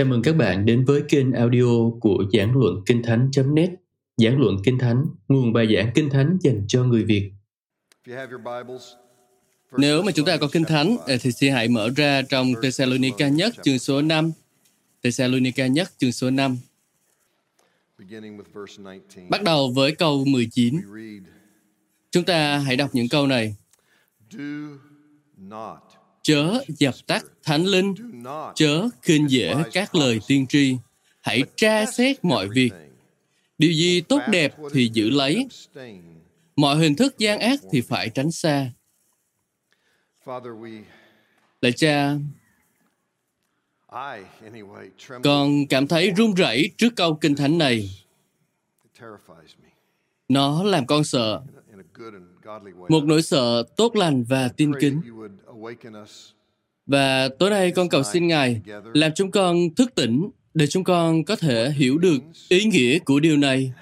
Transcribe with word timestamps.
Chào 0.00 0.06
mừng 0.06 0.22
các 0.22 0.36
bạn 0.36 0.66
đến 0.66 0.84
với 0.84 1.02
kênh 1.08 1.32
audio 1.32 1.90
của 2.00 2.24
Giảng 2.32 2.58
Luận 2.58 2.82
Kinh 2.86 3.02
Thánh.net 3.02 3.70
Giảng 4.16 4.40
Luận 4.40 4.56
Kinh 4.64 4.78
Thánh, 4.78 5.06
nguồn 5.28 5.52
bài 5.52 5.74
giảng 5.74 5.90
Kinh 5.94 6.10
Thánh 6.10 6.38
dành 6.40 6.64
cho 6.68 6.84
người 6.84 7.04
Việt. 7.04 7.32
Nếu 9.78 10.02
mà 10.02 10.12
chúng 10.12 10.26
ta 10.26 10.36
có 10.36 10.48
Kinh 10.52 10.64
Thánh 10.64 10.96
thì 11.20 11.32
xin 11.32 11.52
hãy 11.52 11.68
mở 11.68 11.88
ra 11.96 12.22
trong 12.22 12.52
Thessalonica 12.62 13.28
nhất 13.28 13.54
chương 13.62 13.78
số 13.78 14.02
5. 14.02 14.32
Thessalonica 15.02 15.66
nhất 15.66 15.88
chương 15.98 16.12
số 16.12 16.30
5. 16.30 16.58
Bắt 19.28 19.42
đầu 19.42 19.72
với 19.74 19.92
câu 19.92 20.24
19. 20.24 20.80
Chúng 22.10 22.24
ta 22.24 22.58
hãy 22.58 22.76
đọc 22.76 22.90
những 22.92 23.08
câu 23.08 23.26
này. 23.26 23.56
Chớ 26.22 26.64
dập 26.68 26.94
tắt 27.06 27.24
thánh 27.42 27.64
linh, 27.64 27.94
chớ 28.54 28.88
khinh 29.02 29.30
dễ 29.30 29.54
các 29.72 29.94
lời 29.94 30.20
tiên 30.26 30.46
tri. 30.46 30.76
Hãy 31.20 31.42
tra 31.56 31.86
xét 31.86 32.24
mọi 32.24 32.48
việc. 32.48 32.70
Điều 33.58 33.72
gì 33.72 34.00
tốt 34.00 34.20
đẹp 34.28 34.54
thì 34.72 34.90
giữ 34.92 35.10
lấy. 35.10 35.46
Mọi 36.56 36.76
hình 36.76 36.96
thức 36.96 37.18
gian 37.18 37.38
ác 37.38 37.60
thì 37.72 37.80
phải 37.80 38.08
tránh 38.08 38.30
xa. 38.30 38.72
Lạy 41.60 41.72
cha, 41.72 42.14
con 45.22 45.66
cảm 45.66 45.86
thấy 45.88 46.12
run 46.16 46.34
rẩy 46.34 46.70
trước 46.78 46.96
câu 46.96 47.14
kinh 47.14 47.36
thánh 47.36 47.58
này. 47.58 47.90
Nó 50.28 50.62
làm 50.62 50.86
con 50.86 51.04
sợ. 51.04 51.40
Một 52.88 53.04
nỗi 53.04 53.22
sợ 53.22 53.62
tốt 53.76 53.96
lành 53.96 54.24
và 54.24 54.48
tin 54.48 54.72
kính. 54.80 55.00
Và 56.86 57.28
tối 57.38 57.50
nay 57.50 57.70
con 57.70 57.88
cầu 57.88 58.02
xin 58.02 58.26
Ngài 58.26 58.60
làm 58.94 59.12
chúng 59.14 59.30
con 59.30 59.74
thức 59.74 59.94
tỉnh 59.94 60.30
để 60.54 60.66
chúng 60.66 60.84
con 60.84 61.24
có 61.24 61.36
thể 61.36 61.70
hiểu 61.70 61.98
được 61.98 62.18
ý 62.48 62.64
nghĩa 62.64 62.98
của 62.98 63.20
điều 63.20 63.36
này. 63.36 63.72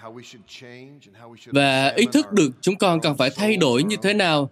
và 1.47 1.89
ý 1.97 2.07
thức 2.13 2.33
được 2.33 2.51
chúng 2.61 2.77
con 2.77 3.01
cần 3.01 3.17
phải 3.17 3.31
thay 3.31 3.57
đổi 3.57 3.83
như 3.83 3.97
thế 4.03 4.15
nào 4.15 4.51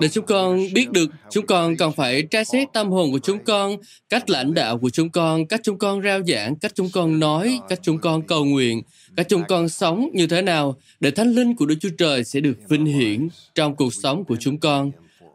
để 0.00 0.08
chúng 0.08 0.26
con 0.26 0.60
biết 0.74 0.90
được 0.90 1.10
chúng 1.30 1.46
con 1.46 1.76
cần 1.76 1.92
phải 1.92 2.22
tra 2.22 2.44
xét 2.44 2.68
tâm 2.72 2.90
hồn 2.90 3.12
của 3.12 3.18
chúng 3.18 3.44
con, 3.44 3.76
cách 4.08 4.30
lãnh 4.30 4.54
đạo 4.54 4.78
của 4.78 4.90
chúng 4.90 5.10
con, 5.10 5.46
cách 5.46 5.60
chúng 5.62 5.78
con 5.78 6.02
rao 6.02 6.22
giảng, 6.22 6.56
cách 6.56 6.72
chúng 6.74 6.88
con 6.92 7.20
nói, 7.20 7.60
cách 7.68 7.78
chúng 7.82 7.98
con 7.98 8.22
cầu 8.22 8.44
nguyện, 8.44 8.82
cách 9.16 9.26
chúng 9.28 9.42
con 9.48 9.68
sống 9.68 10.08
như 10.12 10.26
thế 10.26 10.42
nào 10.42 10.76
để 11.00 11.10
thánh 11.10 11.32
linh 11.32 11.56
của 11.56 11.66
Đức 11.66 11.74
Chúa 11.80 11.88
Trời 11.98 12.24
sẽ 12.24 12.40
được 12.40 12.58
vinh 12.68 12.84
hiển 12.84 13.28
trong 13.54 13.76
cuộc 13.76 13.94
sống 13.94 14.24
của 14.24 14.36
chúng 14.40 14.60
con 14.60 14.92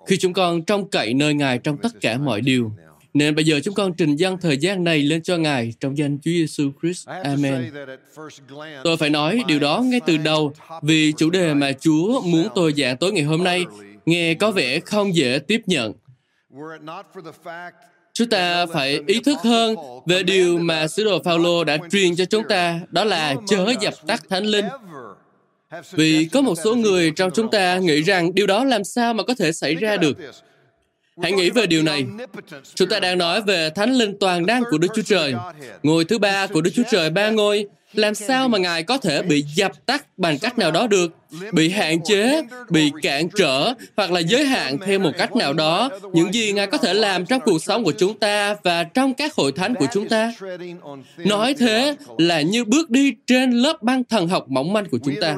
khi 0.08 0.17
chúng 0.17 0.33
con 0.33 0.61
trông 0.61 0.89
cậy 0.89 1.13
nơi 1.13 1.33
Ngài 1.33 1.58
trong 1.58 1.77
tất 1.77 1.91
cả 2.02 2.17
mọi 2.17 2.41
điều. 2.41 2.72
Nên 3.13 3.36
bây 3.36 3.45
giờ 3.45 3.59
chúng 3.63 3.73
con 3.73 3.94
trình 3.94 4.16
dâng 4.16 4.38
thời 4.41 4.58
gian 4.58 4.83
này 4.83 5.02
lên 5.02 5.22
cho 5.22 5.38
Ngài 5.38 5.73
trong 5.80 5.97
danh 5.97 6.17
Chúa 6.17 6.31
Giêsu 6.31 6.72
Christ. 6.81 7.08
Amen. 7.08 7.72
Tôi 8.83 8.97
phải 8.97 9.09
nói 9.09 9.44
điều 9.47 9.59
đó 9.59 9.81
ngay 9.81 10.00
từ 10.05 10.17
đầu 10.17 10.53
vì 10.81 11.13
chủ 11.17 11.30
đề 11.30 11.53
mà 11.53 11.72
Chúa 11.72 12.22
muốn 12.22 12.47
tôi 12.55 12.73
giảng 12.78 12.97
tối 12.97 13.11
ngày 13.11 13.23
hôm 13.23 13.44
nay 13.44 13.66
nghe 14.05 14.33
có 14.33 14.52
vẻ 14.52 14.80
không 14.80 15.16
dễ 15.16 15.39
tiếp 15.47 15.61
nhận. 15.66 15.94
Chúng 18.13 18.30
ta 18.30 18.66
phải 18.66 19.00
ý 19.08 19.19
thức 19.25 19.38
hơn 19.44 19.75
về 20.05 20.23
điều 20.23 20.58
mà 20.58 20.88
sứ 20.88 21.03
đồ 21.03 21.23
Phaolô 21.23 21.63
đã 21.63 21.78
truyền 21.91 22.16
cho 22.16 22.25
chúng 22.25 22.44
ta, 22.50 22.80
đó 22.89 23.03
là 23.03 23.35
chớ 23.47 23.73
dập 23.81 23.94
tắt 24.08 24.23
thánh 24.30 24.45
linh. 24.45 24.66
Vì 25.91 26.25
có 26.31 26.41
một 26.41 26.55
số 26.63 26.75
người 26.75 27.11
trong 27.11 27.31
chúng 27.33 27.51
ta 27.51 27.77
nghĩ 27.77 28.01
rằng 28.01 28.35
điều 28.35 28.47
đó 28.47 28.63
làm 28.63 28.83
sao 28.83 29.13
mà 29.13 29.23
có 29.23 29.33
thể 29.39 29.51
xảy 29.51 29.75
ra 29.75 29.97
được. 29.97 30.17
Hãy 31.21 31.31
nghĩ 31.31 31.49
về 31.49 31.67
điều 31.67 31.83
này. 31.83 32.05
Chúng 32.75 32.89
ta 32.89 33.00
đang 33.00 33.17
nói 33.17 33.41
về 33.41 33.69
thánh 33.69 33.94
linh 33.94 34.19
toàn 34.19 34.45
năng 34.45 34.63
của 34.72 34.77
Đức 34.77 34.88
Chúa 34.95 35.01
Trời. 35.01 35.33
Ngôi 35.83 36.06
thứ 36.06 36.17
ba 36.17 36.47
của 36.47 36.61
Đức 36.61 36.72
Chúa 36.75 36.83
Trời 36.91 37.09
ba 37.09 37.29
ngôi 37.29 37.66
làm 37.97 38.16
sao 38.16 38.50
mà 38.50 38.58
ngài 38.58 38.84
có 38.84 38.97
thể 38.97 39.22
bị 39.22 39.46
dập 39.56 39.85
tắt 39.85 40.06
bằng 40.18 40.40
cách 40.40 40.58
nào 40.59 40.72
đó 40.72 40.88
được? 40.88 41.12
Bị 41.52 41.69
hạn 41.69 42.03
chế 42.03 42.41
bị 42.69 42.91
cản 43.02 43.30
trở 43.38 43.74
hoặc 43.97 44.12
là 44.12 44.19
giới 44.19 44.46
hạn 44.46 44.78
theo 44.85 45.00
một 45.00 45.12
cách 45.18 45.35
nào 45.35 45.53
đó. 45.53 45.90
Những 46.13 46.34
gì 46.34 46.52
ngài 46.52 46.68
có 46.68 46.78
thể 46.78 46.94
làm 46.94 47.25
trong 47.25 47.41
cuộc 47.46 47.63
sống 47.63 47.84
của 47.84 47.91
chúng 47.91 48.19
ta 48.19 48.56
và 48.63 48.84
trong 48.84 49.13
các 49.13 49.34
hội 49.36 49.52
thánh 49.52 49.75
của 49.75 49.86
chúng 49.94 50.09
ta? 50.09 50.34
Nói 51.18 51.53
thế 51.53 51.96
là 52.18 52.41
như 52.41 52.66
bước 52.66 52.90
đi 52.90 53.13
trên 53.28 53.52
lớp 53.52 53.84
băng 53.84 54.03
thần 54.03 54.28
học 54.28 54.50
mỏng 54.50 54.74
manh 54.74 54.86
của 54.86 55.00
chúng 55.06 55.16
ta. 55.22 55.36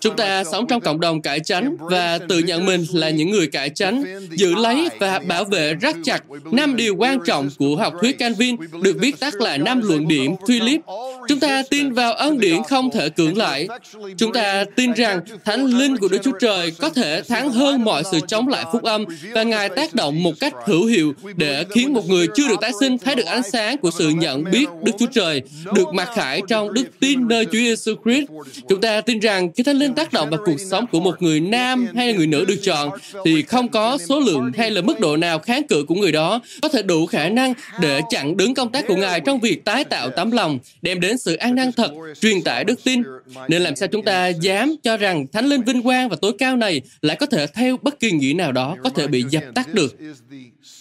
Chúng 0.00 0.16
ta 0.16 0.44
sống 0.44 0.66
trong 0.66 0.80
cộng 0.80 1.00
đồng 1.00 1.22
cải 1.22 1.40
chánh 1.40 1.76
và 1.78 2.18
tự 2.28 2.38
nhận 2.38 2.66
mình 2.66 2.84
là 2.92 3.10
những 3.10 3.30
người 3.30 3.46
cải 3.46 3.70
chánh 3.70 4.04
giữ 4.30 4.54
lấy 4.54 4.88
và 4.98 5.18
bảo 5.18 5.44
vệ 5.44 5.74
rất 5.74 5.96
chặt 6.04 6.22
năm 6.52 6.76
điều 6.76 6.96
quan 6.96 7.18
trọng 7.26 7.48
của 7.58 7.76
học 7.76 7.94
thuyết 8.00 8.18
Calvin 8.18 8.56
được 8.82 8.96
viết 8.98 9.20
tắt 9.20 9.34
là 9.34 9.56
năm 9.56 9.80
luận 9.84 10.08
điểm 10.08 10.34
Philip 10.48 10.80
Chúng 11.28 11.40
ta 11.40 11.62
tin 11.70 11.92
vào 11.92 12.12
ân 12.12 12.40
điển 12.40 12.62
không 12.68 12.90
thể 12.90 13.08
cưỡng 13.08 13.36
lại. 13.36 13.68
Chúng 14.16 14.32
ta 14.32 14.64
tin 14.76 14.92
rằng 14.92 15.20
Thánh 15.44 15.64
Linh 15.66 15.96
của 15.96 16.08
Đức 16.08 16.18
Chúa 16.22 16.38
Trời 16.40 16.70
có 16.70 16.88
thể 16.90 17.22
thắng 17.28 17.50
hơn 17.50 17.84
mọi 17.84 18.02
sự 18.12 18.20
chống 18.28 18.48
lại 18.48 18.64
phúc 18.72 18.82
âm 18.82 19.04
và 19.32 19.42
Ngài 19.42 19.68
tác 19.68 19.94
động 19.94 20.22
một 20.22 20.32
cách 20.40 20.54
hữu 20.66 20.86
hiệu 20.86 21.12
để 21.36 21.64
khiến 21.74 21.92
một 21.92 22.08
người 22.08 22.26
chưa 22.34 22.48
được 22.48 22.60
tái 22.60 22.72
sinh 22.80 22.98
thấy 22.98 23.14
được 23.14 23.26
ánh 23.26 23.42
sáng 23.42 23.78
của 23.78 23.90
sự 23.90 24.08
nhận 24.08 24.44
biết 24.44 24.66
Đức 24.82 24.92
Chúa 24.98 25.06
Trời, 25.06 25.42
được 25.74 25.94
mặc 25.94 26.08
khải 26.14 26.42
trong 26.48 26.72
đức 26.72 26.84
tin 27.00 27.28
nơi 27.28 27.44
Chúa 27.44 27.58
Giêsu 27.58 27.94
Christ. 28.04 28.28
Chúng 28.68 28.80
ta 28.80 29.00
tin 29.00 29.18
rằng 29.18 29.52
khi 29.52 29.62
Thánh 29.62 29.76
Linh 29.76 29.94
tác 29.94 30.12
động 30.12 30.30
vào 30.30 30.40
cuộc 30.46 30.60
sống 30.70 30.86
của 30.92 31.00
một 31.00 31.22
người 31.22 31.40
nam 31.40 31.86
hay 31.94 32.12
người 32.12 32.26
nữ 32.26 32.44
được 32.44 32.58
chọn 32.62 32.90
thì 33.24 33.42
không 33.42 33.68
có 33.68 33.98
số 34.08 34.20
lượng 34.20 34.52
hay 34.56 34.70
là 34.70 34.80
mức 34.80 35.00
độ 35.00 35.16
nào 35.16 35.38
kháng 35.38 35.66
cự 35.66 35.84
của 35.84 35.94
người 35.94 36.12
đó 36.12 36.40
có 36.62 36.68
thể 36.68 36.82
đủ 36.82 37.06
khả 37.06 37.28
năng 37.28 37.54
để 37.80 38.00
chặn 38.10 38.36
đứng 38.36 38.54
công 38.54 38.72
tác 38.72 38.84
của 38.88 38.96
Ngài 38.96 39.20
trong 39.20 39.40
việc 39.40 39.64
tái 39.64 39.84
tạo 39.84 40.10
tấm 40.10 40.30
lòng, 40.30 40.58
đem 40.84 41.00
đến 41.00 41.18
sự 41.18 41.34
an 41.34 41.54
năng 41.54 41.72
thật, 41.72 41.92
truyền 42.20 42.42
tải 42.42 42.64
đức 42.64 42.84
tin. 42.84 43.02
Nên 43.48 43.62
làm 43.62 43.76
sao 43.76 43.88
chúng 43.88 44.04
ta 44.04 44.28
dám 44.28 44.76
cho 44.82 44.96
rằng 44.96 45.26
Thánh 45.32 45.46
Linh 45.46 45.62
vinh 45.62 45.82
quang 45.82 46.08
và 46.08 46.16
tối 46.22 46.32
cao 46.38 46.56
này 46.56 46.80
lại 47.02 47.16
có 47.20 47.26
thể 47.26 47.46
theo 47.46 47.76
bất 47.82 48.00
kỳ 48.00 48.10
nghĩa 48.10 48.32
nào 48.34 48.52
đó 48.52 48.76
có 48.84 48.90
thể 48.90 49.06
bị 49.06 49.24
dập 49.30 49.42
tắt 49.54 49.74
được. 49.74 49.96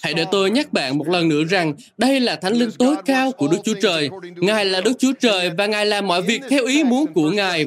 Hãy 0.04 0.14
để 0.14 0.26
tôi 0.32 0.50
nhắc 0.50 0.74
bạn 0.74 0.98
một 0.98 1.10
lần 1.10 1.30
nữa 1.30 1.44
rằng 1.50 1.74
đây 1.98 2.20
là 2.20 2.36
Thánh 2.36 2.54
Linh 2.54 2.72
tối 2.72 2.96
cao 3.06 3.32
của 3.32 3.48
Đức 3.48 3.58
Chúa 3.64 3.74
Trời. 3.82 4.10
Ngài 4.36 4.66
là 4.66 4.82
Đức 4.82 4.94
Chúa 5.00 5.14
Trời 5.20 5.50
và 5.58 5.66
Ngài 5.66 5.86
làm 5.86 6.08
mọi 6.08 6.22
việc 6.22 6.42
theo 6.50 6.66
ý 6.66 6.84
muốn 6.84 7.14
của 7.14 7.32
Ngài. 7.32 7.66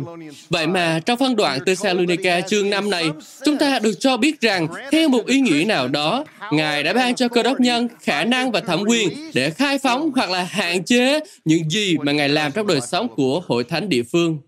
Vậy 0.48 0.66
mà 0.66 1.00
trong 1.06 1.18
phân 1.18 1.36
đoạn 1.36 1.58
Thessalonica 1.66 2.40
chương 2.40 2.70
5 2.70 2.90
này, 2.90 3.04
chúng 3.44 3.58
ta 3.58 3.78
được 3.78 3.92
cho 4.00 4.16
biết 4.16 4.40
rằng 4.40 4.66
theo 4.92 5.08
một 5.08 5.26
ý 5.26 5.40
nghĩa 5.40 5.64
nào 5.64 5.88
đó, 5.88 6.24
Ngài 6.52 6.82
đã 6.82 6.92
ban 6.92 7.14
cho 7.14 7.28
cơ 7.28 7.42
đốc 7.42 7.60
nhân 7.60 7.88
khả 8.00 8.24
năng 8.24 8.52
và 8.52 8.60
thẩm 8.60 8.82
quyền 8.88 9.08
để 9.34 9.50
khai 9.50 9.78
phóng 9.78 10.10
hoặc 10.14 10.30
là 10.30 10.42
hạn 10.42 10.84
chế 10.84 11.20
những 11.44 11.70
gì 11.70 11.96
mà 11.98 12.12
Ngài 12.12 12.28
làm 12.28 12.52
trong 12.52 12.66
đời 12.66 12.80
sống 12.80 13.08
của 13.08 13.42
hội 13.46 13.64
thánh 13.64 13.88
địa 13.88 14.02
phương. 14.12 14.38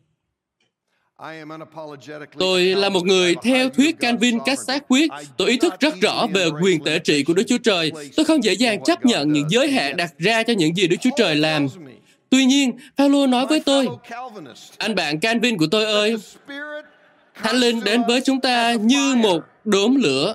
Tôi 2.39 2.65
là 2.65 2.89
một 2.89 3.05
người 3.07 3.35
theo 3.43 3.69
thuyết 3.69 4.01
Calvin 4.01 4.39
cách 4.47 4.59
xác 4.67 4.85
quyết. 4.89 5.11
Tôi 5.37 5.49
ý 5.49 5.57
thức 5.57 5.75
rất 5.81 5.95
rõ 6.01 6.27
về 6.35 6.47
quyền 6.63 6.85
tể 6.85 6.99
trị 6.99 7.25
của 7.25 7.35
Đức 7.35 7.43
Chúa 7.49 7.59
Trời. 7.59 7.93
Tôi 8.17 8.25
không 8.25 8.45
dễ 8.45 8.53
dàng 8.53 8.85
chấp 8.85 9.05
nhận 9.05 9.33
những 9.33 9.51
giới 9.51 9.71
hạn 9.71 9.97
đặt 9.97 10.15
ra 10.19 10.43
cho 10.43 10.53
những 10.53 10.77
gì 10.77 10.87
Đức 10.87 10.97
Chúa 11.01 11.11
Trời 11.17 11.35
làm. 11.35 11.67
Tuy 12.31 12.45
nhiên, 12.45 12.73
Paulo 12.97 13.27
nói 13.27 13.47
với 13.47 13.61
tôi, 13.61 13.89
anh 14.79 14.95
bạn 14.95 15.21
Calvin 15.21 15.59
của 15.59 15.67
tôi 15.71 15.85
ơi, 15.85 16.17
Thánh 17.35 17.57
Linh 17.57 17.85
đến 17.85 18.03
với 18.09 18.21
chúng 18.21 18.41
ta 18.41 18.73
như 18.73 19.15
một 19.15 19.43
đốm 19.65 19.95
lửa 19.97 20.35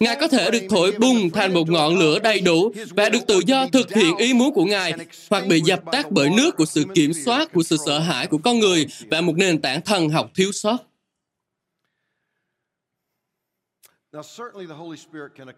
Ngài 0.00 0.16
có 0.20 0.28
thể 0.28 0.50
được 0.50 0.62
thổi 0.70 0.92
bùng 0.98 1.30
thành 1.30 1.54
một 1.54 1.70
ngọn 1.70 1.98
lửa 1.98 2.18
đầy 2.18 2.40
đủ 2.40 2.72
và 2.90 3.08
được 3.08 3.26
tự 3.26 3.40
do 3.46 3.66
thực 3.72 3.94
hiện 3.94 4.16
ý 4.16 4.34
muốn 4.34 4.54
của 4.54 4.64
Ngài 4.64 4.94
hoặc 5.30 5.46
bị 5.46 5.60
dập 5.64 5.80
tắt 5.92 6.10
bởi 6.10 6.30
nước 6.30 6.56
của 6.56 6.64
sự 6.64 6.84
kiểm 6.94 7.12
soát, 7.12 7.52
của 7.52 7.62
sự 7.62 7.76
sợ 7.86 7.98
hãi 7.98 8.26
của 8.26 8.38
con 8.38 8.58
người 8.58 8.86
và 9.10 9.20
một 9.20 9.36
nền 9.36 9.60
tảng 9.60 9.80
thần 9.80 10.08
học 10.08 10.30
thiếu 10.34 10.52
sót. 10.52 10.87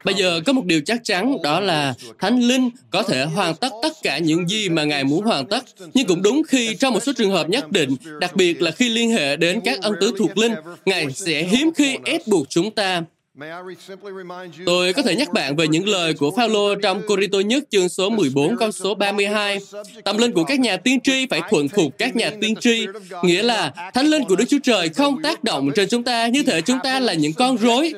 Bây 0.05 0.15
giờ 0.15 0.41
có 0.47 0.53
một 0.53 0.65
điều 0.65 0.81
chắc 0.81 1.01
chắn 1.05 1.37
đó 1.43 1.61
là 1.61 1.95
Thánh 2.19 2.41
Linh 2.41 2.71
có 2.91 3.03
thể 3.03 3.25
hoàn 3.25 3.55
tất 3.55 3.73
tất 3.83 3.93
cả 4.03 4.19
những 4.19 4.49
gì 4.49 4.69
mà 4.69 4.85
Ngài 4.85 5.05
muốn 5.05 5.25
hoàn 5.25 5.47
tất. 5.47 5.65
Nhưng 5.95 6.07
cũng 6.07 6.23
đúng 6.23 6.43
khi 6.49 6.75
trong 6.75 6.95
một 6.95 7.01
số 7.01 7.12
trường 7.17 7.31
hợp 7.31 7.49
nhất 7.49 7.73
định, 7.73 7.97
đặc 8.21 8.37
biệt 8.37 8.62
là 8.62 8.71
khi 8.71 8.89
liên 8.89 9.11
hệ 9.11 9.37
đến 9.37 9.61
các 9.65 9.83
ân 9.83 9.95
tứ 10.01 10.12
thuộc 10.19 10.39
linh, 10.39 10.55
Ngài 10.85 11.12
sẽ 11.12 11.43
hiếm 11.43 11.71
khi 11.77 11.99
ép 12.05 12.27
buộc 12.27 12.47
chúng 12.49 12.71
ta 12.71 13.03
Tôi 14.66 14.92
có 14.92 15.02
thể 15.02 15.16
nhắc 15.16 15.32
bạn 15.32 15.56
về 15.56 15.69
những 15.69 15.88
lời 15.88 16.14
của 16.14 16.31
Phaolô 16.37 16.75
trong 16.75 17.02
Corinto 17.06 17.38
nhất 17.38 17.64
chương 17.70 17.88
số 17.88 18.10
14 18.10 18.56
câu 18.56 18.72
số 18.72 18.94
32. 18.94 19.58
Tâm 20.04 20.19
linh 20.19 20.32
của 20.32 20.44
các 20.44 20.60
nhà 20.60 20.76
tiên 20.76 21.00
tri 21.00 21.26
phải 21.31 21.40
thuận 21.50 21.69
phục 21.69 21.98
các 21.98 22.16
nhà 22.16 22.31
tiên 22.40 22.54
tri, 22.56 22.87
nghĩa 23.22 23.42
là 23.42 23.72
thánh 23.94 24.06
linh 24.06 24.25
của 24.25 24.37
Đức 24.37 24.44
Chúa 24.48 24.58
Trời 24.62 24.88
không 24.88 25.22
tác 25.22 25.44
động 25.44 25.70
trên 25.76 25.88
chúng 25.88 26.02
ta 26.02 26.28
như 26.28 26.42
thể 26.42 26.60
chúng 26.60 26.78
ta 26.82 27.00
là 27.00 27.14
những 27.14 27.32
con 27.32 27.56
rối. 27.56 27.92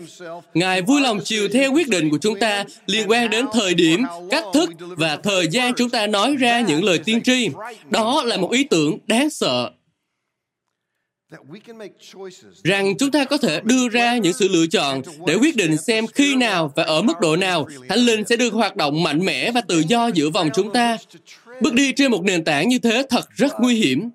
Ngài 0.55 0.83
vui 0.83 1.01
lòng 1.01 1.21
chiều 1.25 1.49
theo 1.53 1.73
quyết 1.73 1.89
định 1.89 2.11
của 2.11 2.19
chúng 2.19 2.39
ta 2.39 2.65
liên 2.87 3.11
quan 3.11 3.31
đến 3.31 3.47
thời 3.53 3.75
điểm, 3.75 4.05
cách 4.31 4.45
thức 4.55 4.71
và 4.79 5.17
thời 5.17 5.49
gian 5.49 5.75
chúng 5.75 5.91
ta 5.91 6.07
nói 6.07 6.37
ra 6.37 6.61
những 6.61 6.85
lời 6.85 6.99
tiên 6.99 7.21
tri. 7.23 7.49
Đó 7.91 8.23
là 8.23 8.37
một 8.37 8.51
ý 8.51 8.65
tưởng 8.65 8.99
đáng 9.07 9.31
sợ 9.31 9.71
rằng 12.65 12.99
chúng 12.99 13.11
ta 13.11 13.25
có 13.25 13.37
thể 13.37 13.61
đưa 13.65 13.89
ra 13.89 14.17
những 14.17 14.33
sự 14.33 14.49
lựa 14.49 14.67
chọn 14.67 15.03
để 15.27 15.35
quyết 15.35 15.57
định 15.57 15.77
xem 15.77 16.07
khi 16.07 16.37
nào 16.37 16.73
và 16.77 16.83
ở 16.83 17.03
mức 17.03 17.21
độ 17.21 17.37
nào 17.37 17.67
thánh 17.89 17.99
linh 17.99 18.25
sẽ 18.25 18.37
được 18.37 18.53
hoạt 18.53 18.77
động 18.77 19.03
mạnh 19.03 19.25
mẽ 19.25 19.51
và 19.51 19.61
tự 19.61 19.83
do 19.89 20.07
giữa 20.07 20.31
vòng 20.31 20.49
chúng 20.55 20.73
ta 20.73 20.99
Bước 21.63 21.75
đi 21.75 21.93
trên 21.93 22.11
một 22.11 22.25
nền 22.25 22.45
tảng 22.45 22.69
như 22.69 22.79
thế 22.79 23.03
thật 23.11 23.29
rất 23.37 23.53
nguy 23.61 23.75
hiểm. 23.75 24.11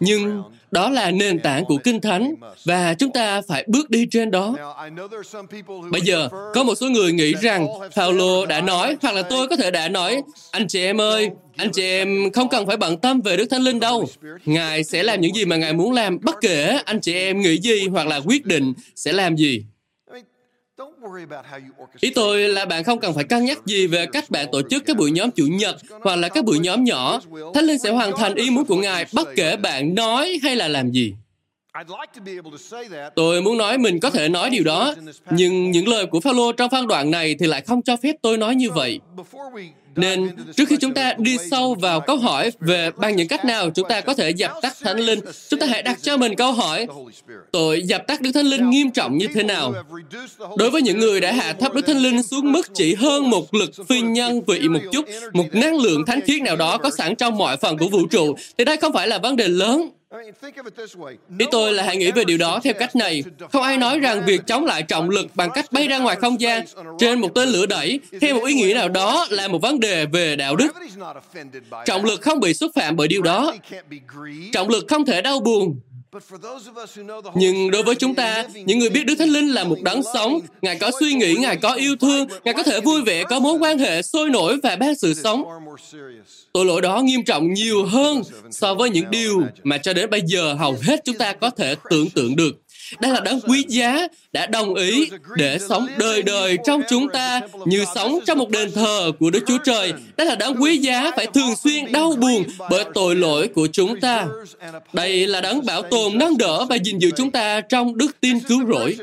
Nhưng 0.00 0.42
đó 0.70 0.90
là 0.90 1.10
nền 1.10 1.38
tảng 1.38 1.64
của 1.64 1.76
Kinh 1.84 2.00
Thánh 2.00 2.34
và 2.64 2.94
chúng 2.94 3.12
ta 3.12 3.42
phải 3.48 3.64
bước 3.68 3.90
đi 3.90 4.06
trên 4.10 4.30
đó. 4.30 4.54
Bây 5.90 6.00
giờ, 6.00 6.28
có 6.54 6.64
một 6.64 6.74
số 6.74 6.88
người 6.88 7.12
nghĩ 7.12 7.34
rằng 7.42 7.66
Paulo 7.96 8.46
đã 8.46 8.60
nói 8.60 8.96
hoặc 9.02 9.14
là 9.14 9.22
tôi 9.22 9.48
có 9.48 9.56
thể 9.56 9.70
đã 9.70 9.88
nói 9.88 10.22
anh 10.50 10.68
chị 10.68 10.82
em 10.84 11.00
ơi, 11.00 11.30
anh 11.56 11.72
chị 11.72 11.82
em 11.82 12.32
không 12.32 12.48
cần 12.48 12.66
phải 12.66 12.76
bận 12.76 12.98
tâm 12.98 13.20
về 13.20 13.36
Đức 13.36 13.46
Thánh 13.50 13.62
Linh 13.62 13.80
đâu. 13.80 14.08
Ngài 14.44 14.84
sẽ 14.84 15.02
làm 15.02 15.20
những 15.20 15.34
gì 15.34 15.44
mà 15.44 15.56
Ngài 15.56 15.72
muốn 15.72 15.92
làm 15.92 16.18
bất 16.22 16.36
kể 16.40 16.78
anh 16.84 17.00
chị 17.00 17.14
em 17.14 17.40
nghĩ 17.40 17.60
gì 17.60 17.88
hoặc 17.88 18.06
là 18.06 18.20
quyết 18.20 18.46
định 18.46 18.72
sẽ 18.96 19.12
làm 19.12 19.36
gì. 19.36 19.64
Ý 22.00 22.10
tôi 22.10 22.48
là 22.48 22.64
bạn 22.64 22.84
không 22.84 23.00
cần 23.00 23.14
phải 23.14 23.24
cân 23.24 23.44
nhắc 23.44 23.66
gì 23.66 23.86
về 23.86 24.06
cách 24.06 24.30
bạn 24.30 24.46
tổ 24.52 24.62
chức 24.70 24.82
các 24.86 24.96
buổi 24.96 25.10
nhóm 25.10 25.30
chủ 25.30 25.46
nhật 25.46 25.76
hoặc 26.02 26.16
là 26.16 26.28
các 26.28 26.44
buổi 26.44 26.58
nhóm 26.58 26.84
nhỏ. 26.84 27.20
Thánh 27.54 27.64
Linh 27.64 27.78
sẽ 27.78 27.90
hoàn 27.90 28.16
thành 28.16 28.34
ý 28.34 28.50
muốn 28.50 28.64
của 28.64 28.76
Ngài 28.76 29.06
bất 29.12 29.28
kể 29.36 29.56
bạn 29.56 29.94
nói 29.94 30.38
hay 30.42 30.56
là 30.56 30.68
làm 30.68 30.90
gì. 30.90 31.14
Tôi 33.14 33.42
muốn 33.42 33.58
nói 33.58 33.78
mình 33.78 34.00
có 34.00 34.10
thể 34.10 34.28
nói 34.28 34.50
điều 34.50 34.64
đó, 34.64 34.94
nhưng 35.30 35.70
những 35.70 35.88
lời 35.88 36.06
của 36.06 36.20
Phaolô 36.20 36.52
trong 36.52 36.70
phân 36.70 36.86
đoạn 36.86 37.10
này 37.10 37.36
thì 37.38 37.46
lại 37.46 37.60
không 37.60 37.82
cho 37.82 37.96
phép 37.96 38.16
tôi 38.22 38.36
nói 38.36 38.54
như 38.54 38.70
vậy. 38.70 39.00
Nên 39.96 40.30
trước 40.56 40.68
khi 40.68 40.76
chúng 40.80 40.94
ta 40.94 41.14
đi 41.18 41.36
sâu 41.50 41.74
vào 41.74 42.00
câu 42.00 42.16
hỏi 42.16 42.50
về 42.60 42.90
bằng 42.96 43.16
những 43.16 43.28
cách 43.28 43.44
nào 43.44 43.70
chúng 43.70 43.88
ta 43.88 44.00
có 44.00 44.14
thể 44.14 44.30
dập 44.30 44.50
tắt 44.62 44.76
Thánh 44.80 44.98
Linh, 45.00 45.20
chúng 45.48 45.60
ta 45.60 45.66
hãy 45.66 45.82
đặt 45.82 45.98
cho 46.02 46.16
mình 46.16 46.36
câu 46.36 46.52
hỏi, 46.52 46.86
tội 47.52 47.82
dập 47.82 48.06
tắt 48.06 48.20
Đức 48.20 48.30
Thánh 48.34 48.46
Linh 48.46 48.70
nghiêm 48.70 48.90
trọng 48.90 49.18
như 49.18 49.26
thế 49.34 49.42
nào? 49.42 49.74
Đối 50.56 50.70
với 50.70 50.82
những 50.82 51.00
người 51.00 51.20
đã 51.20 51.32
hạ 51.32 51.52
thấp 51.52 51.74
Đức 51.74 51.86
Thánh 51.86 51.98
Linh 51.98 52.22
xuống 52.22 52.52
mức 52.52 52.74
chỉ 52.74 52.94
hơn 52.94 53.30
một 53.30 53.54
lực 53.54 53.70
phi 53.88 54.00
nhân 54.00 54.42
vị 54.46 54.68
một 54.68 54.80
chút, 54.92 55.04
một 55.32 55.46
năng 55.52 55.80
lượng 55.80 56.06
thánh 56.06 56.20
khiết 56.20 56.42
nào 56.42 56.56
đó 56.56 56.78
có 56.78 56.90
sẵn 56.90 57.16
trong 57.16 57.38
mọi 57.38 57.56
phần 57.56 57.78
của 57.78 57.88
vũ 57.88 58.06
trụ, 58.06 58.34
thì 58.58 58.64
đây 58.64 58.76
không 58.76 58.92
phải 58.92 59.08
là 59.08 59.18
vấn 59.18 59.36
đề 59.36 59.48
lớn. 59.48 59.90
Ý 61.38 61.46
tôi 61.50 61.72
là 61.72 61.82
hãy 61.82 61.96
nghĩ 61.96 62.10
về 62.10 62.24
điều 62.24 62.38
đó 62.38 62.60
theo 62.64 62.74
cách 62.78 62.96
này. 62.96 63.24
Không 63.52 63.62
ai 63.62 63.76
nói 63.76 63.98
rằng 63.98 64.24
việc 64.26 64.40
chống 64.46 64.64
lại 64.64 64.82
trọng 64.82 65.10
lực 65.10 65.26
bằng 65.34 65.50
cách 65.54 65.72
bay 65.72 65.88
ra 65.88 65.98
ngoài 65.98 66.16
không 66.16 66.40
gian 66.40 66.64
trên 66.98 67.20
một 67.20 67.34
tên 67.34 67.48
lửa 67.48 67.66
đẩy 67.66 68.00
theo 68.20 68.34
một 68.34 68.44
ý 68.44 68.54
nghĩa 68.54 68.74
nào 68.74 68.88
đó 68.88 69.26
là 69.30 69.48
một 69.48 69.58
vấn 69.62 69.80
đề 69.80 70.06
về 70.06 70.36
đạo 70.36 70.56
đức. 70.56 70.72
Trọng 71.86 72.04
lực 72.04 72.20
không 72.20 72.40
bị 72.40 72.54
xúc 72.54 72.70
phạm 72.74 72.96
bởi 72.96 73.08
điều 73.08 73.22
đó. 73.22 73.54
Trọng 74.52 74.68
lực 74.68 74.84
không 74.88 75.04
thể 75.04 75.22
đau 75.22 75.40
buồn. 75.40 75.80
Nhưng 77.34 77.70
đối 77.70 77.82
với 77.82 77.94
chúng 77.94 78.14
ta, 78.14 78.44
những 78.54 78.78
người 78.78 78.90
biết 78.90 79.06
Đức 79.06 79.14
Thánh 79.18 79.28
Linh 79.28 79.48
là 79.48 79.64
một 79.64 79.76
đấng 79.82 80.02
sống, 80.14 80.40
Ngài 80.62 80.78
có 80.78 80.90
suy 81.00 81.14
nghĩ, 81.14 81.34
Ngài 81.34 81.56
có 81.56 81.72
yêu 81.72 81.96
thương, 82.00 82.26
Ngài 82.44 82.54
có 82.54 82.62
thể 82.62 82.80
vui 82.80 83.02
vẻ, 83.02 83.24
có 83.24 83.40
mối 83.40 83.58
quan 83.58 83.78
hệ 83.78 84.02
sôi 84.02 84.30
nổi 84.30 84.58
và 84.62 84.76
ban 84.76 84.94
sự 84.94 85.14
sống. 85.14 85.44
Tội 86.52 86.64
lỗi 86.64 86.80
đó 86.80 87.00
nghiêm 87.00 87.24
trọng 87.24 87.52
nhiều 87.52 87.84
hơn 87.84 88.22
so 88.50 88.74
với 88.74 88.90
những 88.90 89.10
điều 89.10 89.42
mà 89.62 89.78
cho 89.78 89.92
đến 89.92 90.10
bây 90.10 90.22
giờ 90.26 90.54
hầu 90.54 90.76
hết 90.82 91.00
chúng 91.04 91.18
ta 91.18 91.32
có 91.32 91.50
thể 91.50 91.74
tưởng 91.90 92.10
tượng 92.10 92.36
được. 92.36 92.52
Đây 93.00 93.12
là 93.12 93.20
đấng 93.20 93.40
quý 93.40 93.64
giá 93.68 94.08
đã 94.32 94.46
đồng 94.46 94.74
ý 94.74 95.10
để 95.36 95.58
sống 95.68 95.86
đời 95.98 96.22
đời 96.22 96.58
trong 96.66 96.82
chúng 96.90 97.08
ta 97.08 97.40
như 97.64 97.84
sống 97.94 98.18
trong 98.26 98.38
một 98.38 98.50
đền 98.50 98.72
thờ 98.72 99.12
của 99.18 99.30
Đức 99.30 99.44
Chúa 99.46 99.58
Trời. 99.64 99.92
Đây 100.16 100.26
là 100.26 100.34
đấng 100.34 100.62
quý 100.62 100.78
giá 100.78 101.10
phải 101.16 101.26
thường 101.26 101.56
xuyên 101.64 101.92
đau 101.92 102.12
buồn 102.12 102.44
bởi 102.70 102.84
tội 102.94 103.16
lỗi 103.16 103.48
của 103.48 103.68
chúng 103.72 104.00
ta. 104.00 104.26
Đây 104.92 105.26
là 105.26 105.40
đấng 105.40 105.66
bảo 105.66 105.82
tồn, 105.82 106.18
nâng 106.18 106.38
đỡ 106.38 106.64
và 106.64 106.76
gìn 106.76 106.98
giữ 106.98 107.10
chúng 107.16 107.30
ta 107.30 107.60
trong 107.60 107.98
đức 107.98 108.20
tin 108.20 108.40
cứu 108.40 108.60
rỗi. 108.72 108.96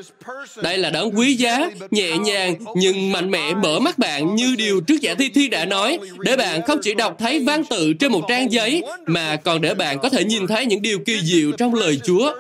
Đây 0.61 0.77
là 0.77 0.89
đấng 0.89 1.17
quý 1.17 1.33
giá, 1.33 1.69
nhẹ 1.91 2.17
nhàng 2.17 2.55
nhưng 2.75 3.11
mạnh 3.11 3.31
mẽ 3.31 3.53
mở 3.53 3.79
mắt 3.79 3.97
bạn 3.97 4.35
như 4.35 4.55
điều 4.57 4.81
trước 4.81 5.01
giả 5.01 5.15
thi 5.15 5.29
thi 5.29 5.47
đã 5.47 5.65
nói, 5.65 5.99
để 6.19 6.37
bạn 6.37 6.61
không 6.61 6.79
chỉ 6.81 6.93
đọc 6.93 7.15
thấy 7.19 7.39
văn 7.39 7.63
tự 7.69 7.93
trên 7.93 8.11
một 8.11 8.25
trang 8.29 8.51
giấy, 8.51 8.83
mà 9.05 9.35
còn 9.35 9.61
để 9.61 9.73
bạn 9.73 9.99
có 9.99 10.09
thể 10.09 10.23
nhìn 10.23 10.47
thấy 10.47 10.65
những 10.65 10.81
điều 10.81 10.99
kỳ 11.05 11.21
diệu 11.23 11.51
trong 11.51 11.73
lời 11.73 11.99
Chúa. 12.05 12.33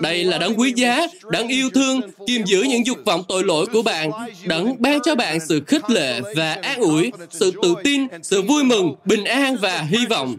Đây 0.00 0.24
là 0.24 0.38
đấng 0.38 0.60
quý 0.60 0.72
giá, 0.76 1.06
đấng 1.30 1.48
yêu 1.48 1.70
thương, 1.74 2.00
kiềm 2.26 2.44
giữ 2.44 2.62
những 2.62 2.86
dục 2.86 2.98
vọng 3.04 3.24
tội 3.28 3.44
lỗi 3.44 3.66
của 3.72 3.82
bạn, 3.82 4.10
đấng 4.44 4.76
ban 4.78 4.98
cho 5.04 5.14
bạn 5.14 5.38
sự 5.48 5.60
khích 5.66 5.90
lệ 5.90 6.20
và 6.36 6.52
an 6.52 6.80
ủi, 6.80 7.12
sự 7.30 7.52
tự 7.62 7.74
tin, 7.84 8.06
sự 8.22 8.42
vui 8.42 8.64
mừng, 8.64 8.94
bình 9.04 9.24
an 9.24 9.56
và 9.56 9.80
hy 9.80 10.06
vọng. 10.10 10.36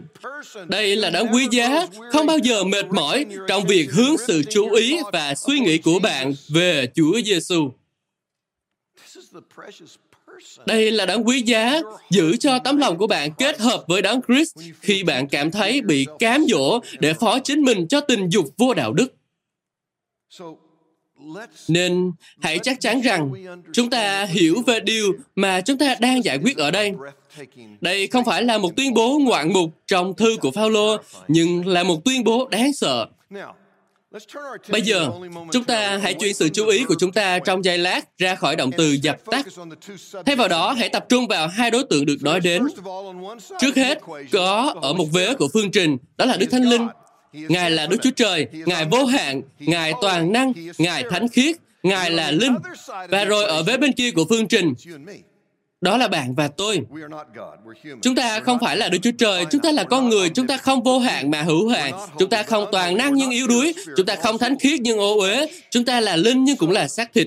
Đây 0.68 0.96
là 0.96 1.10
đấng 1.10 1.26
quý 1.34 1.46
giá, 1.50 1.86
không 2.12 2.26
bao 2.26 2.38
giờ 2.38 2.64
mệt 2.64 2.86
mỏi 2.90 3.26
trong 3.48 3.66
việc 3.66 3.92
hướng 3.92 4.16
sự 4.26 4.42
chú 4.50 4.70
ý 4.70 4.98
và 5.12 5.34
suy 5.34 5.58
nghĩ 5.58 5.78
của 5.78 5.98
bạn 5.98 6.34
về 6.48 6.86
Chúa 6.94 7.20
Giêsu. 7.24 7.70
Đây 10.66 10.90
là 10.90 11.06
đấng 11.06 11.28
quý 11.28 11.42
giá, 11.42 11.80
giữ 12.10 12.36
cho 12.36 12.58
tấm 12.58 12.76
lòng 12.76 12.98
của 12.98 13.06
bạn 13.06 13.30
kết 13.38 13.60
hợp 13.60 13.84
với 13.86 14.02
đấng 14.02 14.20
Christ 14.28 14.58
khi 14.80 15.02
bạn 15.02 15.28
cảm 15.28 15.50
thấy 15.50 15.80
bị 15.80 16.06
cám 16.18 16.44
dỗ 16.48 16.80
để 16.98 17.14
phó 17.14 17.38
chính 17.38 17.62
mình 17.62 17.88
cho 17.88 18.00
tình 18.00 18.28
dục 18.28 18.44
vô 18.56 18.74
đạo 18.74 18.92
đức. 18.92 19.17
Nên 21.68 22.12
hãy 22.40 22.58
chắc 22.58 22.80
chắn 22.80 23.00
rằng 23.00 23.32
chúng 23.72 23.90
ta 23.90 24.24
hiểu 24.24 24.54
về 24.66 24.80
điều 24.80 25.12
mà 25.36 25.60
chúng 25.60 25.78
ta 25.78 25.96
đang 26.00 26.24
giải 26.24 26.38
quyết 26.38 26.56
ở 26.56 26.70
đây. 26.70 26.92
Đây 27.80 28.06
không 28.06 28.24
phải 28.24 28.42
là 28.42 28.58
một 28.58 28.76
tuyên 28.76 28.94
bố 28.94 29.18
ngoạn 29.18 29.52
mục 29.52 29.70
trong 29.86 30.14
thư 30.14 30.36
của 30.40 30.50
Phaolô, 30.50 30.96
nhưng 31.28 31.66
là 31.66 31.82
một 31.82 32.04
tuyên 32.04 32.24
bố 32.24 32.48
đáng 32.50 32.72
sợ. 32.72 33.06
Bây 34.68 34.82
giờ, 34.82 35.10
chúng 35.52 35.64
ta 35.64 35.98
hãy 36.02 36.14
chuyển 36.14 36.34
sự 36.34 36.48
chú 36.48 36.66
ý 36.66 36.84
của 36.84 36.94
chúng 36.98 37.12
ta 37.12 37.38
trong 37.38 37.64
giây 37.64 37.78
lát 37.78 38.18
ra 38.18 38.34
khỏi 38.34 38.56
động 38.56 38.70
từ 38.76 38.92
dập 39.02 39.16
tắt. 39.24 39.46
Thay 40.26 40.36
vào 40.36 40.48
đó, 40.48 40.72
hãy 40.72 40.88
tập 40.88 41.06
trung 41.08 41.26
vào 41.26 41.48
hai 41.48 41.70
đối 41.70 41.84
tượng 41.84 42.06
được 42.06 42.16
nói 42.22 42.40
đến. 42.40 42.62
Trước 43.60 43.76
hết, 43.76 43.98
có 44.32 44.74
ở 44.82 44.92
một 44.92 45.06
vế 45.12 45.34
của 45.34 45.48
phương 45.52 45.70
trình, 45.70 45.96
đó 46.16 46.24
là 46.24 46.36
Đức 46.36 46.46
Thánh 46.50 46.64
Linh 46.64 46.88
Ngài 47.32 47.70
là 47.70 47.86
Đức 47.86 47.96
Chúa 48.02 48.10
Trời, 48.10 48.46
Ngài 48.52 48.84
vô 48.84 49.04
hạn, 49.04 49.42
Ngài 49.58 49.92
toàn 50.00 50.32
năng, 50.32 50.52
Ngài 50.78 51.04
thánh 51.10 51.28
khiết, 51.28 51.56
Ngài 51.82 52.10
là 52.10 52.30
linh. 52.30 52.54
Và 53.08 53.24
rồi 53.24 53.44
ở 53.44 53.62
vế 53.62 53.76
bên 53.76 53.92
kia 53.92 54.10
của 54.10 54.24
phương 54.28 54.48
trình, 54.48 54.74
đó 55.80 55.96
là 55.96 56.08
bạn 56.08 56.34
và 56.34 56.48
tôi. 56.48 56.80
Chúng 58.02 58.14
ta 58.14 58.40
không 58.40 58.58
phải 58.60 58.76
là 58.76 58.88
Đức 58.88 58.98
Chúa 59.02 59.10
Trời, 59.18 59.44
chúng 59.50 59.60
ta 59.60 59.72
là 59.72 59.84
con 59.84 60.08
người, 60.08 60.28
chúng 60.28 60.46
ta 60.46 60.56
không 60.56 60.82
vô 60.82 60.98
hạn 60.98 61.30
mà 61.30 61.42
hữu 61.42 61.68
hạn, 61.68 61.92
chúng 62.18 62.30
ta 62.30 62.42
không 62.42 62.66
toàn 62.72 62.96
năng 62.96 63.14
nhưng 63.14 63.30
yếu 63.30 63.46
đuối, 63.46 63.74
chúng 63.96 64.06
ta 64.06 64.16
không 64.16 64.38
thánh 64.38 64.58
khiết 64.58 64.80
nhưng 64.80 64.98
ô 64.98 65.18
uế, 65.18 65.46
chúng 65.70 65.84
ta 65.84 66.00
là 66.00 66.16
linh 66.16 66.44
nhưng 66.44 66.56
cũng 66.56 66.70
là 66.70 66.88
xác 66.88 67.12
thịt. 67.14 67.26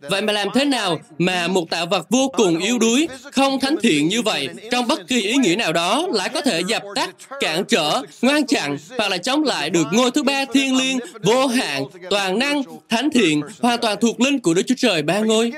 Vậy 0.00 0.22
mà 0.22 0.32
làm 0.32 0.48
thế 0.54 0.64
nào 0.64 1.00
mà 1.18 1.48
một 1.48 1.70
tạo 1.70 1.86
vật 1.86 2.06
vô 2.10 2.30
cùng 2.36 2.58
yếu 2.58 2.78
đuối, 2.78 3.08
không 3.32 3.60
thánh 3.60 3.76
thiện 3.82 4.08
như 4.08 4.22
vậy, 4.22 4.48
trong 4.70 4.88
bất 4.88 5.08
kỳ 5.08 5.22
ý 5.22 5.36
nghĩa 5.36 5.56
nào 5.56 5.72
đó, 5.72 6.08
lại 6.12 6.30
có 6.34 6.40
thể 6.40 6.62
dập 6.68 6.82
tắt, 6.94 7.14
cản 7.40 7.64
trở, 7.64 8.02
ngăn 8.22 8.46
chặn 8.46 8.76
hoặc 8.98 9.08
là 9.08 9.18
chống 9.18 9.44
lại 9.44 9.70
được 9.70 9.86
ngôi 9.92 10.10
thứ 10.10 10.22
ba 10.22 10.44
thiên 10.44 10.76
liêng, 10.76 10.98
vô 11.22 11.46
hạn, 11.46 11.84
toàn 12.10 12.38
năng, 12.38 12.62
thánh 12.88 13.10
thiện, 13.10 13.42
hoàn 13.60 13.80
toàn 13.80 13.98
thuộc 14.00 14.20
linh 14.20 14.40
của 14.40 14.54
Đức 14.54 14.62
Chúa 14.66 14.74
Trời 14.78 15.02
ba 15.02 15.18
ngôi? 15.18 15.52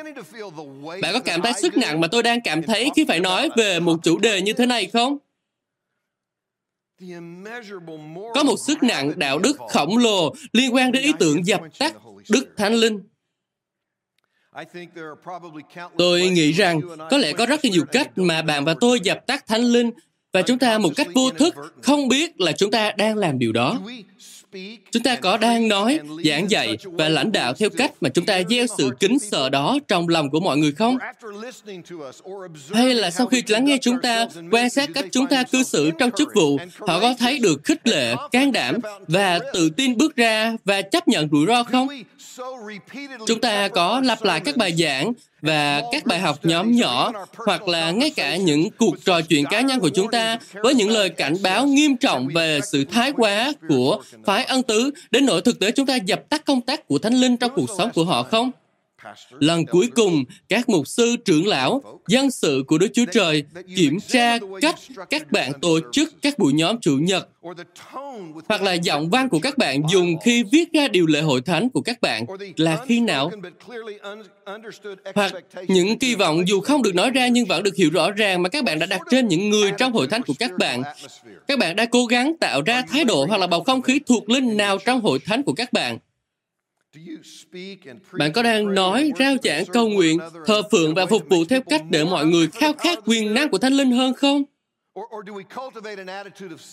Bạn 1.02 1.14
có 1.14 1.20
cảm 1.20 1.42
thấy 1.42 1.52
sức 1.52 1.76
nặng 1.76 2.00
mà 2.00 2.06
tôi 2.06 2.22
đang 2.22 2.40
cảm 2.40 2.62
thấy 2.62 2.90
khi 2.96 3.04
phải 3.08 3.20
nói 3.20 3.48
về 3.56 3.80
một 3.80 3.96
chủ 4.02 4.18
đề 4.18 4.40
như 4.40 4.52
thế 4.52 4.66
này 4.66 4.86
không? 4.92 5.18
Có 8.34 8.42
một 8.44 8.56
sức 8.66 8.82
nặng 8.82 9.12
đạo 9.16 9.38
đức 9.38 9.56
khổng 9.68 9.98
lồ 9.98 10.34
liên 10.52 10.74
quan 10.74 10.92
đến 10.92 11.02
ý 11.02 11.12
tưởng 11.18 11.46
dập 11.46 11.60
tắt 11.78 11.94
Đức 12.28 12.48
Thánh 12.56 12.74
Linh. 12.74 13.00
Tôi 15.98 16.28
nghĩ 16.28 16.52
rằng 16.52 16.80
có 17.10 17.18
lẽ 17.18 17.32
có 17.32 17.46
rất 17.46 17.64
nhiều 17.64 17.84
cách 17.92 18.10
mà 18.18 18.42
bạn 18.42 18.64
và 18.64 18.74
tôi 18.80 19.00
dập 19.00 19.26
tắt 19.26 19.46
thánh 19.46 19.62
linh 19.62 19.90
và 20.32 20.42
chúng 20.42 20.58
ta 20.58 20.78
một 20.78 20.90
cách 20.96 21.06
vô 21.14 21.30
thức 21.30 21.54
không 21.82 22.08
biết 22.08 22.40
là 22.40 22.52
chúng 22.52 22.70
ta 22.70 22.92
đang 22.96 23.16
làm 23.16 23.38
điều 23.38 23.52
đó. 23.52 23.78
Chúng 24.90 25.02
ta 25.02 25.16
có 25.16 25.36
đang 25.36 25.68
nói, 25.68 26.00
giảng 26.24 26.50
dạy 26.50 26.76
và 26.82 27.08
lãnh 27.08 27.32
đạo 27.32 27.54
theo 27.54 27.70
cách 27.70 27.92
mà 28.00 28.08
chúng 28.08 28.26
ta 28.26 28.42
gieo 28.50 28.66
sự 28.78 28.90
kính 29.00 29.18
sợ 29.18 29.48
đó 29.48 29.78
trong 29.88 30.08
lòng 30.08 30.30
của 30.30 30.40
mọi 30.40 30.56
người 30.56 30.72
không? 30.72 30.98
Hay 32.72 32.94
là 32.94 33.10
sau 33.10 33.26
khi 33.26 33.42
lắng 33.46 33.64
nghe 33.64 33.78
chúng 33.80 34.00
ta, 34.02 34.26
quan 34.50 34.70
sát 34.70 34.90
cách 34.94 35.04
chúng 35.12 35.26
ta 35.26 35.42
cư 35.42 35.62
xử 35.62 35.90
trong 35.98 36.10
chức 36.10 36.28
vụ, 36.34 36.58
họ 36.78 37.00
có 37.00 37.14
thấy 37.18 37.38
được 37.38 37.64
khích 37.64 37.88
lệ, 37.88 38.14
can 38.32 38.52
đảm 38.52 38.78
và 39.08 39.38
tự 39.52 39.70
tin 39.70 39.96
bước 39.96 40.16
ra 40.16 40.56
và 40.64 40.82
chấp 40.82 41.08
nhận 41.08 41.28
rủi 41.32 41.46
ro 41.46 41.62
không? 41.62 41.88
Chúng 43.26 43.40
ta 43.40 43.68
có 43.68 44.00
lặp 44.04 44.22
lại 44.22 44.40
các 44.44 44.56
bài 44.56 44.72
giảng 44.72 45.12
và 45.46 45.82
các 45.92 46.06
bài 46.06 46.18
học 46.18 46.38
nhóm 46.42 46.72
nhỏ, 46.72 47.12
hoặc 47.46 47.68
là 47.68 47.90
ngay 47.90 48.10
cả 48.10 48.36
những 48.36 48.70
cuộc 48.78 49.04
trò 49.04 49.20
chuyện 49.20 49.44
cá 49.50 49.60
nhân 49.60 49.80
của 49.80 49.88
chúng 49.88 50.10
ta 50.10 50.38
với 50.62 50.74
những 50.74 50.90
lời 50.90 51.08
cảnh 51.08 51.34
báo 51.42 51.66
nghiêm 51.66 51.96
trọng 51.96 52.28
về 52.34 52.60
sự 52.72 52.84
thái 52.84 53.12
quá 53.12 53.52
của 53.68 54.02
phái 54.24 54.44
ân 54.44 54.62
tứ, 54.62 54.90
đến 55.10 55.26
nỗi 55.26 55.42
thực 55.42 55.60
tế 55.60 55.70
chúng 55.70 55.86
ta 55.86 55.96
dập 55.96 56.28
tắt 56.28 56.44
công 56.44 56.60
tác 56.60 56.88
của 56.88 56.98
thánh 56.98 57.14
linh 57.14 57.36
trong 57.36 57.52
cuộc 57.54 57.70
sống 57.78 57.90
của 57.94 58.04
họ 58.04 58.22
không? 58.22 58.50
Lần 59.30 59.66
cuối 59.66 59.88
cùng, 59.94 60.24
các 60.48 60.68
mục 60.68 60.88
sư 60.88 61.16
trưởng 61.24 61.46
lão, 61.46 61.82
dân 62.08 62.30
sự 62.30 62.64
của 62.66 62.78
Đức 62.78 62.88
Chúa 62.94 63.04
Trời 63.12 63.44
kiểm 63.76 63.98
tra 64.08 64.38
cách 64.60 64.74
các 65.10 65.32
bạn 65.32 65.52
tổ 65.60 65.80
chức 65.92 66.12
các 66.22 66.38
buổi 66.38 66.52
nhóm 66.52 66.80
chủ 66.80 66.98
nhật 67.00 67.28
hoặc 68.48 68.62
là 68.62 68.72
giọng 68.72 69.10
văn 69.10 69.28
của 69.28 69.38
các 69.38 69.58
bạn 69.58 69.82
dùng 69.88 70.16
khi 70.24 70.44
viết 70.52 70.72
ra 70.72 70.88
điều 70.88 71.06
lệ 71.06 71.20
hội 71.20 71.40
thánh 71.40 71.70
của 71.70 71.80
các 71.80 72.00
bạn 72.00 72.26
là 72.56 72.84
khi 72.86 73.00
nào. 73.00 73.30
hoặc 75.14 75.32
những 75.68 75.98
kỳ 75.98 76.14
vọng 76.14 76.48
dù 76.48 76.60
không 76.60 76.82
được 76.82 76.94
nói 76.94 77.10
ra 77.10 77.28
nhưng 77.28 77.46
vẫn 77.46 77.62
được 77.62 77.76
hiểu 77.76 77.90
rõ 77.92 78.10
ràng 78.10 78.42
mà 78.42 78.48
các 78.48 78.64
bạn 78.64 78.78
đã 78.78 78.86
đặt 78.86 79.00
trên 79.10 79.28
những 79.28 79.50
người 79.50 79.72
trong 79.78 79.92
hội 79.92 80.06
thánh 80.06 80.22
của 80.22 80.34
các 80.38 80.50
bạn. 80.58 80.82
các 81.48 81.58
bạn 81.58 81.76
đã 81.76 81.86
cố 81.86 82.06
gắng 82.06 82.36
tạo 82.40 82.62
ra 82.62 82.82
thái 82.82 83.04
độ 83.04 83.26
hoặc 83.28 83.38
là 83.38 83.46
bầu 83.46 83.64
không 83.64 83.82
khí 83.82 84.00
thuộc 84.06 84.30
linh 84.30 84.56
nào 84.56 84.78
trong 84.78 85.00
hội 85.00 85.18
thánh 85.24 85.42
của 85.42 85.52
các 85.52 85.72
bạn 85.72 85.98
bạn 88.12 88.32
có 88.32 88.42
đang 88.42 88.74
nói, 88.74 89.12
rao 89.18 89.36
giảng, 89.42 89.66
cầu 89.66 89.88
nguyện, 89.88 90.18
thờ 90.46 90.62
phượng 90.70 90.94
và 90.94 91.06
phục 91.06 91.28
vụ 91.28 91.44
theo 91.44 91.60
cách 91.60 91.82
để 91.90 92.04
mọi 92.04 92.26
người 92.26 92.46
khao 92.46 92.72
khát 92.72 92.98
quyền 93.06 93.34
năng 93.34 93.48
của 93.48 93.58
Thánh 93.58 93.72
Linh 93.72 93.90
hơn 93.90 94.14
không? 94.14 94.44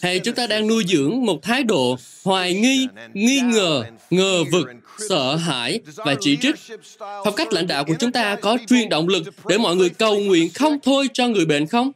Hay 0.01 0.19
chúng 0.19 0.35
ta 0.35 0.47
đang 0.47 0.67
nuôi 0.67 0.83
dưỡng 0.87 1.25
một 1.25 1.41
thái 1.41 1.63
độ 1.63 1.97
hoài 2.23 2.53
nghi, 2.53 2.87
nghi 3.13 3.39
ngờ, 3.39 3.83
ngờ 4.09 4.43
vực, 4.51 4.67
sợ 5.09 5.35
hãi 5.35 5.79
và 5.95 6.15
chỉ 6.19 6.37
trích? 6.41 6.55
Phong 6.99 7.35
cách 7.35 7.53
lãnh 7.53 7.67
đạo 7.67 7.85
của 7.85 7.95
chúng 7.99 8.11
ta 8.11 8.35
có 8.35 8.57
truyền 8.67 8.89
động 8.89 9.07
lực 9.07 9.23
để 9.47 9.57
mọi 9.57 9.75
người 9.75 9.89
cầu 9.89 10.19
nguyện 10.19 10.49
không 10.53 10.79
thôi 10.83 11.07
cho 11.13 11.27
người 11.27 11.45
bệnh 11.45 11.67
không? 11.67 11.91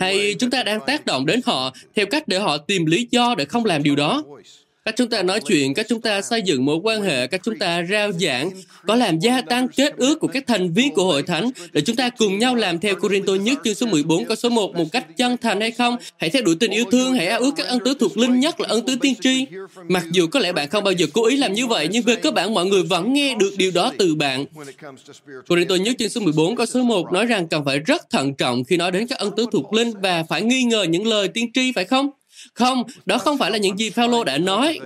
Hay 0.00 0.34
chúng 0.38 0.50
ta 0.50 0.62
đang 0.62 0.80
tác 0.86 1.06
động 1.06 1.26
đến 1.26 1.40
họ 1.44 1.72
theo 1.94 2.06
cách 2.06 2.28
để 2.28 2.38
họ 2.38 2.58
tìm 2.58 2.86
lý 2.86 3.08
do 3.10 3.34
để 3.38 3.44
không 3.44 3.64
làm 3.64 3.82
điều 3.82 3.96
đó? 3.96 4.24
Cách 4.84 4.94
chúng 4.96 5.08
ta 5.08 5.22
nói 5.22 5.40
chuyện, 5.40 5.74
cách 5.74 5.86
chúng 5.88 6.00
ta 6.00 6.22
xây 6.22 6.42
dựng 6.42 6.64
mối 6.64 6.76
quan 6.82 7.02
hệ, 7.02 7.26
cách 7.26 7.40
chúng 7.44 7.58
ta 7.58 7.82
rao 7.90 8.12
giảng 8.12 8.50
có 8.86 8.94
làm 8.94 9.18
gia 9.18 9.40
tăng 9.40 9.68
kết 9.68 9.96
ước 9.96 10.20
của 10.20 10.26
các 10.26 10.44
thành 10.46 10.72
viên 10.72 10.94
của 10.94 11.04
hội 11.04 11.22
thánh 11.22 11.50
để 11.72 11.80
chúng 11.80 11.96
ta 11.96 12.10
cùng 12.10 12.38
nhau 12.38 12.54
làm 12.54 12.78
theo 12.78 12.94
Corinto 12.94 13.34
nhất 13.34 13.58
chương 13.64 13.74
số 13.74 13.86
14 13.86 14.24
câu 14.24 14.36
số 14.36 14.48
1 14.48 14.74
một 14.74 14.84
cách 14.92 15.16
chân 15.16 15.36
thành 15.36 15.60
hay 15.60 15.70
không? 15.70 15.96
Hãy 16.16 16.30
theo 16.30 16.42
đuổi 16.42 16.56
tình 16.60 16.70
yêu 16.70 16.84
thương, 16.92 17.14
hãy 17.14 17.26
ao 17.26 17.40
ước 17.40 17.50
các 17.56 17.66
ân 17.66 17.78
tứ 17.84 17.94
thuộc 18.00 18.16
linh 18.16 18.40
nhất 18.40 18.60
là 18.60 18.68
ân 18.68 18.86
tứ 18.86 18.96
tiên 19.00 19.14
tri. 19.20 19.46
Mặc 19.88 20.04
dù 20.10 20.26
có 20.26 20.40
lẽ 20.40 20.52
bạn 20.52 20.68
không 20.68 20.84
bao 20.84 20.92
giờ 20.92 21.06
cố 21.12 21.26
ý 21.26 21.36
làm 21.36 21.52
như 21.52 21.66
vậy, 21.66 21.88
nhưng 21.90 22.02
về 22.02 22.16
cơ 22.16 22.30
bản 22.30 22.54
mọi 22.54 22.66
người 22.66 22.82
vẫn 22.82 23.12
nghe 23.12 23.34
được 23.34 23.54
điều 23.56 23.70
đó 23.74 23.92
từ 23.98 24.14
bạn. 24.14 24.44
Corinto 25.48 25.74
nhất 25.74 25.96
chương 25.98 26.08
số 26.08 26.20
14 26.20 26.56
câu 26.56 26.66
số 26.66 26.82
1 26.82 27.12
nói 27.12 27.26
rằng 27.26 27.48
cần 27.48 27.64
phải 27.64 27.78
rất 27.78 28.10
thận 28.10 28.34
trọng 28.34 28.64
khi 28.64 28.76
nói 28.76 28.90
đến 28.90 29.06
các 29.06 29.18
ân 29.18 29.30
tứ 29.36 29.46
thuộc 29.52 29.72
linh 29.72 29.92
và 30.00 30.22
phải 30.22 30.42
nghi 30.42 30.62
ngờ 30.62 30.82
những 30.82 31.06
lời 31.06 31.28
tiên 31.28 31.50
tri, 31.54 31.72
phải 31.72 31.84
không? 31.84 32.10
Không, 32.54 32.82
đó 33.06 33.18
không 33.18 33.38
phải 33.38 33.50
là 33.50 33.58
những 33.58 33.78
gì 33.78 33.90
Phaolô 33.90 34.24
đã 34.24 34.38
nói. 34.38 34.78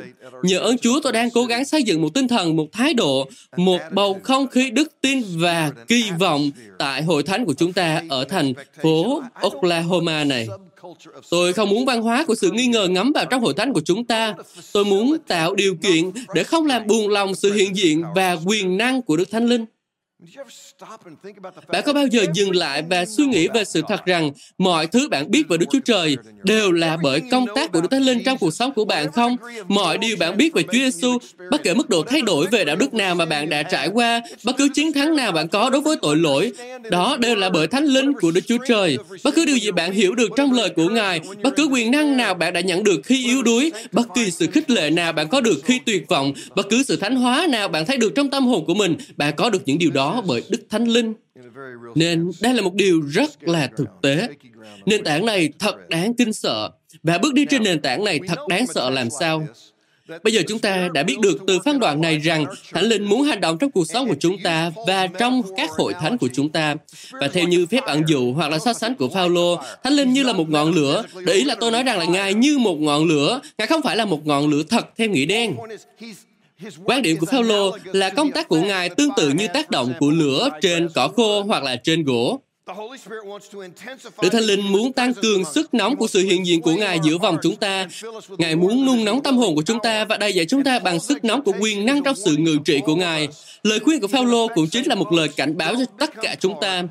Nhờ 0.43 0.59
ơn 0.59 0.79
Chúa 0.79 1.01
tôi 1.01 1.13
đang 1.13 1.31
cố 1.31 1.45
gắng 1.45 1.65
xây 1.65 1.83
dựng 1.83 2.03
một 2.03 2.09
tinh 2.15 2.29
thần, 2.29 2.57
một 2.57 2.67
thái 2.73 2.95
độ, 2.95 3.29
một 3.57 3.81
bầu 3.93 4.21
không 4.23 4.49
khí 4.49 4.71
đức 4.71 4.93
tin 5.01 5.23
và 5.37 5.71
kỳ 5.89 6.11
vọng 6.19 6.51
tại 6.79 7.03
hội 7.03 7.23
thánh 7.23 7.45
của 7.45 7.55
chúng 7.55 7.73
ta 7.73 8.03
ở 8.09 8.25
thành 8.25 8.53
phố 8.83 9.23
Oklahoma 9.35 10.25
này. 10.25 10.49
Tôi 11.31 11.53
không 11.53 11.69
muốn 11.69 11.85
văn 11.85 12.03
hóa 12.03 12.25
của 12.25 12.35
sự 12.35 12.51
nghi 12.51 12.67
ngờ 12.67 12.89
ngắm 12.89 13.13
vào 13.13 13.25
trong 13.25 13.43
hội 13.43 13.55
thánh 13.57 13.73
của 13.73 13.81
chúng 13.85 14.05
ta. 14.05 14.35
Tôi 14.73 14.85
muốn 14.85 15.17
tạo 15.29 15.55
điều 15.55 15.77
kiện 15.77 16.11
để 16.35 16.45
không 16.45 16.67
làm 16.67 16.87
buồn 16.87 17.09
lòng 17.09 17.35
sự 17.35 17.53
hiện 17.53 17.77
diện 17.77 18.03
và 18.15 18.37
quyền 18.47 18.77
năng 18.77 19.03
của 19.03 19.17
Đức 19.17 19.31
Thánh 19.31 19.47
Linh. 19.47 19.65
Bạn 21.69 21.83
có 21.87 21.93
bao 21.93 22.07
giờ 22.07 22.27
dừng 22.35 22.57
lại 22.57 22.83
và 22.91 23.05
suy 23.05 23.27
nghĩ 23.27 23.49
về 23.49 23.65
sự 23.65 23.83
thật 23.89 24.07
rằng 24.07 24.31
mọi 24.59 24.87
thứ 24.87 25.09
bạn 25.09 25.31
biết 25.31 25.49
về 25.49 25.57
Đức 25.57 25.67
Chúa 25.73 25.79
Trời 25.85 26.17
đều 26.43 26.73
là 26.73 26.97
bởi 27.03 27.23
công 27.31 27.47
tác 27.55 27.73
của 27.73 27.81
Đức 27.81 27.89
Thánh 27.91 28.03
Linh 28.03 28.23
trong 28.25 28.39
cuộc 28.39 28.51
sống 28.51 28.73
của 28.75 28.85
bạn 28.85 29.13
không? 29.13 29.37
Mọi 29.69 29.99
điều 29.99 30.17
bạn 30.17 30.37
biết 30.37 30.55
về 30.55 30.63
Chúa 30.63 30.73
Giêsu, 30.73 31.19
bất 31.51 31.63
kể 31.63 31.75
mức 31.75 31.89
độ 31.89 32.03
thay 32.03 32.23
đổi 32.23 32.47
về 32.47 32.65
đạo 32.65 32.77
đức 32.77 32.95
nào 32.95 33.15
mà 33.15 33.25
bạn 33.25 33.51
đã 33.51 33.63
trải 33.63 33.89
qua, 33.89 34.23
bất 34.45 34.57
cứ 34.57 34.69
chiến 34.75 34.93
thắng 34.93 35.17
nào 35.17 35.33
bạn 35.33 35.49
có 35.49 35.71
đối 35.71 35.81
với 35.81 35.97
tội 36.03 36.17
lỗi, 36.17 36.53
đó 36.91 37.17
đều 37.21 37.37
là 37.37 37.51
bởi 37.51 37.67
Thánh 37.67 37.85
Linh 37.85 38.13
của 38.13 38.31
Đức 38.31 38.41
Chúa 38.47 38.59
Trời. 38.69 38.99
Bất 39.25 39.35
cứ 39.35 39.45
điều 39.47 39.57
gì 39.57 39.71
bạn 39.71 39.93
hiểu 39.93 40.15
được 40.15 40.29
trong 40.37 40.53
lời 40.53 40.71
của 40.71 40.89
Ngài, 40.89 41.21
bất 41.43 41.57
cứ 41.57 41.67
quyền 41.67 41.91
năng 41.91 42.17
nào 42.17 42.35
bạn 42.35 42.53
đã 42.53 42.61
nhận 42.61 42.85
được 42.85 43.01
khi 43.05 43.25
yếu 43.25 43.43
đuối, 43.43 43.73
bất 43.93 44.07
kỳ 44.15 44.31
sự 44.31 44.47
khích 44.47 44.71
lệ 44.71 44.91
nào 44.91 45.13
bạn 45.13 45.29
có 45.29 45.41
được 45.41 45.61
khi 45.65 45.81
tuyệt 45.87 46.09
vọng, 46.09 46.33
bất 46.55 46.67
cứ 46.71 46.83
sự 46.83 46.97
thánh 46.97 47.17
hóa 47.17 47.47
nào 47.51 47.69
bạn 47.69 47.87
thấy 47.87 47.97
được 47.97 48.13
trong 48.15 48.31
tâm 48.31 48.47
hồn 48.47 48.67
của 48.67 48.75
mình, 48.75 48.97
bạn 49.17 49.35
có 49.37 49.51
được 49.51 49.63
những 49.67 49.79
điều 49.79 49.91
đó 49.91 50.06
bởi 50.27 50.43
Đức 50.49 50.61
Thánh 50.71 50.85
Linh. 50.85 51.15
Nên 51.95 52.31
đây 52.41 52.55
là 52.55 52.63
một 52.63 52.75
điều 52.75 53.01
rất 53.01 53.43
là 53.43 53.71
thực 53.77 53.89
tế. 54.03 54.29
Nền 54.87 55.05
tảng 55.05 55.27
này 55.27 55.49
thật 55.59 55.89
đáng 55.89 56.15
kinh 56.15 56.33
sợ. 56.33 56.71
Và 57.03 57.19
bước 57.19 57.35
đi 57.35 57.45
trên 57.51 57.63
nền 57.63 57.81
tảng 57.81 58.05
này 58.05 58.21
thật 58.29 58.39
đáng 58.49 58.67
sợ 58.67 58.91
làm 58.91 59.11
sao? 59.11 59.47
Bây 60.23 60.33
giờ 60.33 60.43
chúng 60.49 60.59
ta 60.59 60.89
đã 60.95 61.03
biết 61.03 61.19
được 61.21 61.39
từ 61.47 61.59
phán 61.65 61.79
đoạn 61.79 62.01
này 62.01 62.19
rằng 62.19 62.45
Thánh 62.73 62.85
Linh 62.85 63.05
muốn 63.05 63.23
hành 63.23 63.41
động 63.41 63.59
trong 63.59 63.71
cuộc 63.71 63.85
sống 63.85 64.09
của 64.09 64.15
chúng 64.21 64.37
ta 64.43 64.71
và 64.87 65.07
trong 65.07 65.43
các 65.57 65.71
hội 65.71 65.93
thánh 65.93 66.19
của 66.19 66.29
chúng 66.33 66.49
ta. 66.49 66.75
Và 67.13 67.29
theo 67.29 67.49
như 67.49 67.67
phép 67.67 67.85
ẩn 67.85 68.03
dụ 68.07 68.33
hoặc 68.33 68.49
là 68.49 68.59
so 68.59 68.73
sánh 68.73 68.95
của 68.95 69.09
Phaolô, 69.09 69.61
Thánh 69.85 69.93
Linh 69.93 70.13
như 70.13 70.23
là 70.23 70.33
một 70.33 70.51
ngọn 70.51 70.73
lửa. 70.73 71.03
Để 71.27 71.33
ý 71.33 71.45
là 71.45 71.55
tôi 71.61 71.71
nói 71.71 71.83
rằng 71.83 71.99
là 71.99 72.05
Ngài 72.05 72.35
như 72.35 72.59
một 72.59 72.77
ngọn 72.81 73.05
lửa. 73.05 73.41
Ngài 73.59 73.67
không 73.67 73.83
phải 73.83 73.97
là 73.97 74.05
một 74.05 74.27
ngọn 74.27 74.49
lửa 74.49 74.63
thật 74.69 74.87
theo 74.97 75.09
nghĩa 75.09 75.27
đen. 75.27 75.57
Quan 76.85 77.03
điểm 77.03 77.17
của 77.19 77.27
Phaolô 77.27 77.77
là 77.93 78.11
công 78.11 78.33
tác 78.33 78.49
của 78.49 78.61
Ngài 78.61 78.89
tương 78.89 79.11
tự 79.17 79.31
như 79.31 79.49
tác 79.55 79.71
động 79.71 79.93
của 80.01 80.11
lửa 80.11 80.49
trên 80.63 80.89
cỏ 80.95 81.09
khô 81.17 81.43
hoặc 81.43 81.63
là 81.63 81.77
trên 81.77 82.05
gỗ. 82.05 82.41
Đức 84.23 84.29
Thánh 84.33 84.43
Linh 84.43 84.73
muốn 84.73 84.93
tăng 84.93 85.15
cường 85.15 85.45
sức 85.45 85.75
nóng 85.75 85.97
của 85.97 86.07
sự 86.07 86.23
hiện 86.23 86.47
diện 86.47 86.63
của 86.63 86.73
Ngài 86.73 87.01
giữa 87.05 87.19
vòng 87.19 87.37
chúng 87.43 87.57
ta. 87.57 87.87
Ngài 88.39 88.57
muốn 88.57 88.87
nung 88.87 89.05
nóng 89.05 89.23
tâm 89.23 89.37
hồn 89.37 89.55
của 89.55 89.63
chúng 89.63 89.79
ta 89.83 90.05
và 90.05 90.17
đầy 90.17 90.33
dạy 90.33 90.47
chúng 90.47 90.65
ta 90.65 90.79
bằng 90.79 91.01
sức 91.01 91.25
nóng 91.25 91.43
của 91.43 91.53
quyền 91.61 91.87
năng 91.87 92.03
trong 92.03 92.17
sự 92.25 92.37
ngự 92.37 92.57
trị 92.65 92.81
của 92.85 92.97
Ngài. 92.97 93.29
Lời 93.63 93.81
khuyên 93.81 94.01
của 94.01 94.09
Phaolô 94.09 94.49
cũng 94.55 94.69
chính 94.69 94.89
là 94.89 94.95
một 94.95 95.13
lời 95.13 95.29
cảnh 95.29 95.57
báo 95.57 95.75
cho 95.75 95.85
tất 95.99 96.11
cả 96.23 96.37
chúng 96.41 96.55
ta. 96.61 96.83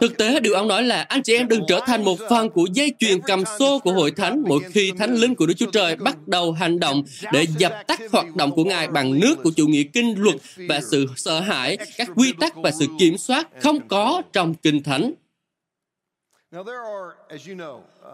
Thực 0.00 0.18
tế, 0.18 0.40
điều 0.40 0.54
ông 0.54 0.68
nói 0.68 0.82
là 0.82 1.02
anh 1.02 1.22
chị 1.22 1.36
em 1.36 1.48
đừng 1.48 1.62
trở 1.68 1.80
thành 1.86 2.04
một 2.04 2.18
phần 2.30 2.50
của 2.50 2.66
dây 2.72 2.92
chuyền 2.98 3.20
cầm 3.20 3.44
xô 3.58 3.78
của 3.78 3.92
hội 3.92 4.10
thánh 4.10 4.42
mỗi 4.46 4.60
khi 4.70 4.92
thánh 4.98 5.14
linh 5.14 5.34
của 5.34 5.46
Đức 5.46 5.54
Chúa 5.56 5.70
Trời 5.70 5.96
bắt 5.96 6.28
đầu 6.28 6.52
hành 6.52 6.80
động 6.80 7.02
để 7.32 7.46
dập 7.58 7.72
tắt 7.86 8.00
hoạt 8.12 8.36
động 8.36 8.52
của 8.54 8.64
Ngài 8.64 8.88
bằng 8.88 9.20
nước 9.20 9.34
của 9.42 9.50
chủ 9.56 9.66
nghĩa 9.66 9.82
kinh 9.92 10.22
luật 10.22 10.36
và 10.68 10.80
sự 10.90 11.06
sợ 11.16 11.40
hãi, 11.40 11.78
các 11.96 12.08
quy 12.16 12.32
tắc 12.40 12.56
và 12.56 12.70
sự 12.70 12.86
kiểm 12.98 13.18
soát 13.18 13.48
không 13.60 13.88
có 13.88 14.22
trong 14.32 14.54
kinh 14.54 14.82
thánh. 14.82 15.12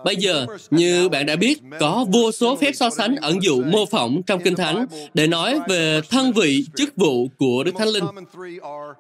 Bây 0.05 0.17
giờ, 0.17 0.47
như 0.71 1.09
bạn 1.09 1.27
đã 1.27 1.37
biết, 1.37 1.59
có 1.81 2.05
vô 2.09 2.33
số 2.33 2.57
phép 2.57 2.73
so 2.75 2.91
sánh 2.91 3.17
ẩn 3.17 3.43
dụ 3.43 3.63
mô 3.63 3.87
phỏng 3.87 4.23
trong 4.27 4.41
Kinh 4.41 4.55
Thánh 4.55 4.87
để 5.15 5.27
nói 5.27 5.59
về 5.69 6.01
thân 6.11 6.33
vị, 6.33 6.67
chức 6.77 6.97
vụ 6.97 7.29
của 7.39 7.65
Đức 7.65 7.73
Thánh 7.79 7.89
Linh. 7.89 8.05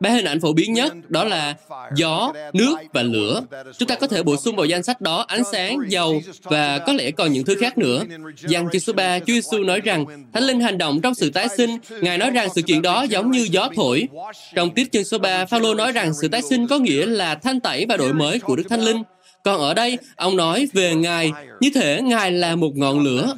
Ba 0.01 0.11
hình 0.11 0.25
ảnh 0.25 0.41
phổ 0.41 0.53
biến 0.53 0.73
nhất 0.73 1.11
đó 1.11 1.25
là 1.25 1.55
gió, 1.97 2.33
nước 2.53 2.77
và 2.93 3.03
lửa. 3.03 3.43
Chúng 3.79 3.89
ta 3.89 3.95
có 3.95 4.07
thể 4.07 4.23
bổ 4.23 4.37
sung 4.37 4.57
vào 4.57 4.67
danh 4.67 4.83
sách 4.83 5.01
đó 5.01 5.25
ánh 5.29 5.43
sáng, 5.53 5.79
dầu 5.89 6.23
và 6.43 6.79
có 6.79 6.93
lẽ 6.93 7.11
còn 7.11 7.33
những 7.33 7.45
thứ 7.45 7.55
khác 7.61 7.79
nữa. 7.79 8.03
Giăng 8.37 8.69
chương 8.73 8.81
số 8.81 8.93
3, 8.93 9.19
Chúa 9.19 9.33
Giêsu 9.33 9.59
nói 9.59 9.81
rằng 9.81 10.05
Thánh 10.33 10.43
Linh 10.43 10.61
hành 10.61 10.79
động 10.79 11.01
trong 11.01 11.15
sự 11.15 11.31
tái 11.31 11.49
sinh. 11.57 11.79
Ngài 12.01 12.19
nói 12.19 12.31
rằng 12.31 12.49
sự 12.55 12.63
kiện 12.63 12.83
đó 12.83 13.03
giống 13.03 13.31
như 13.31 13.49
gió 13.51 13.69
thổi. 13.77 14.09
Trong 14.55 14.71
tiết 14.71 14.93
chương 14.93 15.05
số 15.05 15.19
3, 15.19 15.47
Phaolô 15.47 15.75
nói 15.75 15.93
rằng 15.93 16.15
sự 16.23 16.29
tái 16.29 16.43
sinh 16.43 16.67
có 16.67 16.79
nghĩa 16.79 17.07
là 17.07 17.35
thanh 17.35 17.61
tẩy 17.61 17.87
và 17.89 17.97
đổi 17.97 18.13
mới 18.13 18.41
của 18.41 18.57
Đức 18.57 18.65
Thánh 18.69 18.81
Linh. 18.81 19.03
Còn 19.45 19.61
ở 19.61 19.75
đây, 19.75 19.99
ông 20.17 20.37
nói 20.37 20.69
về 20.73 20.95
Ngài, 20.95 21.33
như 21.61 21.71
thể 21.75 22.03
Ngài 22.03 22.33
là 22.33 22.57
một 22.57 22.77
ngọn 22.77 23.01
lửa. 23.01 23.37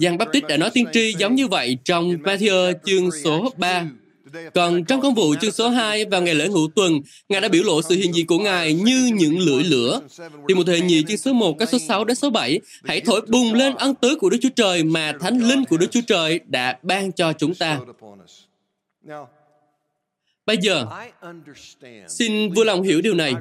Giang 0.00 0.18
Baptist 0.18 0.44
đã 0.44 0.56
nói 0.56 0.70
tiên 0.74 0.86
tri 0.92 1.14
giống 1.18 1.34
như 1.34 1.48
vậy 1.48 1.76
trong 1.84 2.10
Matthew 2.10 2.74
chương 2.84 3.10
số 3.24 3.52
3. 3.56 3.84
Còn 4.54 4.84
trong 4.84 5.00
công 5.00 5.14
vụ 5.14 5.34
chương 5.40 5.50
số 5.50 5.68
2 5.68 6.04
vào 6.04 6.22
ngày 6.22 6.34
lễ 6.34 6.48
ngũ 6.48 6.68
tuần, 6.68 7.00
Ngài 7.28 7.40
đã 7.40 7.48
biểu 7.48 7.62
lộ 7.64 7.82
sự 7.82 7.94
hiện 7.94 8.14
diện 8.14 8.26
của 8.26 8.38
Ngài 8.38 8.74
như 8.74 9.10
những 9.14 9.38
lưỡi 9.38 9.64
lửa. 9.64 10.00
Thì 10.48 10.54
một 10.54 10.62
thời 10.66 10.80
nhị 10.80 11.02
chương 11.08 11.16
số 11.16 11.32
1, 11.32 11.58
các 11.58 11.68
số 11.68 11.78
6 11.78 12.04
đến 12.04 12.14
số 12.14 12.30
7, 12.30 12.60
hãy 12.84 13.00
thổi 13.00 13.20
bùng 13.28 13.54
lên 13.54 13.74
ân 13.74 13.94
tứ 13.94 14.16
của 14.16 14.30
Đức 14.30 14.38
Chúa 14.42 14.48
Trời 14.56 14.84
mà 14.84 15.12
Thánh 15.20 15.38
Linh 15.38 15.64
của 15.64 15.76
Đức 15.76 15.90
Chúa 15.90 16.00
Trời 16.06 16.40
đã 16.46 16.78
ban 16.82 17.12
cho 17.12 17.32
chúng 17.32 17.54
ta. 17.54 17.78
Bây 20.46 20.56
giờ, 20.56 20.86
xin 22.08 22.52
vui 22.52 22.64
lòng 22.64 22.82
hiểu 22.82 23.00
điều 23.00 23.14
này. 23.14 23.34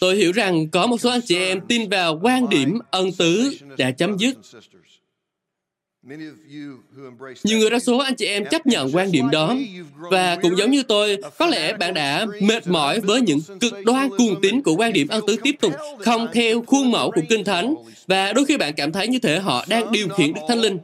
Tôi 0.00 0.16
hiểu 0.16 0.32
rằng 0.32 0.68
có 0.70 0.86
một 0.86 1.00
số 1.00 1.10
anh 1.10 1.20
chị 1.20 1.38
em 1.38 1.60
tin 1.68 1.88
vào 1.88 2.20
quan 2.22 2.48
điểm 2.48 2.78
ân 2.90 3.10
tứ 3.18 3.54
đã 3.78 3.90
chấm 3.90 4.16
dứt. 4.18 4.36
Nhiều 7.44 7.58
người 7.58 7.70
đa 7.70 7.78
số 7.78 7.98
anh 7.98 8.14
chị 8.14 8.26
em 8.26 8.44
chấp 8.50 8.66
nhận 8.66 8.90
quan 8.96 9.12
điểm 9.12 9.30
đó 9.30 9.56
và 10.10 10.36
cũng 10.42 10.56
giống 10.56 10.70
như 10.70 10.82
tôi, 10.82 11.16
có 11.38 11.46
lẽ 11.46 11.72
bạn 11.72 11.94
đã 11.94 12.26
mệt 12.40 12.66
mỏi 12.66 13.00
với 13.00 13.20
những 13.20 13.40
cực 13.60 13.74
đoan 13.84 14.08
cuồng 14.08 14.40
tín 14.42 14.62
của 14.62 14.74
quan 14.76 14.92
điểm 14.92 15.08
ân 15.08 15.26
tứ 15.26 15.36
tiếp 15.42 15.54
tục 15.60 15.72
không 15.98 16.26
theo 16.32 16.62
khuôn 16.62 16.90
mẫu 16.90 17.10
của 17.10 17.22
Kinh 17.28 17.44
Thánh 17.44 17.74
và 18.06 18.32
đôi 18.32 18.44
khi 18.44 18.56
bạn 18.56 18.74
cảm 18.76 18.92
thấy 18.92 19.08
như 19.08 19.18
thể 19.18 19.38
họ 19.38 19.64
đang 19.68 19.92
điều 19.92 20.08
khiển 20.08 20.32
Đức 20.32 20.40
Thánh 20.48 20.60
Linh. 20.60 20.78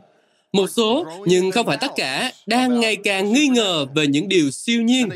Một 0.57 0.71
số, 0.71 1.07
nhưng 1.27 1.51
không 1.51 1.67
phải 1.67 1.77
tất 1.77 1.91
cả, 1.97 2.33
đang 2.47 2.81
ngày 2.81 2.97
càng 2.97 3.33
nghi 3.33 3.49
ngờ 3.49 3.87
về 3.95 4.07
những 4.07 4.29
điều 4.29 4.51
siêu 4.51 4.83
nhiên. 4.83 5.09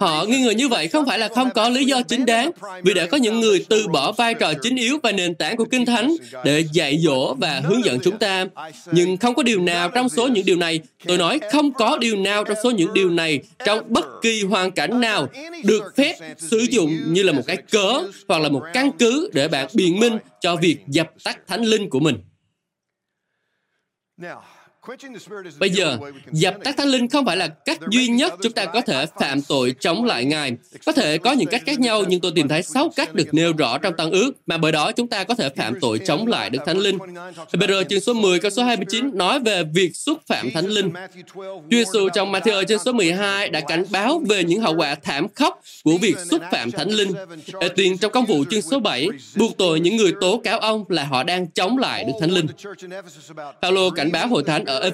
Họ 0.00 0.24
nghi 0.24 0.40
ngờ 0.40 0.50
như 0.50 0.68
vậy 0.68 0.88
không 0.88 1.06
phải 1.06 1.18
là 1.18 1.28
không 1.28 1.48
có 1.54 1.68
lý 1.68 1.84
do 1.84 2.02
chính 2.02 2.26
đáng, 2.26 2.50
vì 2.82 2.94
đã 2.94 3.06
có 3.06 3.16
những 3.16 3.40
người 3.40 3.64
từ 3.68 3.88
bỏ 3.88 4.12
vai 4.12 4.34
trò 4.34 4.52
chính 4.62 4.76
yếu 4.76 4.98
và 5.02 5.12
nền 5.12 5.34
tảng 5.34 5.56
của 5.56 5.64
Kinh 5.64 5.86
Thánh 5.86 6.16
để 6.44 6.64
dạy 6.72 6.98
dỗ 6.98 7.34
và 7.34 7.60
hướng 7.64 7.84
dẫn 7.84 7.98
chúng 8.02 8.18
ta. 8.18 8.46
Nhưng 8.92 9.16
không 9.16 9.34
có 9.34 9.42
điều 9.42 9.60
nào 9.60 9.88
trong 9.88 10.08
số 10.08 10.28
những 10.28 10.44
điều 10.44 10.56
này, 10.56 10.80
tôi 11.06 11.18
nói 11.18 11.40
không 11.52 11.72
có 11.72 11.98
điều 11.98 12.16
nào 12.16 12.44
trong 12.44 12.56
số 12.64 12.70
những 12.70 12.94
điều 12.94 13.10
này 13.10 13.40
trong 13.64 13.80
bất 13.88 14.06
kỳ 14.22 14.42
hoàn 14.42 14.70
cảnh 14.70 15.00
nào 15.00 15.28
được 15.64 15.82
phép 15.96 16.14
sử 16.38 16.58
dụng 16.70 16.96
như 17.06 17.22
là 17.22 17.32
một 17.32 17.42
cái 17.46 17.56
cớ 17.56 18.02
hoặc 18.28 18.38
là 18.42 18.48
một 18.48 18.62
căn 18.72 18.90
cứ 18.98 19.30
để 19.32 19.48
bạn 19.48 19.68
biện 19.74 20.00
minh 20.00 20.18
cho 20.40 20.56
việc 20.56 20.76
dập 20.86 21.10
tắt 21.24 21.38
thánh 21.46 21.62
linh 21.62 21.90
của 21.90 22.00
mình. 22.00 22.16
Now, 24.18 24.42
Bây 25.58 25.70
giờ, 25.70 25.98
dập 26.32 26.54
tắt 26.64 26.74
thánh 26.78 26.88
linh 26.88 27.08
không 27.08 27.26
phải 27.26 27.36
là 27.36 27.48
cách 27.48 27.78
duy 27.90 28.08
nhất 28.08 28.34
chúng 28.42 28.52
ta 28.52 28.64
có 28.64 28.80
thể 28.80 29.06
phạm 29.20 29.42
tội 29.42 29.74
chống 29.80 30.04
lại 30.04 30.24
Ngài. 30.24 30.52
Có 30.86 30.92
thể 30.92 31.18
có 31.18 31.32
những 31.32 31.48
cách 31.48 31.62
khác 31.66 31.80
nhau, 31.80 32.02
nhưng 32.08 32.20
tôi 32.20 32.32
tìm 32.34 32.48
thấy 32.48 32.62
sáu 32.62 32.90
cách 32.96 33.14
được 33.14 33.34
nêu 33.34 33.52
rõ 33.52 33.78
trong 33.78 33.96
tăng 33.96 34.10
ước, 34.10 34.32
mà 34.46 34.56
bởi 34.56 34.72
đó 34.72 34.92
chúng 34.92 35.08
ta 35.08 35.24
có 35.24 35.34
thể 35.34 35.48
phạm 35.56 35.80
tội 35.80 35.98
chống 35.98 36.26
lại 36.26 36.50
Đức 36.50 36.58
Thánh 36.66 36.78
Linh. 36.78 36.98
Hebrew 37.52 37.84
chương 37.84 38.00
số 38.00 38.14
10 38.14 38.38
câu 38.38 38.50
số 38.50 38.62
29 38.62 39.10
nói 39.12 39.40
về 39.40 39.62
việc 39.74 39.96
xúc 39.96 40.18
phạm 40.26 40.50
Thánh 40.50 40.66
Linh. 40.66 40.92
Chúa 41.34 41.60
Giêsu 41.70 42.08
trong 42.14 42.32
Matthew 42.32 42.64
chương 42.64 42.78
số 42.78 42.92
12 42.92 43.48
đã 43.48 43.60
cảnh 43.60 43.84
báo 43.90 44.22
về 44.28 44.44
những 44.44 44.60
hậu 44.60 44.74
quả 44.76 44.94
thảm 44.94 45.26
khốc 45.34 45.60
của 45.84 45.98
việc 45.98 46.16
xúc 46.30 46.42
phạm 46.52 46.70
Thánh 46.70 46.90
Linh. 46.90 47.12
Ê 47.60 47.68
tiền 47.68 47.98
trong 47.98 48.12
công 48.12 48.26
vụ 48.26 48.44
chương 48.50 48.62
số 48.62 48.80
7 48.80 49.08
buộc 49.36 49.56
tội 49.56 49.80
những 49.80 49.96
người 49.96 50.12
tố 50.20 50.40
cáo 50.44 50.58
ông 50.58 50.84
là 50.88 51.04
họ 51.04 51.22
đang 51.22 51.46
chống 51.46 51.78
lại 51.78 52.04
Đức 52.04 52.12
Thánh 52.20 52.30
Linh. 52.30 52.46
Paulo 53.62 53.90
cảnh 53.90 54.12
báo 54.12 54.28
hội 54.28 54.42
thánh 54.46 54.64
ở 54.64 54.75
ở 54.80 54.90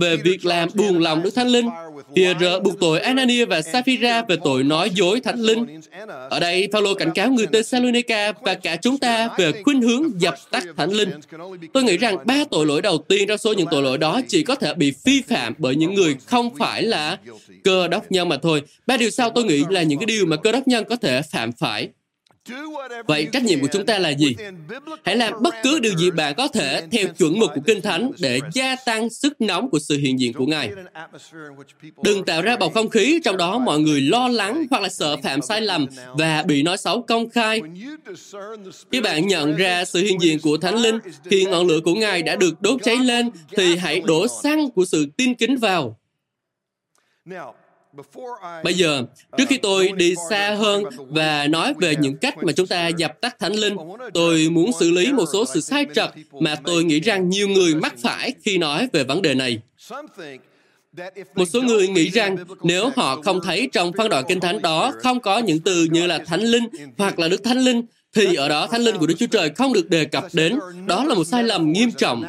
về 0.00 0.16
việc 0.16 0.44
làm 0.44 0.68
buồn 0.74 0.98
lòng 0.98 1.22
Đức 1.22 1.34
Thánh 1.34 1.48
Linh. 1.48 1.68
Pierre 2.16 2.58
buộc 2.64 2.80
tội 2.80 3.00
Anania 3.00 3.44
và 3.44 3.62
Sapphira 3.62 4.22
về 4.28 4.36
tội 4.44 4.64
nói 4.64 4.90
dối 4.94 5.20
Thánh 5.20 5.40
Linh. 5.40 5.80
Ở 6.30 6.40
đây, 6.40 6.68
Phaolô 6.72 6.94
cảnh 6.94 7.10
cáo 7.14 7.30
người 7.30 7.46
Thessalonica 7.46 8.32
và 8.42 8.54
cả 8.54 8.76
chúng 8.76 8.98
ta 8.98 9.28
về 9.38 9.62
khuynh 9.62 9.82
hướng 9.82 10.20
dập 10.20 10.34
tắt 10.50 10.64
Thánh 10.76 10.92
Linh. 10.92 11.10
Tôi 11.72 11.82
nghĩ 11.82 11.96
rằng 11.96 12.16
ba 12.24 12.44
tội 12.50 12.66
lỗi 12.66 12.82
đầu 12.82 12.98
tiên 12.98 13.28
trong 13.28 13.38
số 13.38 13.52
những 13.52 13.66
tội 13.70 13.82
lỗi 13.82 13.98
đó 13.98 14.20
chỉ 14.28 14.42
có 14.42 14.54
thể 14.54 14.74
bị 14.74 14.92
vi 15.04 15.22
phạm 15.28 15.54
bởi 15.58 15.76
những 15.76 15.94
người 15.94 16.16
không 16.26 16.56
phải 16.58 16.82
là 16.82 17.18
cơ 17.64 17.88
đốc 17.88 18.12
nhân 18.12 18.28
mà 18.28 18.36
thôi. 18.42 18.62
Ba 18.86 18.96
điều 18.96 19.10
sau 19.10 19.30
tôi 19.30 19.44
nghĩ 19.44 19.64
là 19.70 19.82
những 19.82 19.98
cái 19.98 20.06
điều 20.06 20.26
mà 20.26 20.36
cơ 20.36 20.52
đốc 20.52 20.68
nhân 20.68 20.84
có 20.84 20.96
thể 20.96 21.22
phạm 21.22 21.52
phải. 21.52 21.88
Vậy 23.06 23.28
trách 23.32 23.44
nhiệm 23.44 23.60
của 23.60 23.68
chúng 23.72 23.86
ta 23.86 23.98
là 23.98 24.10
gì? 24.10 24.36
Hãy 25.04 25.16
làm 25.16 25.32
bất 25.42 25.54
cứ 25.62 25.78
điều 25.78 25.92
gì 25.98 26.10
bạn 26.10 26.34
có 26.36 26.48
thể 26.48 26.86
theo 26.90 27.06
chuẩn 27.18 27.38
mực 27.38 27.50
của 27.54 27.60
Kinh 27.66 27.82
Thánh 27.82 28.10
để 28.18 28.40
gia 28.52 28.76
tăng 28.86 29.10
sức 29.10 29.40
nóng 29.40 29.70
của 29.70 29.78
sự 29.78 29.98
hiện 29.98 30.20
diện 30.20 30.32
của 30.32 30.46
Ngài. 30.46 30.70
Đừng 32.04 32.24
tạo 32.24 32.42
ra 32.42 32.56
bầu 32.56 32.70
không 32.70 32.90
khí 32.90 33.20
trong 33.24 33.36
đó 33.36 33.58
mọi 33.58 33.80
người 33.80 34.00
lo 34.00 34.28
lắng 34.28 34.66
hoặc 34.70 34.82
là 34.82 34.88
sợ 34.88 35.16
phạm 35.16 35.42
sai 35.42 35.60
lầm 35.60 35.86
và 36.18 36.42
bị 36.42 36.62
nói 36.62 36.76
xấu 36.76 37.02
công 37.02 37.30
khai. 37.30 37.60
Khi 38.92 39.00
bạn 39.00 39.26
nhận 39.26 39.56
ra 39.56 39.84
sự 39.84 40.02
hiện 40.02 40.20
diện 40.20 40.38
của 40.42 40.56
Thánh 40.56 40.76
Linh 40.76 40.98
khi 41.24 41.44
ngọn 41.44 41.66
lửa 41.66 41.80
của 41.84 41.94
Ngài 41.94 42.22
đã 42.22 42.36
được 42.36 42.62
đốt 42.62 42.82
cháy 42.82 42.96
lên 42.96 43.30
thì 43.56 43.76
hãy 43.76 44.00
đổ 44.00 44.26
xăng 44.42 44.70
của 44.70 44.84
sự 44.84 45.06
tin 45.16 45.34
kính 45.34 45.56
vào. 45.56 45.98
Bây 48.64 48.74
giờ, 48.74 49.02
trước 49.36 49.44
khi 49.48 49.56
tôi 49.56 49.92
đi 49.96 50.14
xa 50.30 50.54
hơn 50.58 50.84
và 51.08 51.46
nói 51.46 51.74
về 51.78 51.96
những 52.00 52.16
cách 52.16 52.34
mà 52.36 52.52
chúng 52.52 52.66
ta 52.66 52.88
dập 52.88 53.20
tắt 53.20 53.38
thánh 53.38 53.52
linh, 53.52 53.76
tôi 54.14 54.48
muốn 54.50 54.70
xử 54.80 54.90
lý 54.90 55.12
một 55.12 55.24
số 55.32 55.44
sự 55.54 55.60
sai 55.60 55.86
trật 55.94 56.10
mà 56.40 56.56
tôi 56.64 56.84
nghĩ 56.84 57.00
rằng 57.00 57.28
nhiều 57.28 57.48
người 57.48 57.74
mắc 57.74 57.94
phải 58.02 58.32
khi 58.44 58.58
nói 58.58 58.88
về 58.92 59.04
vấn 59.04 59.22
đề 59.22 59.34
này. 59.34 59.58
Một 61.34 61.44
số 61.48 61.62
người 61.62 61.88
nghĩ 61.88 62.10
rằng 62.10 62.36
nếu 62.62 62.90
họ 62.96 63.22
không 63.22 63.40
thấy 63.42 63.68
trong 63.72 63.92
phân 63.96 64.08
đoạn 64.08 64.24
kinh 64.28 64.40
thánh 64.40 64.62
đó 64.62 64.92
không 64.98 65.20
có 65.20 65.38
những 65.38 65.60
từ 65.60 65.86
như 65.90 66.06
là 66.06 66.18
thánh 66.18 66.40
linh 66.40 66.64
hoặc 66.98 67.18
là 67.18 67.28
đức 67.28 67.44
thánh 67.44 67.58
linh 67.58 67.82
thì 68.18 68.34
ở 68.34 68.48
đó 68.48 68.66
thánh 68.66 68.80
linh 68.80 68.96
của 68.98 69.06
Đức 69.06 69.14
Chúa 69.18 69.26
Trời 69.26 69.50
không 69.50 69.72
được 69.72 69.90
đề 69.90 70.04
cập 70.04 70.24
đến. 70.32 70.58
Đó 70.86 71.04
là 71.04 71.14
một 71.14 71.24
sai 71.24 71.42
lầm 71.42 71.72
nghiêm 71.72 71.90
trọng. 71.90 72.24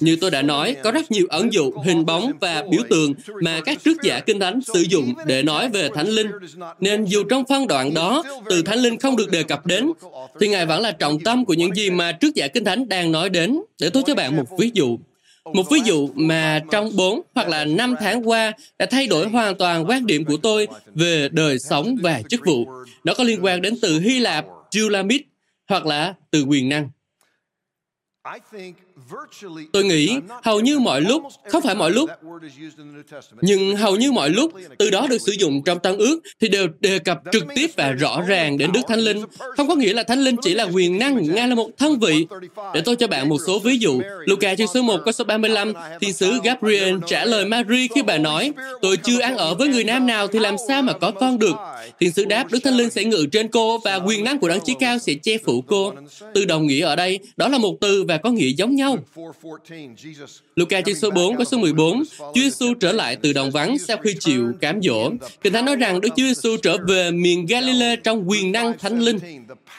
Như 0.00 0.16
tôi 0.20 0.30
đã 0.30 0.42
nói, 0.42 0.76
có 0.84 0.90
rất 0.90 1.10
nhiều 1.10 1.26
ẩn 1.28 1.52
dụ, 1.52 1.70
hình 1.84 2.06
bóng 2.06 2.32
và 2.40 2.64
biểu 2.70 2.80
tượng 2.90 3.14
mà 3.42 3.60
các 3.60 3.78
trước 3.84 4.02
giả 4.02 4.20
kinh 4.20 4.40
thánh 4.40 4.60
sử 4.74 4.80
dụng 4.80 5.14
để 5.26 5.42
nói 5.42 5.68
về 5.68 5.88
thánh 5.94 6.08
linh. 6.08 6.30
Nên 6.80 7.04
dù 7.04 7.24
trong 7.24 7.44
phân 7.48 7.66
đoạn 7.66 7.94
đó, 7.94 8.24
từ 8.50 8.62
thánh 8.62 8.78
linh 8.78 8.98
không 8.98 9.16
được 9.16 9.30
đề 9.30 9.42
cập 9.42 9.66
đến, 9.66 9.90
thì 10.40 10.48
Ngài 10.48 10.66
vẫn 10.66 10.80
là 10.80 10.90
trọng 10.90 11.20
tâm 11.20 11.44
của 11.44 11.54
những 11.54 11.74
gì 11.74 11.90
mà 11.90 12.12
trước 12.12 12.34
giả 12.34 12.48
kinh 12.48 12.64
thánh 12.64 12.88
đang 12.88 13.12
nói 13.12 13.28
đến. 13.30 13.60
Để 13.80 13.90
tôi 13.90 14.02
cho 14.06 14.14
bạn 14.14 14.36
một 14.36 14.58
ví 14.58 14.70
dụ. 14.74 14.98
Một 15.54 15.70
ví 15.70 15.80
dụ 15.84 16.08
mà 16.14 16.60
trong 16.70 16.96
4 16.96 17.20
hoặc 17.34 17.48
là 17.48 17.64
5 17.64 17.94
tháng 18.00 18.28
qua 18.28 18.52
đã 18.78 18.86
thay 18.86 19.06
đổi 19.06 19.28
hoàn 19.28 19.54
toàn 19.54 19.88
quan 19.88 20.06
điểm 20.06 20.24
của 20.24 20.36
tôi 20.36 20.66
về 20.94 21.28
đời 21.32 21.58
sống 21.58 21.96
và 22.02 22.22
chức 22.28 22.40
vụ. 22.46 22.64
Nó 23.04 23.14
có 23.14 23.24
liên 23.24 23.44
quan 23.44 23.62
đến 23.62 23.74
từ 23.82 24.00
Hy 24.00 24.20
Lạp, 24.20 24.44
Julamit 24.70 25.20
hoặc 25.68 25.86
là 25.86 26.14
từ 26.30 26.42
quyền 26.42 26.68
năng. 26.68 26.90
Tôi 29.72 29.84
nghĩ 29.84 30.16
hầu 30.42 30.60
như 30.60 30.78
mọi 30.78 31.00
lúc, 31.00 31.22
không 31.48 31.62
phải 31.62 31.74
mọi 31.74 31.90
lúc, 31.90 32.10
nhưng 33.40 33.76
hầu 33.76 33.96
như 33.96 34.12
mọi 34.12 34.30
lúc 34.30 34.52
từ 34.78 34.90
đó 34.90 35.06
được 35.10 35.18
sử 35.20 35.32
dụng 35.32 35.62
trong 35.64 35.78
tăng 35.78 35.98
ước 35.98 36.20
thì 36.40 36.48
đều 36.48 36.68
đề 36.80 36.98
cập 36.98 37.20
trực 37.32 37.44
tiếp 37.54 37.70
và 37.76 37.90
rõ 37.90 38.22
ràng 38.26 38.58
đến 38.58 38.72
Đức 38.72 38.80
Thánh 38.88 38.98
Linh. 38.98 39.22
Không 39.56 39.68
có 39.68 39.74
nghĩa 39.74 39.92
là 39.92 40.02
Thánh 40.02 40.18
Linh 40.20 40.36
chỉ 40.42 40.54
là 40.54 40.64
quyền 40.64 40.98
năng, 40.98 41.34
Ngài 41.34 41.48
là 41.48 41.54
một 41.54 41.70
thân 41.78 41.98
vị. 41.98 42.26
Để 42.74 42.80
tôi 42.84 42.96
cho 42.96 43.06
bạn 43.06 43.28
một 43.28 43.38
số 43.46 43.58
ví 43.58 43.78
dụ. 43.78 44.00
Luca 44.26 44.54
chương 44.54 44.66
số 44.74 44.82
1 44.82 45.00
có 45.04 45.12
số 45.12 45.24
35, 45.24 45.72
thiên 46.00 46.12
sứ 46.12 46.32
Gabriel 46.44 46.96
trả 47.06 47.24
lời 47.24 47.44
Mary 47.44 47.88
khi 47.94 48.02
bà 48.02 48.18
nói, 48.18 48.52
tôi 48.82 48.96
chưa 48.96 49.20
ăn 49.20 49.36
ở 49.36 49.54
với 49.54 49.68
người 49.68 49.84
nam 49.84 50.06
nào 50.06 50.26
thì 50.26 50.38
làm 50.38 50.56
sao 50.68 50.82
mà 50.82 50.92
có 50.92 51.10
con 51.10 51.38
được. 51.38 51.56
Thiên 52.00 52.12
sứ 52.12 52.24
đáp, 52.24 52.50
Đức 52.50 52.58
Thánh 52.64 52.74
Linh 52.74 52.90
sẽ 52.90 53.04
ngự 53.04 53.26
trên 53.32 53.48
cô 53.48 53.78
và 53.78 53.96
quyền 53.96 54.24
năng 54.24 54.38
của 54.38 54.48
Đấng 54.48 54.60
Chí 54.60 54.74
Cao 54.80 54.98
sẽ 54.98 55.14
che 55.14 55.38
phủ 55.38 55.62
cô. 55.66 55.92
Từ 56.34 56.44
đồng 56.44 56.66
nghĩa 56.66 56.84
ở 56.84 56.96
đây, 56.96 57.18
đó 57.36 57.48
là 57.48 57.58
một 57.58 57.76
từ 57.80 58.04
và 58.08 58.16
có 58.16 58.30
nghĩa 58.30 58.48
giống 58.48 58.74
nhau. 58.74 58.98
Luca 60.56 60.80
chương 60.80 60.94
số 60.94 61.10
4 61.10 61.36
có 61.36 61.44
số 61.44 61.58
14, 61.58 62.02
Chúa 62.18 62.32
Giêsu 62.34 62.74
trở 62.74 62.92
lại 62.92 63.16
từ 63.16 63.32
đồng 63.32 63.50
vắng 63.50 63.78
sau 63.78 63.96
khi 63.96 64.14
chịu 64.20 64.52
cám 64.60 64.82
dỗ. 64.82 65.10
Kinh 65.42 65.52
Thánh 65.52 65.64
nói 65.64 65.76
rằng 65.76 66.00
Đức 66.00 66.08
Chúa 66.16 66.22
Giêsu 66.22 66.56
trở 66.62 66.76
về 66.88 67.10
miền 67.10 67.46
Galilee 67.46 67.96
trong 67.96 68.30
quyền 68.30 68.52
năng 68.52 68.78
thánh 68.78 69.00
linh. 69.00 69.18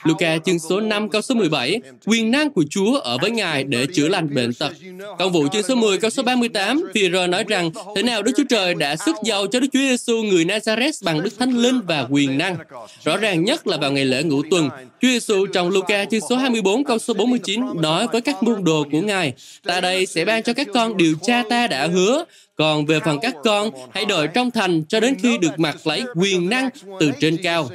Luca 0.04 0.38
chương 0.38 0.58
số 0.58 0.80
5 0.80 1.08
câu 1.08 1.22
số 1.22 1.34
17, 1.34 1.80
quyền 2.06 2.30
năng 2.30 2.50
của 2.50 2.64
Chúa 2.70 2.98
ở 2.98 3.18
với 3.18 3.30
Ngài 3.30 3.64
để 3.64 3.86
chữa 3.94 4.08
lành 4.08 4.34
bệnh 4.34 4.54
tật. 4.54 4.72
Công 5.18 5.32
vụ 5.32 5.46
chương 5.52 5.62
số 5.62 5.74
10 5.74 5.98
câu 5.98 6.10
số 6.10 6.22
38, 6.22 6.82
Phi-rơ 6.94 7.26
nói 7.26 7.44
rằng 7.48 7.70
thế 7.96 8.02
nào 8.02 8.22
Đức 8.22 8.32
Chúa 8.36 8.44
Trời 8.48 8.74
đã 8.74 8.96
sức 8.96 9.16
giàu 9.24 9.46
cho 9.46 9.60
Đức 9.60 9.68
Chúa 9.72 9.78
Giêsu 9.78 10.22
người 10.22 10.44
Nazareth 10.44 11.04
bằng 11.04 11.22
Đức 11.22 11.38
Thánh 11.38 11.56
Linh 11.56 11.80
và 11.86 12.06
quyền 12.10 12.38
năng. 12.38 12.56
Rõ 13.04 13.16
ràng 13.16 13.44
nhất 13.44 13.66
là 13.66 13.76
vào 13.76 13.92
ngày 13.92 14.04
lễ 14.04 14.22
ngũ 14.22 14.42
tuần, 14.50 14.68
Chúa 15.02 15.08
Giêsu 15.08 15.46
trong 15.46 15.68
Luca 15.70 16.04
chương 16.04 16.20
số 16.30 16.36
24 16.36 16.84
câu 16.84 16.98
số 16.98 17.14
49 17.14 17.60
nói 17.82 18.06
với 18.12 18.20
các 18.20 18.42
môn 18.42 18.64
đồ 18.64 18.84
của 18.92 19.00
Ngài, 19.00 19.32
ta 19.64 19.80
đây 19.80 20.06
sẽ 20.06 20.24
ban 20.24 20.42
cho 20.42 20.52
các 20.52 20.68
con 20.74 20.96
điều 20.96 21.14
cha 21.22 21.42
ta 21.50 21.66
đã 21.66 21.86
hứa, 21.86 22.24
còn 22.56 22.86
về 22.86 23.00
phần 23.04 23.18
các 23.22 23.34
con, 23.44 23.70
hãy 23.90 24.04
đợi 24.04 24.28
trong 24.34 24.50
thành 24.50 24.84
cho 24.88 25.00
đến 25.00 25.14
khi 25.22 25.38
được 25.38 25.58
mặc 25.58 25.86
lấy 25.86 26.02
quyền 26.14 26.48
năng 26.48 26.68
từ 27.00 27.10
trên 27.20 27.36
cao. 27.42 27.68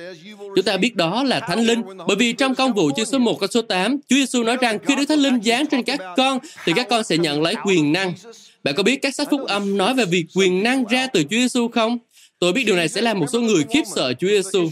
Chúng 0.56 0.66
ta 0.66 0.78
biết 0.78 0.96
đó 0.96 1.24
là 1.24 1.40
Thánh 1.40 1.60
Linh, 1.60 1.82
bởi 2.08 2.16
vì 2.16 2.34
trong 2.34 2.56
công 2.56 2.74
vụ 2.74 2.92
chương 2.96 3.06
số 3.06 3.18
1 3.18 3.40
câu 3.40 3.48
số 3.48 3.62
8, 3.62 3.98
Chúa 4.10 4.16
Giêsu 4.16 4.44
nói 4.44 4.58
rằng 4.62 4.80
khi 4.86 4.96
Đức 4.96 5.06
Thánh 5.10 5.20
Linh 5.20 5.42
giáng 5.44 5.68
trên 5.68 5.84
các 5.84 6.00
con, 6.18 6.40
thì 6.66 6.74
các 6.76 6.88
con 6.90 7.04
sẽ 7.04 7.18
nhận 7.18 7.42
lấy 7.42 7.56
quyền 7.66 7.94
năng. 7.94 8.14
Bạn 8.64 8.76
có 8.76 8.84
biết 8.84 9.02
các 9.02 9.16
sách 9.16 9.28
phúc 9.32 9.42
âm 9.48 9.78
nói 9.78 9.94
về 9.94 10.06
việc 10.06 10.26
quyền 10.36 10.64
năng 10.64 10.84
ra 10.86 11.08
từ 11.08 11.24
Chúa 11.24 11.38
Giêsu 11.38 11.68
không? 11.68 11.98
Tôi 12.42 12.54
biết 12.54 12.64
điều 12.64 12.76
này 12.76 12.88
sẽ 12.88 13.02
làm 13.02 13.20
một 13.20 13.26
số 13.34 13.42
người 13.42 13.64
khiếp 13.70 13.82
sợ 13.96 14.14
Chúa 14.14 14.28
Giêsu. 14.28 14.70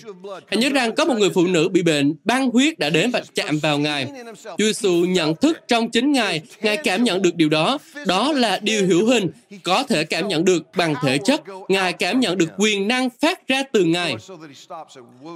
Hãy 0.47 0.58
nhớ 0.58 0.69
rằng 0.69 0.95
có 0.95 1.05
một 1.05 1.13
người 1.17 1.29
phụ 1.29 1.47
nữ 1.47 1.69
bị 1.69 1.82
bệnh 1.84 2.15
băng 2.23 2.49
huyết 2.49 2.79
đã 2.79 2.89
đến 2.89 3.12
và 3.12 3.21
chạm 3.36 3.60
vào 3.60 3.79
Ngài. 3.79 4.08
Chúa 4.43 4.65
Giêsu 4.65 4.91
nhận 4.91 5.36
thức 5.36 5.58
trong 5.67 5.91
chính 5.91 6.12
Ngài, 6.12 6.41
Ngài 6.62 6.77
cảm 6.77 7.03
nhận 7.03 7.21
được 7.21 7.36
điều 7.36 7.49
đó. 7.49 7.77
Đó 8.05 8.32
là 8.32 8.60
điều 8.62 8.88
hữu 8.88 9.05
hình, 9.05 9.27
có 9.63 9.84
thể 9.84 10.03
cảm 10.03 10.27
nhận 10.27 10.45
được 10.45 10.63
bằng 10.77 10.95
thể 11.01 11.17
chất. 11.17 11.41
Ngài 11.67 11.93
cảm 11.93 12.19
nhận 12.19 12.38
được 12.38 12.49
quyền 12.58 12.88
năng 12.88 13.10
phát 13.21 13.47
ra 13.47 13.63
từ 13.71 13.84
Ngài. 13.84 14.15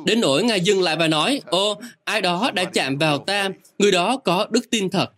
Đến 0.05 0.21
nỗi 0.21 0.43
Ngài 0.43 0.61
dừng 0.61 0.81
lại 0.81 0.95
và 0.95 1.07
nói, 1.07 1.41
Ô, 1.45 1.81
ai 2.03 2.21
đó 2.21 2.51
đã 2.53 2.63
chạm 2.63 2.97
vào 2.97 3.17
ta, 3.17 3.49
người 3.77 3.91
đó 3.91 4.17
có 4.17 4.47
đức 4.49 4.69
tin 4.69 4.89
thật. 4.89 5.11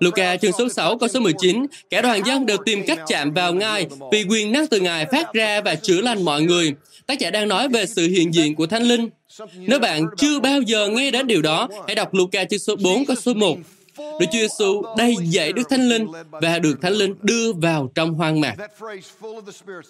Luca 0.00 0.36
chương 0.36 0.52
số 0.52 0.68
6 0.68 0.98
câu 0.98 1.08
số 1.08 1.20
19, 1.20 1.66
cả 1.90 2.02
đoàn 2.02 2.22
dân 2.26 2.46
đều 2.46 2.56
tìm 2.64 2.82
cách 2.86 2.98
chạm 3.06 3.34
vào 3.34 3.54
Ngài 3.54 3.86
vì 4.12 4.24
quyền 4.28 4.52
năng 4.52 4.66
từ 4.66 4.80
Ngài 4.80 5.06
phát 5.06 5.32
ra 5.32 5.60
và 5.60 5.73
chữa 5.74 6.00
lành 6.00 6.22
mọi 6.22 6.42
người. 6.42 6.74
Tác 7.06 7.18
giả 7.18 7.30
đang 7.30 7.48
nói 7.48 7.68
về 7.68 7.86
sự 7.86 8.08
hiện 8.08 8.34
diện 8.34 8.54
của 8.54 8.66
Thánh 8.66 8.82
Linh. 8.82 9.08
Nếu 9.56 9.78
bạn 9.78 10.06
chưa 10.16 10.40
bao 10.40 10.60
giờ 10.60 10.88
nghe 10.88 11.10
đến 11.10 11.26
điều 11.26 11.42
đó, 11.42 11.68
hãy 11.86 11.94
đọc 11.94 12.14
Luca 12.14 12.44
chương 12.44 12.58
số 12.58 12.76
4 12.76 13.04
câu 13.04 13.16
số 13.16 13.34
1. 13.34 13.58
Đức 13.98 14.26
Chúa 14.32 14.38
Giêsu 14.38 14.82
đầy 14.96 15.14
dạy 15.22 15.52
Đức 15.52 15.62
Thánh 15.70 15.88
Linh 15.88 16.06
và 16.30 16.58
được 16.58 16.74
Thánh 16.82 16.92
Linh 16.92 17.14
đưa 17.22 17.52
vào 17.52 17.90
trong 17.94 18.14
hoang 18.14 18.40
mạc. 18.40 18.54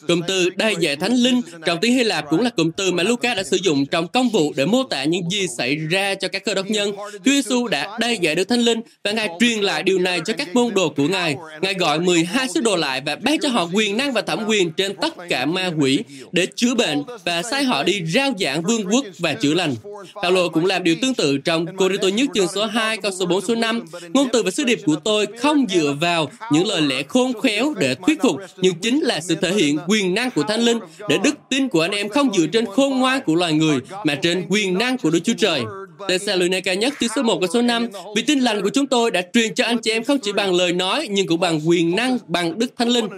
Cụm 0.09 0.21
từ 0.29 0.51
đầy 0.57 0.75
dạy 0.81 0.97
Thánh 0.97 1.12
Linh 1.12 1.40
trong 1.67 1.79
tiếng 1.81 1.93
Hy 1.93 2.05
Lạp 2.05 2.25
cũng 2.31 2.40
là 2.40 2.51
cụm 2.51 2.71
từ 2.71 2.93
mà 2.93 3.03
Luca 3.03 3.35
đã 3.35 3.43
sử 3.43 3.57
dụng 3.57 3.87
trong 3.87 4.09
công 4.09 4.29
vụ 4.29 4.53
để 4.57 4.67
mô 4.67 4.83
tả 4.83 5.05
những 5.05 5.31
gì 5.31 5.47
xảy 5.59 5.77
ra 5.77 6.14
cho 6.14 6.29
các 6.29 6.45
cơ 6.45 6.55
đốc 6.55 6.67
nhân. 6.67 6.93
Chúa 6.97 7.31
Giêsu 7.31 7.69
đã 7.69 7.99
đầy 8.01 8.19
dạy 8.19 8.35
Đức 8.35 8.49
Thánh 8.49 8.61
Linh 8.61 8.81
và 9.05 9.12
Ngài 9.12 9.29
truyền 9.40 9.59
lại 9.59 9.83
điều 9.83 9.99
này 9.99 10.21
cho 10.25 10.35
các 10.38 10.55
môn 10.55 10.75
đồ 10.75 10.88
của 10.88 11.09
Ngài. 11.09 11.37
Ngài 11.61 11.75
gọi 11.75 12.01
12 12.01 12.49
sứ 12.49 12.61
đồ 12.61 12.77
lại 12.77 13.03
và 13.07 13.17
ban 13.17 13.38
cho 13.38 13.49
họ 13.49 13.69
quyền 13.73 13.97
năng 13.97 14.12
và 14.12 14.23
thẩm 14.23 14.45
quyền 14.47 14.71
trên 14.71 14.97
tất 14.97 15.14
cả 15.29 15.47
ma 15.47 15.71
quỷ 15.81 15.99
để 16.33 16.47
chữa 16.47 16.75
bệnh 16.75 17.03
và 17.25 17.43
sai 17.43 17.64
họ 17.64 17.83
đi 17.83 18.03
rao 18.07 18.33
giảng 18.40 18.62
vương 18.62 18.87
quốc 18.90 19.05
và 19.19 19.35
chữa 19.35 19.55
lành. 19.55 19.75
Paulo 20.23 20.49
cũng 20.49 20.67
làm 20.67 20.85
điều 20.85 20.97
tương 21.03 21.14
tự 21.14 21.38
trong 21.38 21.67
Cô-ri-tô 21.77 22.09
nhất 22.09 22.31
chương 22.35 22.49
số 22.55 22.67
2 22.67 22.97
câu 22.97 23.12
số 23.19 23.27
4 23.27 23.40
số 23.40 23.55
5. 23.55 23.85
Ngôn 24.14 24.28
từ 24.33 24.42
và 24.42 24.50
sứ 24.50 24.64
điệp 24.64 24.78
của 24.87 24.96
tôi 24.96 25.26
không 25.38 25.66
dựa 25.68 25.96
vào 26.00 26.30
những 26.52 26.66
lời 26.66 26.83
lẽ 26.83 27.02
khôn 27.02 27.40
khéo 27.40 27.74
để 27.78 27.94
thuyết 28.07 28.22
phục, 28.22 28.37
nhưng 28.57 28.74
chính 28.74 29.00
là 29.00 29.20
sự 29.20 29.35
thể 29.35 29.52
hiện 29.52 29.78
quyền 29.88 30.14
năng 30.14 30.30
của 30.30 30.42
Thánh 30.42 30.61
Linh 30.61 30.78
để 31.09 31.18
đức 31.24 31.35
tin 31.50 31.68
của 31.68 31.80
anh 31.80 31.90
em 31.90 32.09
không 32.09 32.35
dựa 32.35 32.46
trên 32.46 32.66
khôn 32.66 32.98
ngoan 32.98 33.20
của 33.26 33.35
loài 33.35 33.52
người 33.52 33.78
mà 34.04 34.14
trên 34.14 34.46
quyền 34.48 34.78
năng 34.78 34.98
của 34.98 35.11
Đức 35.11 35.20
Chúa 35.24 35.35
Trời. 35.38 35.62
Thessalonica 36.09 36.74
nhất 36.74 36.94
chương 37.00 37.11
số 37.16 37.22
1 37.22 37.38
và 37.40 37.46
số 37.52 37.62
5 37.62 37.88
Vì 38.16 38.22
tin 38.22 38.40
lành 38.40 38.62
của 38.62 38.70
chúng 38.70 38.87
tôi 38.87 39.11
đã 39.11 39.22
truyền 39.33 39.54
cho 39.54 39.64
anh 39.64 39.78
chị 39.78 39.90
em 39.90 40.04
không 40.04 40.18
chỉ 40.22 40.33
bằng 40.33 40.54
lời 40.54 40.72
nói 40.72 41.09
nhưng 41.11 41.26
cũng 41.26 41.40
bằng 41.40 41.68
quyền 41.68 41.96
năng 41.96 42.18
bằng 42.26 42.59
Đức 42.59 42.72
Thánh 42.76 42.88
Linh. 42.88 43.09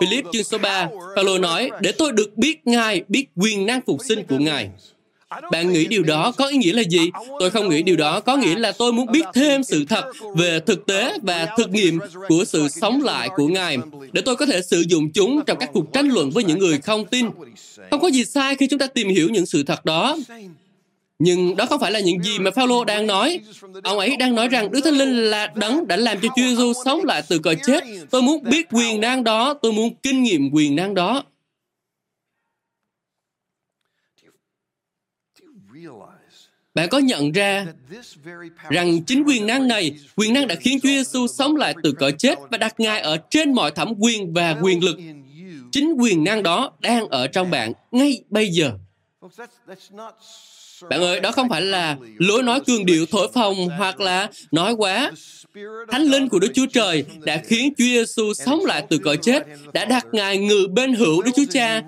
Philip 0.00 0.24
chương 0.32 0.44
số 0.44 0.58
3 0.58 0.88
Paulo 1.16 1.38
nói 1.38 1.70
để 1.80 1.92
tôi 1.92 2.12
được 2.12 2.36
biết 2.36 2.66
Ngài, 2.66 3.02
biết 3.08 3.26
quyền 3.36 3.66
năng 3.66 3.80
phục 3.86 3.98
sinh 4.08 4.26
của 4.28 4.38
Ngài. 4.38 4.68
Bạn 5.52 5.72
nghĩ 5.72 5.86
điều 5.86 6.02
đó 6.02 6.32
có 6.36 6.46
ý 6.46 6.56
nghĩa 6.56 6.72
là 6.72 6.82
gì? 6.82 7.10
Tôi 7.40 7.50
không 7.50 7.68
nghĩ 7.68 7.82
điều 7.82 7.96
đó 7.96 8.20
có 8.20 8.36
nghĩa 8.36 8.54
là 8.58 8.72
tôi 8.72 8.92
muốn 8.92 9.12
biết 9.12 9.24
thêm 9.34 9.62
sự 9.62 9.84
thật 9.88 10.04
về 10.36 10.60
thực 10.60 10.86
tế 10.86 11.18
và 11.22 11.48
thực 11.56 11.70
nghiệm 11.70 11.98
của 12.28 12.44
sự 12.46 12.68
sống 12.68 13.02
lại 13.02 13.28
của 13.36 13.48
Ngài 13.48 13.78
để 14.12 14.22
tôi 14.22 14.36
có 14.36 14.46
thể 14.46 14.62
sử 14.62 14.84
dụng 14.88 15.12
chúng 15.12 15.44
trong 15.46 15.58
các 15.58 15.70
cuộc 15.72 15.92
tranh 15.92 16.08
luận 16.08 16.30
với 16.30 16.44
những 16.44 16.58
người 16.58 16.78
không 16.78 17.04
tin. 17.04 17.26
Không 17.90 18.00
có 18.00 18.08
gì 18.08 18.24
sai 18.24 18.56
khi 18.56 18.66
chúng 18.66 18.78
ta 18.78 18.86
tìm 18.86 19.08
hiểu 19.08 19.28
những 19.28 19.46
sự 19.46 19.62
thật 19.62 19.84
đó. 19.84 20.16
Nhưng 21.18 21.56
đó 21.56 21.66
không 21.66 21.80
phải 21.80 21.92
là 21.92 22.00
những 22.00 22.22
gì 22.22 22.38
mà 22.38 22.50
Phaolô 22.50 22.84
đang 22.84 23.06
nói. 23.06 23.40
Ông 23.82 23.98
ấy 23.98 24.16
đang 24.16 24.34
nói 24.34 24.48
rằng 24.48 24.70
Đức 24.70 24.80
Thánh 24.84 24.94
Linh 24.94 25.30
là 25.30 25.52
đấng 25.54 25.86
đã 25.86 25.96
làm 25.96 26.18
cho 26.22 26.28
Chúa 26.36 26.42
Giêsu 26.42 26.72
sống 26.84 27.04
lại 27.04 27.22
từ 27.28 27.38
cõi 27.38 27.56
chết. 27.66 27.84
Tôi 28.10 28.22
muốn 28.22 28.44
biết 28.44 28.66
quyền 28.72 29.00
năng 29.00 29.24
đó, 29.24 29.54
tôi 29.62 29.72
muốn 29.72 29.94
kinh 30.02 30.22
nghiệm 30.22 30.50
quyền 30.52 30.76
năng 30.76 30.94
đó. 30.94 31.24
Bạn 36.74 36.88
có 36.88 36.98
nhận 36.98 37.32
ra 37.32 37.66
rằng 38.70 39.02
chính 39.04 39.22
quyền 39.26 39.46
năng 39.46 39.68
này, 39.68 39.98
quyền 40.16 40.32
năng 40.32 40.46
đã 40.46 40.54
khiến 40.54 40.78
Chúa 40.82 40.88
Giêsu 40.88 41.26
sống 41.26 41.56
lại 41.56 41.74
từ 41.82 41.92
cõi 41.92 42.12
chết 42.18 42.38
và 42.50 42.58
đặt 42.58 42.80
Ngài 42.80 43.00
ở 43.00 43.16
trên 43.30 43.52
mọi 43.52 43.70
thẩm 43.70 43.92
quyền 43.98 44.32
và 44.32 44.56
quyền 44.62 44.84
lực. 44.84 44.98
Chính 45.72 45.94
quyền 45.98 46.24
năng 46.24 46.42
đó 46.42 46.72
đang 46.80 47.08
ở 47.08 47.26
trong 47.26 47.50
bạn 47.50 47.72
ngay 47.90 48.22
bây 48.30 48.48
giờ. 48.48 48.72
Bạn 50.90 51.00
ơi, 51.00 51.20
đó 51.20 51.32
không 51.32 51.48
phải 51.48 51.62
là 51.62 51.96
lối 52.18 52.42
nói 52.42 52.60
cường 52.66 52.86
điệu 52.86 53.06
thổi 53.06 53.28
phồng 53.34 53.68
hoặc 53.68 54.00
là 54.00 54.30
nói 54.50 54.74
quá. 54.74 55.12
Thánh 55.90 56.02
linh 56.02 56.28
của 56.28 56.38
Đức 56.38 56.52
Chúa 56.54 56.66
Trời 56.66 57.04
đã 57.20 57.42
khiến 57.44 57.74
Chúa 57.78 57.84
Giêsu 57.84 58.34
sống 58.34 58.64
lại 58.64 58.86
từ 58.90 58.98
cõi 58.98 59.18
chết, 59.22 59.46
đã 59.72 59.84
đặt 59.84 60.06
Ngài 60.12 60.38
ngự 60.38 60.66
bên 60.72 60.94
hữu 60.94 61.22
Đức 61.22 61.30
Chúa 61.36 61.44
Cha. 61.50 61.82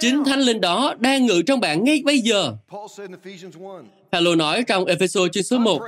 Chính 0.00 0.24
Thánh 0.24 0.40
linh 0.40 0.60
đó 0.60 0.94
đang 0.98 1.26
ngự 1.26 1.42
trong 1.46 1.60
bạn 1.60 1.84
ngay 1.84 2.02
bây 2.04 2.18
giờ. 2.18 2.52
Paulo 4.12 4.34
nói 4.34 4.62
trong 4.62 4.84
Ephesos 4.84 5.30
chương 5.32 5.42
số 5.42 5.58
1, 5.58 5.82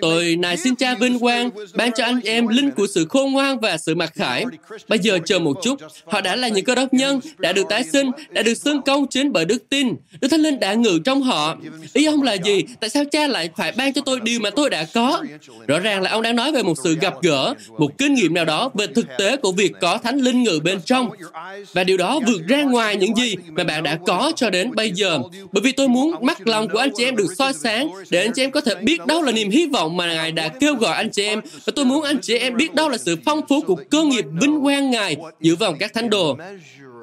Tôi 0.00 0.36
này 0.36 0.56
xin 0.56 0.76
cha 0.76 0.94
vinh 0.94 1.18
quang, 1.18 1.50
ban 1.74 1.92
cho 1.92 2.04
anh 2.04 2.20
em 2.24 2.48
linh 2.48 2.70
của 2.70 2.86
sự 2.86 3.06
khôn 3.08 3.32
ngoan 3.32 3.60
và 3.60 3.78
sự 3.78 3.94
mặc 3.94 4.12
khải. 4.14 4.44
Bây 4.88 4.98
giờ 4.98 5.18
chờ 5.24 5.38
một 5.38 5.56
chút, 5.62 5.78
họ 6.04 6.20
đã 6.20 6.36
là 6.36 6.48
những 6.48 6.64
cơ 6.64 6.74
đốc 6.74 6.94
nhân, 6.94 7.20
đã 7.38 7.52
được 7.52 7.62
tái 7.68 7.84
sinh, 7.92 8.10
đã 8.30 8.42
được 8.42 8.54
xưng 8.54 8.82
công 8.82 9.06
chính 9.06 9.32
bởi 9.32 9.44
đức 9.44 9.68
tin. 9.68 9.94
Đức 10.20 10.28
Thánh 10.28 10.40
Linh 10.40 10.60
đã 10.60 10.74
ngự 10.74 10.98
trong 11.04 11.22
họ. 11.22 11.56
Ý 11.92 12.04
ông 12.04 12.22
là 12.22 12.32
gì? 12.32 12.62
Tại 12.80 12.90
sao 12.90 13.04
cha 13.04 13.26
lại 13.26 13.50
phải 13.56 13.72
ban 13.72 13.92
cho 13.92 14.00
tôi 14.06 14.20
điều 14.20 14.40
mà 14.40 14.50
tôi 14.50 14.70
đã 14.70 14.86
có? 14.94 15.22
Rõ 15.66 15.78
ràng 15.78 16.02
là 16.02 16.10
ông 16.10 16.22
đang 16.22 16.36
nói 16.36 16.52
về 16.52 16.62
một 16.62 16.74
sự 16.84 16.96
gặp 17.00 17.14
gỡ, 17.22 17.54
một 17.78 17.98
kinh 17.98 18.14
nghiệm 18.14 18.34
nào 18.34 18.44
đó 18.44 18.70
về 18.74 18.86
thực 18.86 19.06
tế 19.18 19.36
của 19.36 19.52
việc 19.52 19.72
có 19.80 19.98
Thánh 19.98 20.18
Linh 20.18 20.42
ngự 20.42 20.60
bên 20.64 20.80
trong. 20.84 21.10
Và 21.72 21.84
điều 21.84 21.96
đó 21.96 22.20
vượt 22.26 22.42
ra 22.48 22.62
ngoài 22.62 22.96
những 22.96 23.16
gì 23.16 23.34
mà 23.48 23.64
bạn 23.64 23.82
đã 23.82 23.98
có 24.06 24.32
cho 24.36 24.50
đến 24.50 24.74
bây 24.74 24.90
giờ. 24.90 25.18
Bởi 25.52 25.62
vì 25.62 25.72
tôi 25.72 25.88
muốn 25.88 26.14
mắt 26.20 26.46
lòng 26.46 26.68
của 26.68 26.78
anh 26.78 26.90
chị 26.96 27.03
em 27.04 27.16
được 27.16 27.34
soi 27.38 27.52
sáng 27.52 27.90
để 28.10 28.20
anh 28.20 28.32
chị 28.34 28.42
em 28.42 28.50
có 28.50 28.60
thể 28.60 28.74
biết 28.74 29.06
đâu 29.06 29.22
là 29.22 29.32
niềm 29.32 29.50
hy 29.50 29.66
vọng 29.66 29.96
mà 29.96 30.14
Ngài 30.14 30.32
đã 30.32 30.48
kêu 30.48 30.74
gọi 30.74 30.96
anh 30.96 31.10
chị 31.10 31.24
em 31.24 31.40
và 31.64 31.72
tôi 31.76 31.84
muốn 31.84 32.02
anh 32.02 32.18
chị 32.22 32.38
em 32.38 32.56
biết 32.56 32.74
đâu 32.74 32.88
là 32.88 32.98
sự 32.98 33.16
phong 33.24 33.40
phú 33.48 33.60
của 33.60 33.76
cơ 33.90 34.04
nghiệp 34.04 34.24
vinh 34.40 34.60
quang 34.60 34.90
Ngài 34.90 35.16
giữ 35.40 35.56
vòng 35.56 35.76
các 35.78 35.94
thánh 35.94 36.10
đồ. 36.10 36.36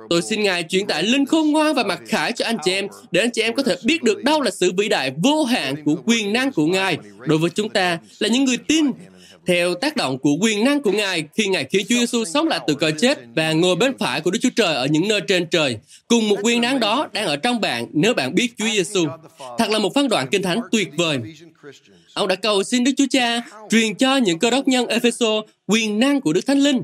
Tôi 0.09 0.21
xin 0.21 0.43
Ngài 0.43 0.63
chuyển 0.63 0.87
tải 0.87 1.03
linh 1.03 1.25
khôn 1.25 1.51
ngoan 1.51 1.73
và 1.73 1.83
mặc 1.83 1.99
khải 2.07 2.31
cho 2.31 2.45
anh 2.45 2.57
chị 2.63 2.71
em 2.71 2.87
để 3.11 3.21
anh 3.21 3.31
chị 3.31 3.41
em 3.41 3.55
có 3.55 3.63
thể 3.63 3.75
biết 3.83 4.03
được 4.03 4.23
đâu 4.23 4.41
là 4.41 4.51
sự 4.51 4.71
vĩ 4.77 4.89
đại 4.89 5.11
vô 5.23 5.43
hạn 5.43 5.75
của 5.85 5.95
quyền 6.05 6.33
năng 6.33 6.51
của 6.51 6.65
Ngài 6.65 6.97
đối 7.19 7.37
với 7.37 7.49
chúng 7.49 7.69
ta 7.69 7.99
là 8.19 8.29
những 8.29 8.45
người 8.45 8.57
tin 8.57 8.85
theo 9.47 9.75
tác 9.75 9.95
động 9.95 10.17
của 10.17 10.35
quyền 10.41 10.63
năng 10.63 10.81
của 10.81 10.91
Ngài 10.91 11.23
khi 11.33 11.47
Ngài 11.47 11.63
khiến 11.63 11.85
Chúa 11.89 11.95
Giêsu 11.95 12.25
sống 12.25 12.47
lại 12.47 12.59
từ 12.67 12.75
cõi 12.75 12.93
chết 12.99 13.19
và 13.35 13.53
ngồi 13.53 13.75
bên 13.75 13.97
phải 13.97 14.21
của 14.21 14.31
Đức 14.31 14.39
Chúa 14.41 14.49
Trời 14.55 14.75
ở 14.75 14.85
những 14.85 15.07
nơi 15.07 15.21
trên 15.27 15.47
trời. 15.47 15.77
Cùng 16.07 16.29
một 16.29 16.35
quyền 16.43 16.61
năng 16.61 16.79
đó 16.79 17.07
đang 17.13 17.25
ở 17.25 17.35
trong 17.35 17.61
bạn 17.61 17.85
nếu 17.93 18.13
bạn 18.13 18.35
biết 18.35 18.53
Chúa 18.57 18.67
Giêsu. 18.73 19.05
Thật 19.57 19.69
là 19.69 19.79
một 19.79 19.93
phán 19.95 20.09
đoạn 20.09 20.27
kinh 20.31 20.41
thánh 20.41 20.59
tuyệt 20.71 20.89
vời. 20.97 21.17
Ông 22.13 22.27
đã 22.27 22.35
cầu 22.35 22.63
xin 22.63 22.83
Đức 22.83 22.91
Chúa 22.97 23.05
Cha 23.09 23.41
truyền 23.69 23.95
cho 23.95 24.17
những 24.17 24.39
cơ 24.39 24.49
đốc 24.49 24.67
nhân 24.67 24.87
Epheso 24.87 25.41
quyền 25.67 25.99
năng 25.99 26.21
của 26.21 26.33
Đức 26.33 26.45
Thánh 26.47 26.59
Linh. 26.59 26.81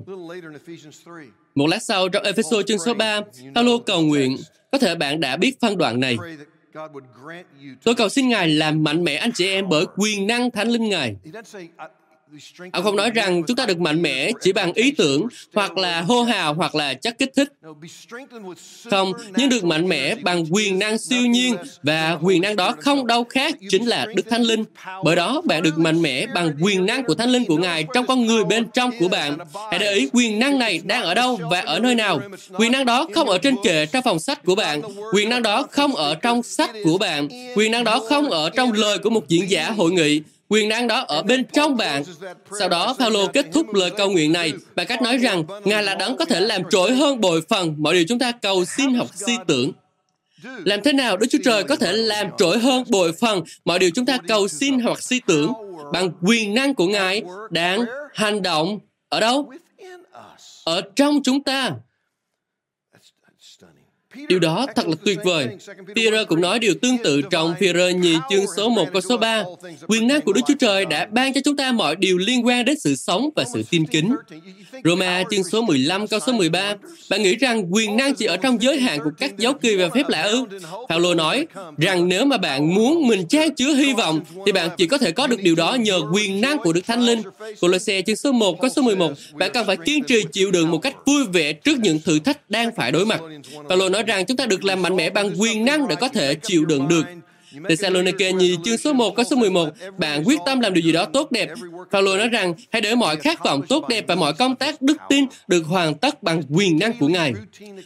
Một 1.55 1.67
lát 1.67 1.83
sau 1.83 2.09
trong 2.09 2.23
Epheso 2.23 2.61
chương 2.61 2.79
số 2.79 2.93
3, 2.93 3.21
Paulo 3.55 3.77
cầu 3.85 4.01
nguyện, 4.01 4.37
có 4.71 4.77
thể 4.77 4.95
bạn 4.95 5.19
đã 5.19 5.37
biết 5.37 5.59
phân 5.61 5.77
đoạn 5.77 5.99
này. 5.99 6.17
Tôi 7.83 7.95
cầu 7.95 8.09
xin 8.09 8.29
Ngài 8.29 8.47
làm 8.47 8.83
mạnh 8.83 9.03
mẽ 9.03 9.15
anh 9.15 9.31
chị 9.31 9.47
em 9.47 9.69
bởi 9.69 9.85
quyền 9.97 10.27
năng 10.27 10.51
Thánh 10.51 10.69
Linh 10.69 10.89
Ngài. 10.89 11.15
Ông 12.71 12.83
không 12.83 12.95
nói 12.95 13.11
rằng 13.11 13.43
chúng 13.43 13.57
ta 13.57 13.65
được 13.65 13.79
mạnh 13.79 14.01
mẽ 14.01 14.31
chỉ 14.41 14.51
bằng 14.51 14.73
ý 14.73 14.91
tưởng 14.91 15.27
hoặc 15.53 15.77
là 15.77 16.01
hô 16.01 16.23
hào 16.23 16.53
hoặc 16.53 16.75
là 16.75 16.93
chất 16.93 17.17
kích 17.17 17.31
thích. 17.35 17.53
Không, 18.91 19.13
nhưng 19.35 19.49
được 19.49 19.63
mạnh 19.63 19.87
mẽ 19.87 20.15
bằng 20.15 20.45
quyền 20.49 20.79
năng 20.79 20.97
siêu 20.97 21.21
nhiên 21.21 21.55
và 21.83 22.17
quyền 22.21 22.41
năng 22.41 22.55
đó 22.55 22.75
không 22.79 23.07
đâu 23.07 23.23
khác 23.23 23.55
chính 23.69 23.85
là 23.85 24.05
Đức 24.15 24.29
Thánh 24.29 24.41
Linh. 24.41 24.63
Bởi 25.03 25.15
đó 25.15 25.41
bạn 25.45 25.63
được 25.63 25.77
mạnh 25.77 26.01
mẽ 26.01 26.25
bằng 26.25 26.51
quyền 26.61 26.85
năng 26.85 27.03
của 27.03 27.15
Thánh 27.15 27.29
Linh 27.29 27.45
của 27.45 27.57
Ngài 27.57 27.85
trong 27.93 28.07
con 28.07 28.25
người 28.25 28.43
bên 28.43 28.65
trong 28.73 28.91
của 28.99 29.07
bạn. 29.07 29.37
Hãy 29.71 29.79
để 29.79 29.93
ý 29.93 30.09
quyền 30.13 30.39
năng 30.39 30.59
này 30.59 30.81
đang 30.83 31.03
ở 31.03 31.13
đâu 31.13 31.39
và 31.51 31.59
ở 31.59 31.79
nơi 31.79 31.95
nào. 31.95 32.19
Quyền 32.57 32.71
năng 32.71 32.85
đó 32.85 33.07
không 33.15 33.29
ở 33.29 33.37
trên 33.37 33.55
kệ 33.63 33.85
trong 33.85 34.03
phòng 34.03 34.19
sách 34.19 34.43
của 34.45 34.55
bạn. 34.55 34.81
Quyền 35.13 35.29
năng 35.29 35.43
đó 35.43 35.67
không 35.71 35.95
ở 35.95 36.15
trong 36.15 36.43
sách 36.43 36.71
của 36.83 36.97
bạn. 36.97 37.27
Quyền 37.55 37.71
năng 37.71 37.83
đó 37.83 37.99
không 38.09 38.29
ở 38.29 38.49
trong 38.49 38.71
lời 38.71 38.97
của 38.97 39.09
một 39.09 39.27
diễn 39.27 39.49
giả 39.49 39.71
hội 39.71 39.91
nghị 39.91 40.21
Quyền 40.49 40.69
năng 40.69 40.88
đó 40.88 41.05
ở 41.07 41.23
bên 41.23 41.45
trong 41.53 41.77
bạn. 41.77 42.03
Sau 42.60 42.69
đó, 42.69 42.95
Paulo 42.99 43.27
kết 43.33 43.45
thúc 43.53 43.73
lời 43.73 43.91
cầu 43.97 44.12
nguyện 44.12 44.31
này 44.33 44.53
bằng 44.75 44.88
cách 44.88 45.01
nói 45.01 45.17
rằng 45.17 45.43
Ngài 45.65 45.83
là 45.83 45.95
đấng 45.95 46.17
có 46.17 46.25
thể 46.25 46.39
làm 46.39 46.62
trỗi 46.69 46.95
hơn 46.95 47.21
bội 47.21 47.41
phần 47.49 47.75
mọi 47.77 47.93
điều 47.93 48.03
chúng 48.07 48.19
ta 48.19 48.31
cầu 48.31 48.65
xin 48.65 48.93
học 48.93 49.07
si 49.13 49.33
tưởng. 49.47 49.71
Làm 50.65 50.79
thế 50.83 50.93
nào 50.93 51.17
Đức 51.17 51.27
Chúa 51.29 51.39
Trời 51.43 51.63
có 51.63 51.75
thể 51.75 51.93
làm 51.93 52.27
trỗi 52.38 52.60
hơn 52.60 52.83
bội 52.89 53.12
phần 53.19 53.43
mọi 53.65 53.79
điều 53.79 53.89
chúng 53.95 54.05
ta 54.05 54.17
cầu 54.27 54.47
xin 54.47 54.79
hoặc 54.79 55.03
si 55.03 55.21
tưởng 55.27 55.53
bằng 55.93 56.12
quyền 56.21 56.53
năng 56.53 56.75
của 56.75 56.88
Ngài 56.88 57.23
đang 57.49 57.86
hành 58.13 58.41
động 58.41 58.79
ở 59.10 59.19
đâu? 59.19 59.51
Ở 60.63 60.81
trong 60.95 61.23
chúng 61.23 61.43
ta. 61.43 61.71
Điều 64.30 64.39
đó 64.39 64.67
thật 64.75 64.88
là 64.88 64.95
tuyệt 65.06 65.19
vời. 65.23 65.47
Peter 65.95 66.27
cũng 66.27 66.41
nói 66.41 66.60
điều 66.60 66.73
tương 66.82 66.97
tự 67.03 67.21
trong 67.21 67.53
Peter 67.62 67.95
nhì 67.95 68.15
chương 68.30 68.45
số 68.58 68.69
1 68.69 68.88
câu 68.93 69.01
số 69.01 69.17
3. 69.17 69.43
Quyền 69.88 70.08
năng 70.08 70.21
của 70.21 70.34
Đức 70.34 70.41
Chúa 70.47 70.53
Trời 70.60 70.86
đã 70.86 71.08
ban 71.12 71.34
cho 71.34 71.41
chúng 71.45 71.58
ta 71.58 71.71
mọi 71.71 71.95
điều 71.95 72.17
liên 72.17 72.45
quan 72.45 72.65
đến 72.65 72.80
sự 72.80 72.95
sống 72.95 73.30
và 73.36 73.43
sự 73.53 73.63
tin 73.69 73.86
kính. 73.86 74.15
Roma 74.84 75.23
chương 75.32 75.43
số 75.43 75.62
15 75.62 76.08
câu 76.08 76.19
số 76.19 76.34
13. 76.34 76.75
Bạn 77.10 77.23
nghĩ 77.23 77.36
rằng 77.36 77.73
quyền 77.73 77.97
năng 77.97 78.15
chỉ 78.15 78.25
ở 78.25 78.38
trong 78.38 78.62
giới 78.62 78.80
hạn 78.80 78.99
của 79.03 79.12
các 79.17 79.38
dấu 79.38 79.53
kỳ 79.53 79.75
và 79.75 79.89
phép 79.89 80.10
lạ 80.10 80.21
ư? 80.21 80.45
Paulo 80.89 81.13
nói 81.13 81.47
rằng 81.77 82.10
nếu 82.10 82.25
mà 82.25 82.38
bạn 82.38 82.75
muốn 82.75 83.08
mình 83.08 83.27
trang 83.27 83.56
chứa 83.56 83.73
hy 83.73 83.93
vọng, 83.93 84.21
thì 84.45 84.51
bạn 84.51 84.69
chỉ 84.77 84.88
có 84.88 84.97
thể 84.97 85.12
có 85.12 85.27
được 85.27 85.41
điều 85.41 85.56
đó 85.56 85.73
nhờ 85.73 86.01
quyền 86.13 86.41
năng 86.41 86.58
của 86.58 86.73
Đức 86.73 86.82
Thánh 86.88 87.01
Linh. 87.01 87.21
Colosse 87.62 88.01
chương 88.01 88.15
số 88.15 88.32
1 88.32 88.62
câu 88.62 88.69
số 88.69 88.82
11. 88.82 89.13
Bạn 89.34 89.51
cần 89.53 89.67
phải 89.67 89.77
kiên 89.86 90.03
trì 90.03 90.23
chịu 90.34 90.51
đựng 90.51 90.71
một 90.71 90.77
cách 90.77 90.95
vui 91.06 91.25
vẻ 91.34 91.53
trước 91.53 91.80
những 91.80 91.99
thử 92.06 92.19
thách 92.19 92.49
đang 92.49 92.75
phải 92.75 92.91
đối 92.91 93.06
mặt. 93.06 93.21
Paulo 93.69 93.89
nói 93.89 94.03
rằng 94.07 94.25
chúng 94.25 94.37
ta 94.37 94.45
được 94.45 94.63
làm 94.63 94.81
mạnh 94.81 94.95
mẽ 94.95 95.09
bằng 95.09 95.41
quyền 95.41 95.65
năng 95.65 95.87
để 95.87 95.95
có 95.95 96.07
thể 96.07 96.35
chịu 96.35 96.65
đựng 96.65 96.87
được. 96.87 97.03
Thessalonica 97.69 98.29
nhì 98.29 98.57
chương 98.65 98.77
số 98.77 98.93
1 98.93 99.15
có 99.15 99.23
số 99.23 99.35
11, 99.35 99.69
bạn 99.97 100.23
quyết 100.25 100.39
tâm 100.45 100.59
làm 100.59 100.73
điều 100.73 100.83
gì 100.83 100.91
đó 100.91 101.05
tốt 101.05 101.31
đẹp. 101.31 101.49
Paulo 101.91 102.17
nói 102.17 102.29
rằng, 102.29 102.53
hãy 102.71 102.81
để 102.81 102.95
mọi 102.95 103.15
khát 103.15 103.43
vọng 103.45 103.61
tốt 103.69 103.87
đẹp 103.89 104.05
và 104.07 104.15
mọi 104.15 104.33
công 104.33 104.55
tác 104.55 104.81
đức 104.81 104.97
tin 105.09 105.25
được 105.47 105.65
hoàn 105.65 105.95
tất 105.95 106.23
bằng 106.23 106.43
quyền 106.49 106.79
năng 106.79 106.93
của 106.93 107.07
Ngài. 107.07 107.33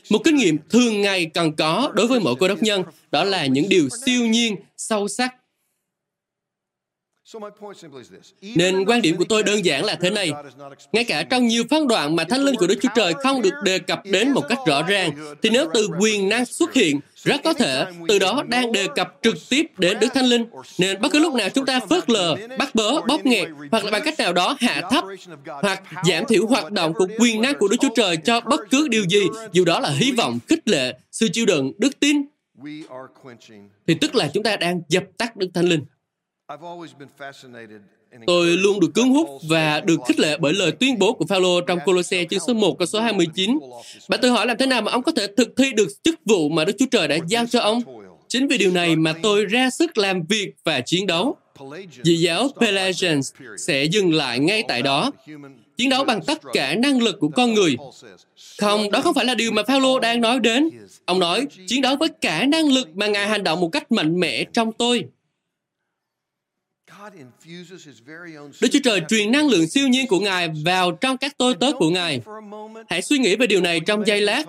Một 0.10 0.20
kinh 0.24 0.36
nghiệm 0.36 0.58
thường 0.70 1.02
ngày 1.02 1.26
cần 1.26 1.56
có 1.56 1.92
đối 1.94 2.08
với 2.08 2.20
mỗi 2.20 2.36
cô 2.40 2.48
đốc 2.48 2.64
nhân, 2.64 2.84
đó 3.12 3.24
là 3.24 3.46
những 3.46 3.70
điều 3.70 3.88
siêu 4.06 4.28
nhiên, 4.28 4.56
sâu 4.78 5.08
sắc. 5.08 5.36
Nên 8.56 8.86
quan 8.86 9.02
điểm 9.02 9.18
của 9.18 9.24
tôi 9.30 9.44
đơn 9.44 9.66
giản 9.66 9.86
là 9.86 9.96
thế 9.96 10.10
này. 10.10 10.32
Ngay 10.92 11.04
cả 11.04 11.24
trong 11.24 11.48
nhiều 11.48 11.64
phân 11.70 11.88
đoạn 11.88 12.16
mà 12.16 12.24
thánh 12.24 12.42
linh 12.42 12.56
của 12.56 12.68
Đức 12.68 12.76
Chúa 12.82 12.90
Trời 12.96 13.14
không 13.14 13.42
được 13.42 13.54
đề 13.64 13.80
cập 13.80 14.02
đến 14.06 14.32
một 14.32 14.44
cách 14.50 14.58
rõ 14.68 14.84
ràng, 14.84 15.12
thì 15.42 15.50
nếu 15.50 15.68
từ 15.74 15.88
quyền 16.00 16.30
năng 16.30 16.46
xuất 16.46 16.74
hiện, 16.74 17.00
rất 17.16 17.42
có 17.44 17.54
thể 17.54 17.86
từ 18.08 18.20
đó 18.20 18.44
đang 18.48 18.72
đề 18.72 18.88
cập 18.96 19.18
trực 19.22 19.36
tiếp 19.50 19.66
đến 19.78 20.00
Đức 20.00 20.08
Thánh 20.14 20.26
Linh. 20.26 20.46
Nên 20.80 21.02
bất 21.02 21.12
cứ 21.12 21.20
lúc 21.20 21.34
nào 21.34 21.50
chúng 21.50 21.66
ta 21.66 21.80
phớt 21.90 22.10
lờ, 22.10 22.36
bắt 22.58 22.76
bớ, 22.76 23.02
bóp 23.02 23.26
nghẹt, 23.26 23.48
hoặc 23.72 23.86
là 23.86 23.92
bằng 23.92 24.02
cách 24.06 24.20
nào 24.20 24.34
đó 24.34 24.58
hạ 24.60 24.82
thấp, 24.92 25.04
hoặc 25.46 25.84
giảm 26.10 26.26
thiểu 26.26 26.48
hoạt 26.48 26.72
động 26.72 26.94
của 26.94 27.08
quyền 27.20 27.42
năng 27.42 27.56
của 27.60 27.68
Đức 27.68 27.78
Chúa 27.80 27.96
Trời 27.96 28.18
cho 28.18 28.42
bất 28.42 28.62
cứ 28.72 28.88
điều 28.88 29.04
gì, 29.10 29.22
dù 29.52 29.66
đó 29.66 29.80
là 29.80 29.90
hy 29.90 30.12
vọng, 30.12 30.40
khích 30.48 30.68
lệ, 30.68 30.94
sự 31.12 31.28
chịu 31.34 31.46
đựng, 31.46 31.74
đức 31.78 32.00
tin, 32.00 32.22
thì 33.88 33.94
tức 34.02 34.16
là 34.16 34.30
chúng 34.34 34.44
ta 34.44 34.56
đang 34.56 34.82
dập 34.90 35.04
tắt 35.18 35.36
Đức 35.36 35.48
Thánh 35.54 35.66
Linh. 35.66 35.86
Tôi 38.28 38.48
luôn 38.48 38.80
được 38.80 38.88
cuốn 38.96 39.10
hút 39.10 39.30
và 39.50 39.80
được 39.80 40.00
khích 40.08 40.20
lệ 40.20 40.38
bởi 40.40 40.54
lời 40.54 40.72
tuyên 40.72 41.00
bố 41.00 41.14
của 41.14 41.26
Phaolô 41.26 41.62
trong 41.62 41.80
Colosse 41.86 42.26
chương 42.30 42.40
số 42.40 42.54
1 42.54 42.80
câu 42.80 42.86
số 42.86 43.00
29. 43.00 43.60
Bạn 44.10 44.20
tự 44.22 44.30
hỏi 44.30 44.46
làm 44.48 44.58
thế 44.58 44.66
nào 44.66 44.82
mà 44.82 44.92
ông 44.92 45.04
có 45.04 45.12
thể 45.12 45.28
thực 45.38 45.54
thi 45.58 45.74
được 45.74 45.88
chức 46.04 46.16
vụ 46.26 46.50
mà 46.50 46.66
Đức 46.66 46.74
Chúa 46.80 46.86
Trời 46.92 47.08
đã 47.08 47.18
giao 47.28 47.46
cho 47.46 47.60
ông? 47.60 47.82
Chính 48.28 48.48
vì 48.48 48.58
điều 48.58 48.72
này 48.72 48.96
mà 48.96 49.14
tôi 49.24 49.46
ra 49.46 49.70
sức 49.70 49.98
làm 49.98 50.24
việc 50.30 50.54
và 50.64 50.82
chiến 50.82 51.08
đấu. 51.08 51.36
Dị 52.04 52.16
giáo 52.16 52.48
Pelagians 52.60 53.34
sẽ 53.58 53.84
dừng 53.84 54.14
lại 54.14 54.40
ngay 54.40 54.64
tại 54.68 54.82
đó, 54.82 55.12
chiến 55.78 55.90
đấu 55.90 56.04
bằng 56.04 56.22
tất 56.28 56.42
cả 56.54 56.76
năng 56.76 57.02
lực 57.02 57.20
của 57.20 57.30
con 57.30 57.54
người. 57.54 57.78
Không, 58.60 58.92
đó 58.92 59.02
không 59.02 59.14
phải 59.14 59.26
là 59.26 59.36
điều 59.36 59.52
mà 59.52 59.64
Phaolô 59.64 60.00
đang 60.00 60.22
nói 60.22 60.40
đến. 60.40 60.70
Ông 61.06 61.20
nói, 61.20 61.46
chiến 61.68 61.82
đấu 61.82 61.96
với 61.96 62.10
cả 62.22 62.46
năng 62.46 62.74
lực 62.74 62.90
mà 62.96 63.08
Ngài 63.08 63.28
hành 63.28 63.44
động 63.44 63.60
một 63.60 63.70
cách 63.70 63.92
mạnh 63.92 64.20
mẽ 64.20 64.44
trong 64.54 64.72
tôi. 64.72 65.04
Đức 68.62 68.68
Chúa 68.72 68.80
Trời 68.84 69.02
truyền 69.10 69.32
năng 69.32 69.48
lượng 69.48 69.68
siêu 69.68 69.88
nhiên 69.88 70.08
của 70.08 70.20
Ngài 70.20 70.50
vào 70.66 70.92
trong 70.92 71.18
các 71.18 71.38
tôi 71.38 71.56
tớ 71.60 71.72
của 71.72 71.90
Ngài. 71.90 72.22
Hãy 72.90 73.02
suy 73.02 73.18
nghĩ 73.18 73.36
về 73.36 73.48
điều 73.48 73.62
này 73.62 73.80
trong 73.80 74.08
giây 74.08 74.22
lát. 74.22 74.44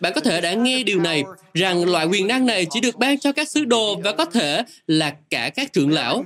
Bạn 0.00 0.12
có 0.14 0.20
thể 0.20 0.40
đã 0.40 0.54
nghe 0.54 0.82
điều 0.82 1.00
này, 1.00 1.22
rằng 1.54 1.84
loại 1.84 2.06
quyền 2.06 2.26
năng 2.26 2.46
này 2.46 2.66
chỉ 2.70 2.80
được 2.80 2.96
ban 2.96 3.18
cho 3.18 3.32
các 3.32 3.48
sứ 3.50 3.64
đồ 3.64 3.96
và 4.04 4.12
có 4.12 4.24
thể 4.24 4.62
là 4.86 5.16
cả 5.30 5.50
các 5.54 5.72
trưởng 5.72 5.90
lão. 5.90 6.24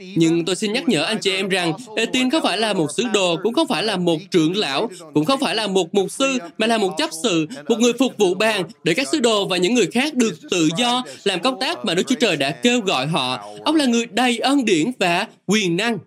Nhưng 0.00 0.44
tôi 0.44 0.56
xin 0.56 0.72
nhắc 0.72 0.88
nhở 0.88 1.02
anh 1.02 1.18
chị 1.20 1.30
em 1.30 1.48
rằng 1.48 1.72
Etin 1.96 2.30
không 2.30 2.42
phải 2.42 2.58
là 2.58 2.72
một 2.72 2.86
sứ 2.96 3.04
đồ, 3.14 3.36
cũng 3.42 3.54
không 3.54 3.68
phải 3.68 3.82
là 3.82 3.96
một 3.96 4.18
trưởng 4.30 4.56
lão, 4.56 4.90
cũng 5.14 5.24
không 5.24 5.40
phải 5.40 5.54
là 5.54 5.66
một 5.66 5.94
mục 5.94 6.10
sư, 6.10 6.38
mà 6.58 6.66
là 6.66 6.78
một 6.78 6.94
chấp 6.98 7.10
sự, 7.22 7.46
một 7.68 7.76
người 7.80 7.92
phục 7.98 8.18
vụ 8.18 8.34
bàn 8.34 8.64
để 8.84 8.94
các 8.94 9.08
sứ 9.08 9.20
đồ 9.20 9.48
và 9.48 9.56
những 9.56 9.74
người 9.74 9.86
khác 9.86 10.14
được 10.14 10.34
tự 10.50 10.68
do 10.78 11.04
làm 11.24 11.40
công 11.40 11.60
tác 11.60 11.84
mà 11.84 11.94
Đức 11.94 12.02
Chúa 12.06 12.14
Trời 12.14 12.36
đã 12.36 12.50
kêu 12.50 12.80
gọi 12.80 13.06
họ. 13.06 13.48
Ông 13.64 13.76
là 13.76 13.86
người 13.86 14.06
đầy 14.06 14.38
ân 14.38 14.64
điển 14.64 14.90
và 14.98 15.26
quyền 15.46 15.76
năng. 15.76 15.98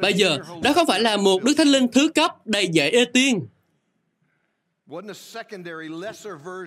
Bây 0.00 0.14
giờ, 0.14 0.38
đó 0.62 0.72
không 0.72 0.86
phải 0.86 1.00
là 1.00 1.16
một 1.16 1.42
Đức 1.42 1.54
Thánh 1.56 1.68
Linh 1.68 1.88
thứ 1.88 2.08
cấp 2.08 2.46
đầy 2.46 2.68
dạy 2.68 2.90
ê 2.90 3.04
tiên. 3.04 3.46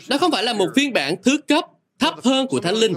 Đó 0.09 0.17
không 0.19 0.31
phải 0.31 0.43
là 0.43 0.53
một 0.53 0.67
phiên 0.75 0.93
bản 0.93 1.15
thứ 1.23 1.37
cấp 1.47 1.65
thấp 2.01 2.15
hơn 2.23 2.47
của 2.47 2.59
Thánh 2.59 2.75
Linh. 2.75 2.93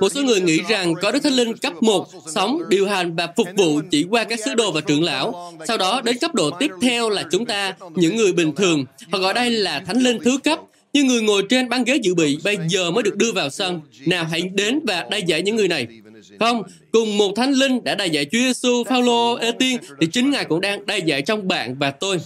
Một 0.00 0.08
số 0.14 0.22
người 0.22 0.40
nghĩ 0.40 0.58
rằng 0.68 0.94
có 0.94 1.12
Đức 1.12 1.20
Thánh 1.22 1.32
Linh 1.32 1.56
cấp 1.56 1.82
1 1.82 2.08
sống, 2.26 2.62
điều 2.68 2.86
hành 2.86 3.16
và 3.16 3.28
phục 3.36 3.48
vụ 3.56 3.80
chỉ 3.90 4.06
qua 4.10 4.24
các 4.24 4.40
sứ 4.44 4.54
đồ 4.54 4.72
và 4.72 4.80
trưởng 4.80 5.02
lão. 5.02 5.52
Sau 5.68 5.76
đó 5.76 6.00
đến 6.04 6.18
cấp 6.18 6.34
độ 6.34 6.50
tiếp 6.50 6.70
theo 6.82 7.10
là 7.10 7.24
chúng 7.30 7.46
ta, 7.46 7.74
những 7.94 8.16
người 8.16 8.32
bình 8.32 8.54
thường. 8.54 8.84
Họ 9.12 9.18
gọi 9.18 9.34
đây 9.34 9.50
là 9.50 9.80
Thánh 9.86 9.98
Linh 9.98 10.18
thứ 10.24 10.38
cấp. 10.44 10.60
Như 10.92 11.04
người 11.04 11.22
ngồi 11.22 11.42
trên 11.50 11.68
băng 11.68 11.84
ghế 11.84 11.96
dự 12.02 12.14
bị 12.14 12.38
bây 12.44 12.56
giờ 12.68 12.90
mới 12.90 13.02
được 13.02 13.16
đưa 13.16 13.32
vào 13.32 13.50
sân. 13.50 13.80
Nào 14.06 14.24
hãy 14.30 14.42
đến 14.42 14.80
và 14.86 15.06
đai 15.10 15.22
giải 15.22 15.42
những 15.42 15.56
người 15.56 15.68
này. 15.68 15.86
Không, 16.38 16.62
cùng 16.92 17.18
một 17.18 17.32
thánh 17.36 17.52
linh 17.52 17.84
đã 17.84 17.94
đài 17.94 18.10
dạy 18.10 18.24
Chúa 18.24 18.38
Giêsu, 18.38 18.84
Phaolô, 18.84 19.34
Ê 19.34 19.52
Tiên 19.52 19.78
thì 20.00 20.06
chính 20.06 20.30
Ngài 20.30 20.44
cũng 20.44 20.60
đang 20.60 20.86
đài 20.86 21.02
dạy 21.02 21.22
trong 21.22 21.48
bạn 21.48 21.76
và 21.78 21.90
tôi. 21.90 22.18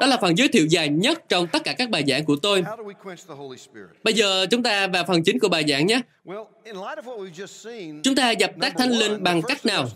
Đó 0.00 0.06
là 0.06 0.16
phần 0.20 0.38
giới 0.38 0.48
thiệu 0.48 0.66
dài 0.66 0.88
nhất 0.88 1.28
trong 1.28 1.46
tất 1.46 1.64
cả 1.64 1.72
các 1.72 1.90
bài 1.90 2.04
giảng 2.08 2.24
của 2.24 2.36
tôi. 2.36 2.64
Bây 4.04 4.14
giờ 4.14 4.46
chúng 4.50 4.62
ta 4.62 4.86
vào 4.86 5.04
phần 5.08 5.22
chính 5.22 5.38
của 5.38 5.48
bài 5.48 5.64
giảng 5.68 5.86
nhé. 5.86 6.00
Chúng 8.02 8.14
ta 8.16 8.30
dập 8.30 8.50
tắt 8.60 8.74
thánh 8.78 8.90
linh 8.90 9.22
bằng 9.22 9.42
cách 9.42 9.66
nào? 9.66 9.88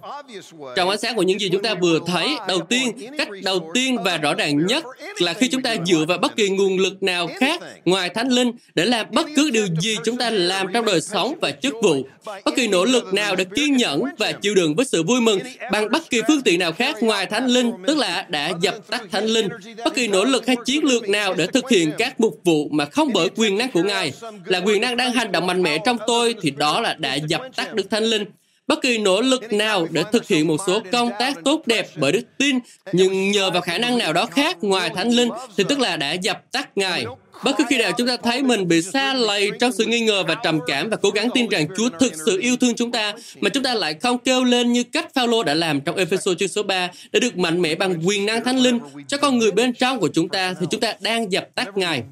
Trong 0.77 0.89
ánh 0.89 0.99
sáng 0.99 1.17
của 1.17 1.23
những 1.23 1.41
gì 1.41 1.49
chúng 1.49 1.63
ta 1.63 1.75
vừa 1.75 1.99
thấy, 2.07 2.29
đầu 2.49 2.61
tiên, 2.61 2.93
cách 3.19 3.29
đầu 3.43 3.71
tiên 3.75 3.97
và 4.05 4.17
rõ 4.17 4.35
ràng 4.35 4.67
nhất 4.67 4.85
là 5.19 5.33
khi 5.33 5.49
chúng 5.49 5.63
ta 5.63 5.77
dựa 5.87 6.05
vào 6.09 6.19
bất 6.19 6.37
kỳ 6.37 6.49
nguồn 6.49 6.79
lực 6.79 7.03
nào 7.03 7.29
khác 7.37 7.61
ngoài 7.85 8.09
thánh 8.09 8.29
linh 8.29 8.53
để 8.75 8.85
làm 8.85 9.07
bất 9.11 9.27
cứ 9.37 9.51
điều 9.51 9.67
gì 9.81 9.97
chúng 10.05 10.17
ta 10.17 10.31
làm 10.31 10.67
trong 10.73 10.85
đời 10.85 11.01
sống 11.01 11.35
và 11.41 11.51
chức 11.51 11.75
vụ. 11.83 12.03
Bất 12.45 12.55
kỳ 12.57 12.69
nỗ 12.69 12.85
lực 12.85 13.15
nào 13.15 13.37
để 13.37 13.45
kiên 13.55 13.77
nhẫn 13.77 14.03
và 14.19 14.33
chịu 14.33 14.55
đựng 14.55 14.75
với 14.75 14.87
sự 14.87 15.03
vui 15.03 15.21
mừng 15.21 15.39
bằng 15.73 15.91
bất 15.91 16.11
kỳ 16.11 16.21
phương 16.29 16.43
tiện 16.43 16.59
nào 16.59 16.73
khác 16.73 16.97
ngoài 17.03 17.27
thánh 17.27 17.47
linh, 17.47 17.73
tức 17.87 17.97
là 17.97 18.27
đã 18.29 18.53
dập 18.61 18.75
tắt 18.91 19.03
thánh 19.13 19.27
linh. 19.27 19.49
Bất 19.85 19.95
kỳ 19.95 20.09
nỗ 20.09 20.25
lực 20.25 20.47
hay 20.47 20.57
chiến 20.65 20.85
lược 20.85 21.09
nào 21.09 21.35
để 21.35 21.47
thực 21.47 21.71
hiện 21.71 21.93
các 21.99 22.21
mục 22.21 22.41
vụ 22.45 22.69
mà 22.69 22.85
không 22.85 23.13
bởi 23.13 23.29
quyền 23.37 23.59
năng 23.59 23.71
của 23.71 23.83
Ngài, 23.83 24.13
là 24.45 24.59
quyền 24.59 24.81
năng 24.81 24.97
đang 24.97 25.13
hành 25.13 25.33
động 25.33 25.47
mạnh 25.47 25.63
mẽ 25.63 25.79
trong 25.85 25.99
tôi 26.07 26.35
thì 26.43 26.51
đó 26.51 26.81
là 26.81 26.95
đã 26.95 27.15
dập 27.15 27.43
tắt 27.57 27.75
Đức 27.75 27.91
Thánh 27.91 28.05
Linh. 28.05 28.25
Bất 28.67 28.83
kỳ 28.83 28.99
nỗ 28.99 29.21
lực 29.21 29.53
nào 29.53 29.87
để 29.91 30.05
thực 30.13 30.29
hiện 30.29 30.47
một 30.47 30.57
số 30.67 30.81
công 30.93 31.11
tác 31.19 31.37
tốt 31.45 31.63
đẹp 31.67 31.89
bởi 31.97 32.13
đức 32.13 32.23
tin, 32.39 32.59
nhưng 32.93 33.31
nhờ 33.31 33.51
vào 33.51 33.63
khả 33.63 33.79
năng 33.79 33.99
nào 33.99 34.13
đó 34.13 34.27
khác 34.27 34.57
ngoài 34.61 34.91
Thánh 34.95 35.11
Linh, 35.11 35.29
thì 35.57 35.65
tức 35.69 35.79
là 35.79 35.97
đã 35.97 36.13
dập 36.13 36.53
tắt 36.53 36.69
Ngài. 36.77 37.05
Bất 37.43 37.57
cứ 37.59 37.65
khi 37.69 37.79
nào 37.79 37.93
chúng 37.99 38.07
ta 38.07 38.17
thấy 38.17 38.43
mình 38.43 38.69
bị 38.69 38.83
xa 38.83 39.15
lầy 39.15 39.51
trong 39.61 39.73
sự 39.73 39.85
nghi 39.85 40.01
ngờ 40.01 40.25
và 40.29 40.35
trầm 40.35 40.61
cảm 40.67 40.91
và 40.91 40.97
cố 40.97 41.11
gắng 41.11 41.29
tin 41.35 41.49
rằng 41.49 41.67
Chúa 41.77 41.89
thực 42.01 42.13
sự 42.27 42.41
yêu 42.41 42.57
thương 42.57 42.75
chúng 42.75 42.93
ta, 42.93 43.15
mà 43.41 43.51
chúng 43.51 43.63
ta 43.63 43.75
lại 43.75 43.95
không 43.95 44.19
kêu 44.19 44.45
lên 44.45 44.73
như 44.73 44.85
cách 44.85 45.15
Phaolô 45.15 45.43
đã 45.43 45.55
làm 45.55 45.81
trong 45.81 45.97
Ephesos 45.97 46.39
chương 46.39 46.49
số 46.49 46.63
3 46.63 46.91
để 47.13 47.21
được 47.21 47.39
mạnh 47.39 47.63
mẽ 47.63 47.75
bằng 47.75 48.07
quyền 48.07 48.27
năng 48.27 48.45
thánh 48.45 48.59
linh 48.59 48.79
cho 49.09 49.19
con 49.19 49.39
người 49.39 49.51
bên 49.51 49.73
trong 49.73 50.01
của 50.01 50.09
chúng 50.09 50.29
ta 50.29 50.55
thì 50.61 50.67
chúng 50.71 50.81
ta 50.81 50.95
đang 51.01 51.33
dập 51.33 51.49
tắt 51.55 51.77
Ngài. 51.77 52.03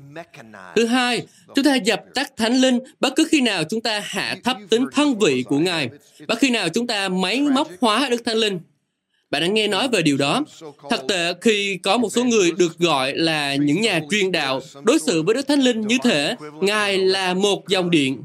Thứ 0.77 0.87
hai, 0.87 1.23
chúng 1.55 1.65
ta 1.65 1.75
dập 1.75 2.01
tắt 2.15 2.33
thánh 2.37 2.55
linh 2.61 2.79
bất 3.01 3.13
cứ 3.17 3.25
khi 3.31 3.41
nào 3.41 3.65
chúng 3.65 3.81
ta 3.81 4.01
hạ 4.05 4.37
thấp 4.45 4.57
tính 4.71 4.87
thân 4.93 5.19
vị 5.19 5.45
của 5.49 5.59
Ngài, 5.59 5.89
bất 6.29 6.39
khi 6.39 6.51
nào 6.51 6.69
chúng 6.69 6.87
ta 6.87 7.09
máy 7.09 7.41
móc 7.41 7.69
hóa 7.81 8.09
Đức 8.11 8.25
Thánh 8.25 8.37
Linh. 8.37 8.61
Bạn 9.33 9.42
đã 9.42 9.49
nghe 9.49 9.68
nói 9.68 9.88
về 9.88 10.03
điều 10.03 10.16
đó. 10.16 10.45
Thật 10.90 11.05
tệ 11.09 11.35
khi 11.40 11.79
có 11.83 11.99
một 11.99 12.09
số 12.12 12.25
người 12.25 12.51
được 12.59 12.79
gọi 12.79 13.14
là 13.14 13.55
những 13.55 13.81
nhà 13.81 14.01
truyền 14.11 14.33
đạo 14.33 14.61
đối 14.83 14.99
xử 14.99 15.23
với 15.23 15.35
Đức 15.35 15.47
Thánh 15.49 15.61
Linh 15.61 15.81
như 15.81 15.99
thể 16.05 16.37
Ngài 16.61 16.99
là 16.99 17.35
một 17.35 17.68
dòng 17.68 17.90
điện. 17.90 18.23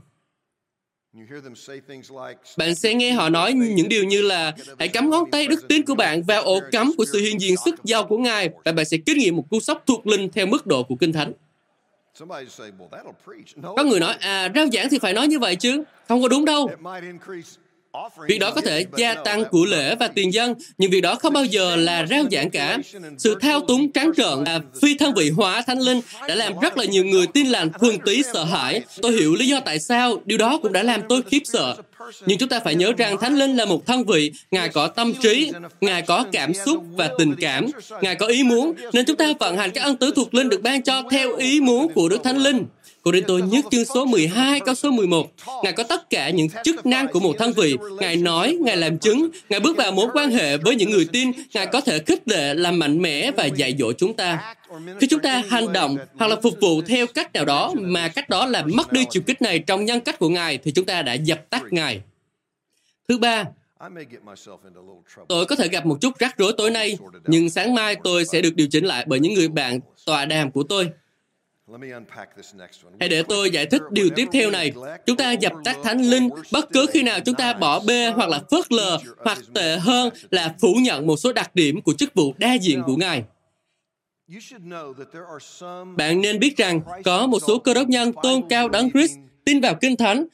Bạn 2.58 2.76
sẽ 2.76 2.94
nghe 2.94 3.12
họ 3.12 3.30
nói 3.30 3.54
những 3.54 3.90
điều 3.90 4.04
như 4.04 4.22
là 4.22 4.54
hãy 4.80 4.88
cắm 4.88 5.10
ngón 5.10 5.32
tay 5.32 5.48
đức 5.48 5.68
tin 5.68 5.86
của 5.86 5.96
bạn 5.96 6.24
vào 6.24 6.42
ổ 6.44 6.60
cắm 6.72 6.92
của 6.98 7.06
sự 7.06 7.20
hiện 7.20 7.42
diện 7.42 7.56
sức 7.66 7.76
giàu 7.84 8.04
của 8.04 8.18
Ngài 8.18 8.50
và 8.66 8.72
bạn 8.72 8.86
sẽ 8.86 8.98
kinh 9.06 9.18
nghiệm 9.18 9.36
một 9.36 9.44
cú 9.50 9.60
sốc 9.60 9.84
thuộc 9.86 10.08
linh 10.08 10.30
theo 10.32 10.46
mức 10.46 10.68
độ 10.68 10.84
của 10.84 10.96
Kinh 10.96 11.14
Thánh. 11.14 11.34
Có 13.62 13.84
người 13.84 14.00
nói, 14.00 14.16
à, 14.20 14.50
rao 14.56 14.66
giảng 14.74 14.90
thì 14.90 15.00
phải 15.00 15.14
nói 15.14 15.28
như 15.28 15.40
vậy 15.40 15.56
chứ. 15.56 15.84
Không 16.08 16.22
có 16.22 16.28
đúng 16.28 16.46
đâu. 16.46 16.70
Việc 18.28 18.40
đó 18.40 18.52
có 18.52 18.62
thể 18.62 18.86
gia 18.98 19.14
tăng 19.14 19.44
của 19.52 19.66
lễ 19.66 19.96
và 19.96 20.08
tiền 20.08 20.34
dân, 20.34 20.54
nhưng 20.78 20.92
việc 20.92 21.02
đó 21.02 21.16
không 21.16 21.34
bao 21.34 21.46
giờ 21.46 21.76
là 21.76 22.06
rao 22.06 22.24
giảng 22.32 22.50
cả. 22.50 22.78
Sự 23.18 23.36
thao 23.42 23.60
túng 23.60 23.92
trắng 23.92 24.12
trợn 24.18 24.44
và 24.46 24.60
phi 24.82 24.98
thân 24.98 25.14
vị 25.14 25.30
hóa 25.30 25.62
thánh 25.62 25.80
linh 25.80 26.02
đã 26.28 26.36
làm 26.36 26.54
rất 26.62 26.78
là 26.78 26.86
nhiều 26.86 27.06
người 27.06 27.28
tin 27.28 27.48
lành 27.48 27.70
thường 27.82 28.00
tí 28.00 28.24
sợ 28.34 28.44
hãi. 28.44 28.82
Tôi 29.02 29.12
hiểu 29.12 29.36
lý 29.36 29.48
do 29.48 29.60
tại 29.60 29.80
sao, 29.80 30.22
điều 30.26 30.38
đó 30.38 30.60
cũng 30.62 30.74
đã 30.74 30.84
làm 30.84 31.02
tôi 31.10 31.22
khiếp 31.22 31.42
sợ. 31.44 31.76
Nhưng 32.26 32.38
chúng 32.38 32.50
ta 32.50 32.60
phải 32.60 32.76
nhớ 32.76 32.94
rằng 32.98 33.18
Thánh 33.18 33.36
Linh 33.36 33.56
là 33.58 33.66
một 33.66 33.86
thân 33.86 34.06
vị, 34.06 34.32
Ngài 34.52 34.70
có 34.70 34.88
tâm 34.88 35.14
trí, 35.14 35.52
Ngài 35.82 36.02
có 36.02 36.26
cảm 36.32 36.54
xúc 36.54 36.84
và 36.96 37.10
tình 37.18 37.36
cảm, 37.36 37.66
Ngài 38.02 38.16
có 38.16 38.28
ý 38.28 38.44
muốn, 38.44 38.74
nên 38.94 39.06
chúng 39.06 39.18
ta 39.18 39.34
vận 39.40 39.58
hành 39.58 39.72
các 39.72 39.84
ân 39.84 39.96
tứ 39.96 40.12
thuộc 40.16 40.34
linh 40.34 40.50
được 40.50 40.62
ban 40.62 40.84
cho 40.84 41.04
theo 41.12 41.36
ý 41.36 41.62
muốn 41.62 41.94
của 41.94 42.10
Đức 42.10 42.24
Thánh 42.24 42.38
Linh. 42.38 42.66
Cô 43.08 43.12
Rinh 43.14 43.24
tôi 43.28 43.42
nhất 43.42 43.66
chương 43.72 43.86
số 43.86 44.06
12 44.06 44.60
câu 44.60 44.76
số 44.76 44.92
11. 44.92 45.32
Ngài 45.64 45.74
có 45.74 45.84
tất 45.84 46.10
cả 46.10 46.30
những 46.30 46.48
chức 46.64 46.86
năng 46.86 47.08
của 47.08 47.20
một 47.20 47.36
thân 47.40 47.54
vị. 47.54 47.76
Ngài 48.00 48.16
nói, 48.16 48.58
Ngài 48.62 48.78
làm 48.78 48.98
chứng, 48.98 49.30
Ngài 49.50 49.60
bước 49.60 49.78
vào 49.78 49.92
mối 49.92 50.08
quan 50.14 50.32
hệ 50.32 50.58
với 50.58 50.76
những 50.76 50.90
người 50.90 51.06
tin. 51.14 51.32
Ngài 51.54 51.68
có 51.68 51.82
thể 51.82 52.00
khích 52.00 52.28
lệ, 52.28 52.54
làm 52.54 52.80
mạnh 52.80 53.02
mẽ 53.02 53.32
và 53.32 53.46
dạy 53.46 53.76
dỗ 53.80 53.94
chúng 53.94 54.14
ta. 54.14 54.56
Khi 55.00 55.08
chúng 55.08 55.20
ta 55.20 55.44
hành 55.50 55.74
động 55.74 55.98
hoặc 56.18 56.28
là 56.28 56.36
phục 56.44 56.54
vụ 56.62 56.82
theo 56.82 57.08
cách 57.08 57.34
nào 57.34 57.46
đó 57.46 57.74
mà 57.78 58.08
cách 58.08 58.30
đó 58.30 58.46
làm 58.46 58.72
mất 58.74 58.92
đi 58.92 59.06
chiều 59.10 59.24
kích 59.26 59.42
này 59.42 59.60
trong 59.60 59.86
nhân 59.86 60.00
cách 60.00 60.20
của 60.20 60.30
Ngài 60.30 60.58
thì 60.58 60.72
chúng 60.72 60.86
ta 60.86 61.02
đã 61.02 61.14
dập 61.14 61.50
tắt 61.50 61.64
Ngài. 61.72 62.02
Thứ 63.08 63.18
ba, 63.18 63.44
Tôi 65.28 65.46
có 65.46 65.56
thể 65.56 65.68
gặp 65.68 65.86
một 65.86 65.98
chút 66.02 66.20
rắc 66.20 66.38
rối 66.38 66.54
tối 66.58 66.72
nay, 66.72 66.98
nhưng 67.28 67.50
sáng 67.50 67.74
mai 67.74 67.96
tôi 68.04 68.26
sẽ 68.26 68.42
được 68.42 68.56
điều 68.56 68.68
chỉnh 68.68 68.86
lại 68.86 69.06
bởi 69.08 69.20
những 69.20 69.34
người 69.34 69.48
bạn 69.48 69.80
tọa 70.06 70.26
đàm 70.26 70.52
của 70.52 70.64
tôi. 70.64 70.90
Hãy 73.00 73.10
để 73.10 73.24
tôi 73.24 73.52
giải 73.52 73.66
thích 73.66 73.82
điều 73.92 74.10
tiếp 74.16 74.28
theo 74.32 74.52
này. 74.52 74.72
Chúng 75.06 75.18
ta 75.18 75.32
dập 75.32 75.54
tắt 75.64 75.78
thánh 75.84 76.02
linh 76.02 76.30
bất 76.52 76.70
cứ 76.74 76.86
khi 76.94 77.04
nào 77.04 77.20
chúng 77.20 77.36
ta 77.36 77.54
bỏ 77.54 77.80
bê 77.80 78.12
hoặc 78.16 78.30
là 78.30 78.42
phớt 78.52 78.72
lờ 78.72 78.98
hoặc 79.18 79.38
tệ 79.54 79.78
hơn 79.78 80.10
là 80.30 80.56
phủ 80.62 80.74
nhận 80.74 81.08
một 81.08 81.18
số 81.18 81.34
đặc 81.34 81.56
điểm 81.56 81.82
của 81.82 81.94
chức 81.94 82.14
vụ 82.16 82.34
đa 82.38 82.54
diện 82.54 82.84
của 82.86 82.96
Ngài. 82.96 83.24
Bạn 85.98 86.22
nên 86.22 86.40
biết 86.40 86.58
rằng 86.58 86.82
có 87.04 87.28
một 87.28 87.40
số 87.48 87.60
cơ 87.60 87.74
đốc 87.74 87.88
nhân 87.88 88.12
tôn 88.24 88.42
cao 88.50 88.70
đấng 88.70 88.92
Christ 88.92 89.18
tin 89.46 89.62
vào 89.62 89.76
Kinh 89.76 89.96
Thánh 89.96 90.26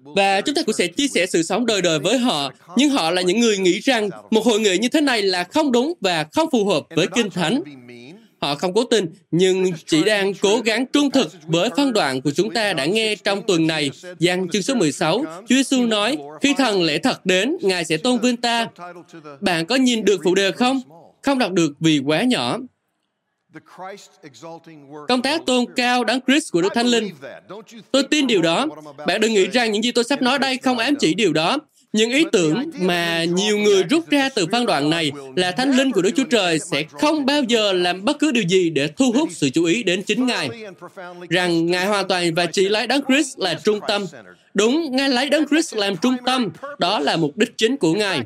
và 0.00 0.40
chúng 0.40 0.54
ta 0.54 0.62
cũng 0.62 0.74
sẽ 0.74 0.86
chia 0.86 1.08
sẻ 1.08 1.26
sự 1.26 1.42
sống 1.42 1.66
đời 1.66 1.82
đời 1.82 1.98
với 1.98 2.18
họ. 2.18 2.52
Nhưng 2.76 2.90
họ 2.90 3.10
là 3.10 3.22
những 3.22 3.40
người 3.40 3.58
nghĩ 3.58 3.80
rằng 3.80 4.10
một 4.30 4.44
hội 4.44 4.60
nghị 4.60 4.78
như 4.78 4.88
thế 4.88 5.00
này 5.00 5.22
là 5.22 5.44
không 5.44 5.72
đúng 5.72 5.92
và 6.00 6.26
không 6.32 6.48
phù 6.52 6.64
hợp 6.64 6.82
với 6.96 7.06
Kinh 7.14 7.30
Thánh. 7.30 7.62
Họ 8.44 8.54
không 8.54 8.74
cố 8.74 8.84
tình, 8.84 9.06
nhưng 9.30 9.64
chỉ 9.86 10.04
đang 10.04 10.34
cố 10.34 10.60
gắng 10.64 10.86
trung 10.86 11.10
thực 11.10 11.32
với 11.46 11.70
phân 11.76 11.92
đoạn 11.92 12.20
của 12.20 12.30
chúng 12.30 12.54
ta 12.54 12.72
đã 12.72 12.84
nghe 12.84 13.14
trong 13.14 13.42
tuần 13.46 13.66
này. 13.66 13.90
Giăng 14.18 14.48
chương 14.48 14.62
số 14.62 14.74
16, 14.74 15.24
Chúa 15.48 15.54
Giêsu 15.54 15.86
nói, 15.86 16.18
khi 16.40 16.54
thần 16.54 16.82
lễ 16.82 16.98
thật 16.98 17.26
đến, 17.26 17.56
Ngài 17.60 17.84
sẽ 17.84 17.96
tôn 17.96 18.18
vinh 18.18 18.36
ta. 18.36 18.66
Bạn 19.40 19.66
có 19.66 19.76
nhìn 19.76 20.04
được 20.04 20.20
phụ 20.24 20.34
đề 20.34 20.52
không? 20.52 20.80
Không 21.22 21.38
đọc 21.38 21.52
được 21.52 21.72
vì 21.80 21.98
quá 21.98 22.22
nhỏ. 22.22 22.58
Công 25.08 25.22
tác 25.22 25.46
tôn 25.46 25.64
cao 25.76 26.04
đấng 26.04 26.20
Christ 26.26 26.52
của 26.52 26.62
Đức 26.62 26.74
Thánh 26.74 26.86
Linh. 26.86 27.10
Tôi 27.92 28.02
tin 28.02 28.26
điều 28.26 28.42
đó. 28.42 28.66
Bạn 29.06 29.20
đừng 29.20 29.34
nghĩ 29.34 29.46
rằng 29.46 29.72
những 29.72 29.82
gì 29.82 29.92
tôi 29.92 30.04
sắp 30.04 30.22
nói 30.22 30.38
đây 30.38 30.56
không 30.56 30.78
ám 30.78 30.94
chỉ 31.00 31.14
điều 31.14 31.32
đó. 31.32 31.58
Những 31.94 32.10
ý 32.10 32.24
tưởng 32.32 32.70
mà 32.78 33.24
nhiều 33.24 33.58
người 33.58 33.82
rút 33.82 34.10
ra 34.10 34.28
từ 34.28 34.46
phân 34.52 34.66
đoạn 34.66 34.90
này 34.90 35.12
là 35.36 35.50
Thánh 35.52 35.70
Linh 35.70 35.92
của 35.92 36.02
Đức 36.02 36.10
Chúa 36.16 36.24
Trời 36.24 36.58
sẽ 36.58 36.84
không 36.90 37.26
bao 37.26 37.42
giờ 37.42 37.72
làm 37.72 38.04
bất 38.04 38.18
cứ 38.18 38.32
điều 38.32 38.44
gì 38.44 38.70
để 38.70 38.88
thu 38.96 39.12
hút 39.12 39.28
sự 39.32 39.50
chú 39.50 39.64
ý 39.64 39.82
đến 39.82 40.02
chính 40.02 40.26
Ngài. 40.26 40.50
Rằng 41.30 41.66
Ngài 41.66 41.86
hoàn 41.86 42.08
toàn 42.08 42.34
và 42.34 42.46
chỉ 42.46 42.68
lấy 42.68 42.86
Đấng 42.86 43.04
Christ 43.08 43.38
là 43.38 43.54
trung 43.64 43.80
tâm. 43.88 44.06
Đúng, 44.54 44.96
Ngài 44.96 45.08
lấy 45.08 45.30
Đấng 45.30 45.48
Christ 45.48 45.74
làm 45.74 45.96
trung 45.96 46.16
tâm. 46.26 46.50
Đó 46.78 46.98
là 46.98 47.16
mục 47.16 47.36
đích 47.36 47.58
chính 47.58 47.76
của 47.76 47.94
Ngài. 47.94 48.20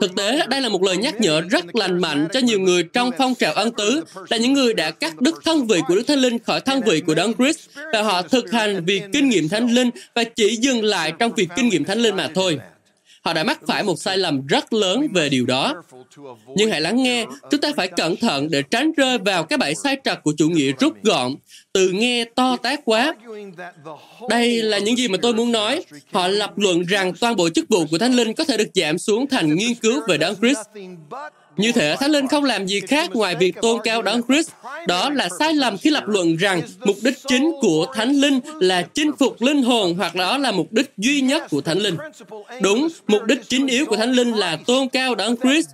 Thực 0.00 0.16
tế, 0.16 0.46
đây 0.46 0.60
là 0.60 0.68
một 0.68 0.82
lời 0.82 0.96
nhắc 0.96 1.20
nhở 1.20 1.40
rất 1.40 1.76
lành 1.76 1.98
mạnh 1.98 2.28
cho 2.32 2.40
nhiều 2.40 2.60
người 2.60 2.82
trong 2.82 3.10
phong 3.18 3.34
trào 3.34 3.52
ân 3.52 3.70
tứ, 3.72 4.04
là 4.28 4.36
những 4.36 4.52
người 4.52 4.74
đã 4.74 4.90
cắt 4.90 5.20
đứt 5.20 5.34
thân 5.44 5.66
vị 5.66 5.80
của 5.88 5.94
Đức 5.94 6.02
Thánh 6.06 6.18
Linh 6.18 6.38
khỏi 6.38 6.60
thân 6.60 6.80
vị 6.86 7.00
của 7.00 7.14
Đấng 7.14 7.34
Christ, 7.34 7.58
và 7.92 8.02
họ 8.02 8.22
thực 8.22 8.52
hành 8.52 8.84
việc 8.84 9.02
kinh 9.12 9.28
nghiệm 9.28 9.48
Thánh 9.48 9.70
Linh 9.74 9.90
và 10.14 10.24
chỉ 10.24 10.56
dừng 10.56 10.84
lại 10.84 11.12
trong 11.18 11.32
việc 11.32 11.48
kinh 11.56 11.68
nghiệm 11.68 11.84
Thánh 11.84 11.98
Linh 11.98 12.16
mà 12.16 12.28
thôi. 12.34 12.58
Họ 13.24 13.32
đã 13.32 13.44
mắc 13.44 13.60
phải 13.66 13.82
một 13.82 13.98
sai 13.98 14.18
lầm 14.18 14.46
rất 14.46 14.72
lớn 14.72 15.08
về 15.14 15.28
điều 15.28 15.46
đó. 15.46 15.82
Nhưng 16.56 16.70
hãy 16.70 16.80
lắng 16.80 17.02
nghe, 17.02 17.26
chúng 17.50 17.60
ta 17.60 17.72
phải 17.76 17.88
cẩn 17.88 18.16
thận 18.16 18.50
để 18.50 18.62
tránh 18.62 18.92
rơi 18.92 19.18
vào 19.18 19.44
cái 19.44 19.58
bẫy 19.58 19.74
sai 19.74 19.96
trật 20.04 20.22
của 20.22 20.32
chủ 20.36 20.48
nghĩa 20.48 20.72
rút 20.80 21.02
gọn, 21.02 21.34
từ 21.72 21.88
nghe 21.88 22.24
to 22.24 22.56
tát 22.56 22.80
quá. 22.84 23.14
Đây 24.28 24.62
là 24.62 24.78
những 24.78 24.96
gì 24.96 25.08
mà 25.08 25.18
tôi 25.22 25.34
muốn 25.34 25.52
nói. 25.52 25.84
Họ 26.12 26.28
lập 26.28 26.58
luận 26.58 26.82
rằng 26.82 27.12
toàn 27.20 27.36
bộ 27.36 27.48
chức 27.48 27.68
vụ 27.68 27.86
của 27.90 27.98
Thánh 27.98 28.14
Linh 28.14 28.34
có 28.34 28.44
thể 28.44 28.56
được 28.56 28.68
giảm 28.74 28.98
xuống 28.98 29.26
thành 29.26 29.54
nghiên 29.54 29.74
cứu 29.74 30.00
về 30.08 30.18
Đấng 30.18 30.36
Christ. 30.36 30.58
Như 31.56 31.72
thể 31.72 31.96
Thánh 32.00 32.10
Linh 32.10 32.28
không 32.28 32.44
làm 32.44 32.66
gì 32.66 32.80
khác 32.80 33.10
ngoài 33.14 33.36
việc 33.36 33.54
tôn 33.62 33.78
cao 33.84 34.02
Đấng 34.02 34.22
Christ. 34.22 34.50
Đó 34.86 35.10
là 35.10 35.28
sai 35.38 35.54
lầm 35.54 35.78
khi 35.78 35.90
lập 35.90 36.04
luận 36.06 36.36
rằng 36.36 36.62
mục 36.80 36.96
đích 37.02 37.18
chính 37.28 37.52
của 37.60 37.86
Thánh 37.94 38.12
Linh 38.12 38.40
là 38.60 38.82
chinh 38.82 39.10
phục 39.18 39.42
linh 39.42 39.62
hồn 39.62 39.94
hoặc 39.94 40.14
đó 40.14 40.38
là 40.38 40.52
mục 40.52 40.72
đích 40.72 40.92
duy 40.96 41.20
nhất 41.20 41.42
của 41.50 41.60
Thánh 41.60 41.78
Linh. 41.78 41.96
Đúng, 42.62 42.88
mục 43.08 43.22
đích 43.24 43.48
chính 43.48 43.66
yếu 43.66 43.86
của 43.86 43.96
Thánh 43.96 44.12
Linh 44.12 44.32
là 44.32 44.56
tôn 44.66 44.88
cao 44.88 45.14
Đấng 45.14 45.36
Christ. 45.36 45.68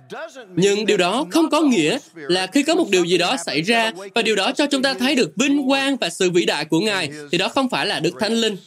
Nhưng 0.55 0.85
điều 0.85 0.97
đó 0.97 1.25
không 1.31 1.49
có 1.49 1.61
nghĩa 1.61 1.97
là 2.15 2.47
khi 2.47 2.63
có 2.63 2.75
một 2.75 2.89
điều 2.89 3.05
gì 3.05 3.17
đó 3.17 3.37
xảy 3.45 3.61
ra 3.61 3.91
và 4.15 4.21
điều 4.21 4.35
đó 4.35 4.51
cho 4.51 4.65
chúng 4.65 4.81
ta 4.81 4.93
thấy 4.93 5.15
được 5.15 5.31
vinh 5.35 5.67
quang 5.67 5.97
và 5.97 6.09
sự 6.09 6.31
vĩ 6.31 6.45
đại 6.45 6.65
của 6.65 6.79
Ngài 6.79 7.09
thì 7.31 7.37
đó 7.37 7.49
không 7.49 7.69
phải 7.69 7.85
là 7.85 7.99
Đức 7.99 8.13
Thánh 8.19 8.33
Linh. 8.33 8.57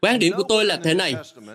Quan 0.00 0.18
điểm 0.18 0.32
của 0.36 0.42
tôi 0.48 0.64
là 0.64 0.78
thế 0.84 0.94
này. 0.94 1.14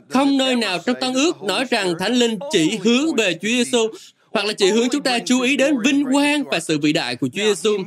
Không 0.10 0.38
nơi 0.38 0.56
nào 0.56 0.80
trong 0.86 0.96
Tân 1.02 1.14
ước 1.14 1.44
nói 1.44 1.66
rằng 1.70 1.94
Thánh 2.00 2.14
Linh 2.14 2.40
chỉ 2.52 2.78
hướng 2.84 3.16
về 3.16 3.34
Chúa 3.34 3.48
Giêsu 3.48 3.88
hoặc 4.32 4.46
là 4.46 4.54
chỉ 4.54 4.72
hướng 4.72 4.90
chúng 4.90 5.04
ta 5.04 5.20
chú 5.20 5.42
ý 5.42 5.58
đến 5.58 5.78
vinh 5.86 6.06
quang 6.12 6.44
và 6.44 6.60
sự 6.60 6.80
vĩ 6.80 6.94
đại 6.94 7.16
của 7.16 7.28
Chúa 7.34 7.44
Giêsu. 7.44 7.78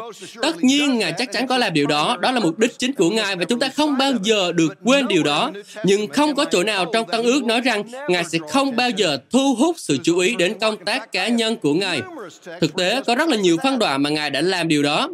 Tất 0.42 0.56
nhiên, 0.62 0.98
Ngài 0.98 1.14
chắc 1.18 1.32
chắn 1.32 1.46
có 1.46 1.58
làm 1.58 1.72
điều 1.72 1.86
đó. 1.86 2.16
Đó 2.20 2.32
là 2.32 2.40
mục 2.40 2.58
đích 2.58 2.78
chính 2.78 2.92
của 2.92 3.10
Ngài 3.10 3.36
và 3.36 3.44
chúng 3.44 3.58
ta 3.58 3.68
không 3.68 3.98
bao 3.98 4.12
giờ 4.22 4.52
được 4.52 4.74
quên 4.84 5.08
điều 5.08 5.22
đó. 5.22 5.50
Nhưng 5.84 6.08
không 6.08 6.34
có 6.34 6.44
chỗ 6.44 6.64
nào 6.64 6.90
trong 6.92 7.08
Tân 7.08 7.22
ước 7.22 7.44
nói 7.44 7.60
rằng 7.60 7.82
Ngài 8.08 8.24
sẽ 8.24 8.38
không 8.50 8.76
bao 8.76 8.90
giờ 8.90 9.18
thu 9.30 9.54
hút 9.54 9.76
sự 9.78 9.98
chú 10.02 10.18
ý 10.18 10.34
đến 10.34 10.58
công 10.60 10.84
tác 10.84 11.12
cá 11.12 11.28
nhân 11.28 11.56
của 11.56 11.74
Ngài. 11.74 12.02
Thực 12.60 12.76
tế, 12.76 13.00
có 13.06 13.14
rất 13.14 13.28
là 13.28 13.36
nhiều 13.36 13.56
phân 13.62 13.78
đoạn 13.78 14.02
mà 14.02 14.10
Ngài 14.10 14.30
đã 14.30 14.40
làm 14.40 14.68
điều 14.68 14.82
đó. 14.82 15.08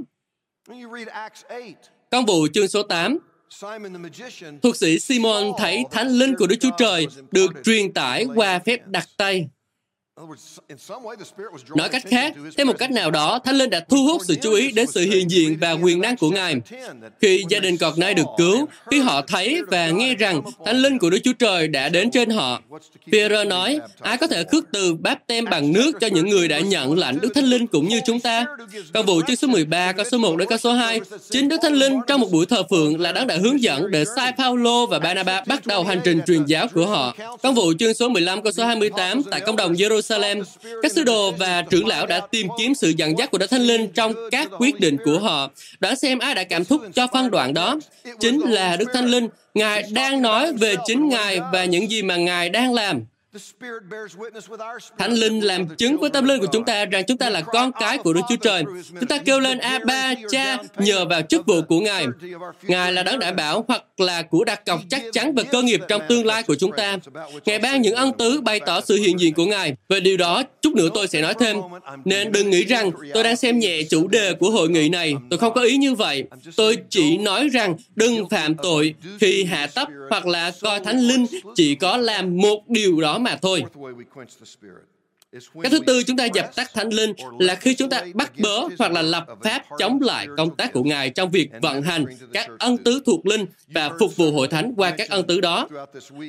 Công 2.10 2.26
vụ 2.26 2.46
chương 2.54 2.68
số 2.68 2.82
8, 2.82 3.18
Thuật 4.62 4.76
sĩ 4.76 4.98
Simon 4.98 5.52
thấy 5.58 5.84
thánh 5.90 6.08
linh 6.08 6.34
của 6.38 6.46
Đức 6.46 6.56
Chúa 6.60 6.70
Trời 6.78 7.06
được 7.30 7.50
truyền 7.64 7.92
tải 7.92 8.26
qua 8.34 8.58
phép 8.58 8.80
đặt 8.86 9.08
tay. 9.16 9.48
Nói 11.76 11.88
cách 11.88 12.02
khác, 12.06 12.32
theo 12.56 12.66
một 12.66 12.78
cách 12.78 12.90
nào 12.90 13.10
đó, 13.10 13.38
Thánh 13.44 13.56
Linh 13.56 13.70
đã 13.70 13.80
thu 13.88 13.96
hút 14.04 14.22
sự 14.24 14.34
chú 14.42 14.52
ý 14.52 14.72
đến 14.72 14.86
sự 14.86 15.00
hiện 15.00 15.30
diện 15.30 15.56
và 15.60 15.72
quyền 15.72 16.00
năng 16.00 16.16
của 16.16 16.30
Ngài. 16.30 16.54
Khi 17.20 17.44
gia 17.48 17.60
đình 17.60 17.76
cọt 17.76 17.98
nay 17.98 18.14
được 18.14 18.26
cứu, 18.38 18.66
khi 18.90 19.00
họ 19.00 19.22
thấy 19.22 19.62
và 19.68 19.88
nghe 19.88 20.14
rằng 20.14 20.42
Thánh 20.66 20.76
Linh 20.76 20.98
của 20.98 21.10
Đức 21.10 21.18
Chúa 21.24 21.32
Trời 21.32 21.68
đã 21.68 21.88
đến 21.88 22.10
trên 22.10 22.30
họ, 22.30 22.62
Pierre 23.12 23.44
nói, 23.44 23.78
ai 24.00 24.16
có 24.16 24.26
thể 24.26 24.44
khước 24.44 24.64
từ 24.72 24.94
báp 24.94 25.26
tem 25.26 25.44
bằng 25.44 25.72
nước 25.72 25.92
cho 26.00 26.06
những 26.06 26.28
người 26.28 26.48
đã 26.48 26.58
nhận 26.58 26.98
lãnh 26.98 27.20
Đức 27.20 27.28
Thánh 27.34 27.44
Linh 27.44 27.66
cũng 27.66 27.88
như 27.88 28.00
chúng 28.06 28.20
ta? 28.20 28.46
Công 28.94 29.06
vụ 29.06 29.20
chương 29.26 29.36
số 29.36 29.48
13, 29.48 29.92
câu 29.92 30.04
số 30.12 30.18
1 30.18 30.36
đến 30.36 30.48
câu 30.48 30.58
số 30.58 30.72
2, 30.72 31.00
chính 31.30 31.48
Đức 31.48 31.56
Thánh 31.62 31.74
Linh 31.74 32.00
trong 32.06 32.20
một 32.20 32.28
buổi 32.32 32.46
thờ 32.46 32.62
phượng 32.70 33.00
là 33.00 33.12
đấng 33.12 33.26
đã 33.26 33.36
hướng 33.36 33.62
dẫn 33.62 33.90
để 33.90 34.04
sai 34.16 34.32
Paulo 34.38 34.86
và 34.86 34.98
Barnabas 34.98 35.48
bắt 35.48 35.66
đầu 35.66 35.84
hành 35.84 36.00
trình 36.04 36.20
truyền 36.26 36.44
giáo 36.44 36.68
của 36.74 36.86
họ. 36.86 37.14
Công 37.42 37.54
vụ 37.54 37.72
chương 37.78 37.94
số 37.94 38.08
15, 38.08 38.42
câu 38.42 38.52
số 38.52 38.66
28, 38.66 39.22
tại 39.22 39.40
công 39.40 39.56
đồng 39.56 39.72
Jerusalem, 39.72 40.03
Jerusalem, 40.04 40.42
các 40.82 40.92
sứ 40.92 41.04
đồ 41.04 41.30
và 41.30 41.62
trưởng 41.70 41.86
lão 41.86 42.06
đã 42.06 42.20
tìm 42.30 42.48
kiếm 42.58 42.74
sự 42.74 42.92
dẫn 42.96 43.18
dắt 43.18 43.30
của 43.30 43.38
Đức 43.38 43.50
Thánh 43.50 43.62
Linh 43.62 43.88
trong 43.92 44.14
các 44.30 44.48
quyết 44.58 44.80
định 44.80 44.96
của 45.04 45.18
họ. 45.18 45.50
Đoán 45.80 45.96
xem 45.96 46.18
ai 46.18 46.34
đã 46.34 46.44
cảm 46.44 46.64
thúc 46.64 46.82
cho 46.94 47.06
phân 47.12 47.30
đoạn 47.30 47.54
đó. 47.54 47.78
Chính 48.20 48.40
là 48.40 48.76
Đức 48.76 48.88
Thánh 48.94 49.06
Linh. 49.06 49.28
Ngài 49.54 49.84
đang 49.90 50.22
nói 50.22 50.52
về 50.52 50.74
chính 50.86 51.08
Ngài 51.08 51.40
và 51.52 51.64
những 51.64 51.90
gì 51.90 52.02
mà 52.02 52.16
Ngài 52.16 52.48
đang 52.48 52.74
làm. 52.74 53.00
Thánh 54.98 55.12
Linh 55.12 55.40
làm 55.40 55.66
chứng 55.76 55.98
với 55.98 56.10
tâm 56.10 56.24
linh 56.24 56.40
của 56.40 56.46
chúng 56.52 56.64
ta 56.64 56.84
rằng 56.84 57.04
chúng 57.08 57.16
ta 57.16 57.30
là 57.30 57.40
con 57.40 57.72
cái 57.72 57.98
của 57.98 58.12
Đức 58.12 58.20
Chúa 58.28 58.36
Trời. 58.36 58.64
Chúng 59.00 59.08
ta 59.08 59.18
kêu 59.18 59.40
lên 59.40 59.58
A 59.58 59.78
Ba, 59.86 60.14
Cha 60.30 60.56
nhờ 60.78 61.04
vào 61.04 61.22
chức 61.22 61.46
vụ 61.46 61.62
của 61.68 61.80
Ngài. 61.80 62.06
Ngài 62.62 62.92
là 62.92 63.02
đấng 63.02 63.18
đảm 63.18 63.36
bảo 63.36 63.64
hoặc 63.68 63.84
là 63.98 64.22
của 64.22 64.44
đặt 64.44 64.66
cọc 64.66 64.80
chắc 64.90 65.02
chắn 65.12 65.34
về 65.34 65.44
cơ 65.44 65.62
nghiệp 65.62 65.80
trong 65.88 66.02
tương 66.08 66.26
lai 66.26 66.42
của 66.42 66.54
chúng 66.54 66.72
ta. 66.76 66.96
Ngài 67.44 67.58
ban 67.58 67.82
những 67.82 67.94
ân 67.94 68.12
tứ 68.18 68.40
bày 68.40 68.60
tỏ 68.60 68.80
sự 68.80 68.96
hiện 68.96 69.20
diện 69.20 69.34
của 69.34 69.46
Ngài. 69.46 69.74
Về 69.88 70.00
điều 70.00 70.16
đó, 70.16 70.42
chút 70.62 70.74
nữa 70.74 70.88
tôi 70.94 71.08
sẽ 71.08 71.22
nói 71.22 71.34
thêm. 71.40 71.56
Nên 72.04 72.32
đừng 72.32 72.50
nghĩ 72.50 72.64
rằng 72.64 72.90
tôi 73.14 73.24
đang 73.24 73.36
xem 73.36 73.58
nhẹ 73.58 73.82
chủ 73.90 74.08
đề 74.08 74.32
của 74.34 74.50
hội 74.50 74.68
nghị 74.68 74.88
này. 74.88 75.14
Tôi 75.30 75.38
không 75.38 75.54
có 75.54 75.60
ý 75.60 75.76
như 75.76 75.94
vậy. 75.94 76.24
Tôi 76.56 76.76
chỉ 76.90 77.18
nói 77.18 77.48
rằng 77.48 77.74
đừng 77.94 78.28
phạm 78.28 78.54
tội 78.54 78.94
khi 79.20 79.44
hạ 79.44 79.66
tấp 79.74 79.88
hoặc 80.10 80.26
là 80.26 80.52
coi 80.60 80.80
Thánh 80.80 81.00
Linh 81.00 81.26
chỉ 81.54 81.74
có 81.74 81.96
làm 81.96 82.36
một 82.36 82.68
điều 82.68 83.00
đó 83.00 83.18
mà 83.24 83.36
thôi. 83.42 83.64
Cái 85.62 85.70
thứ 85.70 85.80
tư 85.86 86.02
chúng 86.02 86.16
ta 86.16 86.24
dập 86.34 86.54
tắt 86.54 86.70
thánh 86.74 86.88
linh 86.88 87.12
là 87.38 87.54
khi 87.54 87.74
chúng 87.74 87.90
ta 87.90 88.04
bắt 88.14 88.32
bớ 88.38 88.68
hoặc 88.78 88.92
là 88.92 89.02
lập 89.02 89.26
pháp 89.44 89.64
chống 89.78 90.00
lại 90.00 90.26
công 90.36 90.56
tác 90.56 90.72
của 90.72 90.82
Ngài 90.82 91.10
trong 91.10 91.30
việc 91.30 91.50
vận 91.62 91.82
hành 91.82 92.04
các 92.32 92.50
ân 92.58 92.76
tứ 92.76 93.02
thuộc 93.06 93.26
linh 93.26 93.46
và 93.68 93.90
phục 94.00 94.16
vụ 94.16 94.32
hội 94.32 94.48
thánh 94.48 94.74
qua 94.76 94.90
các 94.90 95.10
ân 95.10 95.26
tứ 95.26 95.40
đó. 95.40 95.68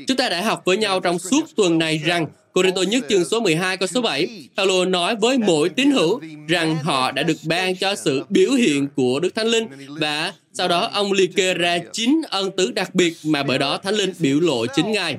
Chúng 0.08 0.18
ta 0.18 0.30
đã 0.30 0.42
học 0.42 0.62
với 0.66 0.78
nhau 0.78 1.00
trong 1.00 1.20
suốt 1.20 1.46
tuần 1.56 1.78
này 1.78 1.98
rằng 1.98 2.28
Cô-rin-tô 2.56 2.84
nhất 2.84 3.06
chương 3.10 3.26
số 3.26 3.40
12 3.40 3.78
câu 3.78 3.88
số 3.88 4.02
7, 4.02 4.50
Paulo 4.58 4.86
nói 4.86 5.16
với 5.16 5.38
mỗi 5.38 5.70
tín 5.70 5.92
hữu 5.92 6.20
rằng 6.48 6.76
họ 6.76 7.12
đã 7.12 7.24
được 7.24 7.38
ban 7.46 7.76
cho 7.76 7.96
sự 7.96 8.24
biểu 8.30 8.52
hiện 8.52 8.88
của 8.96 9.20
Đức 9.20 9.36
Thánh 9.36 9.48
Linh 9.48 9.68
và 9.88 10.34
sau 10.58 10.68
đó 10.68 10.90
ông 10.94 11.12
liệt 11.12 11.36
kê 11.36 11.54
ra 11.54 11.80
chín 11.94 12.22
ân 12.30 12.52
tứ 12.58 12.72
đặc 12.72 12.96
biệt 12.96 13.14
mà 13.24 13.44
bởi 13.44 13.58
đó 13.58 13.78
Thánh 13.78 13.96
Linh 13.96 14.14
biểu 14.20 14.40
lộ 14.40 14.66
chính 14.66 14.92
Ngài. 14.92 15.18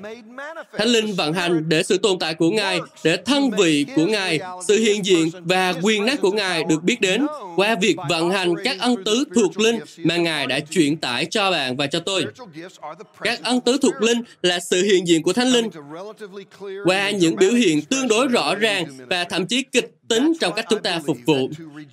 Thánh 0.79 0.89
Linh 0.89 1.15
vận 1.15 1.33
hành 1.33 1.69
để 1.69 1.83
sự 1.83 1.99
tồn 1.99 2.19
tại 2.19 2.35
của 2.35 2.51
Ngài, 2.51 2.79
để 3.05 3.17
thân 3.17 3.51
vị 3.51 3.87
của 3.97 4.07
Ngài, 4.07 4.41
sự 4.69 4.79
hiện 4.79 5.05
diện 5.05 5.31
và 5.33 5.75
quyền 5.83 6.07
năng 6.07 6.17
của 6.17 6.31
Ngài 6.31 6.65
được 6.65 6.83
biết 6.83 7.01
đến 7.01 7.27
qua 7.57 7.77
việc 7.81 7.97
vận 8.11 8.31
hành 8.31 8.55
các 8.65 8.77
ân 8.81 9.05
tứ 9.05 9.25
thuộc 9.35 9.61
linh 9.61 9.79
mà 9.99 10.17
Ngài 10.17 10.47
đã 10.47 10.61
chuyển 10.61 10.97
tải 10.97 11.25
cho 11.25 11.51
bạn 11.51 11.77
và 11.77 11.87
cho 11.87 12.01
tôi. 12.01 12.25
Các 13.23 13.43
ân 13.43 13.61
tứ 13.61 13.79
thuộc 13.83 13.95
linh 14.01 14.23
là 14.43 14.61
sự 14.61 14.83
hiện 14.83 15.09
diện 15.09 15.23
của 15.23 15.33
Thánh 15.33 15.49
Linh 15.49 15.71
qua 16.85 17.11
những 17.11 17.37
biểu 17.37 17.53
hiện 17.53 17.83
tương 17.83 18.09
đối 18.09 18.29
rõ 18.29 18.55
ràng 18.55 18.87
và 19.11 19.25
thậm 19.25 19.47
chí 19.47 19.63
kịch 19.63 19.91
tính 20.09 20.33
trong 20.41 20.55
cách 20.55 20.67
chúng 20.71 20.83
ta 20.83 21.01
phục 21.07 21.17
vụ. 21.27 21.51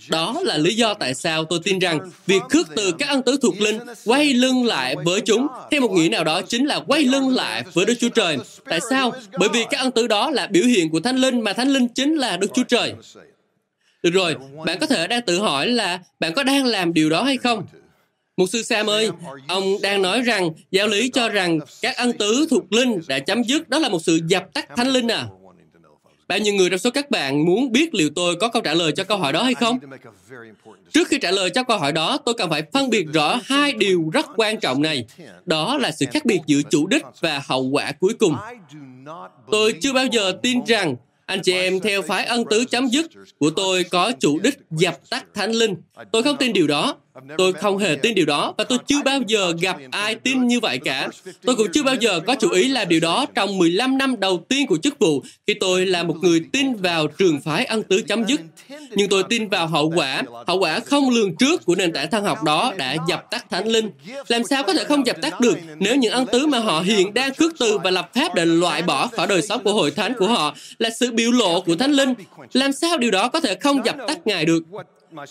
Đó 0.09 0.41
là 0.43 0.57
lý 0.57 0.75
do 0.75 0.93
tại 0.93 1.13
sao 1.13 1.45
tôi 1.45 1.59
tin 1.63 1.79
rằng 1.79 1.99
việc 2.27 2.41
khước 2.49 2.67
từ 2.75 2.91
các 2.91 3.09
ân 3.09 3.21
tứ 3.21 3.37
thuộc 3.41 3.61
linh 3.61 3.79
quay 4.05 4.33
lưng 4.33 4.65
lại 4.65 4.95
với 5.05 5.21
chúng 5.21 5.47
theo 5.71 5.81
một 5.81 5.91
nghĩa 5.91 6.09
nào 6.09 6.23
đó 6.23 6.41
chính 6.41 6.65
là 6.65 6.79
quay 6.79 7.03
lưng 7.03 7.29
lại 7.29 7.63
với 7.73 7.85
Đức 7.85 7.93
Chúa 7.99 8.09
Trời. 8.09 8.37
Tại 8.65 8.79
sao? 8.89 9.11
Bởi 9.39 9.49
vì 9.53 9.65
các 9.69 9.79
ân 9.79 9.91
tứ 9.91 10.07
đó 10.07 10.29
là 10.29 10.47
biểu 10.47 10.63
hiện 10.63 10.89
của 10.89 10.99
Thánh 10.99 11.17
Linh 11.17 11.41
mà 11.41 11.53
Thánh 11.53 11.69
Linh 11.69 11.87
chính 11.87 12.15
là 12.15 12.37
Đức 12.37 12.47
Chúa 12.53 12.63
Trời. 12.63 12.93
Được 14.03 14.11
rồi, 14.13 14.35
bạn 14.65 14.79
có 14.79 14.87
thể 14.87 15.07
đang 15.07 15.21
tự 15.21 15.39
hỏi 15.39 15.67
là 15.67 15.99
bạn 16.19 16.33
có 16.33 16.43
đang 16.43 16.65
làm 16.65 16.93
điều 16.93 17.09
đó 17.09 17.23
hay 17.23 17.37
không? 17.37 17.65
Mục 18.37 18.49
sư 18.49 18.63
Sam 18.63 18.89
ơi, 18.89 19.09
ông 19.47 19.81
đang 19.81 20.01
nói 20.01 20.21
rằng 20.21 20.49
giáo 20.71 20.87
lý 20.87 21.09
cho 21.09 21.29
rằng 21.29 21.59
các 21.81 21.97
ân 21.97 22.13
tứ 22.13 22.47
thuộc 22.49 22.73
linh 22.73 23.01
đã 23.07 23.19
chấm 23.19 23.43
dứt, 23.43 23.69
đó 23.69 23.79
là 23.79 23.89
một 23.89 23.99
sự 24.03 24.19
dập 24.27 24.53
tắt 24.53 24.67
thánh 24.77 24.87
linh 24.87 25.07
à? 25.07 25.27
Bao 26.27 26.39
nhiêu 26.39 26.53
người 26.53 26.69
trong 26.69 26.79
số 26.79 26.91
các 26.91 27.11
bạn 27.11 27.45
muốn 27.45 27.71
biết 27.71 27.93
liệu 27.93 28.09
tôi 28.15 28.35
có 28.35 28.47
câu 28.47 28.61
trả 28.61 28.73
lời 28.73 28.91
cho 28.91 29.03
câu 29.03 29.17
hỏi 29.17 29.33
đó 29.33 29.43
hay 29.43 29.53
không? 29.53 29.79
Trước 30.93 31.07
khi 31.07 31.17
trả 31.21 31.31
lời 31.31 31.49
cho 31.49 31.63
câu 31.63 31.77
hỏi 31.77 31.91
đó, 31.91 32.17
tôi 32.25 32.35
cần 32.37 32.49
phải 32.49 32.63
phân 32.73 32.89
biệt 32.89 33.05
rõ 33.13 33.39
hai 33.45 33.73
điều 33.73 34.09
rất 34.13 34.25
quan 34.35 34.59
trọng 34.59 34.81
này. 34.81 35.05
Đó 35.45 35.77
là 35.77 35.91
sự 35.91 36.05
khác 36.11 36.25
biệt 36.25 36.39
giữa 36.45 36.61
chủ 36.69 36.87
đích 36.87 37.03
và 37.19 37.41
hậu 37.45 37.63
quả 37.63 37.91
cuối 37.91 38.13
cùng. 38.19 38.35
Tôi 39.51 39.73
chưa 39.81 39.93
bao 39.93 40.05
giờ 40.05 40.33
tin 40.41 40.59
rằng 40.65 40.95
anh 41.25 41.41
chị 41.41 41.53
em 41.53 41.79
theo 41.79 42.01
phái 42.01 42.25
ân 42.25 42.43
tứ 42.49 42.65
chấm 42.65 42.87
dứt 42.87 43.05
của 43.39 43.49
tôi 43.49 43.83
có 43.83 44.11
chủ 44.19 44.39
đích 44.39 44.59
dập 44.71 45.09
tắt 45.09 45.25
thánh 45.33 45.51
linh. 45.51 45.75
Tôi 46.11 46.23
không 46.23 46.37
tin 46.37 46.53
điều 46.53 46.67
đó. 46.67 46.95
Tôi 47.37 47.53
không 47.53 47.77
hề 47.77 47.95
tin 47.95 48.15
điều 48.15 48.25
đó 48.25 48.53
và 48.57 48.63
tôi 48.63 48.77
chưa 48.87 49.01
bao 49.05 49.19
giờ 49.27 49.53
gặp 49.61 49.77
ai 49.91 50.15
tin 50.15 50.47
như 50.47 50.59
vậy 50.59 50.79
cả. 50.83 51.09
Tôi 51.45 51.55
cũng 51.55 51.67
chưa 51.73 51.83
bao 51.83 51.95
giờ 51.95 52.19
có 52.27 52.35
chủ 52.35 52.49
ý 52.49 52.67
làm 52.67 52.89
điều 52.89 52.99
đó 52.99 53.25
trong 53.35 53.57
15 53.57 53.97
năm 53.97 54.19
đầu 54.19 54.45
tiên 54.49 54.67
của 54.67 54.77
chức 54.77 54.99
vụ 54.99 55.23
khi 55.47 55.53
tôi 55.53 55.85
là 55.85 56.03
một 56.03 56.15
người 56.21 56.41
tin 56.51 56.75
vào 56.75 57.07
trường 57.07 57.41
phái 57.41 57.65
ân 57.65 57.83
tứ 57.83 58.01
chấm 58.07 58.25
dứt. 58.27 58.41
Nhưng 58.91 59.09
tôi 59.09 59.23
tin 59.23 59.49
vào 59.49 59.67
hậu 59.67 59.93
quả, 59.95 60.23
hậu 60.47 60.59
quả 60.59 60.79
không 60.79 61.09
lường 61.09 61.35
trước 61.35 61.65
của 61.65 61.75
nền 61.75 61.93
tảng 61.93 62.11
thân 62.11 62.23
học 62.23 62.43
đó 62.43 62.73
đã 62.77 62.95
dập 63.07 63.31
tắt 63.31 63.45
thánh 63.49 63.67
linh. 63.67 63.91
Làm 64.27 64.43
sao 64.43 64.63
có 64.63 64.73
thể 64.73 64.83
không 64.83 65.05
dập 65.05 65.17
tắt 65.21 65.39
được 65.39 65.57
nếu 65.79 65.95
những 65.95 66.11
ân 66.11 66.25
tứ 66.31 66.47
mà 66.47 66.59
họ 66.59 66.81
hiện 66.81 67.13
đang 67.13 67.33
khước 67.33 67.51
từ 67.59 67.77
và 67.77 67.91
lập 67.91 68.09
pháp 68.13 68.35
để 68.35 68.45
loại 68.45 68.81
bỏ 68.81 69.07
khỏi 69.07 69.27
đời 69.27 69.41
sống 69.41 69.63
của 69.63 69.73
hội 69.73 69.91
thánh 69.91 70.13
của 70.19 70.27
họ 70.27 70.55
là 70.77 70.89
sự 70.99 71.11
biểu 71.11 71.31
lộ 71.31 71.61
của 71.61 71.75
thánh 71.75 71.91
linh? 71.91 72.13
Làm 72.53 72.73
sao 72.73 72.97
điều 72.97 73.11
đó 73.11 73.29
có 73.29 73.39
thể 73.39 73.55
không 73.55 73.85
dập 73.85 73.95
tắt 74.07 74.27
Ngài 74.27 74.45
được? 74.45 74.63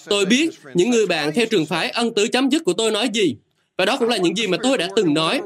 Tôi 0.08 0.26
biết 0.26 0.50
những 0.74 0.90
người 0.90 1.06
bạn 1.06 1.32
theo 1.34 1.46
trường 1.46 1.66
phái 1.66 1.90
ân 1.90 2.14
tứ 2.14 2.28
chấm 2.32 2.48
dứt 2.48 2.64
của 2.64 2.72
tôi 2.72 2.90
nói 2.90 3.08
gì. 3.12 3.36
Và 3.78 3.84
đó 3.84 3.96
cũng 3.96 4.08
là 4.08 4.16
những 4.16 4.36
gì 4.36 4.46
mà 4.46 4.56
tôi 4.62 4.78
đã 4.78 4.88
từng 4.96 5.14
nói. 5.14 5.40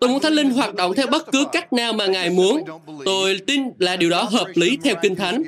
Tôi 0.00 0.10
muốn 0.10 0.20
Thánh 0.20 0.32
Linh 0.32 0.50
hoạt 0.50 0.74
động 0.74 0.94
theo 0.94 1.06
bất 1.06 1.32
cứ 1.32 1.44
cách 1.52 1.72
nào 1.72 1.92
mà 1.92 2.06
Ngài 2.06 2.30
muốn. 2.30 2.64
Tôi 3.04 3.40
tin 3.46 3.62
là 3.78 3.96
điều 3.96 4.10
đó 4.10 4.22
hợp 4.22 4.46
lý 4.54 4.78
theo 4.84 4.94
Kinh 5.02 5.16
Thánh. 5.16 5.42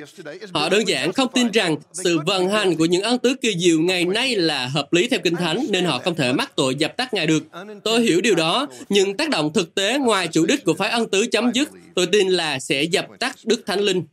Họ 0.53 0.69
đơn 0.69 0.87
giản 0.87 1.13
không 1.13 1.27
tin 1.33 1.51
rằng 1.51 1.75
sự 1.93 2.19
vận 2.25 2.49
hành 2.49 2.77
của 2.77 2.85
những 2.85 3.01
ân 3.01 3.17
tứ 3.19 3.35
kỳ 3.41 3.55
diệu 3.59 3.81
ngày 3.81 4.05
nay 4.05 4.35
là 4.35 4.67
hợp 4.67 4.93
lý 4.93 5.07
theo 5.07 5.19
Kinh 5.23 5.35
Thánh, 5.35 5.65
nên 5.69 5.85
họ 5.85 5.99
không 5.99 6.15
thể 6.15 6.33
mắc 6.33 6.55
tội 6.55 6.75
dập 6.75 6.97
tắt 6.97 7.13
Ngài 7.13 7.27
được. 7.27 7.43
Tôi 7.83 8.01
hiểu 8.01 8.21
điều 8.21 8.35
đó, 8.35 8.67
nhưng 8.89 9.17
tác 9.17 9.29
động 9.29 9.53
thực 9.53 9.75
tế 9.75 9.97
ngoài 9.97 10.27
chủ 10.27 10.45
đích 10.45 10.65
của 10.65 10.73
phái 10.73 10.89
ân 10.89 11.09
tứ 11.09 11.25
chấm 11.31 11.51
dứt, 11.53 11.69
tôi 11.95 12.07
tin 12.11 12.27
là 12.27 12.59
sẽ 12.59 12.83
dập 12.83 13.07
tắt 13.19 13.35
Đức 13.43 13.63
Thánh 13.65 13.79
Linh. 13.79 14.03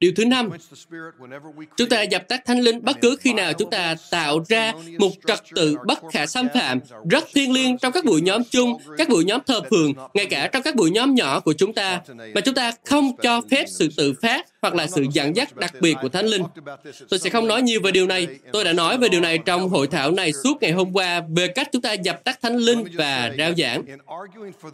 Điều 0.00 0.12
thứ 0.16 0.24
năm, 0.24 0.50
chúng 1.76 1.88
ta 1.88 2.02
dập 2.02 2.28
tắt 2.28 2.42
thánh 2.46 2.60
linh 2.60 2.84
bất 2.84 3.00
cứ 3.00 3.16
khi 3.20 3.32
nào 3.32 3.52
chúng 3.52 3.70
ta 3.70 3.94
tạo 4.10 4.44
ra 4.48 4.72
một 4.98 5.10
trật 5.26 5.40
tự 5.54 5.76
bất 5.86 5.98
khả 6.12 6.26
xâm 6.26 6.48
phạm, 6.54 6.80
rất 7.10 7.24
thiêng 7.34 7.52
liêng 7.52 7.78
trong 7.78 7.92
các 7.92 8.04
buổi 8.04 8.20
nhóm 8.20 8.42
chung, 8.50 8.72
các 8.98 9.08
buổi 9.08 9.24
nhóm 9.24 9.40
thờ 9.46 9.60
phượng, 9.70 9.92
ngay 10.14 10.26
cả 10.26 10.48
trong 10.52 10.62
các 10.62 10.76
buổi 10.76 10.90
nhóm 10.90 11.14
nhỏ 11.14 11.40
của 11.40 11.52
chúng 11.52 11.72
ta, 11.72 12.00
mà 12.34 12.40
chúng 12.40 12.54
ta 12.54 12.72
không 12.84 13.16
cho 13.22 13.40
phép 13.50 13.64
sự 13.68 13.88
tự 13.96 14.14
phát 14.22 14.46
hoặc 14.62 14.74
là 14.74 14.86
sự 14.86 15.06
dẫn 15.12 15.36
dắt 15.36 15.56
đặc 15.56 15.74
biệt 15.80 15.96
của 16.02 16.08
Thánh 16.08 16.26
Linh. 16.26 16.42
Tôi 17.08 17.18
sẽ 17.18 17.30
không 17.30 17.48
nói 17.48 17.62
nhiều 17.62 17.80
về 17.80 17.90
điều 17.90 18.06
này. 18.06 18.26
Tôi 18.52 18.64
đã 18.64 18.72
nói 18.72 18.98
về 18.98 19.08
điều 19.08 19.20
này 19.20 19.38
trong 19.38 19.68
hội 19.68 19.86
thảo 19.86 20.10
này 20.10 20.32
suốt 20.32 20.62
ngày 20.62 20.72
hôm 20.72 20.92
qua 20.92 21.22
về 21.36 21.48
cách 21.48 21.68
chúng 21.72 21.82
ta 21.82 21.92
dập 21.92 22.24
tắt 22.24 22.38
Thánh 22.42 22.56
Linh 22.56 22.84
và 22.94 23.32
rao 23.38 23.52
giảng. 23.58 23.82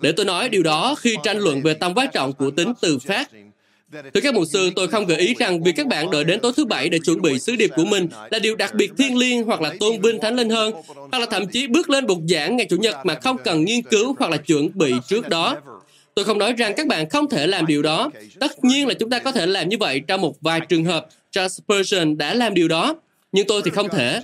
Để 0.00 0.12
tôi 0.12 0.26
nói 0.26 0.48
điều 0.48 0.62
đó 0.62 0.94
khi 0.94 1.16
tranh 1.22 1.38
luận 1.38 1.62
về 1.62 1.74
tầm 1.74 1.94
quan 1.94 2.08
trọng 2.12 2.32
của 2.32 2.50
tính 2.50 2.72
tự 2.80 2.98
phát 2.98 3.30
Thưa 3.92 4.20
các 4.22 4.34
mục 4.34 4.44
sư, 4.52 4.70
tôi 4.76 4.88
không 4.88 5.06
gợi 5.06 5.18
ý 5.18 5.34
rằng 5.38 5.62
việc 5.62 5.72
các 5.76 5.86
bạn 5.86 6.10
đợi 6.10 6.24
đến 6.24 6.40
tối 6.40 6.52
thứ 6.56 6.64
Bảy 6.64 6.88
để 6.88 6.98
chuẩn 6.98 7.22
bị 7.22 7.38
sứ 7.38 7.56
điệp 7.56 7.70
của 7.76 7.84
mình 7.84 8.08
là 8.30 8.38
điều 8.38 8.56
đặc 8.56 8.74
biệt 8.74 8.90
thiêng 8.98 9.18
liêng 9.18 9.44
hoặc 9.44 9.60
là 9.60 9.72
tôn 9.80 10.00
vinh 10.00 10.20
thánh 10.20 10.36
linh 10.36 10.50
hơn, 10.50 10.74
hoặc 11.12 11.18
là 11.18 11.26
thậm 11.30 11.46
chí 11.46 11.66
bước 11.66 11.90
lên 11.90 12.06
bục 12.06 12.18
giảng 12.28 12.56
ngày 12.56 12.66
Chủ 12.70 12.76
nhật 12.76 12.96
mà 13.04 13.14
không 13.14 13.36
cần 13.44 13.64
nghiên 13.64 13.82
cứu 13.82 14.16
hoặc 14.18 14.30
là 14.30 14.36
chuẩn 14.36 14.78
bị 14.78 14.92
trước 15.08 15.28
đó. 15.28 15.56
Tôi 16.14 16.24
không 16.24 16.38
nói 16.38 16.52
rằng 16.52 16.72
các 16.76 16.86
bạn 16.86 17.08
không 17.08 17.28
thể 17.28 17.46
làm 17.46 17.66
điều 17.66 17.82
đó. 17.82 18.10
Tất 18.40 18.64
nhiên 18.64 18.86
là 18.86 18.94
chúng 18.94 19.10
ta 19.10 19.18
có 19.18 19.32
thể 19.32 19.46
làm 19.46 19.68
như 19.68 19.76
vậy 19.80 20.00
trong 20.06 20.20
một 20.20 20.40
vài 20.40 20.60
trường 20.60 20.84
hợp. 20.84 21.06
Charles 21.30 21.60
Spurgeon 21.60 22.16
đã 22.16 22.34
làm 22.34 22.54
điều 22.54 22.68
đó, 22.68 22.96
nhưng 23.32 23.46
tôi 23.46 23.62
thì 23.64 23.70
không 23.70 23.88
thể. 23.88 24.20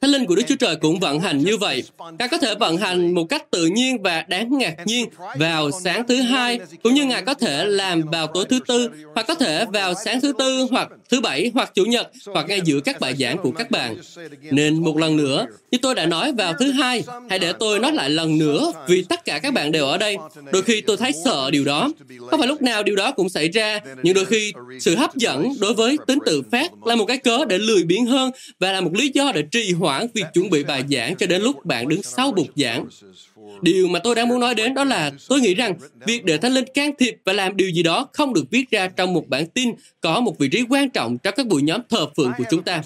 Thánh 0.00 0.10
linh 0.10 0.26
của 0.26 0.34
Đức 0.34 0.42
Chúa 0.48 0.56
Trời 0.56 0.76
cũng 0.76 1.00
vận 1.00 1.20
hành 1.20 1.38
như 1.38 1.56
vậy. 1.56 1.82
Ngài 2.18 2.28
có 2.28 2.38
thể 2.38 2.54
vận 2.54 2.76
hành 2.76 3.14
một 3.14 3.24
cách 3.24 3.50
tự 3.50 3.66
nhiên 3.66 4.02
và 4.02 4.24
đáng 4.28 4.58
ngạc 4.58 4.74
nhiên 4.84 5.08
vào 5.38 5.70
sáng 5.84 6.06
thứ 6.06 6.16
hai, 6.16 6.60
cũng 6.82 6.94
như 6.94 7.04
Ngài 7.04 7.22
có 7.22 7.34
thể 7.34 7.64
làm 7.64 8.02
vào 8.02 8.26
tối 8.26 8.44
thứ 8.48 8.58
tư, 8.68 8.88
hoặc 9.14 9.26
có 9.28 9.34
thể 9.34 9.64
vào 9.72 9.94
sáng 10.04 10.20
thứ 10.20 10.32
tư, 10.38 10.66
hoặc 10.70 10.88
thứ 11.10 11.20
bảy, 11.20 11.50
hoặc 11.54 11.74
chủ 11.74 11.84
nhật, 11.84 12.10
hoặc 12.26 12.46
ngay 12.48 12.60
giữa 12.64 12.80
các 12.80 13.00
bài 13.00 13.14
giảng 13.18 13.38
của 13.38 13.50
các 13.50 13.70
bạn. 13.70 13.96
Nên 14.50 14.84
một 14.84 14.96
lần 14.96 15.16
nữa, 15.16 15.46
như 15.70 15.78
tôi 15.82 15.94
đã 15.94 16.06
nói 16.06 16.32
vào 16.32 16.52
thứ 16.58 16.70
hai, 16.70 17.02
hãy 17.30 17.38
để 17.38 17.52
tôi 17.52 17.78
nói 17.78 17.92
lại 17.92 18.10
lần 18.10 18.38
nữa, 18.38 18.72
vì 18.88 19.02
tất 19.02 19.24
cả 19.24 19.38
các 19.38 19.54
bạn 19.54 19.72
đều 19.72 19.86
ở 19.86 19.98
đây. 19.98 20.16
Đôi 20.52 20.62
khi 20.62 20.80
tôi 20.80 20.96
thấy 20.96 21.12
sợ 21.24 21.50
điều 21.50 21.64
đó. 21.64 21.90
Không 22.30 22.40
phải 22.40 22.48
lúc 22.48 22.62
nào 22.62 22.82
điều 22.82 22.96
đó 22.96 23.12
cũng 23.12 23.28
xảy 23.28 23.48
ra, 23.48 23.80
nhưng 24.02 24.14
đôi 24.14 24.24
khi 24.24 24.52
sự 24.80 24.96
hấp 24.96 25.16
dẫn 25.16 25.48
đối 25.60 25.74
với 25.74 25.96
tính 26.06 26.18
tự 26.26 26.42
phát 26.52 26.86
là 26.86 26.96
một 26.96 27.04
cái 27.04 27.16
cớ 27.16 27.44
để 27.48 27.58
lười 27.58 27.82
biếng 27.82 28.06
hơn 28.06 28.30
và 28.60 28.72
là 28.72 28.80
một 28.80 28.90
lý 28.94 29.10
do 29.14 29.32
để 29.34 29.42
trì 29.50 29.72
hoãn 29.72 29.87
hoãn 29.88 30.06
việc 30.14 30.24
chuẩn 30.34 30.50
bị 30.50 30.64
bài 30.64 30.84
giảng 30.90 31.16
cho 31.16 31.26
đến 31.26 31.42
lúc 31.42 31.64
bạn 31.64 31.88
đứng 31.88 32.02
sau 32.02 32.32
bục 32.32 32.46
giảng. 32.56 32.86
Điều 33.62 33.88
mà 33.88 33.98
tôi 33.98 34.14
đang 34.14 34.28
muốn 34.28 34.40
nói 34.40 34.54
đến 34.54 34.74
đó 34.74 34.84
là 34.84 35.10
tôi 35.28 35.40
nghĩ 35.40 35.54
rằng 35.54 35.74
việc 36.06 36.24
để 36.24 36.38
Thánh 36.38 36.52
Linh 36.52 36.64
can 36.74 36.90
thiệp 36.98 37.16
và 37.24 37.32
làm 37.32 37.56
điều 37.56 37.70
gì 37.70 37.82
đó 37.82 38.08
không 38.12 38.34
được 38.34 38.44
viết 38.50 38.70
ra 38.70 38.88
trong 38.88 39.14
một 39.14 39.28
bản 39.28 39.46
tin 39.46 39.72
có 40.00 40.20
một 40.20 40.38
vị 40.38 40.48
trí 40.48 40.64
quan 40.68 40.90
trọng 40.90 41.18
trong 41.18 41.34
các 41.36 41.46
buổi 41.46 41.62
nhóm 41.62 41.80
thờ 41.90 42.06
phượng 42.16 42.32
của 42.38 42.44
chúng 42.50 42.62
ta. 42.62 42.82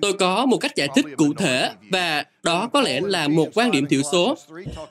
Tôi 0.00 0.12
có 0.12 0.46
một 0.46 0.58
cách 0.58 0.76
giải 0.76 0.88
thích 0.94 1.06
cụ 1.16 1.34
thể 1.34 1.70
và 1.90 2.24
đó 2.42 2.68
có 2.72 2.80
lẽ 2.80 3.00
là 3.00 3.28
một 3.28 3.48
quan 3.54 3.70
điểm 3.70 3.86
thiểu 3.86 4.02
số. 4.12 4.36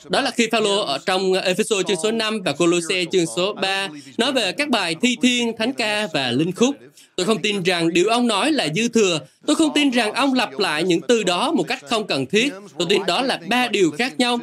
Đó 0.09 0.21
là 0.21 0.31
khi 0.31 0.47
Phaolô 0.51 0.81
ở 0.81 0.97
trong 1.05 1.33
Ephesos 1.33 1.85
chương 1.87 1.97
số 2.03 2.11
5 2.11 2.41
và 2.45 2.51
Colosse 2.51 3.05
chương 3.11 3.25
số 3.35 3.53
3 3.53 3.89
nói 4.17 4.31
về 4.31 4.51
các 4.51 4.69
bài 4.69 4.95
thi 5.01 5.17
thiên, 5.21 5.57
thánh 5.57 5.73
ca 5.73 6.07
và 6.13 6.31
linh 6.31 6.51
khúc. 6.51 6.75
Tôi 7.19 7.25
không 7.25 7.41
tin 7.41 7.63
rằng 7.63 7.93
điều 7.93 8.07
ông 8.07 8.27
nói 8.27 8.51
là 8.51 8.67
dư 8.75 8.87
thừa. 8.87 9.19
Tôi 9.45 9.55
không 9.55 9.73
tin 9.75 9.89
rằng 9.89 10.13
ông 10.13 10.33
lặp 10.33 10.59
lại 10.59 10.83
những 10.83 11.01
từ 11.01 11.23
đó 11.23 11.51
một 11.51 11.63
cách 11.67 11.79
không 11.89 12.07
cần 12.07 12.25
thiết. 12.25 12.53
Tôi 12.77 12.87
tin 12.89 13.01
đó 13.07 13.21
là 13.21 13.39
ba 13.47 13.67
điều 13.67 13.91
khác 13.91 14.19
nhau. 14.19 14.39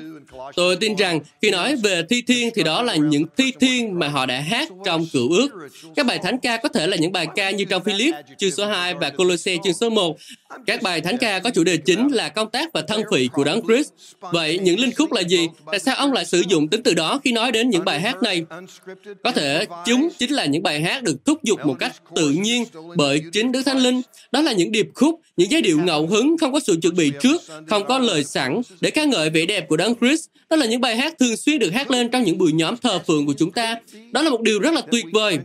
Tôi 0.56 0.76
tin 0.76 0.96
rằng 0.96 1.20
khi 1.42 1.50
nói 1.50 1.76
về 1.76 2.02
thi 2.08 2.22
thiên 2.22 2.50
thì 2.54 2.62
đó 2.62 2.82
là 2.82 2.96
những 2.96 3.24
thi 3.36 3.52
thiên 3.60 3.98
mà 3.98 4.08
họ 4.08 4.26
đã 4.26 4.40
hát 4.40 4.68
trong 4.84 5.06
cựu 5.12 5.30
ước. 5.30 5.48
Các 5.96 6.06
bài 6.06 6.18
thánh 6.22 6.38
ca 6.38 6.56
có 6.56 6.68
thể 6.68 6.86
là 6.86 6.96
những 6.96 7.12
bài 7.12 7.26
ca 7.36 7.50
như 7.50 7.64
trong 7.64 7.84
Philip, 7.84 8.14
chương 8.38 8.50
số 8.50 8.66
2 8.66 8.94
và 8.94 9.10
Colosse, 9.10 9.56
chương 9.64 9.74
số 9.74 9.90
1. 9.90 10.16
Các 10.66 10.82
bài 10.82 11.00
thánh 11.00 11.16
ca 11.18 11.38
có 11.38 11.50
chủ 11.50 11.64
đề 11.64 11.76
chính 11.76 12.08
là 12.08 12.28
công 12.28 12.50
tác 12.50 12.72
và 12.72 12.82
thân 12.88 13.02
phị 13.12 13.28
của 13.28 13.44
Đấng 13.44 13.66
Christ. 13.66 13.90
Vậy 14.20 14.58
những 14.58 14.80
linh 14.80 14.94
khúc 14.94 15.12
là 15.12 15.20
gì? 15.20 15.48
Tại 15.70 15.80
sao 15.80 15.96
ông 15.96 16.12
lại 16.12 16.24
sử 16.24 16.42
dụng 16.48 16.68
tính 16.68 16.82
từ 16.82 16.94
đó 16.94 17.20
khi 17.24 17.32
nói 17.32 17.52
đến 17.52 17.70
những 17.70 17.84
bài 17.84 18.00
hát 18.00 18.22
này? 18.22 18.44
Có 19.24 19.32
thể 19.32 19.66
chúng 19.84 20.08
chính 20.18 20.32
là 20.32 20.46
những 20.46 20.62
bài 20.62 20.80
hát 20.80 21.02
được 21.02 21.24
thúc 21.24 21.44
giục 21.44 21.66
một 21.66 21.76
cách 21.78 21.92
tự 22.16 22.30
nhiên 22.30 22.64
bởi 22.96 23.22
chính 23.32 23.52
Đức 23.52 23.62
Thánh 23.66 23.78
Linh. 23.78 24.02
Đó 24.32 24.40
là 24.40 24.52
những 24.52 24.72
điệp 24.72 24.86
khúc, 24.94 25.20
những 25.36 25.50
giai 25.50 25.62
điệu 25.62 25.78
ngẫu 25.80 26.06
hứng 26.06 26.38
không 26.38 26.52
có 26.52 26.60
sự 26.60 26.78
chuẩn 26.82 26.96
bị 26.96 27.12
trước, 27.20 27.42
không 27.68 27.84
có 27.86 27.98
lời 27.98 28.24
sẵn 28.24 28.60
để 28.80 28.90
ca 28.90 29.04
ngợi 29.04 29.30
vẻ 29.30 29.46
đẹp 29.46 29.68
của 29.68 29.76
Đấng 29.76 29.94
Christ 29.94 30.28
đó 30.50 30.56
là 30.56 30.66
những 30.66 30.80
bài 30.80 30.96
hát 30.96 31.18
thường 31.18 31.36
xuyên 31.36 31.58
được 31.58 31.70
hát 31.70 31.90
lên 31.90 32.10
trong 32.10 32.22
những 32.22 32.38
buổi 32.38 32.52
nhóm 32.52 32.76
thờ 32.76 32.98
phượng 33.06 33.26
của 33.26 33.34
chúng 33.38 33.52
ta. 33.52 33.76
Đó 34.12 34.22
là 34.22 34.30
một 34.30 34.40
điều 34.40 34.60
rất 34.60 34.74
là 34.74 34.80
tuyệt 34.90 35.04
vời. 35.12 35.38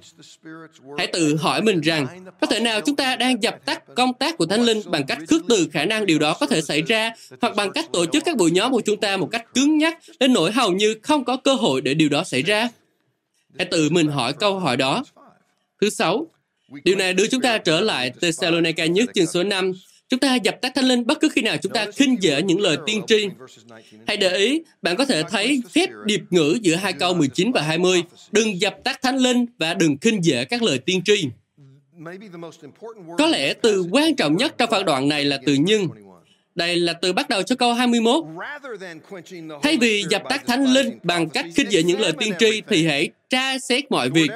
Hãy 0.97 1.07
tự 1.07 1.35
hỏi 1.35 1.61
mình 1.61 1.81
rằng, 1.81 2.07
có 2.41 2.47
thể 2.47 2.59
nào 2.59 2.81
chúng 2.81 2.95
ta 2.95 3.15
đang 3.15 3.43
dập 3.43 3.65
tắt 3.65 3.83
công 3.95 4.13
tác 4.13 4.37
của 4.37 4.45
Thánh 4.45 4.61
Linh 4.61 4.81
bằng 4.91 5.05
cách 5.05 5.17
khước 5.27 5.41
từ 5.49 5.67
khả 5.71 5.85
năng 5.85 6.05
điều 6.05 6.19
đó 6.19 6.37
có 6.39 6.45
thể 6.45 6.61
xảy 6.61 6.81
ra, 6.81 7.11
hoặc 7.41 7.55
bằng 7.55 7.71
cách 7.71 7.85
tổ 7.93 8.05
chức 8.05 8.23
các 8.25 8.37
buổi 8.37 8.51
nhóm 8.51 8.71
của 8.71 8.81
chúng 8.81 8.99
ta 8.99 9.17
một 9.17 9.29
cách 9.31 9.53
cứng 9.53 9.77
nhắc 9.77 9.99
đến 10.19 10.33
nỗi 10.33 10.51
hầu 10.51 10.71
như 10.71 10.95
không 11.03 11.23
có 11.23 11.37
cơ 11.37 11.53
hội 11.53 11.81
để 11.81 11.93
điều 11.93 12.09
đó 12.09 12.23
xảy 12.23 12.41
ra? 12.41 12.69
Hãy 13.57 13.67
tự 13.71 13.89
mình 13.89 14.07
hỏi 14.07 14.33
câu 14.33 14.59
hỏi 14.59 14.77
đó. 14.77 15.03
Thứ 15.81 15.89
sáu, 15.89 16.27
Điều 16.83 16.95
này 16.95 17.13
đưa 17.13 17.27
chúng 17.27 17.41
ta 17.41 17.57
trở 17.57 17.81
lại 17.81 18.11
Thessalonica 18.21 18.85
nhất 18.85 19.09
chương 19.13 19.27
số 19.27 19.43
5, 19.43 19.73
Chúng 20.09 20.19
ta 20.19 20.35
dập 20.35 20.61
tắt 20.61 20.71
thánh 20.75 20.85
linh 20.85 21.05
bất 21.07 21.19
cứ 21.19 21.29
khi 21.29 21.41
nào 21.41 21.57
chúng 21.57 21.73
ta 21.73 21.85
khinh 21.95 22.17
dễ 22.19 22.41
những 22.41 22.61
lời 22.61 22.77
tiên 22.85 23.01
tri. 23.07 23.27
Hãy 24.07 24.17
để 24.17 24.37
ý, 24.37 24.61
bạn 24.81 24.95
có 24.97 25.05
thể 25.05 25.23
thấy 25.23 25.61
phép 25.71 25.89
điệp 26.05 26.21
ngữ 26.29 26.57
giữa 26.61 26.75
hai 26.75 26.93
câu 26.93 27.13
19 27.13 27.51
và 27.51 27.61
20. 27.61 28.03
Đừng 28.31 28.61
dập 28.61 28.75
tắt 28.83 29.01
thánh 29.01 29.17
linh 29.17 29.45
và 29.57 29.73
đừng 29.73 29.97
khinh 29.97 30.23
dễ 30.23 30.45
các 30.45 30.63
lời 30.63 30.79
tiên 30.79 31.01
tri. 31.05 31.27
Có 33.17 33.27
lẽ 33.27 33.53
từ 33.53 33.85
quan 33.91 34.15
trọng 34.15 34.37
nhất 34.37 34.55
trong 34.57 34.69
phần 34.71 34.85
đoạn 34.85 35.09
này 35.09 35.25
là 35.25 35.39
từ 35.45 35.53
nhưng. 35.59 35.87
Đây 36.55 36.75
là 36.75 36.93
từ 36.93 37.13
bắt 37.13 37.29
đầu 37.29 37.41
cho 37.41 37.55
câu 37.55 37.73
21. 37.73 38.23
Thay 39.63 39.77
vì 39.77 40.05
dập 40.09 40.21
tắt 40.29 40.43
thánh 40.47 40.65
linh 40.73 40.99
bằng 41.03 41.29
cách 41.29 41.45
khích 41.55 41.69
dễ 41.69 41.83
những 41.83 41.99
lời 41.99 42.11
tiên 42.19 42.33
tri 42.39 42.61
thì 42.67 42.87
hãy 42.87 43.09
tra 43.29 43.59
xét 43.59 43.91
mọi 43.91 44.09
việc. 44.09 44.31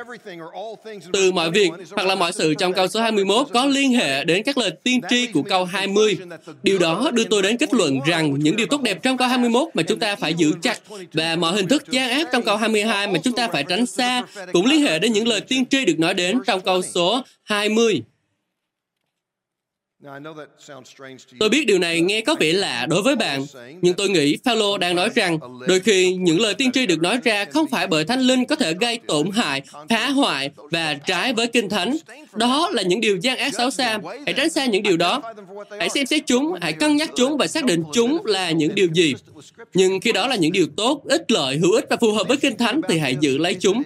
Từ 1.14 1.32
mọi 1.32 1.52
việc 1.52 1.70
hoặc 1.92 2.08
là 2.08 2.16
mọi 2.16 2.32
sự 2.32 2.54
trong 2.54 2.74
câu 2.74 2.88
số 2.88 3.02
21 3.02 3.48
có 3.54 3.66
liên 3.66 3.94
hệ 3.94 4.24
đến 4.24 4.44
các 4.44 4.58
lời 4.58 4.72
tiên 4.84 5.02
tri 5.10 5.28
của 5.28 5.42
câu 5.42 5.66
20. 5.66 6.18
Điều 6.64 6.80
đó 6.80 7.12
đưa 7.14 7.24
tôi 7.24 7.42
đến 7.42 7.58
kết 7.58 7.74
luận 7.74 8.00
rằng 8.06 8.34
những 8.40 8.56
điều 8.56 8.68
tốt 8.68 8.82
đẹp 8.82 9.04
trong 9.04 9.18
câu 9.18 9.28
21 9.28 9.68
mà 9.74 9.84
chúng 9.84 10.00
ta 10.00 10.16
phải 10.16 10.34
giữ 10.34 10.52
chặt 10.62 10.80
và 11.14 11.36
mọi 11.36 11.56
hình 11.56 11.68
thức 11.68 11.84
gian 11.92 12.10
ác 12.10 12.28
trong 12.32 12.44
câu 12.44 12.58
22 12.58 13.08
mà 13.08 13.20
chúng 13.24 13.36
ta 13.36 13.48
phải 13.48 13.64
tránh 13.64 13.86
xa 13.86 14.24
cũng 14.54 14.66
liên 14.66 14.82
hệ 14.82 15.00
đến 15.00 15.14
những 15.14 15.28
lời 15.28 15.42
tiên 15.42 15.66
tri 15.66 15.86
được 15.86 16.00
nói 16.00 16.14
đến 16.14 16.40
trong 16.48 16.62
câu 16.62 16.82
số 16.82 17.24
20. 17.44 18.02
Tôi 21.40 21.50
biết 21.50 21.68
điều 21.68 21.80
này 21.80 22.02
nghe 22.02 22.22
có 22.22 22.36
vẻ 22.40 22.54
lạ 22.54 22.86
đối 22.90 23.02
với 23.02 23.16
bạn, 23.16 23.46
nhưng 23.82 23.94
tôi 23.94 24.10
nghĩ 24.10 24.38
Phaolô 24.44 24.78
đang 24.78 24.96
nói 24.96 25.10
rằng 25.16 25.40
đôi 25.68 25.80
khi 25.80 26.16
những 26.16 26.40
lời 26.40 26.54
tiên 26.54 26.72
tri 26.72 26.86
được 26.86 27.02
nói 27.02 27.20
ra 27.24 27.46
không 27.46 27.68
phải 27.68 27.88
bởi 27.88 28.06
Thánh 28.06 28.20
Linh 28.20 28.46
có 28.46 28.56
thể 28.56 28.74
gây 28.74 29.00
tổn 29.08 29.32
hại, 29.32 29.62
phá 29.90 30.10
hoại 30.10 30.50
và 30.72 30.94
trái 30.94 31.34
với 31.34 31.48
Kinh 31.48 31.70
Thánh. 31.70 31.98
Đó 32.34 32.70
là 32.74 32.84
những 32.84 33.02
điều 33.02 33.18
gian 33.22 33.38
ác 33.38 33.54
xấu 33.54 33.72
xa. 33.72 34.00
Hãy 34.26 34.34
tránh 34.34 34.50
xa 34.50 34.66
những 34.66 34.84
điều 34.84 34.98
đó. 34.98 35.22
Hãy 35.80 35.90
xem 35.90 36.06
xét 36.06 36.24
chúng, 36.26 36.54
hãy 36.62 36.74
cân 36.74 36.96
nhắc 36.96 37.10
chúng 37.16 37.38
và 37.38 37.48
xác 37.48 37.66
định 37.66 37.84
chúng 37.94 38.26
là 38.26 38.52
những 38.52 38.76
điều 38.76 38.88
gì. 38.94 39.16
Nhưng 39.76 40.00
khi 40.00 40.12
đó 40.12 40.28
là 40.28 40.36
những 40.36 40.52
điều 40.52 40.68
tốt, 40.78 41.02
ích 41.06 41.32
lợi, 41.32 41.58
hữu 41.58 41.72
ích 41.72 41.86
và 41.90 41.98
phù 42.02 42.12
hợp 42.12 42.28
với 42.28 42.38
Kinh 42.38 42.58
Thánh 42.58 42.82
thì 42.90 43.00
hãy 43.00 43.18
giữ 43.20 43.38
lấy 43.38 43.54
chúng. 43.54 43.84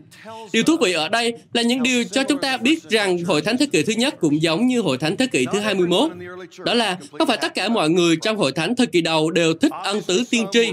Điều 0.53 0.63
thú 0.63 0.77
vị 0.81 0.93
ở 0.93 1.09
đây 1.09 1.33
là 1.53 1.61
những 1.61 1.83
điều 1.83 2.03
cho 2.03 2.23
chúng 2.23 2.41
ta 2.41 2.57
biết 2.57 2.89
rằng 2.89 3.23
Hội 3.23 3.41
Thánh 3.41 3.57
thế 3.57 3.65
kỷ 3.65 3.83
thứ 3.83 3.93
nhất 3.93 4.15
cũng 4.19 4.41
giống 4.41 4.67
như 4.67 4.81
Hội 4.81 4.97
Thánh 4.97 5.17
thế 5.17 5.27
kỷ 5.27 5.45
thứ 5.53 5.59
21. 5.59 6.11
Đó 6.65 6.73
là 6.73 6.97
không 7.19 7.27
phải 7.27 7.37
tất 7.41 7.53
cả 7.55 7.69
mọi 7.69 7.89
người 7.89 8.15
trong 8.21 8.37
Hội 8.37 8.51
Thánh 8.51 8.75
thời 8.75 8.87
kỳ 8.87 9.01
đầu 9.01 9.31
đều 9.31 9.53
thích 9.53 9.71
ân 9.83 10.01
tứ 10.01 10.23
tiên 10.29 10.45
tri. 10.51 10.71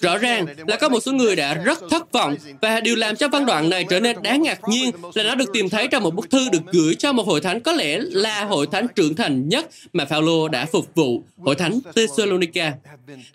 Rõ 0.00 0.18
ràng 0.18 0.46
là 0.66 0.76
có 0.76 0.88
một 0.88 1.00
số 1.00 1.12
người 1.12 1.36
đã 1.36 1.54
rất 1.54 1.78
thất 1.90 2.12
vọng 2.12 2.36
và 2.62 2.80
điều 2.80 2.96
làm 2.96 3.16
cho 3.16 3.28
văn 3.28 3.46
đoạn 3.46 3.70
này 3.70 3.84
trở 3.90 4.00
nên 4.00 4.16
đáng 4.22 4.42
ngạc 4.42 4.60
nhiên 4.68 4.90
là 5.14 5.22
nó 5.22 5.34
được 5.34 5.52
tìm 5.52 5.68
thấy 5.68 5.88
trong 5.88 6.02
một 6.02 6.14
bức 6.14 6.30
thư 6.30 6.48
được 6.52 6.62
gửi 6.72 6.94
cho 6.94 7.12
một 7.12 7.26
hội 7.26 7.40
thánh 7.40 7.60
có 7.60 7.72
lẽ 7.72 7.98
là 8.00 8.44
hội 8.44 8.66
thánh 8.72 8.86
trưởng 8.94 9.14
thành 9.14 9.48
nhất 9.48 9.68
mà 9.92 10.04
Phaolô 10.04 10.48
đã 10.48 10.66
phục 10.66 10.94
vụ, 10.94 11.22
hội 11.36 11.54
thánh 11.54 11.78
Thessalonica. 11.96 12.72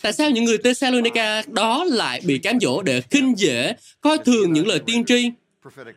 Tại 0.02 0.14
sao 0.14 0.30
những 0.30 0.44
người 0.44 0.58
Thessalonica 0.58 1.05
đó 1.48 1.86
lại 1.88 2.22
bị 2.26 2.38
cám 2.38 2.60
dỗ 2.60 2.82
để 2.82 3.02
khinh 3.02 3.34
dễ, 3.38 3.74
coi 4.02 4.18
thường 4.18 4.54
những 4.54 4.68
lời 4.68 4.80
tiên 4.80 5.06
tri? 5.06 5.32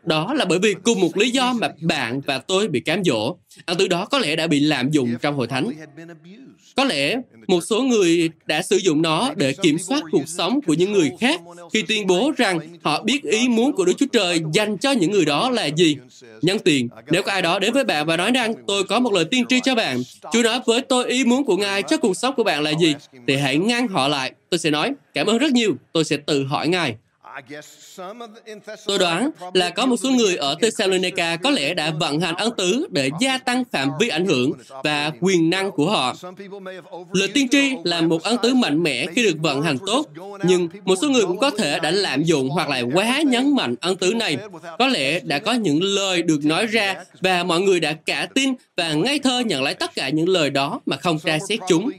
Đó 0.04 0.34
là 0.34 0.44
bởi 0.44 0.58
vì 0.58 0.74
cùng 0.82 1.00
một 1.00 1.16
lý 1.16 1.30
do 1.30 1.52
mà 1.52 1.68
bạn 1.80 2.20
và 2.20 2.38
tôi 2.38 2.68
bị 2.68 2.80
cám 2.80 3.04
dỗ. 3.04 3.36
Ân 3.66 3.78
từ 3.78 3.88
đó 3.88 4.04
có 4.04 4.18
lẽ 4.18 4.36
đã 4.36 4.46
bị 4.46 4.60
lạm 4.60 4.90
dụng 4.90 5.14
trong 5.20 5.36
hội 5.36 5.46
thánh. 5.46 5.72
Có 6.78 6.84
lẽ 6.84 7.16
một 7.46 7.60
số 7.60 7.82
người 7.82 8.30
đã 8.46 8.62
sử 8.62 8.76
dụng 8.76 9.02
nó 9.02 9.30
để 9.36 9.52
kiểm 9.52 9.78
soát 9.78 10.02
cuộc 10.10 10.28
sống 10.28 10.60
của 10.66 10.74
những 10.74 10.92
người 10.92 11.10
khác 11.20 11.40
khi 11.72 11.82
tuyên 11.82 12.06
bố 12.06 12.32
rằng 12.36 12.58
họ 12.82 13.02
biết 13.02 13.22
ý 13.22 13.48
muốn 13.48 13.72
của 13.72 13.84
Đức 13.84 13.92
Chúa 13.98 14.06
Trời 14.12 14.40
dành 14.52 14.78
cho 14.78 14.90
những 14.90 15.10
người 15.10 15.24
đó 15.24 15.50
là 15.50 15.66
gì. 15.66 15.96
Nhân 16.42 16.58
tiền, 16.58 16.88
nếu 17.10 17.22
có 17.22 17.32
ai 17.32 17.42
đó 17.42 17.58
đến 17.58 17.72
với 17.72 17.84
bạn 17.84 18.06
và 18.06 18.16
nói 18.16 18.30
rằng 18.30 18.54
tôi 18.66 18.84
có 18.84 19.00
một 19.00 19.12
lời 19.12 19.24
tiên 19.24 19.44
tri 19.48 19.60
cho 19.60 19.74
bạn, 19.74 20.02
Chúa 20.32 20.42
nói 20.42 20.60
với 20.66 20.80
tôi 20.80 21.08
ý 21.08 21.24
muốn 21.24 21.44
của 21.44 21.56
Ngài 21.56 21.82
cho 21.82 21.96
cuộc 21.96 22.16
sống 22.16 22.34
của 22.36 22.44
bạn 22.44 22.62
là 22.62 22.70
gì, 22.80 22.94
thì 23.26 23.36
hãy 23.36 23.56
ngăn 23.56 23.88
họ 23.88 24.08
lại. 24.08 24.32
Tôi 24.50 24.58
sẽ 24.58 24.70
nói, 24.70 24.92
cảm 25.14 25.26
ơn 25.26 25.38
rất 25.38 25.52
nhiều, 25.52 25.76
tôi 25.92 26.04
sẽ 26.04 26.16
tự 26.16 26.44
hỏi 26.44 26.68
Ngài. 26.68 26.96
Tôi 28.86 28.98
đoán 28.98 29.30
là 29.54 29.70
có 29.70 29.86
một 29.86 29.96
số 29.96 30.10
người 30.10 30.36
ở 30.36 30.56
Thessalonica 30.60 31.36
có 31.36 31.50
lẽ 31.50 31.74
đã 31.74 31.90
vận 31.90 32.20
hành 32.20 32.34
ân 32.36 32.52
tứ 32.56 32.86
để 32.90 33.10
gia 33.20 33.38
tăng 33.38 33.64
phạm 33.72 33.90
vi 34.00 34.08
ảnh 34.08 34.26
hưởng 34.26 34.52
và 34.84 35.10
quyền 35.20 35.50
năng 35.50 35.70
của 35.70 35.90
họ. 35.90 36.14
Lời 37.12 37.28
tiên 37.28 37.48
tri 37.48 37.72
là 37.84 38.00
một 38.00 38.22
ân 38.22 38.36
tứ 38.42 38.54
mạnh 38.54 38.82
mẽ 38.82 39.06
khi 39.06 39.22
được 39.22 39.36
vận 39.38 39.62
hành 39.62 39.76
tốt, 39.86 40.06
nhưng 40.42 40.68
một 40.84 40.94
số 41.02 41.08
người 41.08 41.26
cũng 41.26 41.38
có 41.38 41.50
thể 41.50 41.78
đã 41.80 41.90
lạm 41.90 42.22
dụng 42.22 42.50
hoặc 42.50 42.68
là 42.68 42.82
quá 42.94 43.22
nhấn 43.22 43.54
mạnh 43.56 43.74
ân 43.80 43.96
tứ 43.96 44.14
này. 44.14 44.36
Có 44.78 44.86
lẽ 44.86 45.20
đã 45.20 45.38
có 45.38 45.52
những 45.52 45.82
lời 45.82 46.22
được 46.22 46.44
nói 46.44 46.66
ra 46.66 47.04
và 47.20 47.44
mọi 47.44 47.60
người 47.60 47.80
đã 47.80 47.92
cả 47.92 48.28
tin 48.34 48.54
và 48.76 48.92
ngây 48.92 49.18
thơ 49.18 49.40
nhận 49.40 49.62
lấy 49.62 49.74
tất 49.74 49.94
cả 49.94 50.08
những 50.08 50.28
lời 50.28 50.50
đó 50.50 50.80
mà 50.86 50.96
không 50.96 51.18
tra 51.18 51.38
xét 51.48 51.58
chúng. 51.68 51.90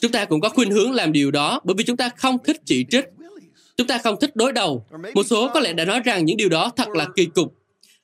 Chúng 0.00 0.12
ta 0.12 0.24
cũng 0.24 0.40
có 0.40 0.48
khuynh 0.48 0.70
hướng 0.70 0.92
làm 0.92 1.12
điều 1.12 1.30
đó 1.30 1.60
bởi 1.64 1.74
vì 1.78 1.84
chúng 1.84 1.96
ta 1.96 2.10
không 2.16 2.38
thích 2.44 2.56
chỉ 2.64 2.84
trích 2.90 3.04
Chúng 3.76 3.86
ta 3.86 3.98
không 3.98 4.16
thích 4.20 4.36
đối 4.36 4.52
đầu. 4.52 4.86
Một 5.14 5.26
số 5.26 5.50
có 5.54 5.60
lẽ 5.60 5.72
đã 5.72 5.84
nói 5.84 6.00
rằng 6.04 6.24
những 6.24 6.36
điều 6.36 6.48
đó 6.48 6.72
thật 6.76 6.88
là 6.88 7.06
kỳ 7.16 7.26
cục. 7.26 7.54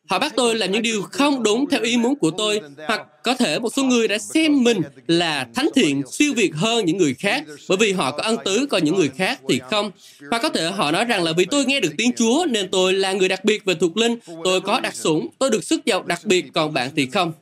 Họ 0.09 0.19
bắt 0.19 0.33
tôi 0.37 0.55
làm 0.55 0.73
những 0.73 0.83
điều 0.83 1.03
không 1.03 1.43
đúng 1.43 1.71
theo 1.71 1.83
ý 1.83 1.97
muốn 1.97 2.17
của 2.17 2.31
tôi, 2.31 2.61
hoặc 2.87 3.03
có 3.25 3.35
thể 3.35 3.59
một 3.59 3.69
số 3.77 3.85
người 3.85 4.09
đã 4.09 4.19
xem 4.19 4.65
mình 4.65 4.81
là 5.07 5.49
thánh 5.55 5.69
thiện 5.75 6.03
siêu 6.13 6.35
việt 6.35 6.51
hơn 6.55 6.85
những 6.85 6.97
người 6.97 7.15
khác 7.15 7.45
bởi 7.69 7.79
vì 7.79 7.93
họ 7.93 8.11
có 8.11 8.23
ân 8.23 8.37
tứ, 8.45 8.67
còn 8.71 8.85
những 8.85 8.97
người 8.97 9.11
khác 9.17 9.41
thì 9.49 9.61
không. 9.71 9.91
Hoặc 10.31 10.43
có 10.43 10.49
thể 10.49 10.71
họ 10.71 10.91
nói 10.91 11.05
rằng 11.05 11.25
là 11.25 11.33
vì 11.33 11.45
tôi 11.45 11.65
nghe 11.65 11.81
được 11.81 11.93
tiếng 11.99 12.13
Chúa 12.17 12.47
nên 12.51 12.69
tôi 12.71 12.93
là 12.93 13.13
người 13.13 13.29
đặc 13.29 13.45
biệt 13.45 13.65
về 13.65 13.75
thuộc 13.75 13.97
linh, 13.97 14.19
tôi 14.45 14.61
có 14.61 14.81
đặc 14.81 14.95
sủng, 14.95 15.29
tôi 15.39 15.51
được 15.51 15.65
sức 15.65 15.85
giàu 15.85 16.03
đặc 16.03 16.21
biệt, 16.25 16.45
còn 16.55 16.73
bạn 16.73 16.91
thì 16.97 17.07
không. 17.07 17.33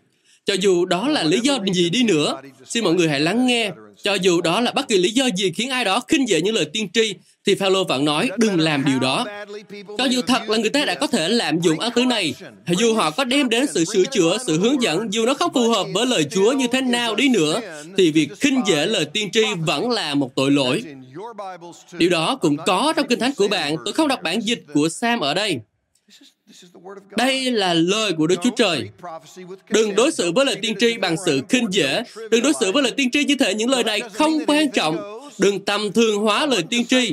Cho 0.47 0.55
dù 0.55 0.85
đó 0.85 1.09
là 1.09 1.23
lý 1.23 1.41
do 1.43 1.59
gì 1.75 1.91
đi 1.91 2.03
nữa, 2.03 2.41
xin 2.67 2.85
mọi 2.85 2.95
người 2.95 3.09
hãy 3.09 3.21
lắng 3.21 3.47
nghe. 3.47 3.71
Cho 4.03 4.15
dù 4.15 4.41
đó 4.41 4.61
là 4.61 4.73
bất 4.73 4.89
kỳ 4.89 4.99
lý 4.99 5.11
do 5.11 5.29
gì 5.37 5.53
khiến 5.57 5.71
ai 5.71 5.85
đó 5.85 6.01
khinh 6.09 6.29
dễ 6.29 6.41
những 6.41 6.55
lời 6.55 6.65
tiên 6.73 6.89
tri, 6.93 7.15
thì 7.47 7.55
Phaolô 7.55 7.85
vẫn 7.85 8.05
nói 8.05 8.31
đừng 8.39 8.61
làm 8.61 8.85
điều 8.85 8.99
đó. 8.99 9.27
Cho 9.99 10.05
dù 10.05 10.23
thật 10.27 10.51
là 10.51 10.59
người 10.59 10.71
ta 10.71 10.85
đã 10.85 10.95
có 10.95 11.07
thể 11.07 11.29
lạm 11.29 11.61
dụng 11.61 11.81
ác 11.81 11.95
tứ 11.95 12.05
này, 12.05 12.35
dù 12.79 12.95
họ 12.95 13.11
có 13.11 13.25
đem 13.25 13.49
đến 13.49 13.67
sự 13.75 13.85
sửa 13.85 14.05
chữa, 14.05 14.39
sự 14.47 14.59
hướng 14.59 14.83
dẫn, 14.83 15.13
dù 15.13 15.27
nó 15.27 15.35
không 15.35 15.53
phù 15.55 15.69
hợp 15.69 15.87
với 15.95 16.07
lời 16.07 16.25
Chúa 16.31 16.53
như 16.53 16.67
thế 16.73 16.81
nào 16.81 17.15
đi 17.15 17.29
nữa, 17.29 17.61
thì 17.97 18.11
việc 18.11 18.29
khinh 18.41 18.63
dễ 18.67 18.87
lời 18.87 19.05
tiên 19.05 19.31
tri 19.31 19.45
vẫn 19.67 19.91
là 19.91 20.15
một 20.15 20.35
tội 20.35 20.51
lỗi. 20.51 20.83
Điều 21.93 22.11
đó 22.11 22.37
cũng 22.37 22.57
có 22.67 22.93
trong 22.97 23.07
kinh 23.07 23.19
thánh 23.19 23.35
của 23.37 23.49
bạn. 23.49 23.77
Tôi 23.85 23.95
không 23.95 24.09
đọc 24.09 24.23
bản 24.23 24.41
dịch 24.41 24.65
của 24.75 24.89
Sam 24.89 25.21
ở 25.21 25.35
đây. 25.35 25.61
Đây 27.17 27.51
là 27.51 27.75
lời 27.75 28.13
của 28.13 28.27
Đức 28.27 28.37
Chúa 28.43 28.51
Trời. 28.57 28.89
Đừng 29.71 29.95
đối 29.95 30.13
xử 30.13 30.33
với 30.33 30.47
lời 30.47 30.57
tiên 30.63 30.75
tri 30.81 30.99
bằng 30.99 31.17
sự 31.27 31.41
khinh 31.49 31.67
dễ. 31.71 32.03
Đừng 32.31 32.43
đối 32.43 32.53
xử 32.61 32.73
với 32.73 32.83
lời 32.83 32.93
tiên 32.97 33.11
tri 33.11 33.25
như 33.25 33.35
thể 33.35 33.55
những 33.55 33.71
lời 33.71 33.85
này 33.85 34.01
không 34.01 34.39
quan 34.47 34.71
trọng 34.71 35.16
đừng 35.39 35.65
tầm 35.65 35.93
thường 35.93 36.17
hóa 36.17 36.47
lời 36.47 36.63
tiên 36.71 36.87
tri. 36.87 37.13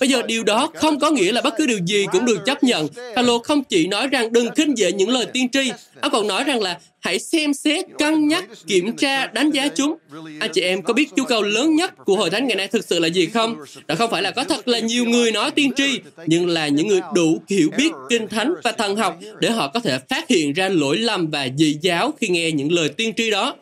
Bây 0.00 0.08
giờ 0.08 0.22
điều 0.22 0.44
đó 0.44 0.70
không 0.74 0.98
có 0.98 1.10
nghĩa 1.10 1.32
là 1.32 1.40
bất 1.40 1.54
cứ 1.58 1.66
điều 1.66 1.78
gì 1.86 2.06
cũng 2.12 2.24
được 2.24 2.38
chấp 2.46 2.64
nhận. 2.64 2.88
Paulo 3.16 3.38
không 3.38 3.64
chỉ 3.64 3.86
nói 3.86 4.08
rằng 4.08 4.32
đừng 4.32 4.50
khinh 4.50 4.78
dễ 4.78 4.92
những 4.92 5.08
lời 5.08 5.26
tiên 5.32 5.48
tri, 5.48 5.70
ông 6.00 6.12
còn 6.12 6.28
nói 6.28 6.44
rằng 6.44 6.62
là 6.62 6.78
hãy 7.00 7.18
xem 7.18 7.54
xét, 7.54 7.84
cân 7.98 8.28
nhắc, 8.28 8.44
kiểm 8.66 8.96
tra, 8.96 9.26
đánh 9.26 9.50
giá 9.50 9.68
chúng. 9.68 9.94
Anh 10.40 10.50
chị 10.52 10.60
em 10.60 10.82
có 10.82 10.94
biết 10.94 11.08
nhu 11.16 11.24
cầu 11.24 11.42
lớn 11.42 11.74
nhất 11.74 11.94
của 12.04 12.16
hội 12.16 12.30
thánh 12.30 12.46
ngày 12.46 12.56
nay 12.56 12.68
thực 12.68 12.84
sự 12.84 12.98
là 12.98 13.08
gì 13.08 13.26
không? 13.26 13.56
Đó 13.86 13.94
không 13.94 14.10
phải 14.10 14.22
là 14.22 14.30
có 14.30 14.44
thật 14.44 14.68
là 14.68 14.78
nhiều 14.78 15.04
người 15.04 15.32
nói 15.32 15.50
tiên 15.50 15.72
tri, 15.76 16.00
nhưng 16.26 16.48
là 16.48 16.68
những 16.68 16.88
người 16.88 17.00
đủ 17.14 17.42
hiểu 17.48 17.70
biết 17.78 17.90
kinh 18.08 18.28
thánh 18.28 18.54
và 18.64 18.72
thần 18.72 18.96
học 18.96 19.18
để 19.40 19.50
họ 19.50 19.68
có 19.74 19.80
thể 19.80 19.98
phát 20.08 20.28
hiện 20.28 20.52
ra 20.52 20.68
lỗi 20.68 20.98
lầm 20.98 21.30
và 21.30 21.48
dị 21.58 21.78
giáo 21.82 22.14
khi 22.20 22.28
nghe 22.28 22.50
những 22.50 22.72
lời 22.72 22.88
tiên 22.88 23.12
tri 23.16 23.30
đó. 23.30 23.56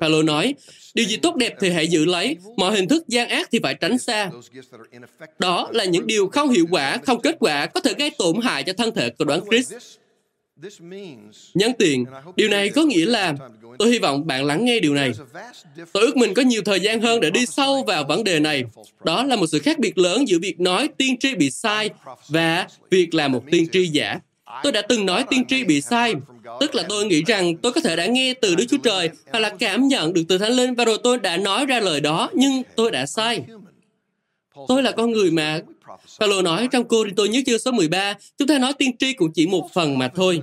Paulo 0.00 0.22
nói, 0.22 0.54
điều 0.94 1.06
gì 1.06 1.16
tốt 1.16 1.36
đẹp 1.36 1.54
thì 1.60 1.70
hãy 1.70 1.88
giữ 1.88 2.04
lấy, 2.04 2.36
mọi 2.56 2.72
hình 2.72 2.88
thức 2.88 3.08
gian 3.08 3.28
ác 3.28 3.48
thì 3.52 3.58
phải 3.62 3.74
tránh 3.74 3.98
xa. 3.98 4.30
Đó 5.38 5.68
là 5.72 5.84
những 5.84 6.06
điều 6.06 6.28
không 6.28 6.50
hiệu 6.50 6.66
quả, 6.70 6.98
không 7.06 7.20
kết 7.20 7.36
quả, 7.40 7.66
có 7.66 7.80
thể 7.80 7.94
gây 7.98 8.10
tổn 8.18 8.40
hại 8.42 8.62
cho 8.62 8.72
thân 8.72 8.94
thể 8.94 9.10
của 9.10 9.24
đoán 9.24 9.40
Christ. 9.50 9.74
Nhân 11.54 11.72
tiền, 11.78 12.04
điều 12.36 12.48
này 12.48 12.68
có 12.68 12.82
nghĩa 12.82 13.06
là 13.06 13.34
tôi 13.78 13.90
hy 13.90 13.98
vọng 13.98 14.26
bạn 14.26 14.44
lắng 14.44 14.64
nghe 14.64 14.80
điều 14.80 14.94
này. 14.94 15.12
Tôi 15.92 16.02
ước 16.02 16.16
mình 16.16 16.34
có 16.34 16.42
nhiều 16.42 16.62
thời 16.64 16.80
gian 16.80 17.00
hơn 17.00 17.20
để 17.20 17.30
đi 17.30 17.46
sâu 17.46 17.84
vào 17.86 18.04
vấn 18.04 18.24
đề 18.24 18.40
này. 18.40 18.64
Đó 19.04 19.24
là 19.24 19.36
một 19.36 19.46
sự 19.46 19.58
khác 19.58 19.78
biệt 19.78 19.98
lớn 19.98 20.28
giữa 20.28 20.38
việc 20.38 20.60
nói 20.60 20.88
tiên 20.98 21.16
tri 21.20 21.34
bị 21.34 21.50
sai 21.50 21.90
và 22.28 22.66
việc 22.90 23.14
là 23.14 23.28
một 23.28 23.44
tiên 23.50 23.66
tri 23.72 23.86
giả. 23.86 24.18
Tôi 24.62 24.72
đã 24.72 24.82
từng 24.82 25.06
nói 25.06 25.24
tiên 25.30 25.44
tri 25.48 25.64
bị 25.64 25.80
sai, 25.80 26.14
tức 26.60 26.74
là 26.74 26.82
tôi 26.88 27.06
nghĩ 27.06 27.22
rằng 27.26 27.56
tôi 27.56 27.72
có 27.72 27.80
thể 27.80 27.96
đã 27.96 28.06
nghe 28.06 28.34
từ 28.34 28.54
Đức 28.54 28.64
Chúa 28.68 28.76
Trời 28.76 29.10
hoặc 29.32 29.38
là 29.38 29.48
cảm 29.58 29.88
nhận 29.88 30.12
được 30.12 30.22
từ 30.28 30.38
Thánh 30.38 30.52
Linh 30.52 30.74
và 30.74 30.84
rồi 30.84 30.98
tôi 31.04 31.18
đã 31.18 31.36
nói 31.36 31.66
ra 31.66 31.80
lời 31.80 32.00
đó, 32.00 32.30
nhưng 32.34 32.62
tôi 32.76 32.90
đã 32.90 33.06
sai. 33.06 33.40
Tôi 34.68 34.82
là 34.82 34.92
con 34.92 35.10
người 35.12 35.30
mà 35.30 35.60
Paulo 36.20 36.42
nói 36.42 36.68
trong 36.72 36.88
cô 36.88 37.04
tôi 37.16 37.28
nhớ 37.28 37.40
chương 37.46 37.58
số 37.58 37.72
13, 37.72 38.14
chúng 38.38 38.48
ta 38.48 38.58
nói 38.58 38.72
tiên 38.72 38.96
tri 38.96 39.12
cũng 39.12 39.32
chỉ 39.32 39.46
một 39.46 39.72
phần 39.72 39.98
mà 39.98 40.08
thôi. 40.08 40.40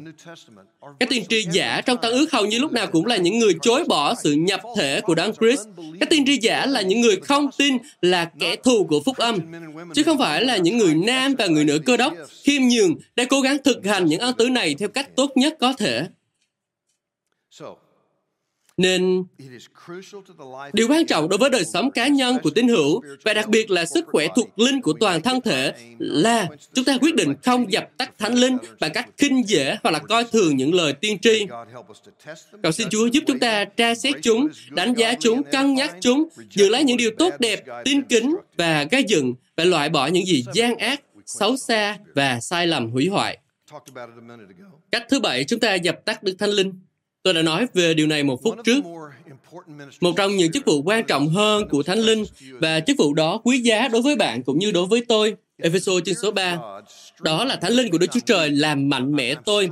Các 0.99 1.09
tiên 1.09 1.23
tri 1.29 1.45
giả 1.51 1.81
trong 1.85 1.97
tăng 1.97 2.11
ước 2.11 2.31
hầu 2.31 2.45
như 2.45 2.59
lúc 2.59 2.71
nào 2.71 2.87
cũng 2.87 3.05
là 3.05 3.17
những 3.17 3.39
người 3.39 3.53
chối 3.61 3.83
bỏ 3.87 4.15
sự 4.23 4.33
nhập 4.33 4.61
thể 4.77 5.01
của 5.01 5.15
Đấng 5.15 5.33
Christ. 5.33 5.61
Các 5.99 6.09
tiên 6.09 6.25
tri 6.25 6.37
giả 6.37 6.65
là 6.65 6.81
những 6.81 7.01
người 7.01 7.15
không 7.15 7.49
tin 7.57 7.77
là 8.01 8.29
kẻ 8.39 8.55
thù 8.55 8.85
của 8.89 8.99
phúc 9.05 9.17
âm, 9.17 9.39
chứ 9.93 10.03
không 10.03 10.17
phải 10.17 10.45
là 10.45 10.57
những 10.57 10.77
người 10.77 10.93
nam 10.95 11.35
và 11.37 11.47
người 11.47 11.65
nữ 11.65 11.79
cơ 11.85 11.97
đốc 11.97 12.13
khiêm 12.43 12.61
nhường 12.61 12.95
đang 13.15 13.27
cố 13.27 13.41
gắng 13.41 13.57
thực 13.63 13.85
hành 13.85 14.05
những 14.05 14.19
ân 14.19 14.35
tứ 14.37 14.49
này 14.49 14.75
theo 14.79 14.89
cách 14.89 15.15
tốt 15.15 15.31
nhất 15.35 15.53
có 15.59 15.73
thể. 15.73 16.03
Nên 18.77 19.23
điều 20.73 20.87
quan 20.89 21.05
trọng 21.05 21.29
đối 21.29 21.37
với 21.37 21.49
đời 21.49 21.65
sống 21.65 21.91
cá 21.91 22.07
nhân 22.07 22.37
của 22.43 22.49
tín 22.49 22.67
hữu 22.67 23.01
và 23.23 23.33
đặc 23.33 23.49
biệt 23.49 23.71
là 23.71 23.85
sức 23.85 24.05
khỏe 24.07 24.27
thuộc 24.35 24.59
linh 24.59 24.81
của 24.81 24.93
toàn 24.93 25.21
thân 25.21 25.41
thể 25.41 25.73
là 25.99 26.47
chúng 26.73 26.85
ta 26.85 26.97
quyết 27.01 27.15
định 27.15 27.33
không 27.43 27.71
dập 27.71 27.89
tắt 27.97 28.13
thánh 28.19 28.33
linh 28.33 28.57
bằng 28.79 28.91
cách 28.93 29.09
khinh 29.17 29.47
dễ 29.47 29.77
hoặc 29.83 29.91
là 29.91 29.99
coi 29.99 30.23
thường 30.23 30.57
những 30.57 30.73
lời 30.73 30.93
tiên 30.93 31.17
tri. 31.19 31.45
Cầu 32.63 32.71
xin 32.71 32.87
Chúa 32.89 33.05
giúp 33.05 33.23
chúng 33.27 33.39
ta 33.39 33.65
tra 33.65 33.95
xét 33.95 34.15
chúng, 34.21 34.47
đánh 34.69 34.93
giá 34.93 35.13
chúng, 35.19 35.43
cân 35.43 35.73
nhắc 35.73 35.95
chúng, 36.01 36.27
giữ 36.49 36.69
lấy 36.69 36.83
những 36.83 36.97
điều 36.97 37.11
tốt 37.17 37.33
đẹp, 37.39 37.63
tin 37.85 38.01
kính 38.01 38.35
và 38.57 38.83
gây 38.91 39.03
dựng 39.07 39.33
và 39.57 39.63
loại 39.63 39.89
bỏ 39.89 40.07
những 40.07 40.25
gì 40.25 40.45
gian 40.53 40.77
ác, 40.77 41.01
xấu 41.25 41.57
xa 41.57 41.97
và 42.15 42.39
sai 42.39 42.67
lầm 42.67 42.89
hủy 42.91 43.07
hoại. 43.07 43.37
Cách 44.91 45.05
thứ 45.09 45.19
bảy, 45.19 45.43
chúng 45.43 45.59
ta 45.59 45.75
dập 45.75 46.05
tắt 46.05 46.23
Đức 46.23 46.35
Thánh 46.39 46.49
Linh. 46.49 46.73
Tôi 47.23 47.33
đã 47.33 47.41
nói 47.41 47.67
về 47.73 47.93
điều 47.93 48.07
này 48.07 48.23
một 48.23 48.43
phút 48.43 48.57
trước. 48.63 48.81
Một 50.01 50.13
trong 50.17 50.35
những 50.37 50.51
chức 50.51 50.65
vụ 50.65 50.81
quan 50.81 51.05
trọng 51.05 51.29
hơn 51.29 51.69
của 51.69 51.83
Thánh 51.83 51.99
Linh 51.99 52.23
và 52.59 52.79
chức 52.79 52.97
vụ 52.97 53.13
đó 53.13 53.41
quý 53.43 53.59
giá 53.59 53.87
đối 53.87 54.01
với 54.01 54.15
bạn 54.15 54.43
cũng 54.43 54.59
như 54.59 54.71
đối 54.71 54.85
với 54.85 55.01
tôi 55.07 55.35
Ephesos 55.61 56.03
chương 56.03 56.15
số 56.15 56.31
3. 56.31 56.57
Đó 57.21 57.45
là 57.45 57.55
Thánh 57.55 57.73
Linh 57.73 57.91
của 57.91 57.97
Đức 57.97 58.07
Chúa 58.11 58.19
Trời 58.25 58.49
làm 58.49 58.89
mạnh 58.89 59.15
mẽ 59.15 59.35
tôi. 59.45 59.69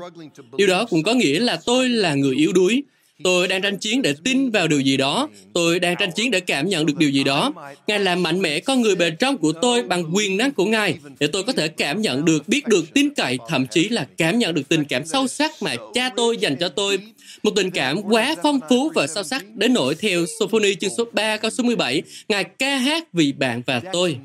Điều 0.57 0.67
đó 0.67 0.85
cũng 0.85 1.03
có 1.03 1.13
nghĩa 1.13 1.39
là 1.39 1.59
tôi 1.65 1.89
là 1.89 2.15
người 2.15 2.35
yếu 2.35 2.53
đuối. 2.53 2.83
Tôi 3.23 3.47
đang 3.47 3.61
tranh 3.61 3.77
chiến 3.77 4.01
để 4.01 4.13
tin 4.23 4.49
vào 4.49 4.67
điều 4.67 4.79
gì 4.79 4.97
đó. 4.97 5.29
Tôi 5.53 5.79
đang 5.79 5.95
tranh 5.99 6.11
chiến 6.15 6.31
để 6.31 6.39
cảm 6.39 6.69
nhận 6.69 6.85
được 6.85 6.97
điều 6.97 7.09
gì 7.09 7.23
đó. 7.23 7.53
Ngài 7.87 7.99
làm 7.99 8.23
mạnh 8.23 8.41
mẽ 8.41 8.59
con 8.59 8.81
người 8.81 8.95
bề 8.95 9.11
trong 9.11 9.37
của 9.37 9.51
tôi 9.61 9.83
bằng 9.83 10.15
quyền 10.15 10.37
năng 10.37 10.51
của 10.51 10.65
Ngài 10.65 10.97
để 11.19 11.27
tôi 11.27 11.43
có 11.43 11.53
thể 11.53 11.67
cảm 11.67 12.01
nhận 12.01 12.25
được, 12.25 12.47
biết 12.47 12.67
được, 12.67 12.93
tin 12.93 13.09
cậy, 13.09 13.37
thậm 13.49 13.67
chí 13.67 13.89
là 13.89 14.07
cảm 14.17 14.39
nhận 14.39 14.53
được 14.55 14.69
tình 14.69 14.83
cảm 14.85 15.05
sâu 15.05 15.27
sắc 15.27 15.51
mà 15.61 15.75
cha 15.93 16.09
tôi 16.15 16.37
dành 16.37 16.55
cho 16.59 16.69
tôi. 16.69 16.99
Một 17.43 17.51
tình 17.55 17.71
cảm 17.71 18.01
quá 18.01 18.35
phong 18.43 18.59
phú 18.69 18.91
và 18.95 19.07
sâu 19.07 19.23
sắc 19.23 19.45
đến 19.55 19.73
nỗi 19.73 19.95
theo 19.95 20.25
Sophony 20.39 20.75
chương 20.75 20.91
số 20.97 21.05
3 21.11 21.37
câu 21.37 21.51
số 21.51 21.63
17, 21.63 22.01
Ngài 22.29 22.43
ca 22.43 22.77
hát 22.77 23.13
vì 23.13 23.31
bạn 23.31 23.61
và 23.65 23.81
tôi. 23.93 24.17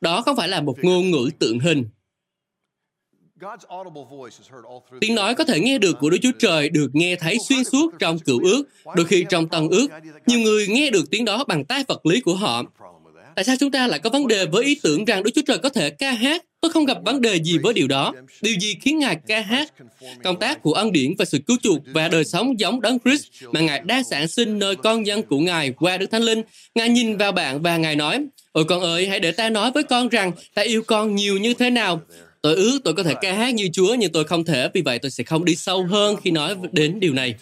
Đó 0.00 0.22
không 0.22 0.36
phải 0.36 0.48
là 0.48 0.60
một 0.60 0.76
ngôn 0.82 1.10
ngữ 1.10 1.30
tượng 1.38 1.58
hình. 1.58 1.84
Tiếng 5.00 5.14
nói 5.14 5.34
có 5.34 5.44
thể 5.44 5.60
nghe 5.60 5.78
được 5.78 5.96
của 6.00 6.10
Đức 6.10 6.18
Chúa 6.22 6.32
Trời 6.38 6.68
được 6.68 6.88
nghe 6.92 7.16
thấy 7.16 7.36
xuyên 7.48 7.64
suốt 7.64 7.94
trong 7.98 8.18
cựu 8.18 8.40
ước, 8.42 8.62
đôi 8.96 9.06
khi 9.06 9.24
trong 9.28 9.48
tân 9.48 9.68
ước. 9.68 9.88
Nhiều 10.26 10.38
người 10.38 10.66
nghe 10.68 10.90
được 10.90 11.10
tiếng 11.10 11.24
đó 11.24 11.44
bằng 11.44 11.64
tai 11.64 11.84
vật 11.88 12.06
lý 12.06 12.20
của 12.20 12.34
họ. 12.34 12.62
Tại 13.36 13.44
sao 13.44 13.56
chúng 13.60 13.70
ta 13.70 13.86
lại 13.86 13.98
có 13.98 14.10
vấn 14.10 14.28
đề 14.28 14.46
với 14.46 14.64
ý 14.64 14.78
tưởng 14.82 15.04
rằng 15.04 15.22
Đức 15.22 15.30
Chúa 15.34 15.42
Trời 15.46 15.58
có 15.58 15.68
thể 15.68 15.90
ca 15.90 16.12
hát? 16.12 16.44
Tôi 16.60 16.70
không 16.70 16.84
gặp 16.84 16.98
vấn 17.04 17.20
đề 17.20 17.36
gì 17.42 17.58
với 17.58 17.74
điều 17.74 17.88
đó. 17.88 18.12
Điều 18.42 18.54
gì 18.60 18.76
khiến 18.80 18.98
Ngài 18.98 19.16
ca 19.26 19.40
hát? 19.40 19.72
Công 20.24 20.38
tác 20.38 20.62
của 20.62 20.72
ân 20.72 20.92
điển 20.92 21.14
và 21.18 21.24
sự 21.24 21.38
cứu 21.46 21.56
chuộc 21.62 21.78
và 21.86 22.08
đời 22.08 22.24
sống 22.24 22.60
giống 22.60 22.80
Đấng 22.80 22.98
Christ 22.98 23.26
mà 23.52 23.60
Ngài 23.60 23.80
đang 23.80 24.04
sản 24.04 24.28
sinh 24.28 24.58
nơi 24.58 24.76
con 24.76 25.06
dân 25.06 25.22
của 25.22 25.38
Ngài 25.38 25.72
qua 25.72 25.96
Đức 25.96 26.06
Thánh 26.06 26.22
Linh. 26.22 26.42
Ngài 26.74 26.88
nhìn 26.88 27.16
vào 27.16 27.32
bạn 27.32 27.62
và 27.62 27.76
Ngài 27.76 27.96
nói, 27.96 28.26
Ôi 28.52 28.64
con 28.64 28.80
ơi, 28.80 29.08
hãy 29.08 29.20
để 29.20 29.32
ta 29.32 29.50
nói 29.50 29.70
với 29.70 29.82
con 29.82 30.08
rằng 30.08 30.32
ta 30.54 30.62
yêu 30.62 30.82
con 30.82 31.14
nhiều 31.14 31.38
như 31.38 31.54
thế 31.54 31.70
nào. 31.70 32.00
Tôi 32.42 32.54
ước 32.54 32.78
tôi 32.84 32.94
có 32.94 33.02
thể 33.02 33.14
ca 33.20 33.32
hát 33.32 33.54
như 33.54 33.68
Chúa 33.72 33.94
nhưng 33.94 34.12
tôi 34.12 34.24
không 34.24 34.44
thể, 34.44 34.68
vì 34.74 34.82
vậy 34.82 34.98
tôi 34.98 35.10
sẽ 35.10 35.24
không 35.24 35.44
đi 35.44 35.56
sâu 35.56 35.84
hơn 35.84 36.16
khi 36.22 36.30
nói 36.30 36.56
đến 36.72 37.00
điều 37.00 37.12
này. 37.12 37.34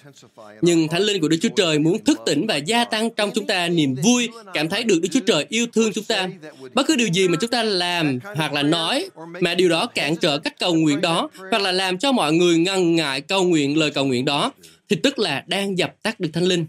Nhưng 0.62 0.88
Thánh 0.88 1.02
Linh 1.02 1.20
của 1.20 1.28
Đức 1.28 1.36
Chúa 1.42 1.48
Trời 1.56 1.78
muốn 1.78 2.04
thức 2.04 2.20
tỉnh 2.26 2.46
và 2.46 2.56
gia 2.56 2.84
tăng 2.84 3.10
trong 3.10 3.30
chúng 3.34 3.46
ta 3.46 3.68
niềm 3.68 3.94
vui, 3.94 4.28
cảm 4.54 4.68
thấy 4.68 4.84
được 4.84 4.98
Đức 5.02 5.08
Chúa 5.12 5.20
Trời 5.26 5.46
yêu 5.48 5.66
thương 5.72 5.92
chúng 5.92 6.04
ta. 6.04 6.28
Bất 6.74 6.86
cứ 6.86 6.96
điều 6.96 7.08
gì 7.08 7.28
mà 7.28 7.36
chúng 7.40 7.50
ta 7.50 7.62
làm 7.62 8.18
hoặc 8.36 8.52
là 8.52 8.62
nói 8.62 9.08
mà 9.40 9.54
điều 9.54 9.68
đó 9.68 9.86
cản 9.86 10.16
trở 10.16 10.38
cách 10.38 10.58
cầu 10.58 10.74
nguyện 10.74 11.00
đó 11.00 11.30
hoặc 11.50 11.62
là 11.62 11.72
làm 11.72 11.98
cho 11.98 12.12
mọi 12.12 12.32
người 12.32 12.58
ngần 12.58 12.96
ngại 12.96 13.20
cầu 13.20 13.44
nguyện 13.44 13.78
lời 13.78 13.90
cầu 13.90 14.06
nguyện 14.06 14.24
đó 14.24 14.52
thì 14.88 14.96
tức 14.96 15.18
là 15.18 15.44
đang 15.46 15.78
dập 15.78 15.94
tắt 16.02 16.20
được 16.20 16.30
Thánh 16.32 16.44
Linh. 16.44 16.66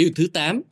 Điều 0.00 0.10
thứ 0.16 0.26
8, 0.32 0.62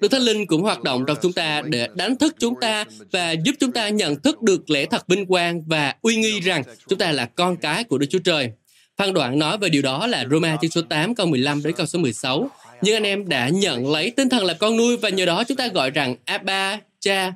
Đức 0.00 0.08
Thánh 0.08 0.22
Linh 0.22 0.46
cũng 0.46 0.62
hoạt 0.62 0.82
động 0.82 1.04
trong 1.06 1.16
chúng 1.22 1.32
ta 1.32 1.62
để 1.64 1.88
đánh 1.94 2.16
thức 2.16 2.34
chúng 2.38 2.54
ta 2.60 2.84
và 3.12 3.32
giúp 3.32 3.52
chúng 3.60 3.72
ta 3.72 3.88
nhận 3.88 4.20
thức 4.20 4.42
được 4.42 4.70
lẽ 4.70 4.86
thật 4.86 5.08
vinh 5.08 5.26
quang 5.26 5.62
và 5.66 5.94
uy 6.02 6.16
nghi 6.16 6.40
rằng 6.40 6.62
chúng 6.88 6.98
ta 6.98 7.12
là 7.12 7.26
con 7.26 7.56
cái 7.56 7.84
của 7.84 7.98
Đức 7.98 8.06
Chúa 8.10 8.18
Trời. 8.18 8.50
Phan 8.96 9.12
đoạn 9.12 9.38
nói 9.38 9.58
về 9.58 9.68
điều 9.68 9.82
đó 9.82 10.06
là 10.06 10.24
Roma 10.30 10.56
chương 10.60 10.70
số 10.70 10.82
8 10.82 11.14
câu 11.14 11.26
15 11.26 11.62
đến 11.62 11.72
câu 11.76 11.86
số 11.86 11.98
16. 11.98 12.50
Nhưng 12.82 12.96
anh 12.96 13.02
em 13.02 13.28
đã 13.28 13.48
nhận 13.48 13.92
lấy 13.92 14.10
tinh 14.10 14.28
thần 14.28 14.44
là 14.44 14.54
con 14.54 14.76
nuôi 14.76 14.96
và 14.96 15.08
nhờ 15.08 15.26
đó 15.26 15.44
chúng 15.44 15.56
ta 15.56 15.68
gọi 15.68 15.90
rằng 15.90 16.16
Abba, 16.24 16.78
cha. 17.00 17.32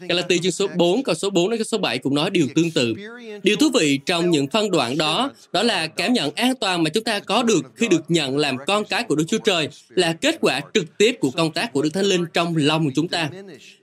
Galati 0.00 0.38
chương 0.38 0.52
số 0.52 0.66
4, 0.76 1.02
câu 1.02 1.14
số 1.14 1.30
4 1.30 1.50
đến 1.50 1.58
câu 1.58 1.64
số 1.64 1.78
7 1.78 1.98
cũng 1.98 2.14
nói 2.14 2.30
điều 2.30 2.46
tương 2.54 2.70
tự. 2.70 2.94
Điều 3.42 3.56
thú 3.56 3.70
vị 3.74 4.00
trong 4.06 4.30
những 4.30 4.46
phân 4.46 4.70
đoạn 4.70 4.98
đó, 4.98 5.30
đó 5.52 5.62
là 5.62 5.86
cảm 5.86 6.12
nhận 6.12 6.30
an 6.34 6.54
toàn 6.60 6.82
mà 6.82 6.90
chúng 6.90 7.04
ta 7.04 7.18
có 7.18 7.42
được 7.42 7.60
khi 7.74 7.88
được 7.88 8.02
nhận 8.08 8.38
làm 8.38 8.56
con 8.66 8.84
cái 8.84 9.02
của 9.02 9.14
Đức 9.14 9.24
Chúa 9.28 9.38
Trời 9.38 9.68
là 9.88 10.12
kết 10.12 10.38
quả 10.40 10.60
trực 10.74 10.98
tiếp 10.98 11.16
của 11.20 11.30
công 11.30 11.52
tác 11.52 11.72
của 11.72 11.82
Đức 11.82 11.90
Thánh 11.94 12.04
Linh 12.04 12.24
trong 12.34 12.56
lòng 12.56 12.84
của 12.84 12.92
chúng 12.94 13.08
ta. 13.08 13.30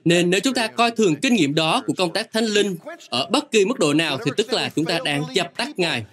Nên 0.04 0.30
nếu 0.30 0.40
chúng 0.40 0.54
ta 0.54 0.66
coi 0.66 0.90
thường 0.90 1.16
kinh 1.16 1.34
nghiệm 1.34 1.54
đó 1.54 1.82
của 1.86 1.92
công 1.92 2.12
tác 2.12 2.32
Thánh 2.32 2.46
Linh 2.46 2.76
ở 3.08 3.26
bất 3.30 3.50
kỳ 3.50 3.64
mức 3.64 3.78
độ 3.78 3.94
nào 3.94 4.18
thì 4.24 4.30
tức 4.36 4.52
là 4.52 4.68
chúng 4.76 4.84
ta 4.84 4.98
đang 5.04 5.22
dập 5.34 5.56
tắt 5.56 5.68
Ngài. 5.78 6.04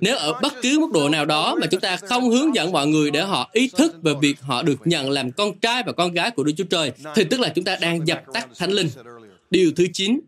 Nếu 0.00 0.16
ở 0.16 0.32
bất 0.42 0.54
cứ 0.62 0.78
mức 0.78 0.90
độ 0.92 1.08
nào 1.08 1.24
đó 1.24 1.56
mà 1.60 1.66
chúng 1.66 1.80
ta 1.80 1.96
không 1.96 2.30
hướng 2.30 2.54
dẫn 2.54 2.72
mọi 2.72 2.86
người 2.86 3.10
để 3.10 3.20
họ 3.22 3.50
ý 3.52 3.70
thức 3.76 4.02
về 4.02 4.12
việc 4.20 4.40
họ 4.40 4.62
được 4.62 4.86
nhận 4.86 5.10
làm 5.10 5.32
con 5.32 5.58
trai 5.58 5.82
và 5.86 5.92
con 5.92 6.12
gái 6.12 6.30
của 6.30 6.42
Đức 6.42 6.52
Chúa 6.56 6.64
Trời 6.64 6.92
thì 7.14 7.24
tức 7.24 7.40
là 7.40 7.48
chúng 7.48 7.64
ta 7.64 7.76
đang 7.80 8.06
dập 8.06 8.22
tắt 8.32 8.48
Thánh 8.58 8.69
Linh. 8.72 8.88
Điều 9.50 9.72
thứ 9.76 9.86
9, 9.92 10.20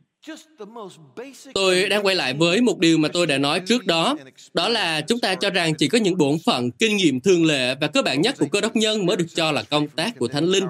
Tôi 1.55 1.89
đang 1.89 2.07
quay 2.07 2.15
lại 2.17 2.35
với 2.35 2.61
một 2.61 2.79
điều 2.79 2.99
mà 2.99 3.09
tôi 3.09 3.27
đã 3.27 3.39
nói 3.39 3.61
trước 3.61 3.87
đó, 3.87 4.17
đó 4.55 4.69
là 4.69 5.01
chúng 5.01 5.19
ta 5.21 5.35
cho 5.35 5.51
rằng 5.51 5.75
chỉ 5.75 5.89
có 5.89 5.99
những 5.99 6.19
bổn 6.19 6.37
phận, 6.47 6.71
kinh 6.71 6.97
nghiệm 6.97 7.21
thường 7.21 7.45
lệ 7.45 7.75
và 7.81 7.87
cơ 7.87 8.03
bản 8.03 8.23
nhất 8.23 8.35
của 8.39 8.47
cơ 8.53 8.61
đốc 8.61 8.77
nhân 8.77 9.07
mới 9.07 9.17
được 9.17 9.27
cho 9.35 9.53
là 9.53 9.63
công 9.63 9.89
tác 9.89 10.19
của 10.19 10.29
Thánh 10.29 10.45
Linh. 10.45 10.65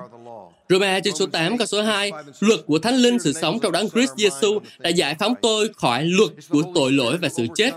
Roma 0.72 1.00
trên 1.00 1.14
số 1.14 1.26
8 1.26 1.58
câu 1.58 1.66
số 1.66 1.82
2, 1.82 2.12
luật 2.40 2.60
của 2.66 2.78
Thánh 2.78 2.94
Linh 2.94 3.18
sự 3.18 3.32
sống 3.32 3.60
trong 3.60 3.72
đấng 3.72 3.90
Christ 3.90 4.12
Jesus 4.16 4.58
đã 4.78 4.90
giải 4.90 5.16
phóng 5.18 5.34
tôi 5.42 5.68
khỏi 5.76 6.04
luật 6.04 6.30
của 6.48 6.62
tội 6.74 6.92
lỗi 6.92 7.16
và 7.22 7.28
sự 7.28 7.46
chết. 7.54 7.70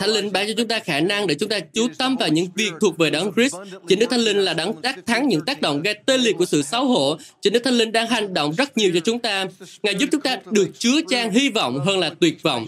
Thánh 0.00 0.10
Linh 0.10 0.32
ban 0.32 0.46
cho 0.46 0.52
chúng 0.56 0.68
ta 0.68 0.78
khả 0.78 1.00
năng 1.00 1.26
để 1.26 1.34
chúng 1.34 1.48
ta 1.48 1.58
chú 1.60 1.88
tâm 1.98 2.16
vào 2.16 2.28
những 2.28 2.46
việc 2.54 2.72
thuộc 2.80 2.98
về 2.98 3.10
đấng 3.10 3.32
Christ. 3.34 3.54
Chính 3.88 3.98
Đức 3.98 4.06
Thánh 4.10 4.20
Linh 4.20 4.38
là 4.38 4.54
đấng 4.54 4.82
đắc 4.82 4.98
thắng 5.06 5.28
những 5.28 5.44
tác 5.44 5.60
động 5.60 5.82
gây 5.82 5.94
tê 6.06 6.18
liệt 6.18 6.36
của 6.38 6.44
sự 6.44 6.62
xấu 6.62 6.84
hổ. 6.84 7.16
Chính 7.42 7.52
Đức 7.52 7.64
Thánh 7.64 7.74
Linh 7.74 7.92
đang 7.92 8.06
hành 8.06 8.34
động 8.34 8.54
rất 8.58 8.78
nhiều 8.78 8.90
cho 8.94 9.00
chúng 9.00 9.18
ta. 9.18 9.46
Ngài 9.82 9.94
giúp 9.94 10.06
chúng 10.12 10.20
ta 10.20 10.38
được 10.50 10.68
chứa 10.78 11.00
chan 11.08 11.30
hy 11.30 11.48
vọng 11.48 11.80
hơn 11.80 11.98
là 11.98 12.10
tuyệt 12.20 12.42
vọng. 12.42 12.66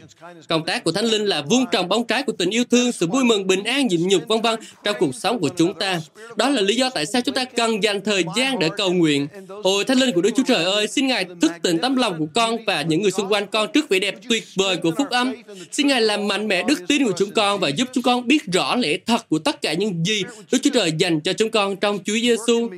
Công 0.49 0.65
tác 0.65 0.85
của 0.85 0.93
Thánh 0.93 1.05
Linh 1.05 1.25
là 1.25 1.43
vuông 1.43 1.65
trồng 1.73 1.89
bóng 1.89 2.07
trái 2.07 2.23
của 2.23 2.33
tình 2.33 2.51
yêu 2.51 2.65
thương, 2.71 2.93
sự 2.93 3.07
vui 3.07 3.25
mừng, 3.25 3.47
bình 3.47 3.65
an, 3.65 3.87
nhịn 3.87 4.09
nhục, 4.09 4.29
vân 4.29 4.41
vân 4.43 4.61
trong 4.85 4.97
cuộc 5.01 5.15
sống 5.15 5.39
của 5.39 5.49
chúng 5.57 5.75
ta. 5.75 6.01
Đó 6.37 6.49
là 6.49 6.63
lý 6.63 6.75
do 6.75 6.91
tại 6.91 7.07
sao 7.07 7.23
chúng 7.23 7.35
ta 7.35 7.45
cần 7.45 7.83
dành 7.83 8.01
thời 8.05 8.25
gian 8.37 8.59
để 8.59 8.69
cầu 8.77 8.93
nguyện. 8.93 9.29
Ôi 9.67 9.85
Thánh 9.85 9.99
Linh 9.99 10.15
của 10.15 10.21
Đức 10.21 10.31
Chúa 10.37 10.43
Trời 10.47 10.65
ơi, 10.65 10.89
xin 10.89 11.07
Ngài 11.07 11.27
thức 11.41 11.53
tỉnh 11.63 11.79
tấm 11.79 11.97
lòng 11.97 12.19
của 12.19 12.27
con 12.35 12.57
và 12.67 12.83
những 12.83 13.03
người 13.03 13.11
xung 13.11 13.29
quanh 13.29 13.47
con 13.47 13.69
trước 13.73 13.89
vẻ 13.89 13.99
đẹp 13.99 14.15
tuyệt 14.29 14.45
vời 14.57 14.77
của 14.77 14.91
phúc 14.99 15.07
âm. 15.11 15.33
Xin 15.73 15.87
Ngài 15.87 16.01
làm 16.01 16.29
mạnh 16.29 16.49
mẽ 16.49 16.63
đức 16.63 16.79
tin 16.89 17.05
của 17.05 17.13
chúng 17.17 17.31
con 17.31 17.61
và 17.61 17.69
giúp 17.69 17.89
chúng 17.93 18.03
con 18.03 18.29
biết 18.29 18.53
rõ 18.53 18.77
lẽ 18.77 18.97
thật 19.07 19.29
của 19.29 19.39
tất 19.39 19.63
cả 19.63 19.73
những 19.73 20.05
gì 20.07 20.23
Đức 20.53 20.59
Chúa 20.63 20.71
Trời 20.71 20.93
dành 20.99 21.21
cho 21.21 21.33
chúng 21.33 21.51
con 21.51 21.77
trong 21.77 21.99
Chúa 22.05 22.15
Giêsu. 22.15 22.69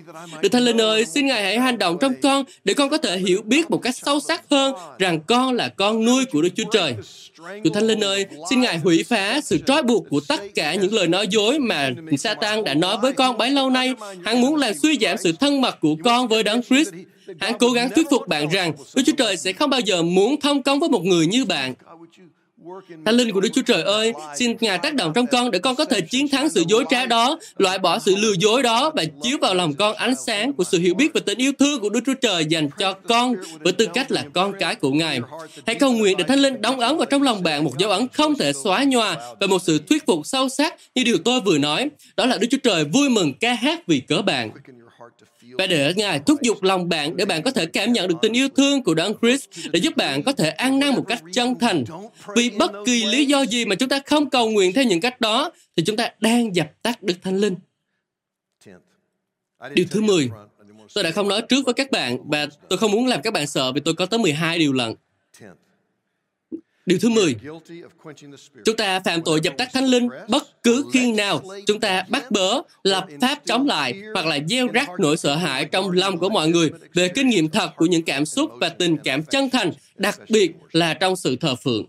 Đức 0.43 0.49
Thánh 0.49 0.63
Linh 0.63 0.81
ơi, 0.81 1.05
xin 1.07 1.27
Ngài 1.27 1.43
hãy 1.43 1.59
hành 1.59 1.79
động 1.79 1.97
trong 2.01 2.15
con 2.23 2.45
để 2.65 2.75
con 2.75 2.91
có 2.91 2.99
thể 2.99 3.19
hiểu 3.19 3.43
biết 3.45 3.71
một 3.71 3.79
cách 3.79 3.97
sâu 3.97 4.21
sắc 4.21 4.43
hơn 4.51 4.75
rằng 4.99 5.21
con 5.27 5.55
là 5.55 5.69
con 5.69 6.05
nuôi 6.05 6.25
của 6.25 6.43
Đức 6.43 6.51
Chúa 6.57 6.71
Trời. 6.73 6.95
Chúa 7.65 7.71
Thánh 7.75 7.87
Linh 7.87 8.05
ơi, 8.05 8.27
xin 8.51 8.61
Ngài 8.61 8.79
hủy 8.79 9.05
phá 9.09 9.41
sự 9.45 9.59
trói 9.67 9.83
buộc 9.83 10.05
của 10.11 10.21
tất 10.29 10.41
cả 10.55 10.75
những 10.75 10.95
lời 10.95 11.07
nói 11.07 11.27
dối 11.31 11.59
mà 11.59 11.91
Satan 12.19 12.65
đã 12.65 12.75
nói 12.75 12.97
với 13.03 13.13
con 13.13 13.39
bấy 13.39 13.51
lâu 13.51 13.71
nay. 13.71 13.93
Hắn 14.25 14.41
muốn 14.41 14.57
làm 14.57 14.75
suy 14.83 14.99
giảm 15.01 15.17
sự 15.17 15.33
thân 15.33 15.61
mật 15.61 15.81
của 15.81 15.97
con 16.05 16.29
với 16.29 16.43
Đấng 16.43 16.63
Christ. 16.63 16.78
Hắn 17.41 17.59
cố 17.59 17.71
gắng 17.71 17.91
thuyết 17.95 18.07
phục 18.11 18.29
bạn 18.29 18.49
rằng 18.49 18.73
Đức 18.95 19.03
Chúa 19.07 19.13
Trời 19.19 19.37
sẽ 19.37 19.53
không 19.53 19.71
bao 19.71 19.81
giờ 19.81 20.03
muốn 20.03 20.41
thông 20.41 20.63
công 20.63 20.81
với 20.81 20.89
một 20.89 21.05
người 21.05 21.27
như 21.27 21.45
bạn. 21.45 21.75
Thánh 23.07 23.15
linh 23.15 23.33
của 23.33 23.41
Đức 23.41 23.49
Chúa 23.53 23.63
Trời 23.63 23.83
ơi, 23.83 24.13
xin 24.37 24.57
Ngài 24.61 24.79
tác 24.79 24.95
động 24.95 25.13
trong 25.15 25.27
con 25.27 25.51
để 25.51 25.59
con 25.59 25.77
có 25.77 25.85
thể 25.85 26.01
chiến 26.01 26.29
thắng 26.29 26.51
sự 26.51 26.65
dối 26.69 26.85
trá 26.91 27.07
đó, 27.07 27.39
loại 27.57 27.79
bỏ 27.79 27.99
sự 27.99 28.17
lừa 28.17 28.33
dối 28.39 28.63
đó 28.63 28.91
và 28.95 29.05
chiếu 29.23 29.39
vào 29.41 29.55
lòng 29.55 29.75
con 29.75 29.97
ánh 29.97 30.15
sáng 30.27 30.53
của 30.53 30.65
sự 30.65 30.79
hiểu 30.79 30.95
biết 30.95 31.11
và 31.15 31.21
tình 31.27 31.39
yêu 31.39 31.53
thương 31.59 31.81
của 31.81 31.89
Đức 31.89 32.01
Chúa 32.07 32.15
Trời 32.15 32.45
dành 32.45 32.69
cho 32.79 32.93
con 32.93 33.35
với 33.61 33.73
tư 33.73 33.87
cách 33.95 34.13
là 34.13 34.25
con 34.33 34.53
cái 34.59 34.75
của 34.75 34.91
Ngài. 34.91 35.21
Hãy 35.67 35.75
cầu 35.75 35.93
nguyện 35.93 36.17
để 36.17 36.25
Thánh 36.25 36.39
linh 36.39 36.61
đóng 36.61 36.81
ấn 36.81 36.97
vào 36.97 37.07
trong 37.07 37.23
lòng 37.23 37.43
bạn 37.43 37.65
một 37.65 37.79
dấu 37.79 37.91
ấn 37.91 38.09
không 38.13 38.35
thể 38.35 38.53
xóa 38.53 38.85
nhòa 38.85 39.17
và 39.41 39.47
một 39.47 39.63
sự 39.63 39.79
thuyết 39.79 40.07
phục 40.07 40.27
sâu 40.27 40.49
sắc 40.49 40.75
như 40.95 41.05
điều 41.05 41.19
tôi 41.25 41.41
vừa 41.41 41.59
nói. 41.59 41.89
Đó 42.17 42.27
là 42.27 42.39
Đức 42.39 42.47
Chúa 42.51 42.59
Trời 42.63 42.85
vui 42.85 43.09
mừng 43.09 43.35
ca 43.41 43.53
hát 43.53 43.87
vì 43.87 44.01
cớ 44.01 44.23
bạn 44.23 44.51
và 45.59 45.67
để 45.67 45.95
Ngài 45.97 46.19
thúc 46.19 46.43
giục 46.43 46.63
lòng 46.63 46.89
bạn 46.89 47.17
để 47.17 47.25
bạn 47.25 47.43
có 47.43 47.51
thể 47.51 47.67
cảm 47.67 47.93
nhận 47.93 48.09
được 48.09 48.15
tình 48.23 48.33
yêu 48.33 48.49
thương 48.57 48.83
của 48.83 48.95
Đấng 48.95 49.13
Christ 49.23 49.45
để 49.73 49.81
giúp 49.81 49.97
bạn 49.97 50.23
có 50.23 50.33
thể 50.33 50.51
ăn 50.51 50.79
năn 50.79 50.95
một 50.95 51.05
cách 51.09 51.23
chân 51.33 51.59
thành. 51.59 51.85
Vì 52.37 52.51
bất 52.51 52.73
kỳ 52.87 53.05
lý 53.05 53.25
do 53.27 53.43
gì 53.43 53.65
mà 53.65 53.75
chúng 53.75 53.89
ta 53.89 54.01
không 54.07 54.31
cầu 54.31 54.51
nguyện 54.51 54.73
theo 54.73 54.85
những 54.85 55.01
cách 55.01 55.21
đó 55.21 55.53
thì 55.77 55.83
chúng 55.87 55.97
ta 55.97 56.11
đang 56.21 56.57
dập 56.57 56.83
tắt 56.83 57.03
Đức 57.03 57.15
Thánh 57.23 57.37
Linh. 57.37 57.55
Điều 59.75 59.87
thứ 59.91 60.01
10, 60.01 60.31
tôi 60.95 61.05
đã 61.05 61.11
không 61.11 61.29
nói 61.29 61.43
trước 61.49 61.65
với 61.65 61.75
các 61.75 61.91
bạn 61.91 62.19
và 62.31 62.47
tôi 62.69 62.79
không 62.79 62.91
muốn 62.91 63.07
làm 63.07 63.23
các 63.23 63.33
bạn 63.33 63.47
sợ 63.47 63.73
vì 63.73 63.81
tôi 63.85 63.95
có 63.95 64.07
tới 64.07 64.19
12 64.19 64.59
điều 64.59 64.73
lần 64.73 64.95
Điều 66.89 66.99
thứ 66.99 67.09
10, 67.09 67.37
chúng 68.65 68.77
ta 68.77 69.01
phạm 69.01 69.23
tội 69.25 69.41
dập 69.43 69.55
tắt 69.59 69.69
thánh 69.73 69.85
linh 69.85 70.09
bất 70.29 70.63
cứ 70.63 70.85
khi 70.93 71.13
nào 71.13 71.43
chúng 71.67 71.81
ta 71.81 72.05
bắt 72.09 72.31
bớ, 72.31 72.63
lập 72.83 73.07
pháp 73.21 73.39
chống 73.45 73.67
lại 73.67 73.95
hoặc 74.15 74.27
là 74.27 74.39
gieo 74.49 74.67
rắc 74.73 74.89
nỗi 74.99 75.17
sợ 75.17 75.37
hãi 75.37 75.65
trong 75.65 75.91
lòng 75.91 76.19
của 76.19 76.29
mọi 76.29 76.49
người 76.49 76.71
về 76.95 77.09
kinh 77.09 77.29
nghiệm 77.29 77.49
thật 77.49 77.71
của 77.77 77.87
những 77.87 78.03
cảm 78.03 78.27
xúc 78.27 78.51
và 78.61 78.69
tình 78.69 78.97
cảm 79.05 79.23
chân 79.23 79.51
thành, 79.51 79.73
đặc 79.97 80.21
biệt 80.29 80.53
là 80.73 80.95
trong 80.95 81.17
sự 81.17 81.37
thờ 81.37 81.55
phượng. 81.55 81.85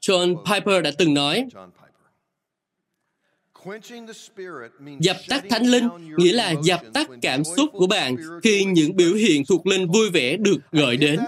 John 0.00 0.36
Piper 0.44 0.82
đã 0.84 0.90
từng 0.98 1.14
nói, 1.14 1.46
Dập 5.00 5.16
tắt 5.28 5.44
thánh 5.50 5.66
linh 5.66 5.88
nghĩa 6.16 6.32
là 6.32 6.54
dập 6.64 6.80
tắt 6.94 7.08
cảm 7.22 7.44
xúc 7.44 7.70
của 7.72 7.86
bạn 7.86 8.16
khi 8.42 8.64
những 8.64 8.96
biểu 8.96 9.14
hiện 9.14 9.44
thuộc 9.44 9.66
linh 9.66 9.86
vui 9.86 10.10
vẻ 10.10 10.36
được 10.36 10.56
gợi 10.72 10.96
đến. 10.96 11.20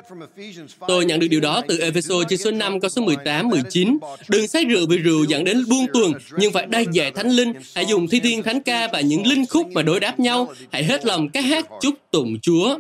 Tôi 0.88 1.04
nhận 1.04 1.20
được 1.20 1.26
điều 1.30 1.40
đó 1.40 1.62
từ 1.68 1.78
Ephesos 1.78 2.26
chương 2.28 2.38
số 2.38 2.50
5 2.50 2.80
câu 2.80 2.88
số 2.88 3.02
18, 3.02 3.48
19. 3.48 3.98
Đừng 4.28 4.48
say 4.48 4.64
rượu 4.64 4.86
vì 4.88 4.98
rượu 4.98 5.24
dẫn 5.24 5.44
đến 5.44 5.64
buông 5.68 5.86
tuần, 5.92 6.12
nhưng 6.38 6.52
phải 6.52 6.66
đa 6.66 6.80
dạy 6.92 7.10
thánh 7.10 7.28
linh. 7.28 7.52
Hãy 7.74 7.86
dùng 7.86 8.08
thi 8.08 8.20
thiên 8.20 8.42
thánh 8.42 8.62
ca 8.62 8.88
và 8.92 9.00
những 9.00 9.26
linh 9.26 9.46
khúc 9.46 9.66
mà 9.72 9.82
đối 9.82 10.00
đáp 10.00 10.20
nhau. 10.20 10.52
Hãy 10.72 10.84
hết 10.84 11.06
lòng 11.06 11.28
ca 11.28 11.40
hát 11.40 11.66
chúc 11.80 11.94
tụng 12.10 12.40
Chúa. 12.42 12.78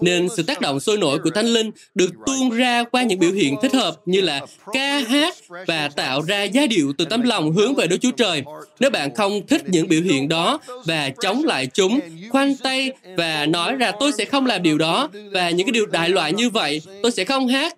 Nên 0.00 0.28
sự 0.36 0.42
tác 0.42 0.60
động 0.60 0.80
sôi 0.80 0.98
nổi 0.98 1.18
của 1.18 1.30
Thánh 1.30 1.46
Linh 1.46 1.70
được 1.94 2.10
tuôn 2.26 2.50
ra 2.50 2.84
qua 2.84 3.02
những 3.02 3.18
biểu 3.18 3.32
hiện 3.32 3.56
thích 3.62 3.74
hợp 3.74 3.96
như 4.06 4.20
là 4.20 4.46
ca 4.72 4.98
hát 4.98 5.36
và 5.66 5.88
tạo 5.96 6.22
ra 6.22 6.42
giai 6.42 6.68
điệu 6.68 6.92
từ 6.98 7.04
tấm 7.04 7.22
lòng 7.22 7.52
hướng 7.52 7.74
về 7.74 7.86
Đức 7.86 7.96
Chúa 8.00 8.10
Trời. 8.10 8.42
Nếu 8.80 8.90
bạn 8.90 9.14
không 9.14 9.46
thích 9.46 9.62
những 9.66 9.88
biểu 9.88 10.02
hiện 10.02 10.28
đó 10.28 10.58
và 10.86 11.10
chống 11.20 11.44
lại 11.44 11.66
chúng, 11.66 12.00
khoanh 12.30 12.56
tay 12.56 12.92
và 13.16 13.46
nói 13.46 13.74
ra 13.74 13.92
tôi 14.00 14.12
sẽ 14.12 14.24
không 14.24 14.46
làm 14.46 14.62
điều 14.62 14.78
đó 14.78 15.08
và 15.32 15.50
những 15.50 15.66
cái 15.66 15.72
điều 15.72 15.86
đại 15.86 16.08
loại 16.08 16.32
như 16.32 16.50
vậy, 16.50 16.82
tôi 17.02 17.12
sẽ 17.12 17.24
không 17.24 17.48
hát, 17.48 17.76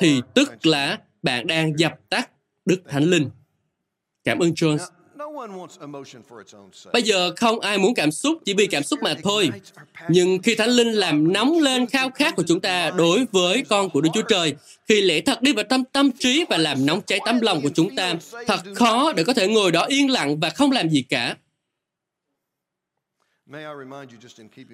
thì 0.00 0.20
tức 0.34 0.66
là 0.66 0.98
bạn 1.22 1.46
đang 1.46 1.78
dập 1.78 1.92
tắt 2.10 2.30
Đức 2.64 2.82
Thánh 2.88 3.04
Linh. 3.04 3.30
Cảm 4.24 4.38
ơn 4.38 4.50
Jones. 4.50 4.78
Bây 6.92 7.02
giờ 7.02 7.32
không 7.36 7.60
ai 7.60 7.78
muốn 7.78 7.94
cảm 7.94 8.10
xúc 8.10 8.38
chỉ 8.44 8.54
vì 8.54 8.66
cảm 8.66 8.82
xúc 8.82 9.02
mà 9.02 9.14
thôi. 9.22 9.50
Nhưng 10.08 10.38
khi 10.42 10.54
Thánh 10.54 10.70
Linh 10.70 10.92
làm 10.92 11.32
nóng 11.32 11.58
lên 11.58 11.86
khao 11.86 12.10
khát 12.10 12.36
của 12.36 12.44
chúng 12.46 12.60
ta 12.60 12.90
đối 12.90 13.26
với 13.32 13.64
con 13.68 13.90
của 13.90 14.00
Đức 14.00 14.10
Chúa 14.14 14.22
Trời, 14.22 14.54
khi 14.88 15.00
lẽ 15.00 15.20
thật 15.20 15.42
đi 15.42 15.52
vào 15.52 15.64
tâm 15.68 15.84
tâm 15.92 16.10
trí 16.12 16.44
và 16.48 16.56
làm 16.56 16.86
nóng 16.86 17.00
cháy 17.06 17.20
tấm 17.24 17.40
lòng 17.40 17.60
của 17.62 17.70
chúng 17.74 17.96
ta, 17.96 18.14
thật 18.46 18.60
khó 18.74 19.12
để 19.12 19.24
có 19.24 19.34
thể 19.34 19.48
ngồi 19.48 19.72
đó 19.72 19.84
yên 19.84 20.10
lặng 20.10 20.40
và 20.40 20.50
không 20.50 20.72
làm 20.72 20.90
gì 20.90 21.02
cả. 21.02 21.36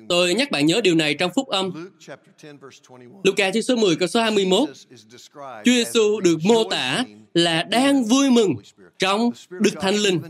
Tôi 0.08 0.34
nhắc 0.34 0.50
bạn 0.50 0.66
nhớ 0.66 0.80
điều 0.80 0.94
này 0.94 1.14
trong 1.14 1.30
phúc 1.34 1.48
âm. 1.48 1.90
Luca 3.24 3.50
chương 3.50 3.62
số 3.62 3.76
10 3.76 3.96
câu 3.96 4.08
số 4.08 4.20
21. 4.20 4.68
Chúa 5.64 5.72
Giêsu 5.72 6.20
được 6.20 6.38
mô 6.44 6.64
tả 6.70 7.04
là 7.34 7.62
đang 7.62 8.04
vui 8.04 8.30
mừng 8.30 8.54
trong 8.98 9.30
Đức 9.50 9.70
Thánh 9.80 9.94
Linh. 9.94 10.20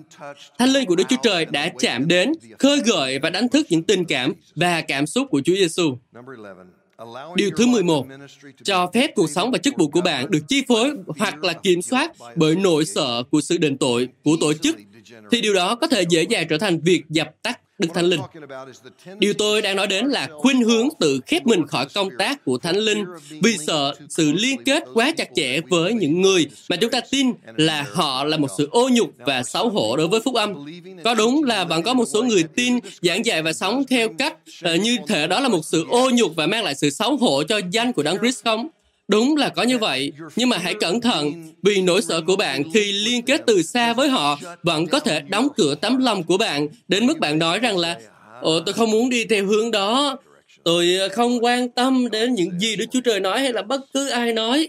Thánh 0.58 0.68
Linh 0.68 0.86
của 0.86 0.96
Đức 0.96 1.04
Chúa 1.08 1.16
Trời 1.22 1.44
đã 1.44 1.72
chạm 1.78 2.08
đến, 2.08 2.32
khơi 2.58 2.80
gợi 2.84 3.18
và 3.18 3.30
đánh 3.30 3.48
thức 3.48 3.66
những 3.70 3.82
tình 3.82 4.04
cảm 4.04 4.32
và 4.54 4.80
cảm 4.80 5.06
xúc 5.06 5.26
của 5.30 5.40
Chúa 5.44 5.54
Giêsu. 5.54 5.96
Điều 7.36 7.50
thứ 7.56 7.66
11, 7.66 8.06
cho 8.64 8.90
phép 8.94 9.10
cuộc 9.14 9.30
sống 9.30 9.50
và 9.50 9.58
chức 9.58 9.74
vụ 9.78 9.88
của 9.88 10.00
bạn 10.00 10.30
được 10.30 10.40
chi 10.48 10.62
phối 10.68 10.90
hoặc 11.18 11.44
là 11.44 11.52
kiểm 11.52 11.82
soát 11.82 12.12
bởi 12.36 12.56
nỗi 12.56 12.84
sợ 12.84 13.22
của 13.30 13.40
sự 13.40 13.58
đền 13.58 13.78
tội 13.78 14.08
của 14.24 14.36
tổ 14.40 14.52
chức, 14.52 14.76
thì 15.30 15.40
điều 15.40 15.54
đó 15.54 15.74
có 15.74 15.86
thể 15.86 16.04
dễ 16.08 16.22
dàng 16.22 16.46
trở 16.48 16.58
thành 16.58 16.80
việc 16.80 17.02
dập 17.08 17.42
tắt 17.42 17.60
Đức 17.82 17.88
Thánh 17.94 18.04
Linh. 18.04 18.20
Điều 19.18 19.34
tôi 19.34 19.62
đang 19.62 19.76
nói 19.76 19.86
đến 19.86 20.06
là 20.06 20.28
khuynh 20.32 20.62
hướng 20.62 20.88
tự 21.00 21.20
khép 21.26 21.46
mình 21.46 21.66
khỏi 21.66 21.86
công 21.94 22.08
tác 22.18 22.44
của 22.44 22.58
Thánh 22.58 22.76
Linh 22.76 23.04
vì 23.42 23.56
sợ 23.66 23.94
sự 24.08 24.32
liên 24.32 24.64
kết 24.64 24.84
quá 24.94 25.12
chặt 25.16 25.28
chẽ 25.34 25.60
với 25.60 25.92
những 25.92 26.20
người 26.20 26.46
mà 26.68 26.76
chúng 26.76 26.90
ta 26.90 27.00
tin 27.10 27.32
là 27.56 27.86
họ 27.92 28.24
là 28.24 28.36
một 28.36 28.48
sự 28.58 28.68
ô 28.70 28.88
nhục 28.92 29.12
và 29.18 29.42
xấu 29.42 29.70
hổ 29.70 29.96
đối 29.96 30.08
với 30.08 30.20
phúc 30.20 30.34
âm. 30.34 30.66
Có 31.04 31.14
đúng 31.14 31.44
là 31.44 31.64
vẫn 31.64 31.82
có 31.82 31.94
một 31.94 32.04
số 32.12 32.22
người 32.22 32.42
tin, 32.42 32.78
giảng 33.02 33.26
dạy 33.26 33.42
và 33.42 33.52
sống 33.52 33.84
theo 33.90 34.08
cách 34.18 34.36
ờ, 34.62 34.74
như 34.74 34.98
thể 35.08 35.26
đó 35.26 35.40
là 35.40 35.48
một 35.48 35.64
sự 35.64 35.86
ô 35.88 36.10
nhục 36.10 36.36
và 36.36 36.46
mang 36.46 36.64
lại 36.64 36.74
sự 36.74 36.90
xấu 36.90 37.16
hổ 37.16 37.42
cho 37.42 37.60
danh 37.70 37.92
của 37.92 38.02
Đấng 38.02 38.18
Christ 38.18 38.44
không? 38.44 38.68
Đúng 39.08 39.36
là 39.36 39.48
có 39.48 39.62
như 39.62 39.78
vậy, 39.78 40.12
nhưng 40.36 40.48
mà 40.48 40.58
hãy 40.58 40.74
cẩn 40.74 41.00
thận 41.00 41.32
vì 41.62 41.82
nỗi 41.82 42.02
sợ 42.02 42.20
của 42.26 42.36
bạn 42.36 42.62
khi 42.74 42.92
liên 42.92 43.22
kết 43.22 43.42
từ 43.46 43.62
xa 43.62 43.92
với 43.92 44.08
họ 44.08 44.38
vẫn 44.62 44.86
có 44.86 45.00
thể 45.00 45.20
đóng 45.20 45.48
cửa 45.56 45.74
tấm 45.74 45.98
lòng 45.98 46.22
của 46.22 46.36
bạn 46.36 46.68
đến 46.88 47.06
mức 47.06 47.18
bạn 47.18 47.38
nói 47.38 47.58
rằng 47.58 47.78
là 47.78 47.98
Ồ, 48.42 48.60
tôi 48.60 48.72
không 48.72 48.90
muốn 48.90 49.08
đi 49.08 49.24
theo 49.24 49.46
hướng 49.46 49.70
đó. 49.70 50.16
Tôi 50.64 50.98
không 51.12 51.44
quan 51.44 51.68
tâm 51.68 52.10
đến 52.10 52.34
những 52.34 52.60
gì 52.60 52.76
Đức 52.76 52.86
Chúa 52.92 53.00
Trời 53.00 53.20
nói 53.20 53.40
hay 53.40 53.52
là 53.52 53.62
bất 53.62 53.80
cứ 53.94 54.08
ai 54.08 54.32
nói. 54.32 54.68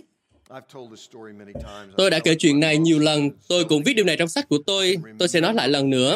Tôi 1.98 2.10
đã 2.10 2.20
kể 2.20 2.36
chuyện 2.36 2.60
này 2.60 2.78
nhiều 2.78 3.00
lần, 3.00 3.30
tôi 3.48 3.64
cũng 3.64 3.84
viết 3.84 3.94
điều 3.94 4.06
này 4.06 4.18
trong 4.18 4.28
sách 4.28 4.50
của 4.50 4.58
tôi, 4.66 4.98
tôi 5.20 5.28
sẽ 5.28 5.42
nói 5.42 5.54
lại 5.54 5.70
lần 5.70 5.90
nữa. 5.90 6.16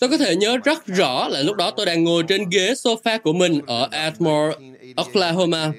Tôi 0.00 0.10
có 0.10 0.16
thể 0.18 0.36
nhớ 0.36 0.58
rất 0.64 0.86
rõ 0.86 1.28
là 1.28 1.42
lúc 1.42 1.56
đó 1.56 1.70
tôi 1.70 1.86
đang 1.86 2.04
ngồi 2.04 2.22
trên 2.28 2.50
ghế 2.50 2.72
sofa 2.72 3.18
của 3.18 3.32
mình 3.32 3.60
ở 3.66 3.88
Atmore, 3.90 4.56
Oklahoma. 4.96 5.72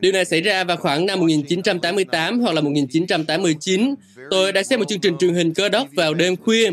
Điều 0.00 0.12
này 0.12 0.24
xảy 0.24 0.40
ra 0.40 0.64
vào 0.64 0.76
khoảng 0.76 1.06
năm 1.06 1.20
1988 1.20 2.40
hoặc 2.40 2.52
là 2.52 2.60
1989. 2.60 3.94
Tôi 4.30 4.52
đã 4.52 4.62
xem 4.62 4.78
một 4.78 4.88
chương 4.88 5.00
trình 5.00 5.18
truyền 5.18 5.34
hình 5.34 5.54
cơ 5.54 5.68
đốc 5.68 5.88
vào 5.92 6.14
đêm 6.14 6.36
khuya. 6.36 6.70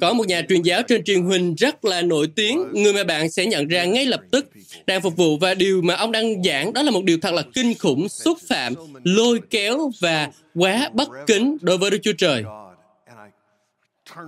Có 0.00 0.12
một 0.12 0.26
nhà 0.26 0.42
truyền 0.48 0.62
giáo 0.62 0.82
trên 0.82 1.04
truyền 1.04 1.22
hình 1.22 1.54
rất 1.54 1.84
là 1.84 2.02
nổi 2.02 2.28
tiếng, 2.34 2.64
người 2.72 2.92
mà 2.92 3.04
bạn 3.04 3.30
sẽ 3.30 3.46
nhận 3.46 3.68
ra 3.68 3.84
ngay 3.84 4.06
lập 4.06 4.20
tức 4.30 4.46
đang 4.86 5.02
phục 5.02 5.16
vụ 5.16 5.36
và 5.36 5.54
điều 5.54 5.82
mà 5.82 5.94
ông 5.94 6.12
đang 6.12 6.42
giảng 6.42 6.72
đó 6.72 6.82
là 6.82 6.90
một 6.90 7.04
điều 7.04 7.18
thật 7.22 7.34
là 7.34 7.42
kinh 7.54 7.74
khủng, 7.74 8.08
xúc 8.08 8.38
phạm, 8.48 8.74
lôi 9.04 9.40
kéo 9.50 9.90
và 10.00 10.28
quá 10.54 10.90
bất 10.94 11.08
kính 11.26 11.56
đối 11.60 11.78
với 11.78 11.90
Đức 11.90 11.98
Chúa 12.02 12.12
Trời. 12.12 12.44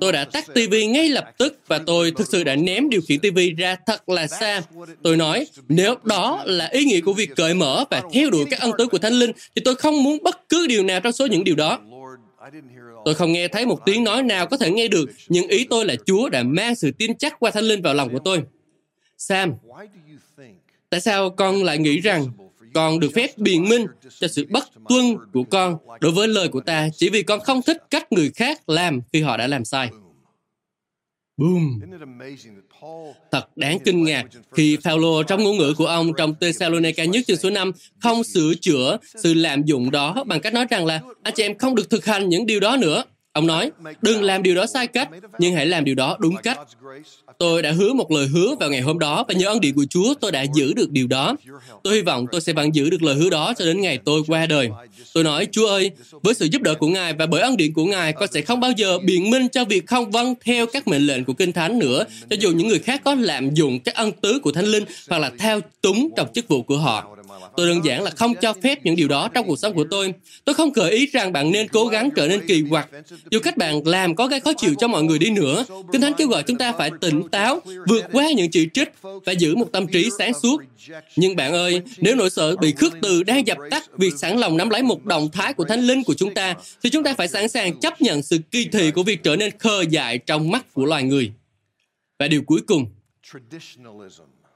Tôi 0.01 0.13
đã 0.13 0.25
tắt 0.25 0.47
TV 0.47 0.75
ngay 0.89 1.09
lập 1.09 1.25
tức 1.39 1.59
và 1.67 1.79
tôi 1.79 2.11
thực 2.11 2.29
sự 2.29 2.45
đã 2.45 2.57
ném 2.57 2.89
điều 2.89 3.01
khiển 3.09 3.21
TV 3.21 3.39
ra 3.59 3.77
thật 3.87 4.09
là 4.09 4.27
xa. 4.27 4.63
Tôi 5.03 5.17
nói, 5.17 5.47
nếu 5.69 5.95
đó 6.05 6.43
là 6.47 6.67
ý 6.67 6.85
nghĩa 6.85 7.01
của 7.01 7.13
việc 7.13 7.31
cởi 7.37 7.55
mở 7.55 7.85
và 7.91 8.03
theo 8.13 8.31
đuổi 8.31 8.45
các 8.51 8.61
ân 8.61 8.73
tứ 8.79 8.87
của 8.87 8.99
Thánh 8.99 9.13
Linh, 9.13 9.33
thì 9.57 9.63
tôi 9.65 9.75
không 9.75 10.03
muốn 10.03 10.19
bất 10.23 10.49
cứ 10.49 10.67
điều 10.67 10.83
nào 10.83 11.01
trong 11.01 11.13
số 11.13 11.27
những 11.27 11.45
điều 11.45 11.55
đó. 11.55 11.79
Tôi 13.05 13.15
không 13.15 13.33
nghe 13.33 13.49
thấy 13.49 13.67
một 13.67 13.79
tiếng 13.87 14.05
nói 14.05 14.23
nào 14.23 14.47
có 14.47 14.57
thể 14.57 14.71
nghe 14.71 14.89
được, 14.89 15.11
nhưng 15.29 15.49
ý 15.49 15.67
tôi 15.71 15.85
là 15.85 15.95
Chúa 16.07 16.29
đã 16.29 16.43
mang 16.43 16.75
sự 16.75 16.91
tin 16.91 17.19
chắc 17.19 17.41
qua 17.41 17.51
Thánh 17.51 17.65
Linh 17.65 17.83
vào 17.83 17.95
lòng 17.95 18.13
của 18.13 18.19
tôi. 18.25 18.43
Sam, 19.19 19.53
tại 20.91 21.01
sao 21.01 21.31
con 21.31 21.65
lại 21.65 21.79
nghĩ 21.79 22.01
rằng 22.01 22.27
con 22.75 23.01
được 23.01 23.11
phép 23.15 23.39
biện 23.39 23.69
minh 23.69 23.87
cho 24.21 24.29
sự 24.29 24.47
bất 24.51 24.65
tuân 24.89 25.17
của 25.33 25.45
con 25.45 25.77
đối 26.01 26.13
với 26.13 26.29
lời 26.29 26.49
của 26.49 26.61
ta 26.61 26.89
chỉ 26.97 27.09
vì 27.09 27.23
con 27.23 27.41
không 27.41 27.63
thích 27.63 27.77
cách 27.91 28.13
người 28.13 28.31
khác 28.35 28.69
làm 28.69 29.01
khi 29.13 29.21
họ 29.21 29.37
đã 29.37 29.47
làm 29.47 29.65
sai. 29.65 29.91
Boom! 31.41 31.81
Thật 33.31 33.57
đáng 33.57 33.79
kinh 33.85 34.05
ngạc 34.05 34.25
khi 34.53 34.77
Phaolô 34.85 35.23
trong 35.23 35.45
ngôn 35.45 35.57
ngữ 35.57 35.75
của 35.79 35.87
ông 35.87 36.13
trong 36.17 36.35
Thessalonica 36.41 37.05
nhất 37.05 37.25
chương 37.27 37.37
số 37.37 37.51
5 37.51 37.73
không 37.99 38.25
sửa 38.25 38.55
chữa 38.61 38.99
sự 39.23 39.35
lạm 39.35 39.63
dụng 39.63 39.91
đó 39.91 40.25
bằng 40.27 40.41
cách 40.41 40.55
nói 40.55 40.67
rằng 40.71 40.87
là 40.87 41.01
anh 41.23 41.35
chị 41.37 41.43
em 41.43 41.59
không 41.59 41.75
được 41.75 41.91
thực 41.91 42.05
hành 42.05 42.29
những 42.29 42.47
điều 42.47 42.61
đó 42.61 42.77
nữa. 42.77 43.05
Ông 43.33 43.47
nói, 43.47 43.71
đừng 44.03 44.23
làm 44.23 44.43
điều 44.43 44.55
đó 44.55 44.67
sai 44.67 44.87
cách, 44.87 45.09
nhưng 45.39 45.55
hãy 45.55 45.67
làm 45.67 45.85
điều 45.85 45.95
đó 45.95 46.17
đúng 46.21 46.37
cách. 46.37 46.59
Tôi 47.39 47.63
đã 47.63 47.73
hứa 47.73 47.93
một 47.93 48.11
lời 48.11 48.27
hứa 48.27 48.55
vào 48.61 48.71
ngày 48.71 48.81
hôm 48.81 48.99
đó 48.99 49.25
và 49.29 49.35
nhờ 49.35 49.47
ân 49.47 49.61
điện 49.61 49.75
của 49.75 49.85
Chúa 49.91 50.15
tôi 50.21 50.33
đã 50.33 50.45
giữ 50.55 50.73
được 50.73 50.91
điều 50.91 51.07
đó. 51.07 51.37
Tôi 51.85 51.95
hy 51.95 52.03
vọng 52.03 52.27
tôi 52.33 52.41
sẽ 52.41 52.53
vẫn 52.53 52.75
giữ 52.75 52.91
được 52.91 53.03
lời 53.03 53.15
hứa 53.15 53.31
đó 53.31 53.53
cho 53.59 53.65
đến 53.65 53.81
ngày 53.81 53.99
tôi 54.05 54.23
qua 54.27 54.47
đời. 54.47 54.69
Tôi 55.15 55.25
nói, 55.25 55.47
Chúa 55.53 55.67
ơi, 55.69 55.91
với 56.23 56.35
sự 56.35 56.49
giúp 56.53 56.63
đỡ 56.63 56.75
của 56.75 56.89
Ngài 56.89 57.13
và 57.13 57.27
bởi 57.27 57.41
ân 57.41 57.57
điện 57.57 57.73
của 57.75 57.85
Ngài, 57.85 58.13
con 58.13 58.29
sẽ 58.33 58.41
không 58.41 58.61
bao 58.61 58.71
giờ 58.77 58.99
biện 58.99 59.31
minh 59.31 59.49
cho 59.49 59.65
việc 59.65 59.87
không 59.87 60.11
vâng 60.11 60.35
theo 60.45 60.67
các 60.67 60.89
mệnh 60.89 61.07
lệnh 61.07 61.25
của 61.25 61.33
Kinh 61.33 61.53
Thánh 61.53 61.79
nữa, 61.79 62.05
cho 62.31 62.37
dù 62.41 62.51
những 62.51 62.69
người 62.69 62.79
khác 62.79 63.01
có 63.05 63.15
lạm 63.15 63.55
dụng 63.55 63.81
các 63.81 63.95
ân 63.95 64.13
tứ 64.13 64.39
của 64.43 64.53
Thánh 64.53 64.67
Linh 64.67 64.85
hoặc 65.09 65.19
là 65.19 65.31
thao 65.39 65.61
túng 65.81 66.09
trong 66.17 66.29
chức 66.35 66.49
vụ 66.49 66.63
của 66.63 66.77
họ. 66.79 67.17
Tôi 67.57 67.67
đơn 67.69 67.85
giản 67.85 68.03
là 68.03 68.11
không 68.11 68.35
cho 68.35 68.53
phép 68.63 68.85
những 68.85 68.97
điều 68.97 69.09
đó 69.09 69.29
trong 69.29 69.47
cuộc 69.47 69.59
sống 69.59 69.75
của 69.75 69.85
tôi. 69.91 70.15
Tôi 70.45 70.55
không 70.55 70.73
gợi 70.73 70.91
ý 70.91 71.07
rằng 71.07 71.33
bạn 71.33 71.53
nên 71.53 71.69
cố 71.69 71.87
gắng 71.87 72.11
trở 72.17 72.29
nên 72.29 72.47
kỳ 72.47 72.65
quặc. 72.71 72.89
Dù 73.31 73.41
cách 73.41 73.57
bạn 73.57 73.87
làm 73.87 74.15
có 74.15 74.27
gây 74.27 74.41
khó 74.41 74.53
chịu 74.53 74.75
cho 74.79 74.89
mọi 74.89 75.03
người 75.03 75.19
đi 75.19 75.31
nữa, 75.31 75.65
Kinh 75.93 76.01
Thánh 76.01 76.13
kêu 76.19 76.29
gọi 76.29 76.43
chúng 76.43 76.59
ta 76.59 76.73
phải 76.73 76.91
tỉnh 77.01 77.29
táo, 77.29 77.61
vượt 77.89 78.05
qua 78.13 78.31
những 78.31 78.51
chỉ 78.51 78.69
trích 78.75 78.89
và 79.03 79.33
giữ 79.33 79.57
một 79.57 79.73
tâm 79.73 79.87
trí 79.87 80.11
sáng 80.19 80.33
suốt. 80.43 80.63
Nhưng 81.17 81.37
bạn 81.37 81.53
ơi, 81.53 81.83
nếu 81.99 82.15
nỗi 82.15 82.31
sợ 82.31 82.57
bị 82.57 82.73
khước 82.73 82.93
từ 83.03 83.23
đang 83.23 83.47
dập 83.47 83.59
tắt 83.71 83.99
việc 83.99 84.13
sẵn 84.19 84.39
lòng 84.39 84.57
nắm 84.57 84.71
lấy 84.71 84.83
một 84.83 85.05
động 85.05 85.29
thái 85.33 85.55
của 85.55 85.65
Thánh 85.65 85.81
Linh 85.81 86.05
của 86.05 86.15
chúng 86.15 86.35
ta, 86.35 86.55
thì 86.83 86.91
chúng 86.91 87.05
ta 87.05 87.15
phải 87.15 87.29
sẵn 87.29 87.49
sàng 87.49 87.81
chấp 87.81 88.03
nhận 88.03 88.23
sự 88.23 88.39
kỳ 88.51 88.69
thị 88.73 88.91
của 88.91 89.03
việc 89.03 89.23
trở 89.23 89.37
nên 89.37 89.59
khờ 89.59 89.83
dại 89.91 90.19
trong 90.19 90.51
mắt 90.51 90.75
của 90.75 90.85
loài 90.85 91.03
người. 91.03 91.33
Và 92.19 92.29
điều 92.29 92.43
cuối 92.43 92.61
cùng, 92.67 92.87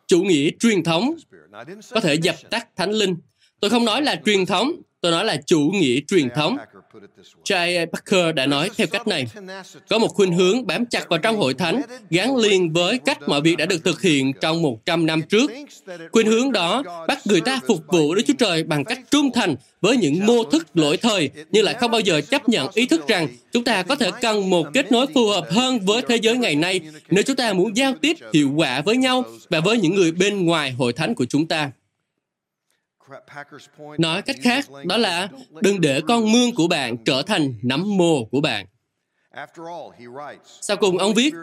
chủ 0.06 0.22
nghĩa 0.22 0.50
truyền 0.60 0.82
thống 0.82 1.14
có 1.90 2.00
thể 2.00 2.14
dập 2.14 2.34
tắt 2.50 2.68
thánh 2.76 2.90
linh. 2.90 3.16
Tôi 3.60 3.70
không 3.70 3.84
nói 3.84 4.02
là 4.02 4.20
truyền 4.26 4.46
thống, 4.46 4.72
tôi 5.00 5.12
nói 5.12 5.24
là 5.24 5.36
chủ 5.46 5.70
nghĩa 5.74 6.00
truyền 6.08 6.28
thống. 6.36 6.56
Cha 7.44 7.66
Parker 7.92 8.34
đã 8.34 8.46
nói 8.46 8.70
theo 8.76 8.86
cách 8.86 9.06
này. 9.06 9.26
Có 9.88 9.98
một 9.98 10.08
khuynh 10.08 10.32
hướng 10.32 10.66
bám 10.66 10.86
chặt 10.86 11.08
vào 11.08 11.18
trong 11.18 11.36
hội 11.36 11.54
thánh, 11.54 11.82
gắn 12.10 12.36
liền 12.36 12.72
với 12.72 12.98
cách 12.98 13.18
mọi 13.28 13.40
việc 13.40 13.56
đã 13.56 13.66
được 13.66 13.84
thực 13.84 14.02
hiện 14.02 14.32
trong 14.40 14.62
100 14.62 15.06
năm 15.06 15.22
trước. 15.22 15.50
Khuynh 16.12 16.26
hướng 16.26 16.52
đó 16.52 16.82
bắt 17.08 17.18
người 17.24 17.40
ta 17.40 17.60
phục 17.66 17.80
vụ 17.88 18.14
Đức 18.14 18.22
Chúa 18.26 18.34
Trời 18.38 18.64
bằng 18.64 18.84
cách 18.84 18.98
trung 19.10 19.30
thành 19.34 19.54
với 19.80 19.96
những 19.96 20.26
mô 20.26 20.44
thức 20.44 20.66
lỗi 20.74 20.96
thời, 20.96 21.30
nhưng 21.50 21.64
lại 21.64 21.74
không 21.74 21.90
bao 21.90 22.00
giờ 22.00 22.20
chấp 22.20 22.48
nhận 22.48 22.68
ý 22.74 22.86
thức 22.86 23.08
rằng 23.08 23.28
chúng 23.52 23.64
ta 23.64 23.82
có 23.82 23.94
thể 23.94 24.10
cần 24.20 24.50
một 24.50 24.66
kết 24.74 24.92
nối 24.92 25.06
phù 25.14 25.28
hợp 25.28 25.46
hơn 25.50 25.80
với 25.80 26.02
thế 26.08 26.16
giới 26.16 26.36
ngày 26.36 26.54
nay 26.54 26.80
nếu 27.10 27.24
chúng 27.26 27.36
ta 27.36 27.52
muốn 27.52 27.76
giao 27.76 27.92
tiếp 28.00 28.16
hiệu 28.32 28.50
quả 28.56 28.82
với 28.82 28.96
nhau 28.96 29.22
và 29.50 29.60
với 29.60 29.78
những 29.78 29.94
người 29.94 30.12
bên 30.12 30.46
ngoài 30.46 30.70
hội 30.70 30.92
thánh 30.92 31.14
của 31.14 31.24
chúng 31.24 31.46
ta. 31.46 31.70
Nói 33.98 34.22
cách 34.22 34.36
khác, 34.42 34.66
đó 34.84 34.96
là 34.96 35.28
đừng 35.60 35.80
để 35.80 36.00
con 36.08 36.32
mương 36.32 36.54
của 36.54 36.68
bạn 36.68 36.96
trở 37.04 37.22
thành 37.22 37.54
nấm 37.62 37.96
mồ 37.96 38.24
của 38.24 38.40
bạn. 38.40 38.66
Sau 40.60 40.76
cùng, 40.76 40.98
ông 40.98 41.14
viết, 41.14 41.34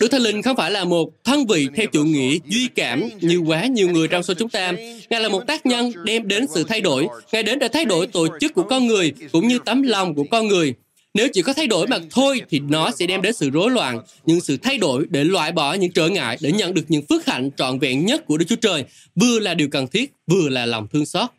Đức 0.00 0.08
Thánh 0.08 0.20
Linh 0.20 0.42
không 0.42 0.56
phải 0.56 0.70
là 0.70 0.84
một 0.84 1.24
thân 1.24 1.46
vị 1.46 1.68
theo 1.76 1.86
chủ 1.92 2.04
nghĩa 2.04 2.38
duy 2.44 2.68
cảm 2.68 3.02
như 3.20 3.38
quá 3.38 3.66
nhiều 3.66 3.88
người 3.88 4.08
trong 4.08 4.22
số 4.22 4.34
chúng 4.34 4.48
ta. 4.48 4.72
Ngài 5.10 5.20
là 5.20 5.28
một 5.28 5.42
tác 5.46 5.66
nhân 5.66 5.92
đem 6.04 6.28
đến 6.28 6.46
sự 6.54 6.64
thay 6.64 6.80
đổi. 6.80 7.08
Ngài 7.32 7.42
đến 7.42 7.58
để 7.58 7.68
thay 7.68 7.84
đổi 7.84 8.06
tổ 8.06 8.26
chức 8.40 8.54
của 8.54 8.62
con 8.62 8.86
người 8.86 9.12
cũng 9.32 9.48
như 9.48 9.58
tấm 9.64 9.82
lòng 9.82 10.14
của 10.14 10.24
con 10.30 10.48
người. 10.48 10.74
Nếu 11.16 11.28
chỉ 11.32 11.42
có 11.42 11.52
thay 11.52 11.66
đổi 11.66 11.86
mà 11.86 11.98
thôi 12.10 12.42
thì 12.48 12.58
nó 12.58 12.90
sẽ 12.90 13.06
đem 13.06 13.22
đến 13.22 13.32
sự 13.32 13.50
rối 13.50 13.70
loạn. 13.70 14.00
Nhưng 14.26 14.40
sự 14.40 14.56
thay 14.56 14.78
đổi 14.78 15.06
để 15.10 15.24
loại 15.24 15.52
bỏ 15.52 15.74
những 15.74 15.92
trở 15.92 16.08
ngại, 16.08 16.38
để 16.40 16.52
nhận 16.52 16.74
được 16.74 16.84
những 16.88 17.06
phước 17.06 17.26
hạnh 17.26 17.50
trọn 17.56 17.78
vẹn 17.78 18.06
nhất 18.06 18.26
của 18.26 18.36
Đức 18.36 18.44
Chúa 18.48 18.56
Trời, 18.56 18.84
vừa 19.14 19.38
là 19.38 19.54
điều 19.54 19.68
cần 19.68 19.86
thiết, 19.86 20.12
vừa 20.26 20.48
là 20.48 20.66
lòng 20.66 20.88
thương 20.88 21.06
xót. 21.06 21.30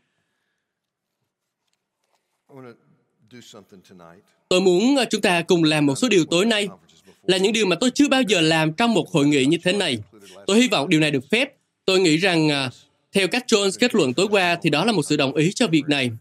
Tôi 4.49 4.61
muốn 4.61 4.95
ờ, 4.95 5.05
chúng 5.09 5.21
ta 5.21 5.41
cùng 5.41 5.63
làm 5.63 5.86
một 5.86 5.95
số 5.95 6.09
điều 6.09 6.25
tối 6.25 6.45
nay 6.45 6.67
là 7.23 7.38
những 7.38 7.53
điều 7.53 7.65
mà 7.65 7.75
tôi 7.80 7.91
chưa 7.91 8.07
bao 8.07 8.21
giờ 8.21 8.41
làm 8.41 8.73
trong 8.73 8.93
một 8.93 9.11
hội 9.11 9.28
nghị 9.28 9.45
như 9.45 9.57
thế 9.63 9.73
này. 9.73 9.97
Tôi 10.47 10.57
hy 10.57 10.67
vọng 10.67 10.89
điều 10.89 10.99
này 10.99 11.11
được 11.11 11.30
phép. 11.32 11.53
Tôi 11.86 11.99
nghĩ 11.99 12.17
rằng 12.17 12.49
ờ, 12.49 12.69
theo 13.11 13.28
cách 13.28 13.43
Jones 13.47 13.71
kết 13.80 13.95
luận 13.95 14.13
tối 14.13 14.28
qua 14.32 14.57
thì 14.61 14.69
đó 14.69 14.86
là 14.86 14.91
một 14.91 15.03
sự 15.03 15.17
đồng 15.17 15.36
ý 15.36 15.51
cho 15.55 15.67
việc 15.67 15.84
này. 15.88 16.11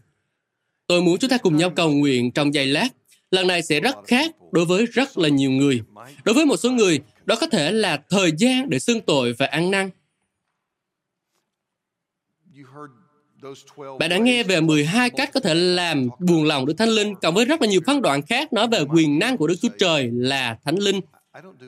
Tôi 0.87 1.01
muốn 1.01 1.17
chúng 1.17 1.29
ta 1.29 1.37
cùng 1.37 1.57
nhau 1.57 1.69
cầu 1.69 1.91
nguyện 1.91 2.31
trong 2.31 2.53
giây 2.53 2.67
lát. 2.67 2.89
Lần 3.31 3.47
này 3.47 3.61
sẽ 3.61 3.79
rất 3.79 3.95
khác 4.07 4.35
đối 4.51 4.65
với 4.65 4.85
rất 4.85 5.17
là 5.17 5.29
nhiều 5.29 5.51
người. 5.51 5.81
Đối 6.23 6.35
với 6.35 6.45
một 6.45 6.57
số 6.57 6.71
người, 6.71 6.99
đó 7.25 7.35
có 7.41 7.47
thể 7.47 7.71
là 7.71 7.97
thời 8.09 8.31
gian 8.37 8.69
để 8.69 8.79
xưng 8.79 9.01
tội 9.01 9.33
và 9.33 9.45
ăn 9.45 9.71
năn. 9.71 9.89
Bạn 13.99 14.09
đã 14.09 14.17
nghe 14.17 14.43
về 14.43 14.61
12 14.61 15.09
cách 15.09 15.29
có 15.33 15.39
thể 15.39 15.53
làm 15.55 16.07
buồn 16.19 16.43
lòng 16.43 16.65
Đức 16.65 16.73
Thánh 16.77 16.89
Linh, 16.89 17.15
cộng 17.15 17.35
với 17.35 17.45
rất 17.45 17.61
là 17.61 17.67
nhiều 17.67 17.81
phân 17.85 18.01
đoạn 18.01 18.21
khác 18.21 18.53
nói 18.53 18.67
về 18.67 18.81
quyền 18.93 19.19
năng 19.19 19.37
của 19.37 19.47
Đức 19.47 19.55
Chúa 19.61 19.69
Trời 19.79 20.09
là 20.13 20.57
Thánh 20.65 20.77
Linh. 20.77 21.01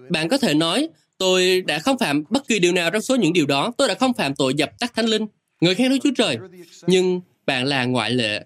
Bạn 0.10 0.30
có 0.30 0.38
thể 0.38 0.54
nói, 0.54 0.90
tôi 1.18 1.62
đã 1.62 1.80
không 1.80 1.98
phạm 1.98 2.24
bất 2.30 2.48
kỳ 2.48 2.60
điều 2.60 2.72
nào 2.72 2.92
trong 2.92 3.02
số 3.02 3.16
những 3.16 3.34
điều 3.34 3.46
đó. 3.46 3.72
Tôi 3.78 3.88
đã 3.88 3.94
không 3.94 4.14
phạm 4.14 4.36
tội 4.36 4.54
dập 4.54 4.80
tắt 4.80 4.94
Thánh 4.96 5.06
Linh. 5.06 5.28
Người 5.62 5.76
khen 5.76 5.92
Đức 5.92 5.98
Chúa 6.04 6.14
Trời. 6.18 6.38
Nhưng 6.88 7.22
bạn 7.46 7.66
là 7.66 7.86
ngoại 7.86 8.12
lệ. 8.12 8.46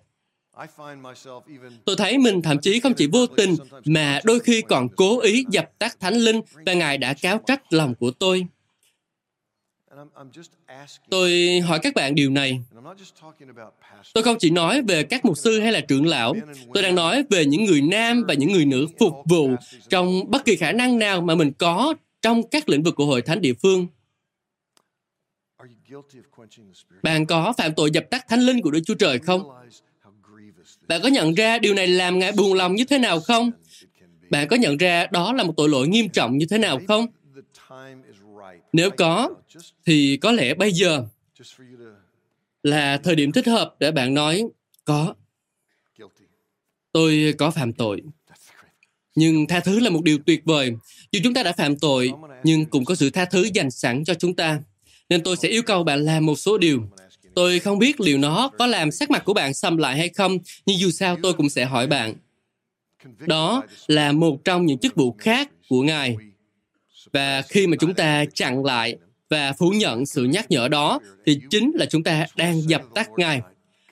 Tôi 1.86 1.96
thấy 1.98 2.18
mình 2.18 2.42
thậm 2.42 2.58
chí 2.60 2.80
không 2.80 2.94
chỉ 2.94 3.08
vô 3.08 3.28
tình 3.28 3.56
mà 3.86 4.20
đôi 4.24 4.40
khi 4.40 4.62
còn 4.62 4.90
cố 4.90 5.20
ý 5.20 5.46
dập 5.50 5.72
tắt 5.80 6.00
Thánh 6.00 6.14
Linh 6.14 6.42
và 6.66 6.74
Ngài 6.74 6.98
đã 6.98 7.14
cáo 7.14 7.38
trách 7.48 7.74
lòng 7.74 7.96
của 7.96 8.12
tôi. 8.12 8.46
Tôi 11.10 11.60
hỏi 11.60 11.80
các 11.84 11.94
bạn 11.96 12.16
điều 12.16 12.30
này. 12.30 12.62
Tôi 14.14 14.24
không 14.24 14.36
chỉ 14.40 14.50
nói 14.50 14.82
về 14.82 15.04
các 15.04 15.26
mục 15.26 15.38
sư 15.38 15.60
hay 15.60 15.72
là 15.72 15.80
trưởng 15.80 16.06
lão, 16.06 16.34
tôi 16.74 16.84
đang 16.84 16.96
nói 16.96 17.24
về 17.30 17.46
những 17.46 17.64
người 17.64 17.82
nam 17.82 18.24
và 18.28 18.34
những 18.34 18.52
người 18.52 18.66
nữ 18.66 18.88
phục 19.00 19.14
vụ 19.26 19.50
trong 19.90 20.32
bất 20.32 20.46
kỳ 20.46 20.56
khả 20.56 20.72
năng 20.72 21.00
nào 21.00 21.22
mà 21.22 21.36
mình 21.36 21.52
có 21.58 21.94
trong 22.22 22.44
các 22.44 22.70
lĩnh 22.70 22.84
vực 22.84 22.96
của 22.96 23.06
hội 23.06 23.22
thánh 23.22 23.42
địa 23.42 23.54
phương. 23.54 23.88
Bạn 27.04 27.26
có 27.26 27.54
phạm 27.58 27.74
tội 27.76 27.92
dập 27.92 28.04
tắt 28.10 28.26
thánh 28.30 28.40
linh 28.40 28.62
của 28.62 28.72
Đức 28.72 28.80
Chúa 28.86 28.96
Trời 28.96 29.20
không? 29.20 29.50
Bạn 30.88 31.02
có 31.02 31.10
nhận 31.10 31.34
ra 31.34 31.60
điều 31.60 31.74
này 31.74 31.88
làm 31.88 32.20
Ngài 32.20 32.32
buồn 32.32 32.54
lòng 32.54 32.76
như 32.76 32.86
thế 32.86 32.98
nào 32.98 33.20
không? 33.20 33.52
Bạn 34.30 34.48
có 34.48 34.56
nhận 34.56 34.78
ra 34.78 35.06
đó 35.12 35.34
là 35.34 35.44
một 35.44 35.54
tội 35.58 35.70
lỗi 35.70 35.88
nghiêm 35.88 36.10
trọng 36.10 36.38
như 36.38 36.46
thế 36.50 36.58
nào 36.58 36.80
không? 36.88 37.08
Nếu 38.74 38.90
có, 38.90 39.30
thì 39.86 40.18
có 40.18 40.32
lẽ 40.32 40.54
bây 40.54 40.72
giờ 40.72 41.06
là 42.64 42.98
thời 42.98 43.16
điểm 43.16 43.32
thích 43.32 43.48
hợp 43.48 43.76
để 43.80 43.92
bạn 43.92 44.14
nói 44.14 44.44
có. 44.86 45.16
Tôi 46.92 47.34
có 47.38 47.52
phạm 47.52 47.74
tội. 47.74 48.02
Nhưng 49.16 49.48
tha 49.48 49.60
thứ 49.60 49.80
là 49.80 49.90
một 49.90 50.04
điều 50.04 50.18
tuyệt 50.26 50.42
vời. 50.46 50.72
Dù 51.12 51.20
chúng 51.24 51.34
ta 51.34 51.44
đã 51.44 51.54
phạm 51.54 51.78
tội, 51.78 52.12
nhưng 52.44 52.66
cũng 52.66 52.86
có 52.86 52.96
sự 52.96 53.10
tha 53.10 53.26
thứ 53.26 53.50
dành 53.54 53.72
sẵn 53.72 54.04
cho 54.04 54.14
chúng 54.14 54.36
ta. 54.36 54.60
Nên 55.10 55.24
tôi 55.24 55.38
sẽ 55.38 55.50
yêu 55.50 55.64
cầu 55.64 55.84
bạn 55.84 56.06
làm 56.06 56.26
một 56.26 56.36
số 56.36 56.58
điều. 56.58 56.90
Tôi 57.36 57.60
không 57.60 57.80
biết 57.80 58.02
liệu 58.02 58.18
nó 58.18 58.50
có 58.58 58.66
làm 58.66 58.92
sắc 58.92 59.12
mặt 59.12 59.26
của 59.26 59.34
bạn 59.34 59.54
xâm 59.54 59.78
lại 59.78 59.98
hay 59.98 60.10
không, 60.10 60.38
nhưng 60.66 60.80
dù 60.80 60.92
sao 60.92 61.18
tôi 61.24 61.34
cũng 61.34 61.50
sẽ 61.50 61.66
hỏi 61.66 61.88
bạn. 61.88 62.14
Đó 63.20 63.64
là 63.88 64.12
một 64.12 64.38
trong 64.46 64.66
những 64.66 64.78
chức 64.78 64.96
vụ 64.96 65.16
khác 65.20 65.50
của 65.70 65.82
Ngài. 65.82 66.16
Và 67.14 67.42
khi 67.42 67.68
mà 67.68 67.78
chúng 67.80 67.94
ta 67.94 68.26
chặn 68.34 68.66
lại 68.66 68.96
và 69.30 69.54
phủ 69.54 69.70
nhận 69.70 70.06
sự 70.06 70.24
nhắc 70.24 70.52
nhở 70.52 70.68
đó, 70.68 71.00
thì 71.26 71.40
chính 71.50 71.72
là 71.76 71.86
chúng 71.86 72.04
ta 72.04 72.26
đang 72.36 72.70
dập 72.70 72.82
tắt 72.96 73.10
Ngài. 73.18 73.42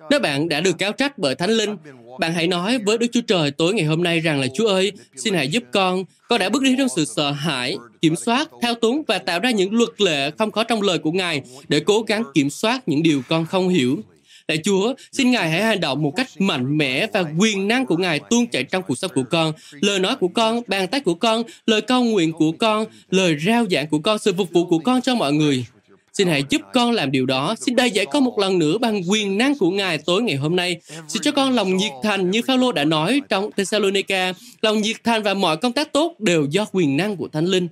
Nếu 0.09 0.19
bạn 0.19 0.49
đã 0.49 0.61
được 0.61 0.77
cáo 0.77 0.91
trách 0.91 1.17
bởi 1.17 1.35
Thánh 1.35 1.49
Linh, 1.49 1.77
bạn 2.19 2.33
hãy 2.33 2.47
nói 2.47 2.77
với 2.77 2.97
Đức 2.97 3.07
Chúa 3.11 3.21
Trời 3.21 3.51
tối 3.51 3.73
ngày 3.73 3.85
hôm 3.85 4.03
nay 4.03 4.19
rằng 4.19 4.39
là 4.39 4.47
Chúa 4.53 4.67
ơi, 4.67 4.91
xin 5.15 5.33
hãy 5.33 5.47
giúp 5.47 5.63
con. 5.73 6.03
Con 6.29 6.39
đã 6.39 6.49
bước 6.49 6.63
đi 6.63 6.75
trong 6.77 6.89
sự 6.95 7.05
sợ 7.05 7.31
hãi, 7.31 7.77
kiểm 8.01 8.15
soát, 8.15 8.49
thao 8.61 8.73
túng 8.73 9.03
và 9.07 9.17
tạo 9.17 9.39
ra 9.39 9.51
những 9.51 9.73
luật 9.73 10.01
lệ 10.01 10.31
không 10.37 10.51
có 10.51 10.63
trong 10.63 10.81
lời 10.81 10.97
của 10.97 11.11
Ngài 11.11 11.41
để 11.67 11.79
cố 11.79 12.01
gắng 12.01 12.23
kiểm 12.33 12.49
soát 12.49 12.87
những 12.87 13.03
điều 13.03 13.21
con 13.29 13.45
không 13.45 13.69
hiểu. 13.69 13.99
Lạy 14.47 14.57
Chúa, 14.63 14.93
xin 15.11 15.31
Ngài 15.31 15.49
hãy 15.49 15.63
hành 15.63 15.79
động 15.79 16.03
một 16.03 16.13
cách 16.15 16.27
mạnh 16.39 16.77
mẽ 16.77 17.07
và 17.13 17.23
quyền 17.37 17.67
năng 17.67 17.85
của 17.85 17.97
Ngài 17.97 18.19
tuôn 18.29 18.47
chảy 18.47 18.63
trong 18.63 18.83
cuộc 18.87 18.97
sống 18.97 19.11
của 19.15 19.23
con. 19.23 19.53
Lời 19.71 19.99
nói 19.99 20.15
của 20.15 20.27
con, 20.27 20.61
bàn 20.67 20.87
tay 20.87 21.01
của 21.01 21.13
con, 21.13 21.43
lời 21.65 21.81
cầu 21.81 22.03
nguyện 22.03 22.31
của 22.31 22.51
con, 22.51 22.85
lời 23.09 23.37
rao 23.45 23.65
giảng 23.71 23.87
của 23.87 23.99
con, 23.99 24.19
sự 24.19 24.33
phục 24.33 24.51
vụ 24.51 24.65
của 24.65 24.79
con 24.79 25.01
cho 25.01 25.15
mọi 25.15 25.33
người. 25.33 25.65
Xin 26.13 26.27
hãy 26.27 26.43
giúp 26.49 26.61
con 26.73 26.91
làm 26.91 27.11
điều 27.11 27.25
đó. 27.25 27.55
Xin 27.59 27.75
đầy 27.75 27.91
dạy 27.91 28.05
con 28.05 28.23
một 28.23 28.39
lần 28.39 28.59
nữa 28.59 28.77
bằng 28.77 29.01
quyền 29.09 29.37
năng 29.37 29.57
của 29.57 29.71
Ngài 29.71 29.97
tối 29.97 30.21
ngày 30.21 30.35
hôm 30.35 30.55
nay. 30.55 30.81
Xin 31.07 31.21
cho 31.21 31.31
con 31.31 31.55
lòng 31.55 31.77
nhiệt 31.77 31.91
thành 32.03 32.31
như 32.31 32.41
Phaolô 32.47 32.71
đã 32.71 32.83
nói 32.83 33.21
trong 33.29 33.51
Thessalonica. 33.51 34.33
Lòng 34.61 34.81
nhiệt 34.81 34.95
thành 35.03 35.23
và 35.23 35.33
mọi 35.33 35.57
công 35.57 35.73
tác 35.73 35.93
tốt 35.93 36.15
đều 36.19 36.45
do 36.49 36.65
quyền 36.71 36.97
năng 36.97 37.15
của 37.17 37.27
Thánh 37.27 37.45
Linh. 37.45 37.67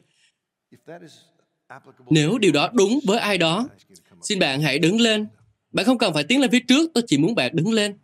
Nếu 2.10 2.38
điều 2.38 2.52
đó 2.52 2.70
đúng 2.74 3.00
với 3.06 3.20
ai 3.20 3.38
đó, 3.38 3.68
xin 4.22 4.40
bạn 4.40 4.62
hãy 4.62 4.80
đứng 4.80 5.02
lên. 5.02 5.28
Bạn 5.72 5.86
không 5.86 5.98
cần 5.98 6.14
phải 6.14 6.24
tiến 6.24 6.42
lên 6.42 6.52
phía 6.52 6.60
trước, 6.60 6.92
tôi 6.94 7.04
chỉ 7.08 7.18
muốn 7.18 7.36
bạn 7.36 7.52
đứng 7.54 7.74
lên. 7.74 7.98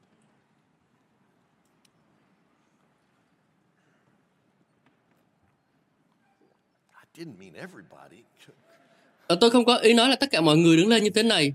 Tôi 9.41 9.49
không 9.49 9.65
có 9.65 9.77
ý 9.77 9.93
nói 9.93 10.09
là 10.09 10.15
tất 10.15 10.31
cả 10.31 10.41
mọi 10.41 10.57
người 10.57 10.77
đứng 10.77 10.87
lên 10.87 11.03
như 11.03 11.09
thế 11.09 11.23
này. 11.23 11.53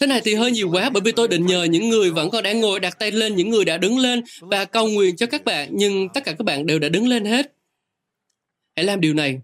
Thế 0.00 0.06
này 0.06 0.20
thì 0.24 0.34
hơi 0.34 0.50
nhiều 0.50 0.70
quá 0.72 0.90
bởi 0.90 1.00
vì 1.04 1.12
tôi 1.12 1.28
định 1.28 1.46
nhờ 1.46 1.64
những 1.64 1.88
người 1.88 2.10
vẫn 2.10 2.30
còn 2.30 2.42
đang 2.42 2.60
ngồi 2.60 2.80
đặt 2.80 2.98
tay 2.98 3.10
lên 3.10 3.36
những 3.36 3.50
người 3.50 3.64
đã 3.64 3.78
đứng 3.78 3.98
lên 3.98 4.22
và 4.40 4.64
cầu 4.64 4.88
nguyện 4.88 5.16
cho 5.16 5.26
các 5.26 5.44
bạn 5.44 5.68
nhưng 5.72 6.08
tất 6.08 6.24
cả 6.24 6.32
các 6.32 6.44
bạn 6.44 6.66
đều 6.66 6.78
đã 6.78 6.88
đứng 6.88 7.08
lên 7.08 7.24
hết. 7.24 7.52
Hãy 8.76 8.84
làm 8.84 9.00
điều 9.00 9.14
này. 9.14 9.38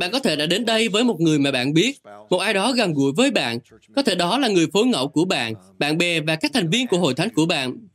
Bạn 0.00 0.10
có 0.12 0.20
thể 0.20 0.36
đã 0.36 0.46
đến 0.46 0.64
đây 0.64 0.88
với 0.88 1.04
một 1.04 1.20
người 1.20 1.38
mà 1.38 1.50
bạn 1.50 1.74
biết, 1.74 2.00
một 2.30 2.38
ai 2.38 2.54
đó 2.54 2.72
gần 2.72 2.94
gũi 2.94 3.12
với 3.16 3.30
bạn. 3.30 3.58
Có 3.96 4.02
thể 4.02 4.14
đó 4.14 4.38
là 4.38 4.48
người 4.48 4.66
phối 4.72 4.86
ngẫu 4.86 5.08
của 5.08 5.24
bạn, 5.24 5.54
bạn 5.78 5.98
bè 5.98 6.20
và 6.20 6.36
các 6.36 6.50
thành 6.54 6.70
viên 6.70 6.86
của 6.86 6.98
hội 6.98 7.14
thánh 7.14 7.28
của 7.34 7.46
bạn. 7.46 7.88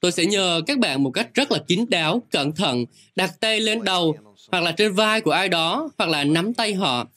Tôi 0.00 0.12
sẽ 0.12 0.24
nhờ 0.24 0.60
các 0.66 0.78
bạn 0.78 1.02
một 1.02 1.10
cách 1.10 1.34
rất 1.34 1.52
là 1.52 1.58
kín 1.68 1.84
đáo, 1.88 2.22
cẩn 2.30 2.52
thận, 2.52 2.84
đặt 3.16 3.30
tay 3.40 3.60
lên 3.60 3.84
đầu 3.84 4.16
hoặc 4.50 4.60
là 4.60 4.72
trên 4.72 4.92
vai 4.92 5.20
của 5.20 5.30
ai 5.30 5.48
đó, 5.48 5.90
hoặc 5.98 6.10
là 6.10 6.24
nắm 6.24 6.54
tay 6.54 6.74
họ. 6.74 7.08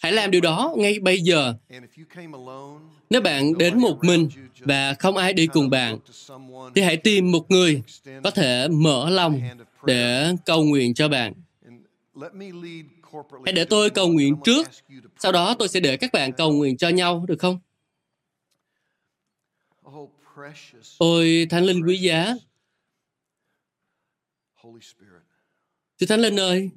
Hãy 0.00 0.12
làm 0.12 0.30
điều 0.30 0.40
đó 0.40 0.74
ngay 0.76 0.98
bây 1.00 1.20
giờ. 1.20 1.54
Nếu 3.10 3.20
bạn 3.20 3.58
đến 3.58 3.78
một 3.78 3.98
mình 4.02 4.28
và 4.58 4.94
không 4.94 5.16
ai 5.16 5.32
đi 5.32 5.46
cùng 5.46 5.70
bạn, 5.70 5.98
thì 6.74 6.82
hãy 6.82 6.96
tìm 6.96 7.32
một 7.32 7.50
người 7.50 7.82
có 8.24 8.30
thể 8.30 8.68
mở 8.68 9.10
lòng 9.10 9.40
để 9.84 10.32
cầu 10.46 10.64
nguyện 10.64 10.94
cho 10.94 11.08
bạn. 11.08 11.32
Hãy 13.44 13.52
để 13.54 13.64
tôi 13.64 13.90
cầu 13.90 14.08
nguyện 14.08 14.36
trước, 14.44 14.68
sau 15.18 15.32
đó 15.32 15.54
tôi 15.58 15.68
sẽ 15.68 15.80
để 15.80 15.96
các 15.96 16.12
bạn 16.12 16.32
cầu 16.32 16.52
nguyện 16.52 16.76
cho 16.76 16.88
nhau, 16.88 17.24
được 17.28 17.38
không? 17.38 17.58
Ôi 20.98 21.46
Thánh 21.50 21.64
Linh 21.64 21.82
quý 21.86 21.98
giá, 21.98 22.34
Chúa 25.98 26.06
Thánh 26.08 26.20
Linh 26.20 26.40
ơi, 26.40 26.70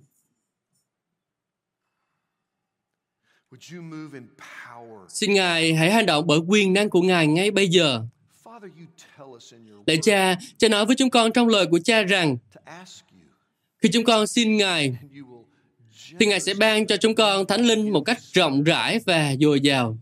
xin 5.09 5.33
Ngài 5.33 5.73
hãy 5.73 5.91
hành 5.91 6.05
động 6.05 6.27
bởi 6.27 6.39
quyền 6.47 6.73
năng 6.73 6.89
của 6.89 7.01
Ngài 7.01 7.27
ngay 7.27 7.51
bây 7.51 7.67
giờ. 7.67 8.03
Lạy 9.87 9.97
cha, 10.01 10.35
cha 10.57 10.67
nói 10.67 10.85
với 10.85 10.95
chúng 10.95 11.09
con 11.09 11.31
trong 11.31 11.47
lời 11.47 11.65
của 11.71 11.79
cha 11.79 12.03
rằng, 12.03 12.37
khi 13.77 13.89
chúng 13.93 14.03
con 14.03 14.27
xin 14.27 14.57
Ngài, 14.57 14.97
thì 16.19 16.25
Ngài 16.25 16.39
sẽ 16.39 16.53
ban 16.53 16.87
cho 16.87 16.97
chúng 16.97 17.15
con 17.15 17.45
Thánh 17.47 17.61
Linh 17.61 17.89
một 17.89 18.01
cách 18.01 18.19
rộng 18.33 18.63
rãi 18.63 18.99
và 19.05 19.35
dồi 19.39 19.59
dào. 19.59 19.97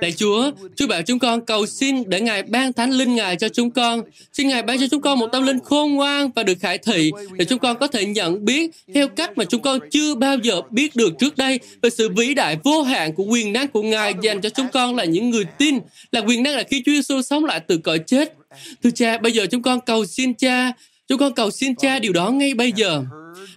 Lạy 0.00 0.12
Chúa, 0.12 0.50
Chúa 0.76 0.86
bảo 0.86 1.02
chúng 1.02 1.18
con 1.18 1.44
cầu 1.44 1.66
xin 1.66 2.10
để 2.10 2.20
Ngài 2.20 2.42
ban 2.42 2.72
thánh 2.72 2.90
linh 2.90 3.14
Ngài 3.14 3.36
cho 3.36 3.48
chúng 3.48 3.70
con. 3.70 4.02
Xin 4.32 4.48
Ngài 4.48 4.62
ban 4.62 4.78
cho 4.80 4.86
chúng 4.90 5.02
con 5.02 5.18
một 5.18 5.26
tâm 5.32 5.46
linh 5.46 5.58
khôn 5.64 5.94
ngoan 5.94 6.30
và 6.34 6.42
được 6.42 6.58
khải 6.60 6.78
thị 6.78 7.10
để 7.32 7.44
chúng 7.44 7.58
con 7.58 7.78
có 7.78 7.86
thể 7.86 8.06
nhận 8.06 8.44
biết 8.44 8.70
theo 8.94 9.08
cách 9.08 9.38
mà 9.38 9.44
chúng 9.44 9.62
con 9.62 9.78
chưa 9.90 10.14
bao 10.14 10.36
giờ 10.42 10.62
biết 10.70 10.96
được 10.96 11.12
trước 11.18 11.36
đây 11.36 11.60
về 11.82 11.90
sự 11.90 12.08
vĩ 12.08 12.34
đại 12.34 12.56
vô 12.64 12.82
hạn 12.82 13.12
của 13.14 13.24
quyền 13.24 13.52
năng 13.52 13.68
của 13.68 13.82
Ngài 13.82 14.14
dành 14.22 14.40
cho 14.40 14.48
chúng 14.48 14.66
con 14.72 14.96
là 14.96 15.04
những 15.04 15.30
người 15.30 15.44
tin, 15.58 15.78
là 16.12 16.20
quyền 16.20 16.42
năng 16.42 16.56
là 16.56 16.62
khi 16.62 16.82
Chúa 16.86 16.92
Giêsu 16.92 17.22
sống 17.22 17.44
lại 17.44 17.60
từ 17.60 17.78
cõi 17.78 17.98
chết. 17.98 18.34
Thưa 18.82 18.90
cha, 18.90 19.18
bây 19.18 19.32
giờ 19.32 19.46
chúng 19.46 19.62
con 19.62 19.80
cầu 19.80 20.06
xin 20.06 20.34
cha, 20.34 20.72
chúng 21.08 21.18
con 21.18 21.34
cầu 21.34 21.50
xin 21.50 21.74
cha 21.74 21.98
điều 21.98 22.12
đó 22.12 22.30
ngay 22.30 22.54
bây 22.54 22.72
giờ. 22.72 23.04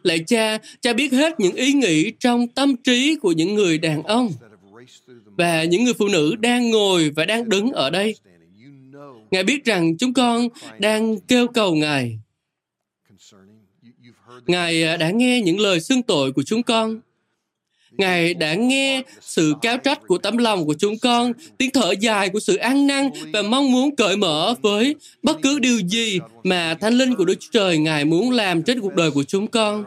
Lạy 0.03 0.19
cha, 0.27 0.57
cha 0.81 0.93
biết 0.93 1.13
hết 1.13 1.39
những 1.39 1.55
ý 1.55 1.73
nghĩ 1.73 2.11
trong 2.19 2.47
tâm 2.47 2.75
trí 2.75 3.15
của 3.15 3.31
những 3.31 3.55
người 3.55 3.77
đàn 3.77 4.03
ông 4.03 4.31
và 5.39 5.63
những 5.63 5.83
người 5.83 5.93
phụ 5.93 6.07
nữ 6.07 6.35
đang 6.35 6.69
ngồi 6.69 7.09
và 7.09 7.25
đang 7.25 7.49
đứng 7.49 7.71
ở 7.71 7.89
đây. 7.89 8.15
Ngài 9.31 9.43
biết 9.43 9.65
rằng 9.65 9.97
chúng 9.97 10.13
con 10.13 10.47
đang 10.79 11.19
kêu 11.19 11.47
cầu 11.47 11.75
Ngài. 11.75 12.19
Ngài 14.47 14.83
à, 14.83 14.97
đã 14.97 15.11
nghe 15.11 15.41
những 15.41 15.59
lời 15.59 15.79
xưng 15.79 16.03
tội 16.03 16.31
của 16.31 16.43
chúng 16.43 16.63
con. 16.63 16.99
Ngài 17.99 18.33
đã 18.33 18.53
nghe 18.53 19.01
sự 19.21 19.53
cáo 19.61 19.77
trách 19.77 19.99
của 20.07 20.17
tấm 20.17 20.37
lòng 20.37 20.65
của 20.65 20.73
chúng 20.79 20.97
con, 20.97 21.33
tiếng 21.57 21.71
thở 21.71 21.93
dài 21.99 22.29
của 22.29 22.39
sự 22.39 22.55
ăn 22.55 22.87
năn 22.87 23.09
và 23.33 23.41
mong 23.41 23.71
muốn 23.71 23.95
cởi 23.95 24.17
mở 24.17 24.55
với 24.61 24.95
bất 25.23 25.37
cứ 25.41 25.59
điều 25.59 25.79
gì 25.79 26.19
mà 26.43 26.75
Thánh 26.81 26.93
Linh 26.93 27.15
của 27.15 27.25
Đức 27.25 27.33
Chúa 27.39 27.49
Trời 27.51 27.77
Ngài 27.77 28.05
muốn 28.05 28.31
làm 28.31 28.63
trên 28.63 28.79
cuộc 28.79 28.95
đời 28.95 29.11
của 29.11 29.23
chúng 29.23 29.47
con. 29.47 29.83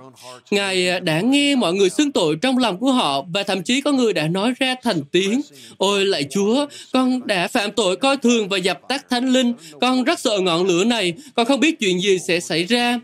Ngài 0.50 1.00
đã 1.00 1.20
nghe 1.20 1.54
mọi 1.56 1.74
người 1.74 1.90
xưng 1.90 2.12
tội 2.12 2.36
trong 2.42 2.58
lòng 2.58 2.78
của 2.78 2.92
họ 2.92 3.22
và 3.34 3.42
thậm 3.42 3.62
chí 3.62 3.80
có 3.80 3.92
người 3.92 4.12
đã 4.12 4.28
nói 4.28 4.52
ra 4.58 4.74
thành 4.82 5.00
tiếng. 5.12 5.40
Ôi 5.76 6.04
lạy 6.04 6.24
Chúa, 6.30 6.66
con 6.92 7.26
đã 7.26 7.48
phạm 7.48 7.72
tội 7.72 7.96
coi 7.96 8.16
thường 8.16 8.48
và 8.48 8.56
dập 8.56 8.80
tắt 8.88 9.06
Thánh 9.10 9.28
Linh. 9.28 9.52
Con 9.80 10.04
rất 10.04 10.20
sợ 10.20 10.38
ngọn 10.38 10.66
lửa 10.66 10.84
này. 10.84 11.12
Con 11.34 11.46
không 11.46 11.60
biết 11.60 11.80
chuyện 11.80 12.00
gì 12.00 12.18
sẽ 12.18 12.40
xảy 12.40 12.64
ra. 12.64 13.00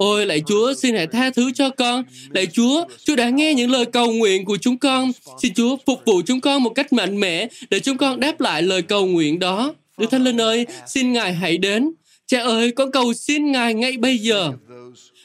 Ôi 0.00 0.26
lạy 0.26 0.42
Chúa, 0.46 0.74
xin 0.74 0.94
hãy 0.94 1.06
tha 1.06 1.30
thứ 1.30 1.52
cho 1.52 1.70
con. 1.70 2.04
Lạy 2.30 2.46
Chúa, 2.46 2.84
Chúa 3.04 3.16
đã 3.16 3.28
nghe 3.28 3.54
những 3.54 3.70
lời 3.70 3.84
cầu 3.86 4.12
nguyện 4.12 4.44
của 4.44 4.56
chúng 4.56 4.78
con. 4.78 5.12
Xin 5.42 5.54
Chúa 5.54 5.76
phục 5.86 6.00
vụ 6.06 6.22
chúng 6.26 6.40
con 6.40 6.62
một 6.62 6.70
cách 6.74 6.92
mạnh 6.92 7.20
mẽ 7.20 7.48
để 7.70 7.80
chúng 7.80 7.96
con 7.96 8.20
đáp 8.20 8.40
lại 8.40 8.62
lời 8.62 8.82
cầu 8.82 9.06
nguyện 9.06 9.38
đó. 9.38 9.74
Đức 9.98 10.06
Thánh 10.10 10.24
Linh 10.24 10.40
ơi, 10.40 10.66
xin 10.86 11.12
Ngài 11.12 11.34
hãy 11.34 11.58
đến. 11.58 11.92
Cha 12.26 12.42
ơi, 12.42 12.70
con 12.70 12.92
cầu 12.92 13.12
xin 13.12 13.52
Ngài 13.52 13.74
ngay 13.74 13.96
bây 13.96 14.18
giờ. 14.18 14.52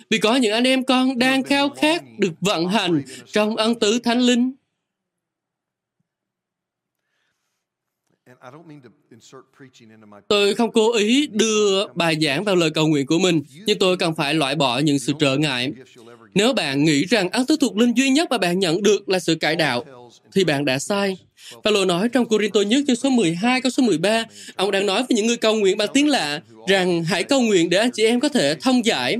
Vì 0.09 0.17
có 0.17 0.35
những 0.35 0.53
anh 0.53 0.67
em 0.67 0.83
con 0.83 1.19
đang 1.19 1.43
khao 1.43 1.69
khát 1.69 2.03
được 2.17 2.33
vận 2.41 2.67
hành 2.67 3.01
trong 3.31 3.55
ân 3.55 3.79
tứ 3.79 3.99
Thánh 3.99 4.19
Linh. 4.19 4.53
Tôi 10.27 10.55
không 10.55 10.71
cố 10.71 10.93
ý 10.93 11.27
đưa 11.27 11.87
bài 11.87 12.17
giảng 12.21 12.43
vào 12.43 12.55
lời 12.55 12.69
cầu 12.69 12.87
nguyện 12.87 13.05
của 13.05 13.19
mình, 13.19 13.41
nhưng 13.65 13.79
tôi 13.79 13.97
cần 13.97 14.15
phải 14.15 14.33
loại 14.33 14.55
bỏ 14.55 14.79
những 14.79 14.99
sự 14.99 15.13
trở 15.19 15.37
ngại. 15.37 15.71
Nếu 16.35 16.53
bạn 16.53 16.83
nghĩ 16.83 17.05
rằng 17.05 17.29
ân 17.29 17.45
tứ 17.45 17.55
thuộc 17.61 17.77
linh 17.77 17.93
duy 17.93 18.09
nhất 18.09 18.27
mà 18.31 18.37
bạn 18.37 18.59
nhận 18.59 18.83
được 18.83 19.09
là 19.09 19.19
sự 19.19 19.35
cải 19.35 19.55
đạo, 19.55 20.09
thì 20.33 20.43
bạn 20.43 20.65
đã 20.65 20.79
sai. 20.79 21.17
Phaolô 21.63 21.85
nói 21.85 22.09
trong 22.09 22.25
Corinto 22.25 22.61
nhất 22.61 22.83
chương 22.87 22.95
số 22.95 23.09
12 23.09 23.61
câu 23.61 23.69
số 23.69 23.83
13, 23.83 24.23
ông 24.55 24.71
đang 24.71 24.85
nói 24.85 25.03
với 25.09 25.15
những 25.15 25.27
người 25.27 25.37
cầu 25.37 25.55
nguyện 25.55 25.77
bằng 25.77 25.89
tiếng 25.93 26.07
lạ 26.07 26.41
rằng 26.67 27.03
hãy 27.03 27.23
cầu 27.23 27.41
nguyện 27.41 27.69
để 27.69 27.77
anh 27.77 27.91
chị 27.91 28.05
em 28.05 28.19
có 28.19 28.29
thể 28.29 28.55
thông 28.55 28.85
giải. 28.85 29.17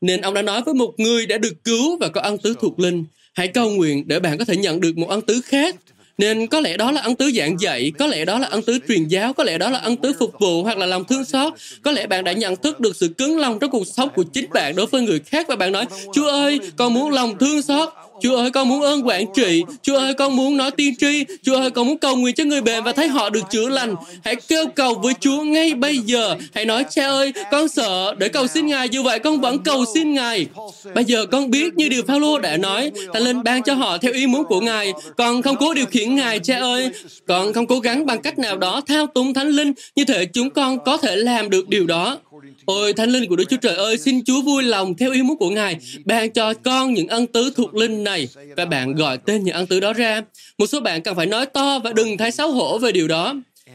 Nên 0.00 0.20
ông 0.20 0.34
đã 0.34 0.42
nói 0.42 0.62
với 0.62 0.74
một 0.74 0.94
người 0.96 1.26
đã 1.26 1.38
được 1.38 1.64
cứu 1.64 1.96
và 1.96 2.08
có 2.08 2.20
ân 2.20 2.38
tứ 2.38 2.54
thuộc 2.60 2.80
linh, 2.80 3.04
hãy 3.34 3.48
cầu 3.48 3.70
nguyện 3.70 4.04
để 4.06 4.20
bạn 4.20 4.38
có 4.38 4.44
thể 4.44 4.56
nhận 4.56 4.80
được 4.80 4.98
một 4.98 5.08
ân 5.08 5.20
tứ 5.20 5.40
khác 5.44 5.76
nên 6.18 6.46
có 6.46 6.60
lẽ 6.60 6.76
đó 6.76 6.90
là 6.90 7.00
ân 7.00 7.14
tứ 7.14 7.30
giảng 7.30 7.60
dạy, 7.60 7.92
có 7.98 8.06
lẽ 8.06 8.24
đó 8.24 8.38
là 8.38 8.46
ân 8.46 8.62
tứ 8.62 8.78
truyền 8.88 9.08
giáo, 9.08 9.32
có 9.32 9.44
lẽ 9.44 9.58
đó 9.58 9.70
là 9.70 9.78
ân 9.78 9.96
tứ 9.96 10.12
phục 10.18 10.32
vụ 10.40 10.62
hoặc 10.62 10.78
là 10.78 10.86
lòng 10.86 11.04
thương 11.04 11.24
xót. 11.24 11.52
Có 11.82 11.90
lẽ 11.90 12.06
bạn 12.06 12.24
đã 12.24 12.32
nhận 12.32 12.56
thức 12.56 12.80
được 12.80 12.96
sự 12.96 13.08
cứng 13.08 13.38
lòng 13.38 13.58
trong 13.58 13.70
cuộc 13.70 13.86
sống 13.86 14.08
của 14.14 14.22
chính 14.22 14.50
bạn 14.50 14.76
đối 14.76 14.86
với 14.86 15.02
người 15.02 15.20
khác 15.20 15.46
và 15.48 15.56
bạn 15.56 15.72
nói, 15.72 15.86
Chúa 16.14 16.28
ơi, 16.28 16.60
con 16.76 16.94
muốn 16.94 17.10
lòng 17.10 17.38
thương 17.38 17.62
xót, 17.62 17.88
Chúa 18.20 18.36
ơi, 18.36 18.50
con 18.50 18.68
muốn 18.68 18.82
ơn 18.82 19.06
quản 19.06 19.24
trị. 19.34 19.62
Chúa 19.82 19.98
ơi, 19.98 20.14
con 20.14 20.36
muốn 20.36 20.56
nói 20.56 20.70
tiên 20.70 20.94
tri. 20.96 21.24
Chúa 21.42 21.56
ơi, 21.56 21.70
con 21.70 21.86
muốn 21.86 21.98
cầu 21.98 22.16
nguyện 22.16 22.34
cho 22.34 22.44
người 22.44 22.60
bệnh 22.60 22.84
và 22.84 22.92
thấy 22.92 23.08
họ 23.08 23.30
được 23.30 23.40
chữa 23.50 23.68
lành. 23.68 23.94
Hãy 24.24 24.36
kêu 24.36 24.66
cầu 24.74 24.94
với 24.94 25.14
Chúa 25.20 25.42
ngay 25.42 25.74
bây 25.74 25.98
giờ. 25.98 26.36
Hãy 26.54 26.64
nói, 26.64 26.84
cha 26.90 27.06
ơi, 27.06 27.32
con 27.50 27.68
sợ 27.68 28.14
để 28.18 28.28
cầu 28.28 28.46
xin 28.46 28.66
Ngài. 28.66 28.88
Dù 28.88 29.02
vậy, 29.02 29.18
con 29.18 29.40
vẫn 29.40 29.58
cầu 29.58 29.84
xin 29.94 30.14
Ngài. 30.14 30.46
Bây 30.94 31.04
giờ 31.04 31.26
con 31.26 31.50
biết 31.50 31.74
như 31.74 31.88
điều 31.88 32.02
Phaolô 32.02 32.38
đã 32.38 32.56
nói, 32.56 32.90
ta 33.12 33.20
lên 33.20 33.42
ban 33.42 33.62
cho 33.62 33.74
họ 33.74 33.98
theo 33.98 34.12
ý 34.12 34.26
muốn 34.26 34.44
của 34.44 34.60
Ngài. 34.60 34.92
Con 35.16 35.42
không 35.42 35.56
cố 35.56 35.74
điều 35.74 35.86
khiển 35.86 36.14
Ngài, 36.14 36.38
cha 36.38 36.58
ơi. 36.58 36.90
Con 37.26 37.52
không 37.52 37.66
cố 37.66 37.80
gắng 37.80 38.06
bằng 38.06 38.22
cách 38.22 38.38
nào 38.38 38.56
đó 38.56 38.80
thao 38.86 39.06
túng 39.06 39.34
Thánh 39.34 39.48
Linh. 39.48 39.72
Như 39.96 40.04
thể 40.04 40.24
chúng 40.24 40.50
con 40.50 40.78
có 40.84 40.96
thể 40.96 41.16
làm 41.16 41.50
được 41.50 41.68
điều 41.68 41.86
đó. 41.86 42.18
Ôi 42.64 42.92
Thánh 42.92 43.10
Linh 43.10 43.28
của 43.28 43.36
Đức 43.36 43.44
Chúa 43.50 43.56
Trời 43.56 43.74
ơi, 43.74 43.98
xin 43.98 44.24
Chúa 44.24 44.42
vui 44.42 44.62
lòng 44.62 44.94
theo 44.94 45.12
ý 45.12 45.22
muốn 45.22 45.38
của 45.38 45.50
Ngài, 45.50 45.76
ban 46.04 46.30
cho 46.30 46.54
con 46.54 46.94
những 46.94 47.08
ân 47.08 47.26
tứ 47.26 47.52
thuộc 47.56 47.74
linh 47.74 48.04
này 48.04 48.28
và 48.56 48.64
bạn 48.64 48.94
gọi 48.94 49.18
tên 49.18 49.44
những 49.44 49.54
ân 49.54 49.66
tứ 49.66 49.80
đó 49.80 49.92
ra. 49.92 50.22
Một 50.58 50.66
số 50.66 50.80
bạn 50.80 51.02
cần 51.02 51.16
phải 51.16 51.26
nói 51.26 51.46
to 51.46 51.78
và 51.84 51.92
đừng 51.92 52.16
thấy 52.16 52.30
xấu 52.30 52.52
hổ 52.52 52.78
về 52.78 52.92
điều 52.92 53.08
đó. 53.08 53.34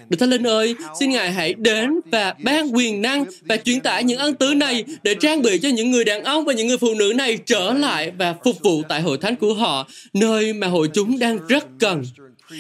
Đức 0.10 0.18
Thánh 0.20 0.30
Linh 0.30 0.48
ơi, 0.48 0.76
xin 1.00 1.10
Ngài 1.10 1.32
hãy 1.32 1.54
đến 1.54 2.00
và 2.12 2.36
ban 2.44 2.76
quyền 2.76 3.02
năng 3.02 3.26
và 3.42 3.58
truyền 3.58 3.80
tải 3.80 4.04
những 4.04 4.18
ân 4.18 4.34
tứ 4.34 4.54
này 4.54 4.84
để 5.04 5.16
trang 5.16 5.42
bị 5.42 5.58
cho 5.58 5.70
những 5.70 5.92
người 5.92 6.06
đàn 6.06 6.24
ông 6.24 6.46
và 6.46 6.54
những 6.54 6.68
người 6.68 6.78
phụ 6.78 6.94
nữ 6.94 7.14
này 7.16 7.38
trở 7.46 7.74
lại 7.74 8.12
và 8.18 8.36
phục 8.44 8.56
vụ 8.64 8.82
tại 8.90 9.02
hội 9.02 9.18
thánh 9.18 9.36
của 9.36 9.54
họ, 9.54 9.88
nơi 10.14 10.54
mà 10.54 10.68
hội 10.68 10.90
chúng 10.94 11.20
đang 11.20 11.40
rất 11.48 11.66
cần 11.80 12.04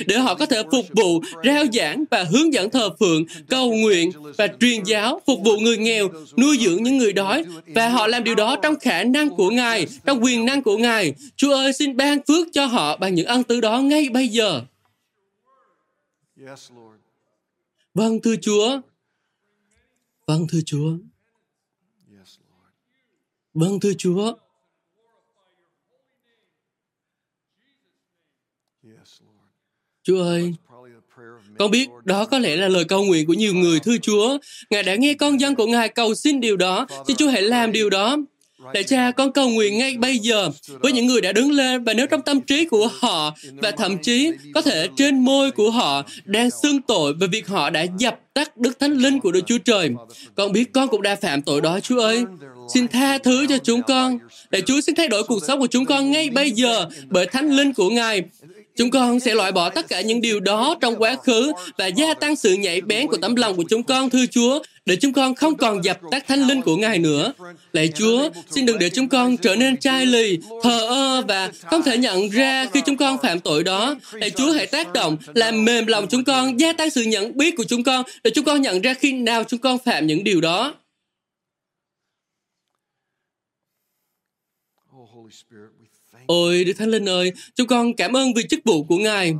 để 0.07 0.17
họ 0.17 0.35
có 0.35 0.45
thể 0.45 0.63
phục 0.71 0.85
vụ, 0.95 1.21
rao 1.43 1.65
giảng 1.73 2.03
và 2.11 2.23
hướng 2.23 2.53
dẫn 2.53 2.69
thờ 2.69 2.89
phượng, 2.99 3.23
cầu 3.49 3.73
nguyện 3.73 4.11
và 4.37 4.47
truyền 4.59 4.83
giáo, 4.83 5.21
phục 5.27 5.39
vụ 5.43 5.59
người 5.59 5.77
nghèo, 5.77 6.09
nuôi 6.37 6.57
dưỡng 6.57 6.83
những 6.83 6.97
người 6.97 7.13
đói. 7.13 7.45
Và 7.67 7.89
họ 7.89 8.07
làm 8.07 8.23
điều 8.23 8.35
đó 8.35 8.55
trong 8.63 8.79
khả 8.79 9.03
năng 9.03 9.29
của 9.29 9.49
Ngài, 9.49 9.87
trong 10.05 10.23
quyền 10.23 10.45
năng 10.45 10.63
của 10.63 10.77
Ngài. 10.77 11.13
Chúa 11.35 11.53
ơi, 11.53 11.73
xin 11.73 11.97
ban 11.97 12.19
phước 12.27 12.47
cho 12.53 12.65
họ 12.65 12.97
bằng 12.97 13.15
những 13.15 13.25
ân 13.25 13.43
tứ 13.43 13.61
đó 13.61 13.79
ngay 13.79 14.09
bây 14.09 14.27
giờ. 14.27 14.61
Vâng, 17.93 18.21
thưa 18.21 18.35
Chúa. 18.41 18.79
Vâng, 20.27 20.47
thưa 20.51 20.59
Chúa. 20.65 20.91
Vâng, 23.53 23.79
thưa 23.79 23.93
Chúa. 23.97 24.33
Chúa 30.09 30.23
ơi, 30.23 30.53
con 31.59 31.71
biết 31.71 31.89
đó 32.03 32.25
có 32.25 32.39
lẽ 32.39 32.55
là 32.55 32.67
lời 32.67 32.83
cầu 32.83 33.03
nguyện 33.03 33.27
của 33.27 33.33
nhiều 33.33 33.53
người 33.53 33.79
thưa 33.79 33.97
Chúa. 34.01 34.37
Ngài 34.69 34.83
đã 34.83 34.95
nghe 34.95 35.13
con 35.13 35.39
dân 35.39 35.55
của 35.55 35.65
Ngài 35.65 35.89
cầu 35.89 36.15
xin 36.15 36.39
điều 36.39 36.57
đó, 36.57 36.87
xin 37.07 37.17
Chúa 37.17 37.29
hãy 37.29 37.41
làm 37.41 37.71
điều 37.71 37.89
đó. 37.89 38.17
Đại 38.73 38.83
cha, 38.83 39.11
con 39.11 39.31
cầu 39.31 39.49
nguyện 39.49 39.77
ngay 39.77 39.97
bây 39.97 40.19
giờ 40.19 40.49
với 40.81 40.91
những 40.91 41.07
người 41.07 41.21
đã 41.21 41.31
đứng 41.31 41.51
lên 41.51 41.83
và 41.83 41.93
nếu 41.93 42.07
trong 42.07 42.21
tâm 42.21 42.41
trí 42.41 42.65
của 42.65 42.89
họ 42.99 43.35
và 43.51 43.71
thậm 43.71 43.97
chí 43.97 44.31
có 44.53 44.61
thể 44.61 44.87
trên 44.97 45.19
môi 45.19 45.51
của 45.51 45.71
họ 45.71 46.03
đang 46.25 46.49
xưng 46.63 46.81
tội 46.81 47.13
về 47.13 47.27
việc 47.27 47.47
họ 47.47 47.69
đã 47.69 47.85
dập 47.97 48.19
tắt 48.33 48.57
Đức 48.57 48.79
Thánh 48.79 48.93
Linh 48.93 49.19
của 49.19 49.31
Đức 49.31 49.41
Chúa 49.45 49.57
Trời. 49.57 49.89
Con 50.35 50.51
biết 50.51 50.73
con 50.73 50.87
cũng 50.87 51.01
đã 51.01 51.15
phạm 51.15 51.41
tội 51.41 51.61
đó, 51.61 51.79
Chúa 51.79 52.01
ơi. 52.01 52.23
Xin 52.73 52.87
tha 52.87 53.17
thứ 53.17 53.45
cho 53.49 53.57
chúng 53.57 53.81
con. 53.83 54.19
Để 54.49 54.61
Chúa 54.61 54.81
xin 54.81 54.95
thay 54.95 55.07
đổi 55.07 55.23
cuộc 55.23 55.39
sống 55.47 55.59
của 55.59 55.67
chúng 55.67 55.85
con 55.85 56.11
ngay 56.11 56.29
bây 56.29 56.51
giờ 56.51 56.85
bởi 57.09 57.25
Thánh 57.25 57.49
Linh 57.49 57.73
của 57.73 57.89
Ngài 57.89 58.23
Chúng 58.79 58.91
con 58.91 59.19
sẽ 59.19 59.35
loại 59.35 59.51
bỏ 59.51 59.69
tất 59.69 59.87
cả 59.87 60.01
những 60.01 60.21
điều 60.21 60.39
đó 60.39 60.75
trong 60.81 60.95
quá 60.95 61.15
khứ 61.23 61.51
và 61.77 61.87
gia 61.87 62.13
tăng 62.13 62.35
sự 62.35 62.53
nhạy 62.53 62.81
bén 62.81 63.07
của 63.07 63.17
tấm 63.17 63.35
lòng 63.35 63.55
của 63.55 63.63
chúng 63.69 63.83
con, 63.83 64.09
thưa 64.09 64.25
Chúa, 64.31 64.59
để 64.85 64.95
chúng 64.95 65.13
con 65.13 65.35
không 65.35 65.57
còn 65.57 65.83
dập 65.83 65.99
tắt 66.11 66.27
thánh 66.27 66.47
linh 66.47 66.61
của 66.61 66.75
Ngài 66.77 66.99
nữa. 66.99 67.33
Lạy 67.71 67.89
Chúa, 67.95 68.29
xin 68.49 68.65
đừng 68.65 68.79
để 68.79 68.89
chúng 68.89 69.09
con 69.09 69.37
trở 69.37 69.55
nên 69.55 69.77
chai 69.77 70.05
lì, 70.05 70.37
thờ 70.63 70.87
ơ 70.87 71.21
và 71.27 71.51
không 71.63 71.83
thể 71.83 71.97
nhận 71.97 72.29
ra 72.29 72.65
khi 72.73 72.81
chúng 72.85 72.97
con 72.97 73.17
phạm 73.23 73.39
tội 73.39 73.63
đó. 73.63 73.95
Lạy 74.11 74.29
Chúa 74.29 74.51
hãy 74.51 74.65
tác 74.65 74.93
động, 74.93 75.17
làm 75.33 75.65
mềm 75.65 75.87
lòng 75.87 76.07
chúng 76.09 76.23
con, 76.23 76.59
gia 76.59 76.73
tăng 76.73 76.89
sự 76.89 77.03
nhận 77.03 77.37
biết 77.37 77.55
của 77.57 77.63
chúng 77.63 77.83
con 77.83 78.03
để 78.23 78.31
chúng 78.35 78.45
con 78.45 78.61
nhận 78.61 78.81
ra 78.81 78.93
khi 78.93 79.11
nào 79.11 79.43
chúng 79.43 79.59
con 79.59 79.77
phạm 79.85 80.07
những 80.07 80.23
điều 80.23 80.41
đó. 80.41 80.73
Ôi 86.29 86.63
Đức 86.63 86.73
Thánh 86.73 86.89
Linh 86.89 87.09
ơi, 87.09 87.31
chúng 87.55 87.67
con 87.67 87.93
cảm 87.93 88.15
ơn 88.17 88.33
vì 88.33 88.43
chức 88.49 88.59
vụ 88.65 88.83
của 88.83 88.97
Ngài. 88.97 89.33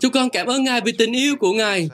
Chúng 0.00 0.12
con 0.12 0.30
cảm 0.30 0.46
ơn 0.46 0.64
Ngài 0.64 0.80
vì 0.80 0.92
tình 0.92 1.12
yêu 1.12 1.36
của 1.36 1.52
Ngài. 1.52 1.88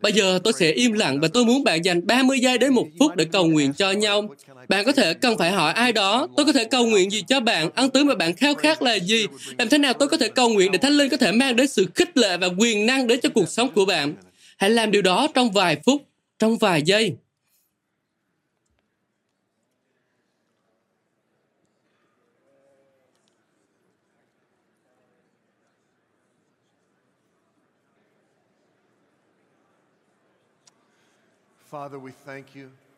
Bây 0.00 0.12
giờ 0.12 0.38
tôi 0.44 0.52
sẽ 0.52 0.70
im 0.70 0.92
lặng 0.92 1.20
và 1.20 1.28
tôi 1.28 1.44
muốn 1.44 1.64
bạn 1.64 1.84
dành 1.84 2.06
30 2.06 2.40
giây 2.40 2.58
đến 2.58 2.74
một 2.74 2.86
phút 2.98 3.16
để 3.16 3.24
cầu 3.32 3.46
nguyện 3.46 3.72
cho 3.72 3.90
nhau. 3.90 4.34
Bạn 4.68 4.84
có 4.84 4.92
thể 4.92 5.14
cần 5.14 5.38
phải 5.38 5.50
hỏi 5.50 5.72
ai 5.72 5.92
đó, 5.92 6.28
tôi 6.36 6.46
có 6.46 6.52
thể 6.52 6.64
cầu 6.64 6.86
nguyện 6.86 7.10
gì 7.10 7.24
cho 7.28 7.40
bạn, 7.40 7.70
ân 7.74 7.90
tứ 7.90 8.04
mà 8.04 8.14
bạn 8.14 8.36
khao 8.36 8.54
khát 8.54 8.82
là 8.82 8.94
gì, 8.94 9.26
làm 9.58 9.68
thế 9.68 9.78
nào 9.78 9.92
tôi 9.92 10.08
có 10.08 10.16
thể 10.16 10.28
cầu 10.28 10.48
nguyện 10.48 10.72
để 10.72 10.78
Thánh 10.78 10.92
Linh 10.92 11.08
có 11.08 11.16
thể 11.16 11.32
mang 11.32 11.56
đến 11.56 11.68
sự 11.68 11.86
khích 11.94 12.16
lệ 12.16 12.36
và 12.36 12.48
quyền 12.58 12.86
năng 12.86 13.06
đến 13.06 13.20
cho 13.22 13.28
cuộc 13.28 13.48
sống 13.48 13.72
của 13.74 13.84
bạn. 13.84 14.14
Hãy 14.56 14.70
làm 14.70 14.90
điều 14.90 15.02
đó 15.02 15.28
trong 15.34 15.52
vài 15.52 15.76
phút, 15.86 16.02
trong 16.38 16.58
vài 16.58 16.82
giây. 16.82 17.12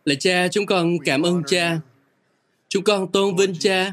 Lạy 0.04 0.16
cha, 0.20 0.48
chúng 0.48 0.66
con 0.66 0.98
cảm 1.04 1.22
ơn 1.22 1.42
cha. 1.46 1.80
Chúng 2.68 2.84
con 2.84 3.12
tôn 3.12 3.36
vinh 3.36 3.54
cha. 3.60 3.92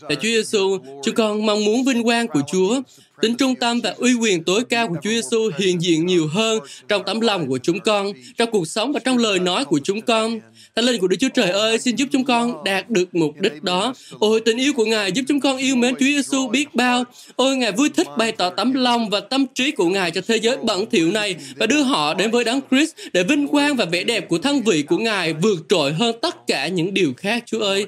Lạy 0.00 0.16
Chúa 0.16 0.22
Giêsu, 0.22 0.78
chúng 1.02 1.14
con 1.14 1.46
mong 1.46 1.64
muốn 1.64 1.84
vinh 1.84 2.02
quang 2.02 2.28
của 2.28 2.40
Chúa, 2.52 2.80
tính 3.20 3.36
trung 3.36 3.54
tâm 3.54 3.80
và 3.80 3.94
uy 3.98 4.14
quyền 4.14 4.44
tối 4.44 4.64
cao 4.64 4.88
của 4.88 4.96
Chúa 5.02 5.10
Giêsu 5.10 5.50
hiện 5.58 5.82
diện 5.82 6.06
nhiều 6.06 6.28
hơn 6.28 6.58
trong 6.88 7.02
tấm 7.06 7.20
lòng 7.20 7.48
của 7.48 7.58
chúng 7.58 7.80
con, 7.80 8.12
trong 8.36 8.50
cuộc 8.50 8.68
sống 8.68 8.92
và 8.92 9.00
trong 9.04 9.18
lời 9.18 9.38
nói 9.38 9.64
của 9.64 9.80
chúng 9.84 10.00
con. 10.00 10.40
Thánh 10.78 10.84
linh 10.84 11.00
của 11.00 11.08
Đức 11.08 11.16
Chúa 11.20 11.28
Trời 11.28 11.50
ơi, 11.50 11.78
xin 11.78 11.96
giúp 11.96 12.08
chúng 12.12 12.24
con 12.24 12.64
đạt 12.64 12.90
được 12.90 13.14
mục 13.14 13.40
đích 13.40 13.62
đó. 13.62 13.94
Ôi, 14.18 14.40
tình 14.44 14.56
yêu 14.56 14.72
của 14.72 14.84
Ngài 14.84 15.12
giúp 15.12 15.22
chúng 15.28 15.40
con 15.40 15.56
yêu 15.56 15.76
mến 15.76 15.94
Chúa 15.94 16.04
Giêsu 16.04 16.48
biết 16.48 16.74
bao. 16.74 17.04
Ôi, 17.36 17.56
Ngài 17.56 17.72
vui 17.72 17.88
thích 17.88 18.06
bày 18.18 18.32
tỏ 18.32 18.50
tấm 18.50 18.72
lòng 18.72 19.10
và 19.10 19.20
tâm 19.20 19.46
trí 19.54 19.70
của 19.70 19.88
Ngài 19.88 20.10
cho 20.10 20.20
thế 20.26 20.36
giới 20.36 20.56
bẩn 20.56 20.86
thỉu 20.90 21.12
này 21.12 21.36
và 21.56 21.66
đưa 21.66 21.82
họ 21.82 22.14
đến 22.14 22.30
với 22.30 22.44
Đấng 22.44 22.60
Christ 22.70 22.94
để 23.12 23.22
vinh 23.22 23.48
quang 23.48 23.76
và 23.76 23.84
vẻ 23.84 24.04
đẹp 24.04 24.28
của 24.28 24.38
thân 24.38 24.62
vị 24.62 24.82
của 24.82 24.98
Ngài 24.98 25.32
vượt 25.32 25.58
trội 25.68 25.92
hơn 25.92 26.16
tất 26.22 26.46
cả 26.46 26.68
những 26.68 26.94
điều 26.94 27.12
khác, 27.16 27.42
Chúa 27.46 27.60
ơi. 27.60 27.86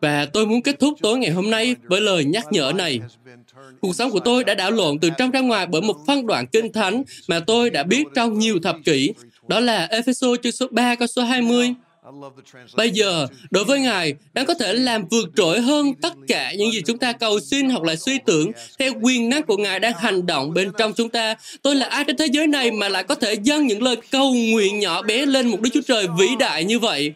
Và 0.00 0.26
tôi 0.32 0.46
muốn 0.46 0.62
kết 0.62 0.78
thúc 0.80 0.94
tối 1.02 1.18
ngày 1.18 1.30
hôm 1.30 1.50
nay 1.50 1.76
với 1.82 2.00
lời 2.00 2.24
nhắc 2.24 2.46
nhở 2.50 2.72
này. 2.74 3.00
Cuộc 3.80 3.94
sống 3.94 4.10
của 4.10 4.20
tôi 4.20 4.44
đã 4.44 4.54
đảo 4.54 4.70
lộn 4.70 4.98
từ 4.98 5.10
trong 5.18 5.30
ra 5.30 5.40
ngoài 5.40 5.66
bởi 5.66 5.80
một 5.82 5.96
phân 6.06 6.26
đoạn 6.26 6.46
kinh 6.46 6.72
thánh 6.72 7.02
mà 7.28 7.40
tôi 7.40 7.70
đã 7.70 7.82
biết 7.82 8.04
trong 8.14 8.38
nhiều 8.38 8.58
thập 8.62 8.76
kỷ. 8.84 9.10
Đó 9.48 9.60
là 9.60 9.86
Ephesos 9.90 10.40
chương 10.42 10.52
số 10.52 10.66
3 10.70 10.94
câu 10.94 11.06
số 11.06 11.22
20. 11.22 11.74
Bây 12.76 12.90
giờ, 12.90 13.26
đối 13.50 13.64
với 13.64 13.80
Ngài, 13.80 14.14
đang 14.32 14.46
có 14.46 14.54
thể 14.54 14.72
làm 14.72 15.08
vượt 15.10 15.28
trội 15.36 15.60
hơn 15.60 15.94
tất 16.02 16.12
cả 16.28 16.52
những 16.52 16.72
gì 16.72 16.82
chúng 16.86 16.98
ta 16.98 17.12
cầu 17.12 17.40
xin 17.40 17.70
hoặc 17.70 17.82
là 17.82 17.96
suy 17.96 18.18
tưởng 18.26 18.52
theo 18.78 18.92
quyền 19.02 19.28
năng 19.28 19.42
của 19.42 19.56
Ngài 19.56 19.80
đang 19.80 19.92
hành 19.98 20.26
động 20.26 20.54
bên 20.54 20.70
trong 20.78 20.92
chúng 20.92 21.08
ta. 21.08 21.34
Tôi 21.62 21.74
là 21.74 21.86
ai 21.86 22.04
trên 22.04 22.16
thế 22.16 22.26
giới 22.26 22.46
này 22.46 22.70
mà 22.70 22.88
lại 22.88 23.04
có 23.04 23.14
thể 23.14 23.34
dâng 23.42 23.66
những 23.66 23.82
lời 23.82 23.96
cầu 24.10 24.34
nguyện 24.34 24.78
nhỏ 24.78 25.02
bé 25.02 25.26
lên 25.26 25.48
một 25.48 25.60
Đức 25.60 25.70
Chúa 25.74 25.82
Trời 25.86 26.06
vĩ 26.18 26.28
đại 26.38 26.64
như 26.64 26.78
vậy? 26.78 27.12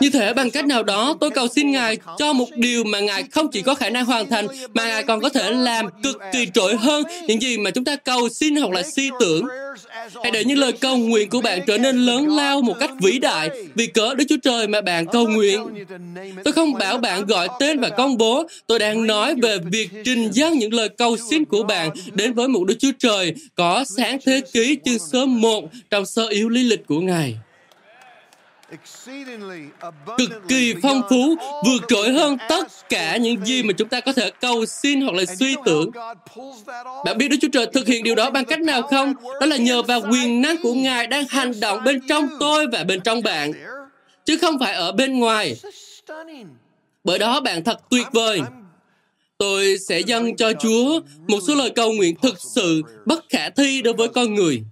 Như 0.00 0.10
thể 0.10 0.34
bằng 0.34 0.50
cách 0.50 0.66
nào 0.66 0.82
đó 0.82 1.16
tôi 1.20 1.30
cầu 1.30 1.48
xin 1.48 1.70
Ngài 1.70 1.98
cho 2.18 2.32
một 2.32 2.48
điều 2.56 2.84
mà 2.84 3.00
Ngài 3.00 3.22
không 3.22 3.50
chỉ 3.50 3.62
có 3.62 3.74
khả 3.74 3.90
năng 3.90 4.04
hoàn 4.04 4.28
thành 4.28 4.46
mà 4.74 4.84
Ngài 4.84 5.02
còn 5.02 5.20
có 5.20 5.28
thể 5.28 5.50
làm 5.50 5.86
cực 6.02 6.18
kỳ 6.32 6.46
trội 6.54 6.76
hơn 6.76 7.04
những 7.26 7.42
gì 7.42 7.58
mà 7.58 7.70
chúng 7.70 7.84
ta 7.84 7.96
cầu 7.96 8.28
xin 8.28 8.56
hoặc 8.56 8.70
là 8.70 8.82
suy 8.96 9.10
tưởng. 9.20 9.46
Hãy 10.22 10.30
để 10.32 10.44
những 10.44 10.58
lời 10.58 10.72
cầu 10.72 10.96
nguyện 10.96 11.30
của 11.30 11.40
bạn 11.40 11.60
trở 11.66 11.78
nên 11.78 11.96
lớn 11.96 12.36
lao 12.36 12.62
một 12.62 12.74
cách 12.80 12.90
vĩ 13.02 13.18
đại 13.18 13.50
vì 13.74 13.86
cớ 13.86 14.14
Đức 14.14 14.24
Chúa 14.28 14.38
Trời 14.42 14.66
mà 14.66 14.80
bạn 14.80 15.06
cầu 15.06 15.28
nguyện. 15.28 15.84
Tôi 16.44 16.52
không 16.52 16.72
bảo 16.72 16.98
bạn 16.98 17.26
gọi 17.26 17.48
tên 17.60 17.80
và 17.80 17.88
công 17.88 18.18
bố. 18.18 18.46
Tôi 18.66 18.78
đang 18.78 19.06
nói 19.06 19.34
về 19.42 19.58
việc 19.58 19.90
trình 20.04 20.30
dâng 20.32 20.58
những 20.58 20.74
lời 20.74 20.88
cầu 20.88 21.16
xin 21.30 21.44
của 21.44 21.62
bạn 21.62 21.90
đến 22.12 22.32
với 22.32 22.48
một 22.48 22.64
Đức 22.64 22.76
Chúa 22.78 22.92
Trời 22.98 23.34
có 23.54 23.84
sáng 23.96 24.18
thế 24.26 24.40
ký 24.52 24.78
chương 24.84 24.98
số 24.98 25.26
1 25.26 25.64
trong 25.90 26.06
sơ 26.06 26.28
yếu 26.28 26.48
lý 26.48 26.62
lịch 26.62 26.86
của 26.86 27.00
Ngài 27.00 27.36
cực 30.18 30.30
kỳ 30.48 30.74
phong 30.82 31.02
phú, 31.10 31.36
vượt 31.64 31.82
trội 31.88 32.10
hơn 32.10 32.36
tất 32.48 32.68
cả 32.88 33.16
những 33.16 33.44
gì 33.44 33.62
mà 33.62 33.72
chúng 33.72 33.88
ta 33.88 34.00
có 34.00 34.12
thể 34.12 34.30
cầu 34.40 34.66
xin 34.66 35.00
hoặc 35.00 35.14
là 35.14 35.24
suy 35.38 35.56
tưởng. 35.64 35.90
Bạn 37.04 37.18
biết 37.18 37.28
Đức 37.28 37.36
Chúa 37.40 37.48
Trời 37.52 37.66
thực 37.72 37.86
hiện 37.86 38.04
điều 38.04 38.14
đó 38.14 38.30
bằng 38.30 38.44
cách 38.44 38.60
nào 38.60 38.82
không? 38.82 39.14
Đó 39.40 39.46
là 39.46 39.56
nhờ 39.56 39.82
vào 39.82 40.00
quyền 40.10 40.40
năng 40.42 40.56
của 40.62 40.74
Ngài 40.74 41.06
đang 41.06 41.24
hành 41.28 41.60
động 41.60 41.84
bên 41.84 42.00
trong 42.08 42.28
tôi 42.40 42.66
và 42.66 42.84
bên 42.84 43.00
trong 43.00 43.22
bạn, 43.22 43.52
chứ 44.24 44.36
không 44.40 44.58
phải 44.58 44.74
ở 44.74 44.92
bên 44.92 45.18
ngoài. 45.18 45.56
Bởi 47.04 47.18
đó 47.18 47.40
bạn 47.40 47.64
thật 47.64 47.80
tuyệt 47.90 48.06
vời. 48.12 48.40
Tôi 49.38 49.78
sẽ 49.88 50.00
dâng 50.00 50.36
cho 50.36 50.52
Chúa 50.52 51.00
một 51.28 51.38
số 51.48 51.54
lời 51.54 51.70
cầu 51.70 51.92
nguyện 51.92 52.14
thực 52.22 52.34
sự 52.54 52.82
bất 53.06 53.24
khả 53.28 53.50
thi 53.50 53.82
đối 53.82 53.94
với 53.94 54.08
con 54.08 54.34
người 54.34 54.62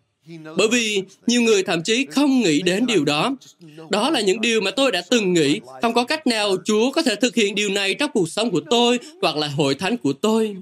bởi 0.57 0.68
vì 0.68 1.03
nhiều 1.26 1.43
người 1.43 1.62
thậm 1.62 1.83
chí 1.83 2.07
không 2.11 2.41
nghĩ 2.41 2.62
đến 2.62 2.87
điều 2.87 3.05
đó. 3.05 3.37
Đó 3.91 4.11
là 4.11 4.20
những 4.20 4.41
điều 4.41 4.61
mà 4.61 4.70
tôi 4.70 4.93
đã 4.93 5.03
từng 5.11 5.33
nghĩ. 5.33 5.61
Không 5.83 5.95
có 5.95 6.05
cách 6.05 6.26
nào 6.26 6.57
Chúa 6.64 6.93
có 6.93 7.03
thể 7.03 7.14
thực 7.14 7.35
hiện 7.35 7.55
điều 7.55 7.68
này 7.68 7.95
trong 7.95 8.11
cuộc 8.14 8.28
sống 8.28 8.51
của 8.51 8.61
tôi 8.70 8.99
hoặc 9.22 9.37
là 9.37 9.49
hội 9.49 9.74
thánh 9.74 9.97
của 9.97 10.12
tôi. 10.12 10.57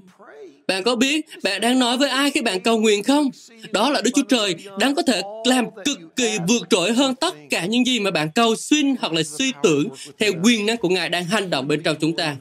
Bạn 0.69 0.83
có 0.83 0.95
biết 0.95 1.25
bạn 1.43 1.61
đang 1.61 1.79
nói 1.79 1.97
với 1.97 2.09
ai 2.09 2.31
khi 2.31 2.41
bạn 2.41 2.59
cầu 2.59 2.79
nguyện 2.79 3.03
không? 3.03 3.29
Đó 3.71 3.89
là 3.89 4.01
Đức 4.01 4.11
Chúa 4.15 4.23
Trời 4.29 4.55
đang 4.79 4.95
có 4.95 5.01
thể 5.01 5.21
làm 5.45 5.65
cực 5.85 5.99
kỳ 6.15 6.37
vượt 6.47 6.69
trội 6.69 6.93
hơn 6.93 7.15
tất 7.15 7.35
cả 7.49 7.65
những 7.65 7.85
gì 7.85 7.99
mà 7.99 8.11
bạn 8.11 8.29
cầu 8.35 8.55
xin 8.55 8.95
hoặc 8.99 9.13
là 9.13 9.23
suy 9.23 9.51
tưởng 9.63 9.87
theo 10.19 10.31
quyền 10.43 10.65
năng 10.65 10.77
của 10.77 10.89
Ngài 10.89 11.09
đang 11.09 11.25
hành 11.25 11.49
động 11.49 11.67
bên 11.67 11.83
trong 11.83 11.95
chúng 11.99 12.15
ta. 12.15 12.35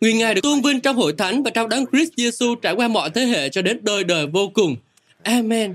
Nguyện 0.00 0.18
Ngài 0.18 0.34
được 0.34 0.40
tôn 0.40 0.60
vinh 0.60 0.80
trong 0.80 0.96
hội 0.96 1.12
thánh 1.18 1.42
và 1.42 1.50
trong 1.50 1.68
đấng 1.68 1.84
Christ 1.92 2.12
Jesus 2.16 2.54
trải 2.54 2.72
qua 2.74 2.88
mọi 2.88 3.10
thế 3.10 3.24
hệ 3.24 3.48
cho 3.48 3.62
đến 3.62 3.78
đời 3.82 4.04
đời 4.04 4.26
vô 4.26 4.50
cùng. 4.54 4.76
Amen. 5.22 5.74